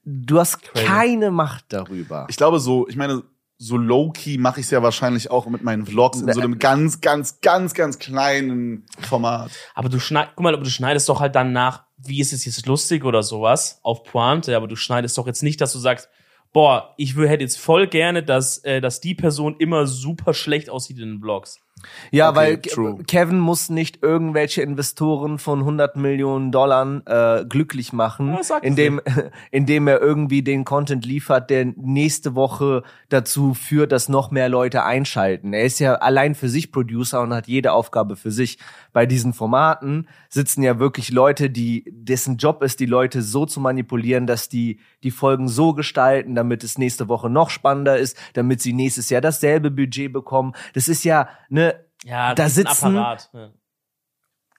du 0.04 0.38
hast 0.40 0.62
Crazy. 0.62 0.84
keine 0.86 1.30
Macht 1.30 1.66
darüber. 1.68 2.26
Ich 2.28 2.36
glaube 2.36 2.58
so, 2.58 2.88
ich 2.88 2.96
meine, 2.96 3.22
so 3.56 3.76
low-key 3.76 4.36
mache 4.38 4.58
ich 4.60 4.66
es 4.66 4.70
ja 4.72 4.82
wahrscheinlich 4.82 5.30
auch 5.30 5.46
mit 5.46 5.62
meinen 5.62 5.86
Vlogs 5.86 6.20
in 6.20 6.32
so 6.32 6.40
einem 6.40 6.58
ganz, 6.58 7.00
ganz, 7.00 7.40
ganz, 7.40 7.72
ganz 7.72 8.00
kleinen 8.00 8.84
Format. 9.08 9.52
Aber 9.76 9.88
du 9.88 10.00
schneidest, 10.00 10.32
guck 10.34 10.42
mal, 10.42 10.54
aber 10.54 10.64
du 10.64 10.70
schneidest 10.70 11.08
doch 11.08 11.20
halt 11.20 11.36
dann 11.36 11.52
nach, 11.52 11.83
wie 12.06 12.20
ist 12.20 12.32
es 12.32 12.44
jetzt 12.44 12.66
lustig 12.66 13.04
oder 13.04 13.22
sowas, 13.22 13.80
auf 13.82 14.04
Pointe, 14.04 14.56
aber 14.56 14.68
du 14.68 14.76
schneidest 14.76 15.16
doch 15.18 15.26
jetzt 15.26 15.42
nicht, 15.42 15.60
dass 15.60 15.72
du 15.72 15.78
sagst, 15.78 16.08
boah, 16.52 16.94
ich 16.96 17.16
hätte 17.16 17.42
jetzt 17.42 17.58
voll 17.58 17.86
gerne, 17.86 18.22
dass, 18.22 18.58
äh, 18.58 18.80
dass 18.80 19.00
die 19.00 19.14
Person 19.14 19.56
immer 19.58 19.86
super 19.86 20.34
schlecht 20.34 20.70
aussieht 20.70 20.98
in 20.98 21.08
den 21.08 21.20
Vlogs. 21.20 21.63
Ja, 22.10 22.30
Okay, 22.30 22.36
weil 22.38 22.56
true. 22.60 22.96
Ke- 22.98 23.04
Kevin 23.04 23.38
muss 23.38 23.68
nicht 23.70 24.02
irgendwelche 24.02 24.62
Investoren 24.62 25.38
von 25.38 25.60
100 25.60 25.96
Millionen 25.96 26.52
Dollar 26.52 27.02
äh, 27.06 27.44
glücklich 27.44 27.92
machen, 27.92 28.34
Ja, 28.48 28.58
indem, 28.62 29.00
indem 29.50 29.88
er 29.88 30.00
irgendwie 30.00 30.42
den 30.42 30.64
Content 30.64 31.04
liefert, 31.04 31.50
der 31.50 31.66
nächste 31.76 32.34
Woche 32.34 32.82
dazu 33.08 33.54
führt, 33.54 33.92
dass 33.92 34.08
noch 34.08 34.30
mehr 34.30 34.48
Leute 34.48 34.84
einschalten. 34.84 35.52
Er 35.52 35.64
ist 35.64 35.78
ja 35.78 35.94
allein 35.96 36.34
für 36.34 36.48
sich 36.48 36.72
Producer 36.72 37.22
und 37.22 37.32
hat 37.32 37.46
jede 37.48 37.72
Aufgabe 37.72 38.16
für 38.16 38.30
sich. 38.30 38.58
Bei 38.92 39.06
diesen 39.06 39.32
Formaten 39.32 40.08
sitzen 40.28 40.62
ja 40.62 40.78
wirklich 40.78 41.10
Leute, 41.10 41.50
die 41.50 41.84
dessen 41.90 42.36
Job 42.36 42.62
ist, 42.62 42.80
die 42.80 42.86
Leute 42.86 43.22
so 43.22 43.46
zu 43.46 43.60
manipulieren, 43.60 44.26
dass 44.26 44.48
die 44.48 44.78
die 45.02 45.10
Folgen 45.10 45.48
so 45.48 45.74
gestalten, 45.74 46.34
damit 46.34 46.64
es 46.64 46.78
nächste 46.78 47.08
Woche 47.08 47.28
noch 47.28 47.50
spannender 47.50 47.98
ist, 47.98 48.16
damit 48.32 48.62
sie 48.62 48.72
nächstes 48.72 49.10
Jahr 49.10 49.20
dasselbe 49.20 49.70
Budget 49.70 50.12
bekommen. 50.12 50.54
Das 50.72 50.88
ist 50.88 51.04
ja 51.04 51.28
ne 51.48 51.73
Ja, 52.04 52.34
Da 52.34 52.48
sitzen- 52.48 52.96
Apparat. 52.96 53.30
Ja. 53.32 53.50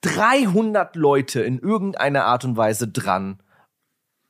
300 0.02 0.94
Leute 0.96 1.40
in 1.42 1.58
irgendeiner 1.58 2.24
Art 2.24 2.44
und 2.44 2.56
Weise 2.56 2.86
dran, 2.88 3.42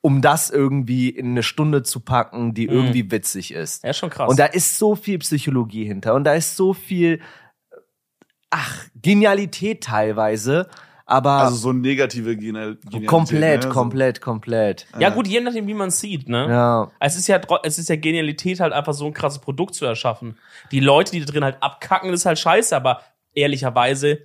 um 0.00 0.22
das 0.22 0.50
irgendwie 0.50 1.08
in 1.08 1.30
eine 1.32 1.42
Stunde 1.42 1.82
zu 1.82 2.00
packen, 2.00 2.54
die 2.54 2.66
irgendwie 2.66 3.10
witzig 3.10 3.52
ist. 3.52 3.82
Ja, 3.84 3.92
schon 3.92 4.10
krass. 4.10 4.30
Und 4.30 4.38
da 4.38 4.46
ist 4.46 4.78
so 4.78 4.94
viel 4.94 5.18
Psychologie 5.18 5.84
hinter 5.84 6.14
und 6.14 6.24
da 6.24 6.34
ist 6.34 6.56
so 6.56 6.72
viel, 6.72 7.20
ach, 8.50 8.84
Genialität 8.94 9.82
teilweise, 9.82 10.68
aber 11.08 11.30
Also 11.32 11.56
so 11.56 11.72
negative 11.72 12.36
Genial 12.36 12.74
Genialität, 12.76 13.06
komplett, 13.08 13.60
ne? 13.64 13.68
So- 13.68 13.68
komplett, 13.72 14.20
komplett. 14.20 14.86
ja, 14.98 15.08
gut, 15.10 15.26
je 15.28 15.40
nachdem, 15.40 15.66
wie 15.68 15.74
man 15.74 15.90
sieht, 15.90 16.28
ne? 16.28 16.46
Ja. 16.48 16.90
Es 17.00 17.16
ist 17.16 17.28
ja, 17.28 17.40
es 17.62 17.78
ist 17.78 17.88
ja 17.88 17.96
Genialität, 17.96 18.60
halt 18.60 18.72
einfach 18.72 18.92
so 18.92 19.06
ein 19.06 19.12
krasses 19.14 19.38
Produkt 19.38 19.74
zu 19.74 19.86
erschaffen. 19.86 20.36
Die 20.72 20.80
Leute, 20.80 21.12
die 21.12 21.20
da 21.20 21.26
drin 21.32 21.44
halt 21.44 21.58
abkacken, 21.62 22.10
das 22.10 22.20
ist 22.20 22.26
halt 22.26 22.38
scheiße, 22.40 22.74
aber 22.76 23.00
ehrlicherweise, 23.34 24.18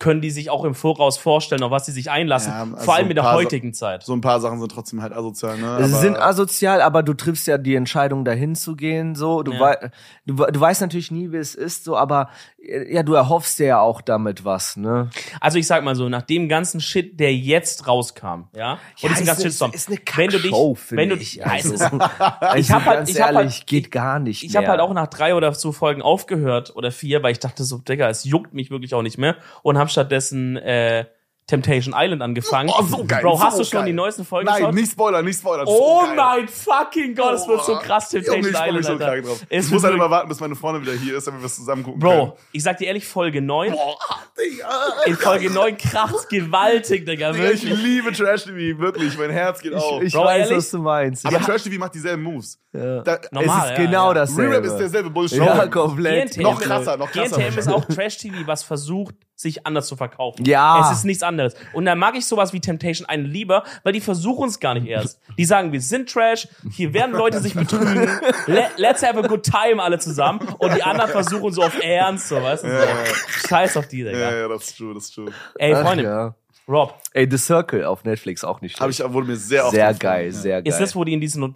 können 0.00 0.20
die 0.20 0.30
sich 0.30 0.50
auch 0.50 0.64
im 0.64 0.74
Voraus 0.74 1.16
vorstellen, 1.16 1.62
auf 1.62 1.70
was 1.70 1.86
sie 1.86 1.92
sich 1.92 2.10
einlassen. 2.10 2.52
Ja, 2.52 2.62
also 2.62 2.76
Vor 2.78 2.94
allem 2.94 3.06
ein 3.06 3.10
in 3.10 3.14
der 3.14 3.24
Sa- 3.24 3.32
heutigen 3.32 3.72
Zeit. 3.72 4.02
So 4.02 4.12
ein 4.12 4.20
paar 4.20 4.38
Sachen 4.40 4.58
sind 4.60 4.70
trotzdem 4.70 5.00
halt 5.00 5.12
asozial, 5.14 5.56
ne? 5.56 5.78
Sie 5.78 5.92
Aber- 5.94 6.02
sind 6.02 6.16
asozial, 6.18 6.82
aber 6.82 7.02
du 7.02 7.14
triffst 7.14 7.46
ja 7.46 7.56
die 7.58 7.74
Entscheidung, 7.74 8.24
dahin 8.24 8.54
zu 8.54 8.76
gehen. 8.76 9.14
So, 9.14 9.42
du, 9.42 9.52
Ja. 9.52 9.60
wei 9.60 9.90
du, 10.26 10.34
du 10.34 10.60
weißt 10.60 10.80
natürlich 10.82 11.10
nie, 11.10 11.32
wie 11.32 11.36
es 11.38 11.54
ist, 11.54 11.84
so, 11.84 11.96
aber 11.96 12.28
ja, 12.60 13.02
du 13.02 13.14
erhoffst 13.14 13.58
dir 13.58 13.66
ja 13.66 13.80
auch 13.80 14.00
damit 14.00 14.44
was, 14.44 14.76
ne? 14.76 15.10
Also 15.40 15.58
ich 15.58 15.66
sag 15.66 15.84
mal 15.84 15.94
so, 15.94 16.08
nach 16.08 16.22
dem 16.22 16.48
ganzen 16.48 16.80
Shit, 16.80 17.18
der 17.18 17.34
jetzt 17.34 17.86
rauskam, 17.86 18.48
ja, 18.54 18.72
und 18.72 18.78
Ja, 19.02 19.08
diesem 19.10 19.22
ist 19.22 19.26
ganzen 19.26 19.42
Shitstorm, 19.42 19.72
ist 19.72 19.88
eine 19.88 19.98
wenn 20.16 20.30
du 20.30 20.38
dich, 20.40 20.52
wenn 20.90 21.08
du, 21.08 21.16
ich. 21.16 21.34
ja, 21.36 21.44
es 21.56 21.70
Also, 21.70 21.74
ist, 21.74 21.92
Also, 22.20 22.58
ich 22.58 22.70
hab 22.70 22.84
halt- 22.84 23.08
ich 23.08 23.20
hab 23.20 23.34
halt- 23.34 23.66
geht 23.66 23.90
gar 23.90 24.18
nicht 24.18 24.42
ich 24.42 24.56
habe 24.56 24.66
halt 24.66 24.80
auch 24.80 24.92
nach 24.92 25.06
drei 25.06 25.34
oder 25.34 25.54
so 25.54 25.72
Folgen 25.72 26.02
aufgehört 26.02 26.74
oder 26.76 26.90
vier, 26.90 27.22
weil 27.22 27.32
ich 27.32 27.38
dachte 27.38 27.64
so, 27.64 27.78
Digga, 27.78 28.08
es 28.08 28.24
juckt 28.24 28.52
mich 28.54 28.70
wirklich 28.70 28.92
auch 28.94 29.02
nicht 29.02 29.18
mehr 29.18 29.36
und 29.62 29.78
habe 29.78 29.88
stattdessen 29.88 30.56
äh, 30.56 31.06
Temptation 31.48 31.94
Island 31.96 32.22
angefangen. 32.22 32.70
Oh, 32.72 32.82
so 32.82 33.04
geil, 33.04 33.22
Bro, 33.22 33.40
hast 33.42 33.56
so 33.56 33.62
du 33.64 33.68
schon 33.68 33.78
geil. 33.80 33.86
die 33.86 33.92
neuesten 33.94 34.24
Folgen 34.24 34.46
Nein, 34.46 34.58
geschaut? 34.58 34.74
nicht 34.74 34.92
spoilern, 34.92 35.24
nicht 35.24 35.40
spoilern. 35.40 35.64
Oh 35.66 36.00
so 36.02 36.06
geil. 36.06 36.16
mein 36.16 36.46
fucking 36.48 37.14
Gott, 37.14 37.34
es 37.34 37.48
wird 37.48 37.64
so 37.64 37.76
krass, 37.78 38.12
Junge, 38.12 38.24
Temptation 38.24 38.50
ich 38.52 38.56
freu 38.56 38.66
mich 38.66 38.80
Island, 38.80 38.84
so 38.84 38.92
Alter. 38.92 39.04
krank 39.06 39.24
drauf. 39.26 39.46
Es 39.48 39.66
Ich 39.66 39.72
muss 39.72 39.82
halt 39.82 39.94
immer 39.94 40.10
warten, 40.10 40.28
bis 40.28 40.40
meine 40.40 40.54
Freundin 40.54 40.82
wieder 40.82 40.92
hier 40.92 41.16
ist, 41.16 41.26
damit 41.26 41.40
wir 41.40 41.46
es 41.46 41.56
zusammen 41.56 41.82
gucken 41.82 41.98
Bro, 42.00 42.10
können. 42.10 42.32
ich 42.52 42.62
sag 42.62 42.76
dir 42.76 42.86
ehrlich, 42.86 43.06
Folge 43.08 43.40
9, 43.40 43.72
Boah, 43.72 43.96
Digga. 44.38 44.68
in 45.06 45.16
Folge 45.16 45.50
9 45.50 45.76
kracht's 45.78 46.28
gewaltig, 46.28 47.06
Digga, 47.06 47.32
Digga, 47.32 47.50
ich 47.50 47.62
wirklich. 47.64 47.82
liebe 47.82 48.12
Trash 48.12 48.44
TV, 48.44 48.78
wirklich. 48.78 49.16
Mein 49.18 49.30
Herz 49.30 49.60
geht 49.60 49.72
auf. 49.72 50.02
ich 50.02 50.12
Bro, 50.12 50.24
weiß, 50.24 50.40
ehrlich? 50.42 50.56
was 50.58 50.70
du 50.70 50.78
meinst. 50.80 51.24
Aber 51.26 51.38
ja, 51.38 51.42
Trash 51.42 51.62
TV 51.62 51.78
macht 51.78 51.94
dieselben 51.94 52.22
Moves. 52.22 52.60
ja. 52.74 53.00
Da, 53.00 53.18
Normal, 53.30 53.58
es 53.58 53.64
ist 53.72 53.78
ja, 53.78 53.84
genau 53.86 54.08
ja. 54.08 54.14
dasselbe. 54.14 54.52
Rerap 54.52 54.64
ist 54.66 54.76
derselbe 54.76 55.08
Bullshit. 55.10 55.38
Ja, 55.38 55.66
komplett. 55.66 56.36
Noch 56.36 56.60
krasser, 56.60 56.98
noch 56.98 57.10
krasser 57.10 57.36
GNTM 57.38 57.58
ist 57.58 57.68
auch 57.68 57.84
Trash-TV, 57.86 58.36
was 58.46 58.62
versucht, 58.62 59.14
sich 59.38 59.64
anders 59.64 59.86
zu 59.86 59.94
verkaufen. 59.94 60.44
Ja. 60.46 60.80
Es 60.80 60.98
ist 60.98 61.04
nichts 61.04 61.22
anderes. 61.22 61.54
Und 61.72 61.84
da 61.84 61.94
mag 61.94 62.16
ich 62.16 62.26
sowas 62.26 62.52
wie 62.52 62.60
Temptation 62.60 63.08
einen 63.08 63.24
lieber, 63.24 63.62
weil 63.84 63.92
die 63.92 64.00
versuchen 64.00 64.48
es 64.48 64.58
gar 64.58 64.74
nicht 64.74 64.88
erst. 64.88 65.20
Die 65.38 65.44
sagen, 65.44 65.72
wir 65.72 65.80
sind 65.80 66.10
Trash, 66.10 66.48
hier 66.72 66.92
werden 66.92 67.12
Leute 67.12 67.40
sich 67.40 67.54
betrügen, 67.54 68.10
le 68.46 68.66
let's 68.76 69.00
have 69.06 69.16
a 69.16 69.26
good 69.26 69.44
time 69.44 69.80
alle 69.80 70.00
zusammen. 70.00 70.40
Und 70.58 70.74
die 70.74 70.82
anderen 70.82 71.12
versuchen 71.12 71.52
so 71.52 71.62
auf 71.62 71.80
Ernst, 71.80 72.28
so, 72.28 72.42
weißt 72.42 72.64
du? 72.64 72.68
So. 72.68 73.48
Scheiß 73.48 73.76
auf 73.76 73.86
die, 73.86 74.02
Digga. 74.02 74.18
Ja, 74.18 74.36
ja, 74.38 74.48
das 74.48 74.64
ist 74.64 74.76
true, 74.76 74.94
das 74.94 75.04
ist 75.04 75.14
true. 75.14 75.32
Ey, 75.54 75.72
Ach, 75.72 75.82
Freunde, 75.82 76.02
ja. 76.02 76.34
Rob, 76.68 76.94
Ey, 77.14 77.26
The 77.30 77.38
Circle 77.38 77.84
auf 77.86 78.04
Netflix 78.04 78.44
auch 78.44 78.60
nicht 78.60 78.78
Hab 78.78 78.92
schlecht. 78.92 79.00
ich, 79.08 79.12
wurde 79.14 79.26
mir 79.28 79.36
sehr 79.36 79.64
oft 79.64 79.74
sehr 79.74 79.88
empfohlen. 79.88 79.98
geil, 80.12 80.32
sehr 80.32 80.62
geil. 80.62 80.70
ist 80.70 80.78
das, 80.78 80.94
wo 80.94 81.02
die 81.04 81.14
in 81.14 81.20
diesen 81.20 81.54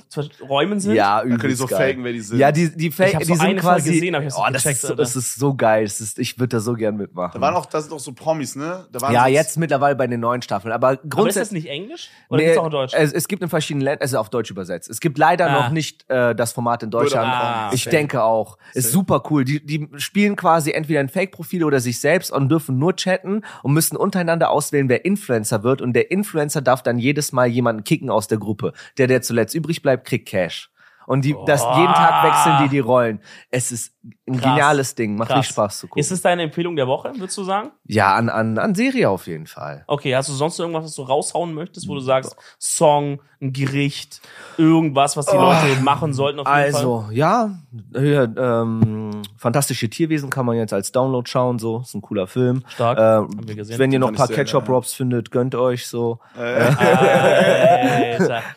Räumen 0.49 0.81
sind? 0.81 0.95
ja, 0.95 1.17
Da 1.19 1.21
können 1.23 1.39
die 1.39 1.45
übelst 1.45 1.59
so 1.59 1.67
geil. 1.67 1.89
faken, 1.91 2.05
wer 2.05 2.13
die 2.13 2.21
sind. 2.21 2.39
Ja, 2.39 2.51
die, 2.51 2.75
die, 2.75 2.91
Fake, 2.91 3.09
Ich 3.11 3.15
hab 3.17 3.21
die 3.21 3.27
so 3.29 3.35
sind 3.35 3.43
eine 3.45 3.61
Folge 3.63 3.77
quasi. 3.83 3.93
gesehen, 3.93 4.15
aber 4.15 4.25
ich 4.25 4.33
hab's 4.33 4.41
oh, 4.41 4.45
nicht 4.45 4.55
das, 4.57 4.63
gecheckt, 4.63 4.77
ist 4.77 4.83
so, 4.83 4.89
Alter. 4.89 5.03
das 5.03 5.17
ist 5.17 5.35
so 5.35 5.55
geil. 5.55 5.85
Das 5.85 6.01
ist, 6.01 6.19
ich 6.19 6.39
würde 6.39 6.57
da 6.57 6.61
so 6.61 6.73
gern 6.73 6.97
mitmachen. 6.97 7.33
Da 7.35 7.41
waren 7.47 7.55
auch, 7.55 7.67
da 7.67 7.81
sind 7.83 7.93
auch 7.93 8.01
so 8.01 8.13
Promis, 8.15 8.57
ne? 8.57 8.87
Da 8.91 9.01
waren 9.03 9.13
ja, 9.13 9.25
so, 9.25 9.29
jetzt 9.31 9.59
mittlerweile 9.59 9.95
bei 9.95 10.07
den 10.07 10.21
neuen 10.21 10.41
Staffeln. 10.41 10.73
Aber 10.73 10.89
Aber 10.89 10.95
ist 10.95 11.03
das 11.05 11.11
grundsätzlich. 11.11 11.65
nicht 11.65 11.71
Englisch? 11.73 12.09
Oder 12.31 12.39
Nee, 12.41 12.45
gibt's 12.47 12.59
auch 12.59 12.65
in 12.65 12.71
Deutsch? 12.71 12.95
Es, 12.97 13.13
es 13.13 13.29
gibt 13.29 13.43
in 13.43 13.49
verschiedenen 13.51 13.85
Ländern, 13.85 14.03
also 14.03 14.19
auf 14.19 14.31
Deutsch 14.31 14.51
übersetzt. 14.51 14.89
Es 14.89 14.99
gibt 15.01 15.19
leider 15.19 15.47
Ah. 15.51 15.63
noch 15.65 15.71
nicht 15.71 16.09
äh, 16.09 16.35
das 16.35 16.53
Format 16.53 16.83
in 16.83 16.91
Deutschland. 16.91 17.29
Ah, 17.31 17.71
ich 17.75 17.87
okay. 17.87 17.97
denke 17.97 18.23
auch. 18.23 18.57
Ist 18.73 18.91
super 18.91 19.23
cool. 19.31 19.45
Die, 19.45 19.65
die 19.65 19.87
spielen 19.99 20.37
quasi 20.37 20.73
entweder 20.73 21.01
ein 21.01 21.11
Fake-Profil 21.11 21.65
oder 21.65 21.81
sich 21.81 22.01
selbst 22.01 22.33
und 22.33 22.49
dürfen 22.49 22.79
nur 22.79 22.97
chatten 22.97 23.43
und 23.63 23.75
müssen 23.75 23.97
untereinander 23.99 24.51
auswählen, 24.51 24.89
wer 24.89 25.02
Influencer 25.05 25.63
wird. 25.63 25.81
Und 25.81 25.93
der 25.95 26.11
Influencer 26.11 26.63
darf 26.63 26.83
dann 26.83 26.99
jedes 26.99 27.33
Mal 27.33 27.47
jemanden 27.47 27.85
kicken 27.85 28.11
aus 28.11 28.29
der 28.29 28.39
Gruppe. 28.39 28.73
Der, 28.99 29.07
der 29.07 29.23
zuletzt 29.23 29.55
übrig 29.55 29.83
bleibt, 29.83 30.07
kriegt 30.07 30.29
Cash. 30.29 30.71
Und 31.07 31.25
die, 31.25 31.35
das, 31.47 31.63
jeden 31.77 31.93
Tag 31.93 32.25
wechseln 32.25 32.59
die 32.63 32.69
die 32.69 32.79
Rollen. 32.79 33.21
Es 33.51 33.73
ist 33.73 33.95
ein 34.05 34.35
Krass. 34.37 34.43
geniales 34.43 34.95
Ding. 34.97 35.17
Macht 35.17 35.29
Krass. 35.29 35.39
richtig 35.39 35.55
Spaß 35.55 35.79
zu 35.79 35.87
gucken. 35.89 36.01
Ist 36.01 36.11
es 36.11 36.23
deine 36.23 36.43
Empfehlung 36.43 36.75
der 36.77 36.87
Woche, 36.89 37.13
würdest 37.17 37.39
du 37.39 37.45
sagen? 37.45 37.71
ja, 37.87 38.15
an, 38.15 38.29
an, 38.29 38.59
an 38.59 38.75
Serie 38.75 39.09
auf 39.11 39.27
jeden 39.27 39.47
Fall. 39.47 39.85
Okay, 39.87 40.15
hast 40.17 40.29
du 40.29 40.33
sonst 40.33 40.59
noch 40.59 40.65
irgendwas, 40.65 40.85
was 40.85 40.95
du 40.95 41.03
raushauen 41.03 41.55
möchtest, 41.55 41.89
wo 41.89 41.95
du 41.95 42.01
sagst, 42.01 42.35
Song, 42.59 43.21
ein 43.41 43.53
Gericht, 43.53 44.21
irgendwas, 44.57 45.17
was 45.17 45.27
die 45.27 45.37
Leute 45.37 45.81
machen 45.83 46.13
sollten 46.15 46.41
auf 46.41 46.47
jeden 46.47 46.73
Fall? 46.73 46.75
Also, 46.75 47.07
ja, 47.13 47.51
hier, 47.93 48.33
ähm, 48.37 49.23
Fantastische 49.37 49.91
Tierwesen 49.91 50.31
kann 50.31 50.47
man 50.47 50.57
jetzt 50.57 50.73
als 50.73 50.93
Download 50.93 51.29
schauen, 51.29 51.59
so, 51.59 51.81
ist 51.81 51.95
ein 51.95 52.03
cooler 52.03 52.27
Film. 52.27 52.63
Stark, 52.69 52.99
Äh, 52.99 53.03
haben 53.03 53.49
wir 53.49 53.55
gesehen. 53.57 53.79
wenn 53.79 53.93
ihr 53.93 53.99
noch 53.99 54.09
ein 54.09 54.15
paar 54.15 54.31
ich 54.31 54.37
sehr 54.37 54.45
Ketchup 54.45 54.65
geil. 54.67 54.75
Robs 54.75 54.93
findet, 54.95 55.31
gönnt 55.31 55.55
euch 55.55 55.87
so. 55.87 56.21
Alter. 56.37 56.77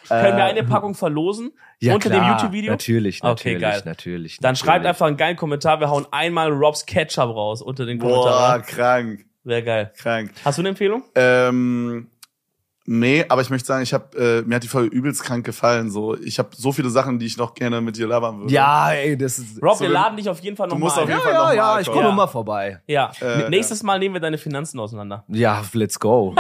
Können 0.08 0.38
wir 0.38 0.44
eine 0.46 0.64
Packung 0.64 0.96
verlosen? 0.96 1.52
unter 1.94 2.10
dem 2.10 2.24
YouTube-Video? 2.24 2.72
Natürlich, 2.72 3.24
Okay, 3.24 3.54
natürlich, 3.54 3.62
geil. 3.62 3.82
natürlich. 3.86 4.38
Dann 4.40 4.54
natürlich. 4.54 4.66
schreibt 4.66 4.86
einfach 4.86 5.06
einen 5.08 5.18
geilen 5.18 5.35
Kommentar. 5.36 5.80
Wir 5.80 5.90
hauen 5.90 6.06
einmal 6.12 6.52
Robs 6.52 6.86
Ketchup 6.86 7.30
raus 7.36 7.62
unter 7.62 7.86
den 7.86 8.00
Boah, 8.00 8.10
Kommentaren. 8.10 8.62
krank, 8.64 9.26
Wäre 9.44 9.64
geil. 9.64 9.94
krank. 9.98 10.32
Hast 10.44 10.58
du 10.58 10.62
eine 10.62 10.70
Empfehlung? 10.70 11.04
Ähm, 11.16 12.08
nee, 12.88 13.26
aber 13.30 13.42
ich 13.42 13.50
möchte 13.50 13.66
sagen, 13.68 13.84
ich 13.84 13.94
hab, 13.94 14.16
äh, 14.16 14.42
mir 14.44 14.56
hat 14.56 14.64
die 14.64 14.68
Folge 14.68 14.96
übelst 14.96 15.24
krank 15.24 15.46
gefallen. 15.46 15.90
So, 15.92 16.18
ich 16.18 16.38
habe 16.40 16.50
so 16.56 16.72
viele 16.72 16.90
Sachen, 16.90 17.20
die 17.20 17.26
ich 17.26 17.38
noch 17.38 17.54
gerne 17.54 17.82
mit 17.82 17.96
dir 17.98 18.08
labern 18.08 18.40
würde. 18.42 18.54
Ja, 18.54 18.92
ey, 18.92 19.18
das 19.18 19.40
ist. 19.40 19.62
Rob, 19.62 19.76
So, 19.78 19.84
wir 19.84 19.90
laden 19.90 20.18
dich 20.18 20.28
auf 20.30 20.40
jeden 20.40 20.56
Fall 20.58 20.68
Du 20.68 20.76
nochmal 20.76 20.88
musst 20.90 20.98
auf 21.00 21.08
jeden 21.08 21.20
ja, 21.20 21.24
Fall 21.24 21.34
ja, 21.34 21.44
noch 21.44 21.54
ja, 21.54 21.64
mal 21.74 21.82
ich 21.82 21.88
komme 21.88 22.08
Ja. 22.08 22.12
mal 22.12 22.28
vorbei. 22.28 22.82
Ja, 22.88 23.12
Äh, 23.22 23.50
nächstes 23.50 23.84
Mal 23.84 24.00
nehmen 24.00 24.14
wir 24.16 24.22
deine 24.22 24.38
Finanzen 24.38 24.80
auseinander. 24.80 25.24
Ja, 25.30 25.64
let's 25.74 26.00
go. 26.00 26.36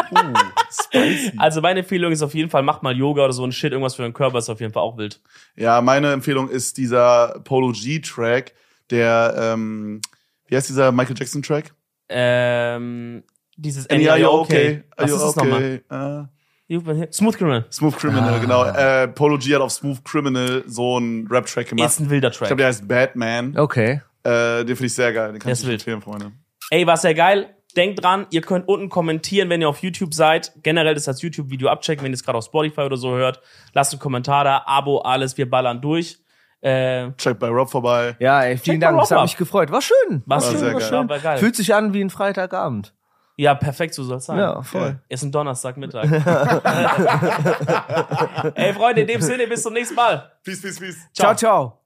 Spicy. 0.71 1.31
Also 1.37 1.61
meine 1.61 1.79
Empfehlung 1.81 2.11
ist 2.11 2.21
auf 2.21 2.33
jeden 2.33 2.49
Fall, 2.49 2.63
mach 2.63 2.81
mal 2.81 2.95
Yoga 2.95 3.23
oder 3.25 3.33
so 3.33 3.43
ein 3.45 3.51
Shit, 3.51 3.71
irgendwas 3.71 3.95
für 3.95 4.03
den 4.03 4.13
Körper 4.13 4.37
ist 4.39 4.49
auf 4.49 4.59
jeden 4.59 4.73
Fall 4.73 4.83
auch 4.83 4.97
wild. 4.97 5.21
Ja, 5.55 5.81
meine 5.81 6.11
Empfehlung 6.11 6.49
ist 6.49 6.77
dieser 6.77 7.39
Polo 7.43 7.71
G-Track, 7.71 8.53
der, 8.91 9.35
ähm, 9.37 10.01
wie 10.47 10.55
heißt 10.55 10.69
dieser 10.69 10.91
Michael 10.91 11.15
Jackson-Track? 11.17 11.73
Ähm, 12.09 13.23
dieses 13.57 13.89
Any, 13.89 14.07
are 14.09 14.19
you 14.19 14.27
okay? 14.27 14.83
Are 14.97 15.03
Was 15.03 15.09
you 15.11 15.15
ist 15.17 15.23
das 15.23 15.35
nochmal? 15.35 15.81
okay? 15.89 16.29
Here. 16.67 17.07
Smooth 17.11 17.37
Criminal. 17.37 17.65
Smooth 17.71 17.95
Criminal, 17.95 18.33
Ah. 18.33 18.37
genau. 18.39 18.63
Äh, 18.65 19.07
Polo 19.09 19.37
G 19.37 19.53
hat 19.53 19.61
auf 19.61 19.71
Smooth 19.71 20.03
Criminal 20.03 20.63
so 20.65 20.97
einen 20.97 21.27
Rap-Track 21.27 21.69
gemacht. 21.69 21.87
Ist 21.89 21.99
ein 21.99 22.09
wilder 22.09 22.29
ich 22.31 22.37
glaube, 22.37 22.47
Track. 22.49 22.57
der 22.57 22.67
heißt 22.67 22.87
Batman. 22.87 23.55
Okay. 23.57 24.01
Äh, 24.23 24.65
den 24.65 24.75
finde 24.75 24.85
ich 24.87 24.95
sehr 24.95 25.13
geil. 25.13 25.31
Den 25.33 25.39
kann 25.39 25.47
Der 25.47 25.53
ich 25.53 25.59
ist 25.59 25.63
euch 25.65 25.69
wild. 25.69 25.81
empfehlen, 25.81 26.01
Freunde. 26.01 26.31
Ey, 26.71 26.87
war 26.87 26.97
sehr 26.97 27.13
geil. 27.13 27.55
Denkt 27.77 28.03
dran, 28.03 28.25
ihr 28.31 28.41
könnt 28.41 28.67
unten 28.67 28.89
kommentieren, 28.89 29.49
wenn 29.49 29.61
ihr 29.61 29.69
auf 29.69 29.83
YouTube 29.83 30.13
seid. 30.15 30.53
Generell 30.63 30.95
das 30.95 31.07
als 31.07 31.21
YouTube-Video 31.21 31.67
abchecken, 31.69 32.03
wenn 32.03 32.11
ihr 32.11 32.15
es 32.15 32.23
gerade 32.23 32.37
auf 32.39 32.45
Spotify 32.45 32.81
oder 32.81 32.97
so 32.97 33.11
hört. 33.15 33.41
Lasst 33.73 33.93
einen 33.93 33.99
Kommentar 33.99 34.43
da, 34.43 34.63
Abo, 34.65 34.99
alles, 34.99 35.37
wir 35.37 35.47
ballern 35.49 35.81
durch. 35.81 36.17
Äh, 36.61 37.11
Check 37.17 37.37
bei 37.39 37.49
Rob 37.49 37.69
vorbei. 37.69 38.15
Ja, 38.19 38.41
ey, 38.43 38.57
vielen 38.57 38.79
mal 38.79 38.87
Dank. 38.87 38.97
Es 38.97 39.01
Rob 39.03 39.11
hat 39.11 39.17
ab. 39.19 39.23
mich 39.25 39.37
gefreut. 39.37 39.71
War 39.71 39.81
schön. 39.81 40.23
war 40.25 40.41
War 40.41 40.49
schön, 40.49 40.57
sehr 40.59 40.73
war 40.73 40.79
geil. 40.79 40.89
schön, 40.89 41.09
war 41.09 41.19
geil. 41.19 41.37
Fühlt 41.37 41.55
sich 41.55 41.73
an 41.75 41.93
wie 41.93 42.01
ein 42.03 42.09
Freitagabend. 42.09 42.93
ja, 43.37 43.53
perfekt, 43.53 43.93
so 43.93 44.03
soll 44.03 44.17
es 44.17 44.25
sein. 44.25 44.37
Ja, 44.39 44.61
voll. 44.63 44.99
Ist 45.09 45.21
ein 45.23 45.31
Donnerstagmittag. 45.31 46.05
Ey, 48.55 48.73
Freunde, 48.73 49.01
in 49.01 49.07
dem 49.07 49.21
Sinne, 49.21 49.45
bis 49.47 49.61
zum 49.61 49.73
nächsten 49.73 49.95
Mal. 49.95 50.31
Peace, 50.43 50.61
peace, 50.61 50.79
peace. 50.79 50.97
ciao. 51.13 51.35
ciao. 51.35 51.84